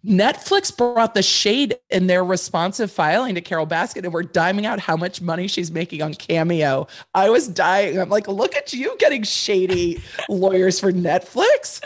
Netflix 0.06 0.76
brought 0.76 1.14
the 1.16 1.24
shade 1.24 1.76
in 1.90 2.08
their 2.08 2.24
responsive 2.24 2.92
filing 2.92 3.36
to 3.36 3.42
Carole 3.42 3.66
Baskin, 3.66 4.04
and 4.04 4.14
we're 4.14 4.24
diming 4.24 4.66
out 4.66 4.80
how 4.80 4.96
much 4.96 5.22
money 5.22 5.48
she's 5.48 5.72
making 5.72 6.02
on 6.02 6.14
Cameo. 6.14 6.88
I 7.16 7.30
was 7.30 7.48
dying. 7.48 8.00
I'm 8.00 8.10
like, 8.10 8.28
look 8.28 8.56
at 8.56 8.72
you 8.74 8.96
getting 9.00 9.24
shady 9.24 10.02
lawyers 10.30 10.80
for 10.80 10.92
Netflix. 10.92 11.82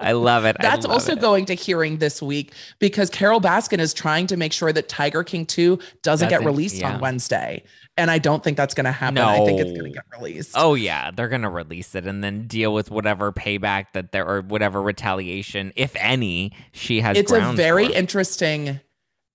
I 0.00 0.12
love 0.12 0.44
it. 0.44 0.56
That's 0.60 0.84
love 0.86 0.92
also 0.92 1.12
it. 1.12 1.20
going 1.20 1.46
to 1.46 1.54
hearing 1.54 1.98
this 1.98 2.20
week 2.20 2.52
because 2.78 3.08
Carole 3.10 3.40
Baskin 3.40 3.78
is 3.78 3.94
trying 3.94 4.26
to 4.26 4.36
make 4.36 4.52
sure 4.52 4.72
that 4.72 4.88
Tiger 4.88 5.24
King 5.24 5.46
2 5.46 5.78
doesn't, 6.02 6.28
get 6.28 6.36
Doesn't- 6.36 6.46
released 6.46 6.76
yeah. 6.76 6.94
on 6.94 7.00
Wednesday. 7.00 7.62
And 7.96 8.10
I 8.10 8.18
don't 8.18 8.42
think 8.42 8.56
that's 8.56 8.74
going 8.74 8.86
to 8.86 8.92
happen. 8.92 9.14
No. 9.14 9.28
I 9.28 9.44
think 9.44 9.60
it's 9.60 9.70
going 9.70 9.84
to 9.84 9.90
get 9.90 10.04
released. 10.18 10.52
Oh 10.56 10.74
yeah, 10.74 11.10
they're 11.12 11.28
gonna 11.28 11.48
release 11.50 11.94
it 11.94 12.06
and 12.06 12.24
then 12.24 12.46
deal 12.48 12.74
with 12.74 12.90
whatever 12.90 13.30
payback 13.30 13.92
that 13.92 14.10
there 14.10 14.26
or 14.26 14.40
whatever 14.42 14.82
retaliation, 14.82 15.72
if 15.76 15.94
any, 15.96 16.52
she 16.72 17.00
has. 17.00 17.16
it's 17.16 17.30
a 17.30 17.52
very 17.52 17.86
for. 17.88 17.94
interesting 17.94 18.80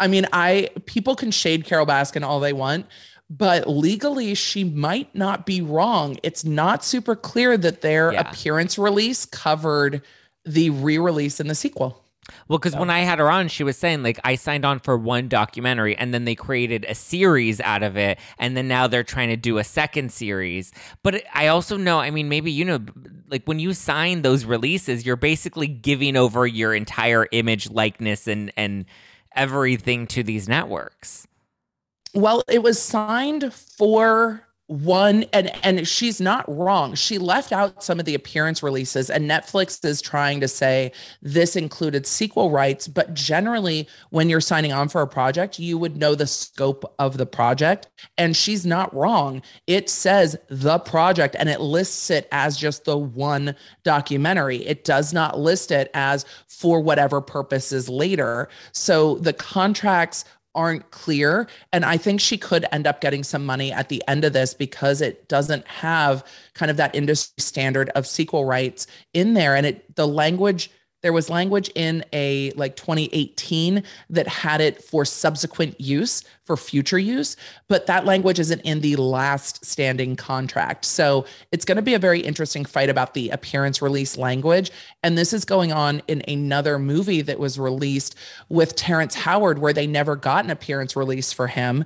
i 0.02 0.08
mean 0.08 0.26
i 0.32 0.70
people 0.86 1.14
can 1.16 1.30
shade 1.30 1.66
carole 1.66 1.86
baskin 1.86 2.24
all 2.24 2.40
they 2.40 2.54
want 2.54 2.86
but 3.30 3.68
legally 3.70 4.34
she 4.34 4.64
might 4.64 5.14
not 5.14 5.46
be 5.46 5.62
wrong 5.62 6.18
it's 6.24 6.46
not 6.46 6.86
super 6.86 7.16
clear 7.18 7.58
that 7.58 7.82
their 7.82 8.14
Yeah. 8.14 8.22
appearance 8.30 8.78
release 8.78 9.26
covered 9.26 10.02
the 10.46 10.70
re-release 10.70 11.42
in 11.42 11.48
the 11.48 11.56
sequel 11.56 12.02
Well, 12.48 12.60
because 12.60 12.76
when 12.76 12.90
oh. 12.90 12.94
I 12.94 13.00
had 13.00 13.20
her 13.20 13.32
on, 13.32 13.48
she 13.48 13.64
was 13.64 13.78
saying 13.78 14.04
like 14.04 14.20
I 14.24 14.36
signed 14.36 14.66
on 14.66 14.80
for 14.80 14.98
one 14.98 15.28
documentary, 15.30 15.96
and 15.96 16.14
then 16.14 16.26
they 16.26 16.36
created 16.36 16.86
a 16.88 16.96
series 16.96 17.60
out 17.62 17.84
of 17.84 17.98
it, 17.98 18.20
and 18.38 18.56
then 18.56 18.68
now 18.68 18.88
they're 18.88 19.04
trying 19.04 19.30
to 19.30 19.38
do 19.38 19.58
a 19.58 19.64
second 19.64 20.12
series. 20.12 20.72
But 21.04 21.24
I 21.34 21.48
also 21.48 21.78
know, 21.78 22.00
I 22.00 22.12
mean, 22.12 22.30
maybe 22.30 22.52
you 22.52 22.66
know, 22.66 22.80
like 23.30 23.46
when 23.46 23.60
you 23.60 23.74
sign 23.74 24.22
those 24.22 24.46
releases, 24.46 25.06
you're 25.06 25.16
basically 25.16 25.68
giving 25.68 26.16
over 26.16 26.46
your 26.46 26.74
entire 26.74 27.28
image, 27.32 27.70
likeness, 27.70 28.28
and 28.28 28.52
and 28.56 28.86
everything 29.36 30.08
to 30.08 30.24
these 30.24 30.50
networks. 30.50 31.28
well 32.14 32.44
it 32.50 32.64
was 32.64 32.82
signed 32.82 33.54
for 33.54 34.49
one 34.70 35.26
and 35.34 35.52
and 35.66 35.88
she's 35.88 36.22
not 36.22 36.46
wrong. 36.48 36.94
She 36.94 37.18
left 37.18 37.52
out 37.52 37.84
some 37.84 38.00
of 38.00 38.06
the 38.06 38.14
appearance 38.14 38.62
releases 38.62 39.10
and 39.10 39.28
netflix 39.28 39.84
is 39.84 40.00
trying 40.00 40.40
to 40.42 40.48
say 40.48 40.92
this 41.24 41.56
included 41.56 42.06
sequel 42.06 42.52
rights 42.52 42.88
but 42.88 43.16
generally 43.16 43.88
when 44.12 44.30
you're 44.30 44.40
signing 44.40 44.72
on 44.72 44.88
for 44.88 45.02
a 45.02 45.08
project 45.08 45.58
you 45.58 45.76
would 45.80 45.98
know 45.98 46.14
the 46.14 46.28
scope 46.28 46.94
of 47.00 47.18
the 47.18 47.26
project 47.26 47.88
and 48.20 48.38
she's 48.38 48.64
not 48.64 48.94
wrong. 48.94 49.42
It 49.66 49.90
says 49.90 50.38
the 50.50 50.78
project 50.78 51.36
and 51.40 51.50
it 51.50 51.62
lists 51.62 52.12
it 52.12 52.28
as 52.32 52.56
just 52.56 52.86
the 52.86 52.98
one 52.98 53.56
documentary. 53.84 54.58
It 54.68 54.84
does 54.84 55.14
not 55.14 55.40
list 55.40 55.72
it 55.72 55.90
as 55.96 56.26
for 56.48 56.80
whatever 56.80 57.22
purposes 57.22 57.90
later. 57.90 58.50
So 58.72 59.16
the 59.16 59.34
contracts 59.34 60.26
aren't 60.56 60.90
clear. 60.92 61.48
And 61.72 61.86
I 61.86 61.98
think 61.98 62.20
she 62.20 62.38
could 62.38 62.66
end 62.72 62.88
up 62.88 63.02
getting 63.02 63.24
some 63.24 63.46
money 63.46 63.72
at 63.72 63.90
the 63.90 64.04
end 64.08 64.26
of 64.26 64.34
this 64.34 64.54
because 64.54 65.02
it 65.02 65.28
doesn't 65.30 65.68
have 65.68 66.24
kind 66.54 66.70
of 66.70 66.78
that 66.78 66.96
industry 66.96 67.34
standard 67.40 67.90
of 67.92 68.08
sequel 68.08 68.46
rights 68.46 68.88
in 69.14 69.34
there. 69.34 69.56
And 69.56 69.66
it 69.66 69.96
the 69.96 70.08
language 70.08 70.72
there 71.02 71.14
was 71.14 71.30
language 71.30 71.70
in 71.76 72.04
a 72.14 72.52
like 72.52 72.76
2018 72.76 73.84
that 74.10 74.28
had 74.28 74.62
it 74.62 74.84
for 74.84 75.06
subsequent 75.06 75.80
use 75.80 76.24
for 76.44 76.58
future 76.58 77.00
use 77.00 77.36
but 77.68 77.86
that 77.86 78.06
language 78.06 78.40
isn't 78.40 78.62
in 78.62 78.82
the 78.82 78.96
last 78.96 79.64
standing 79.64 80.16
contract. 80.16 80.86
So 80.86 81.26
it's 81.52 81.66
going 81.66 81.78
to 81.78 81.82
be 81.82 81.94
a 81.94 82.00
very 82.00 82.20
interesting 82.20 82.66
fight 82.66 82.90
about 82.90 83.14
the 83.14 83.30
appearance 83.30 83.82
release 83.82 84.18
language 84.18 84.72
and 85.04 85.18
this 85.18 85.34
is 85.34 85.46
going 85.46 85.72
on 85.72 86.02
in 86.08 86.22
another 86.28 86.80
movie 86.80 87.22
that 87.22 87.40
was 87.40 87.60
released 87.60 88.16
with 88.50 88.76
Terrence 88.76 89.16
Howard 89.16 89.60
where 89.60 89.74
they 89.74 89.88
never 89.88 90.16
got 90.16 90.44
an 90.44 90.52
appearance 90.52 90.96
release 90.96 91.32
for 91.32 91.48
him 91.48 91.86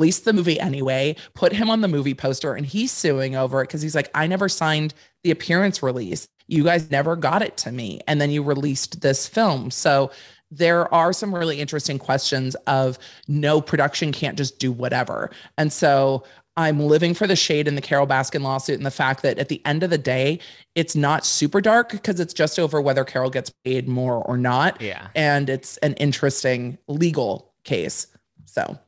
released 0.00 0.24
the 0.24 0.32
movie 0.32 0.58
anyway, 0.58 1.14
put 1.34 1.52
him 1.52 1.68
on 1.68 1.82
the 1.82 1.88
movie 1.88 2.14
poster, 2.14 2.54
and 2.54 2.64
he's 2.64 2.90
suing 2.90 3.36
over 3.36 3.60
it 3.60 3.68
because 3.68 3.82
he's 3.82 3.94
like, 3.94 4.10
I 4.14 4.26
never 4.26 4.48
signed 4.48 4.94
the 5.22 5.30
appearance 5.30 5.82
release. 5.82 6.26
You 6.48 6.64
guys 6.64 6.90
never 6.90 7.16
got 7.16 7.42
it 7.42 7.58
to 7.58 7.70
me. 7.70 8.00
And 8.08 8.18
then 8.18 8.30
you 8.30 8.42
released 8.42 9.02
this 9.02 9.28
film. 9.28 9.70
So 9.70 10.10
there 10.50 10.92
are 10.92 11.12
some 11.12 11.34
really 11.34 11.60
interesting 11.60 11.98
questions 11.98 12.54
of 12.66 12.98
no 13.28 13.60
production 13.60 14.10
can't 14.10 14.38
just 14.38 14.58
do 14.58 14.72
whatever. 14.72 15.30
And 15.58 15.70
so 15.70 16.24
I'm 16.56 16.80
living 16.80 17.12
for 17.12 17.26
the 17.26 17.36
shade 17.36 17.68
in 17.68 17.74
the 17.74 17.82
Carole 17.82 18.06
Baskin 18.06 18.40
lawsuit 18.40 18.76
and 18.76 18.86
the 18.86 18.90
fact 18.90 19.22
that 19.22 19.38
at 19.38 19.48
the 19.48 19.64
end 19.66 19.82
of 19.82 19.90
the 19.90 19.98
day, 19.98 20.40
it's 20.74 20.96
not 20.96 21.26
super 21.26 21.60
dark 21.60 21.90
because 21.90 22.18
it's 22.18 22.34
just 22.34 22.58
over 22.58 22.80
whether 22.80 23.04
Carole 23.04 23.30
gets 23.30 23.50
paid 23.64 23.86
more 23.86 24.24
or 24.24 24.38
not. 24.38 24.80
Yeah. 24.80 25.08
And 25.14 25.50
it's 25.50 25.76
an 25.78 25.92
interesting 25.94 26.78
legal 26.88 27.52
case. 27.64 28.06
So, 28.46 28.78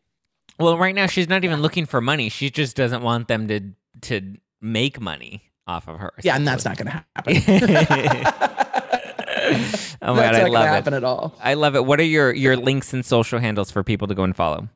Well, 0.62 0.78
right 0.78 0.94
now 0.94 1.06
she's 1.06 1.28
not 1.28 1.44
even 1.44 1.60
looking 1.62 1.86
for 1.86 2.00
money. 2.00 2.28
She 2.28 2.50
just 2.50 2.76
doesn't 2.76 3.02
want 3.02 3.28
them 3.28 3.48
to 3.48 3.60
to 4.02 4.36
make 4.60 5.00
money 5.00 5.50
off 5.66 5.88
of 5.88 5.98
her. 5.98 6.12
yeah, 6.22 6.36
and 6.36 6.46
that's 6.46 6.64
not 6.64 6.76
going 6.76 6.86
to 6.86 6.92
happen. 6.92 7.36
oh 10.02 10.14
my 10.14 10.22
god, 10.22 10.34
that's 10.34 10.38
I 10.38 10.38
not 10.38 10.38
going 10.38 10.46
to 10.46 10.50
love 10.52 10.66
happen 10.66 10.94
it. 10.94 10.98
at 10.98 11.04
all. 11.04 11.34
I 11.40 11.54
love 11.54 11.74
it. 11.76 11.84
What 11.84 12.00
are 12.00 12.04
your 12.04 12.32
your 12.32 12.56
links 12.56 12.92
and 12.92 13.04
social 13.04 13.38
handles 13.38 13.70
for 13.70 13.82
people 13.82 14.08
to 14.08 14.14
go 14.14 14.22
and 14.22 14.34
follow? 14.34 14.68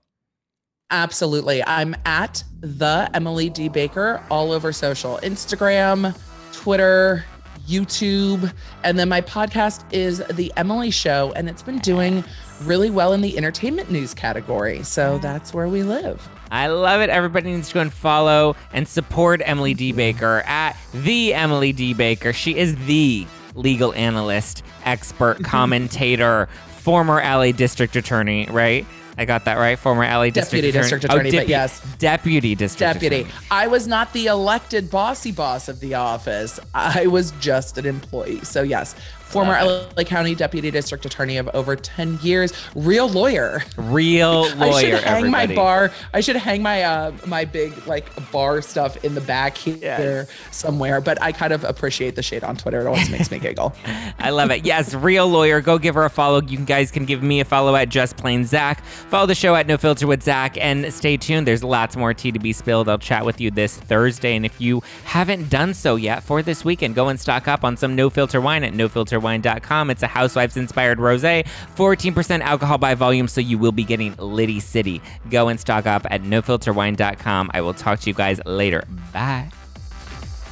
Absolutely. 0.91 1.65
I'm 1.65 1.97
at 2.05 2.45
the 2.61 3.11
Emily 3.13 3.51
D. 3.51 3.69
Baker 3.69 4.23
all 4.31 4.53
over 4.53 4.73
social 4.73 5.19
Instagram, 5.23 6.17
Twitter, 6.53 7.25
YouTube. 7.67 8.53
And 8.85 8.99
then 8.99 9.09
my 9.09 9.21
podcast 9.21 9.85
is 9.93 10.23
The 10.31 10.53
Emily 10.57 10.91
Show, 10.93 11.33
and 11.35 11.49
it's 11.49 11.63
been 11.63 11.79
doing 11.79 12.23
really 12.63 12.91
well 12.91 13.13
in 13.13 13.21
the 13.21 13.37
entertainment 13.37 13.91
news 13.91 14.15
category. 14.15 14.83
So 14.83 15.19
that's 15.19 15.55
where 15.55 15.69
we 15.69 15.83
live. 15.83 16.29
I 16.51 16.69
love 16.69 17.01
it. 17.01 17.11
Everybody 17.11 17.53
needs 17.53 17.69
to 17.69 17.75
go 17.75 17.81
and 17.81 17.93
follow 17.93 18.57
and 18.73 18.87
support 18.87 19.43
Emily 19.45 19.75
D. 19.75 19.93
Baker 19.93 20.43
at 20.47 20.77
the 20.93 21.35
Emily 21.35 21.73
D. 21.73 21.95
Baker. 21.95 22.33
She 22.33 22.57
is 22.57 22.77
the 22.87 23.27
legal 23.55 23.93
analyst, 23.95 24.63
expert, 24.85 25.43
commentator, 25.45 26.49
former 26.69 27.17
LA 27.17 27.53
district 27.53 27.97
attorney, 27.97 28.47
right? 28.51 28.87
I 29.19 29.25
got 29.25 29.47
that 29.47 29.55
right. 29.55 29.79
Former 29.79 30.03
LA 30.03 30.25
district 30.27 30.51
Deputy 30.51 30.69
attorney. 30.69 30.83
district 30.83 31.07
oh, 31.09 31.15
attorney, 31.15 31.31
but 31.33 31.49
yes. 31.49 31.81
Deputy 31.99 32.55
district 32.55 32.95
Deputy. 32.95 33.21
attorney. 33.21 33.35
I 33.51 33.67
was 33.67 33.87
not 33.87 34.13
the 34.13 34.27
elected 34.27 34.91
bossy 34.91 35.33
boss 35.33 35.69
of 35.69 35.81
the 35.81 35.95
office. 35.95 36.61
I 36.75 37.07
was 37.07 37.31
just 37.33 37.79
an 37.79 37.87
employee. 37.87 38.45
So, 38.45 38.63
yes, 38.63 38.95
former 39.27 39.53
LA 39.97 40.05
County 40.05 40.35
Deputy 40.35 40.71
District 40.71 41.05
Attorney 41.05 41.37
of 41.37 41.49
over 41.55 41.77
10 41.77 42.19
years, 42.23 42.53
real 42.75 43.09
lawyer. 43.09 43.63
Real 43.77 44.43
lawyer, 44.57 44.73
I 44.75 44.81
should 44.81 44.95
hang 44.95 45.17
everybody. 45.19 45.31
my 45.31 45.55
bar. 45.55 45.91
I 46.15 46.21
should 46.21 46.37
hang 46.37 46.63
my 46.63 46.83
uh 46.83 47.13
my 47.27 47.45
big 47.45 47.87
like 47.87 48.07
bar 48.33 48.63
stuff 48.63 49.03
in 49.05 49.15
the 49.15 49.21
back 49.21 49.57
here 49.59 49.77
Yes. 49.81 50.31
somewhere. 50.51 51.01
But 51.01 51.21
I 51.21 51.33
kind 51.33 51.53
of 51.53 51.65
appreciate 51.65 52.17
the 52.17 52.23
shade 52.23 52.45
on 52.45 52.57
Twitter. 52.57 52.81
It 52.81 52.87
always 52.87 53.11
makes 53.11 53.31
me 53.31 53.39
giggle. 53.39 53.75
I 54.19 54.31
love 54.31 54.51
it. 54.51 54.65
Yes, 54.65 54.95
real 54.95 55.29
lawyer. 55.29 55.61
Go 55.61 55.79
give 55.79 55.95
her 55.95 56.05
a 56.05 56.11
follow. 56.11 56.41
You 56.43 56.59
guys 56.59 56.91
can 56.91 57.05
give 57.05 57.23
me 57.23 57.41
a 57.41 57.45
follow 57.45 57.75
at 57.77 57.89
Just 57.89 58.17
Plain 58.17 58.45
Zach. 58.45 58.83
Follow 58.85 59.27
the 59.27 59.35
show 59.35 59.55
at 59.55 59.67
No 59.67 59.77
Filter 59.77 60.07
with 60.07 60.23
Zach, 60.23 60.57
and 60.59 60.93
stay 60.93 61.17
tuned. 61.17 61.47
There's 61.47 61.65
lots 61.65 61.97
more 61.97 62.15
tea 62.15 62.33
to 62.33 62.39
be 62.39 62.53
spilled. 62.53 62.89
I'll 62.89 62.99
chat 62.99 63.25
with 63.25 63.41
you 63.41 63.51
this 63.51 63.77
Thursday, 63.77 64.37
and 64.37 64.47
if 64.47 64.61
you 64.61 64.83
haven't 65.05 65.51
done 65.51 65.75
so 65.75 65.97
yet 65.97 66.23
for 66.23 66.43
this 66.43 66.65
weekend, 66.65 66.95
go 66.95 67.09
and 67.09 67.19
stock 67.21 67.49
up 67.49 67.65
on 67.65 67.77
some 67.77 67.95
No 67.97 68.09
Filter 68.11 68.41
wine 68.41 68.65
at 68.65 68.73
NoFilterWine.com. 69.17 69.91
It's 69.91 70.03
a 70.03 70.07
Housewives-inspired 70.07 70.99
rosé, 70.99 71.47
14% 71.77 72.41
alcohol 72.41 72.79
by 72.79 72.95
volume, 72.95 73.29
so 73.29 73.41
you 73.41 73.59
will 73.59 73.73
be 73.73 73.85
getting 73.85 74.15
Liddy 74.17 74.61
City. 74.61 75.01
Go 75.31 75.49
and 75.49 75.59
stock 75.59 75.87
up 75.87 76.07
at 76.11 76.23
NoFilterWine.com. 76.23 77.51
I 77.55 77.61
will 77.61 77.75
talk 77.75 78.01
to 78.01 78.11
you 78.11 78.15
guys 78.15 78.41
later. 78.45 78.85
Bye. 79.13 79.51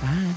Bye. 0.03 0.35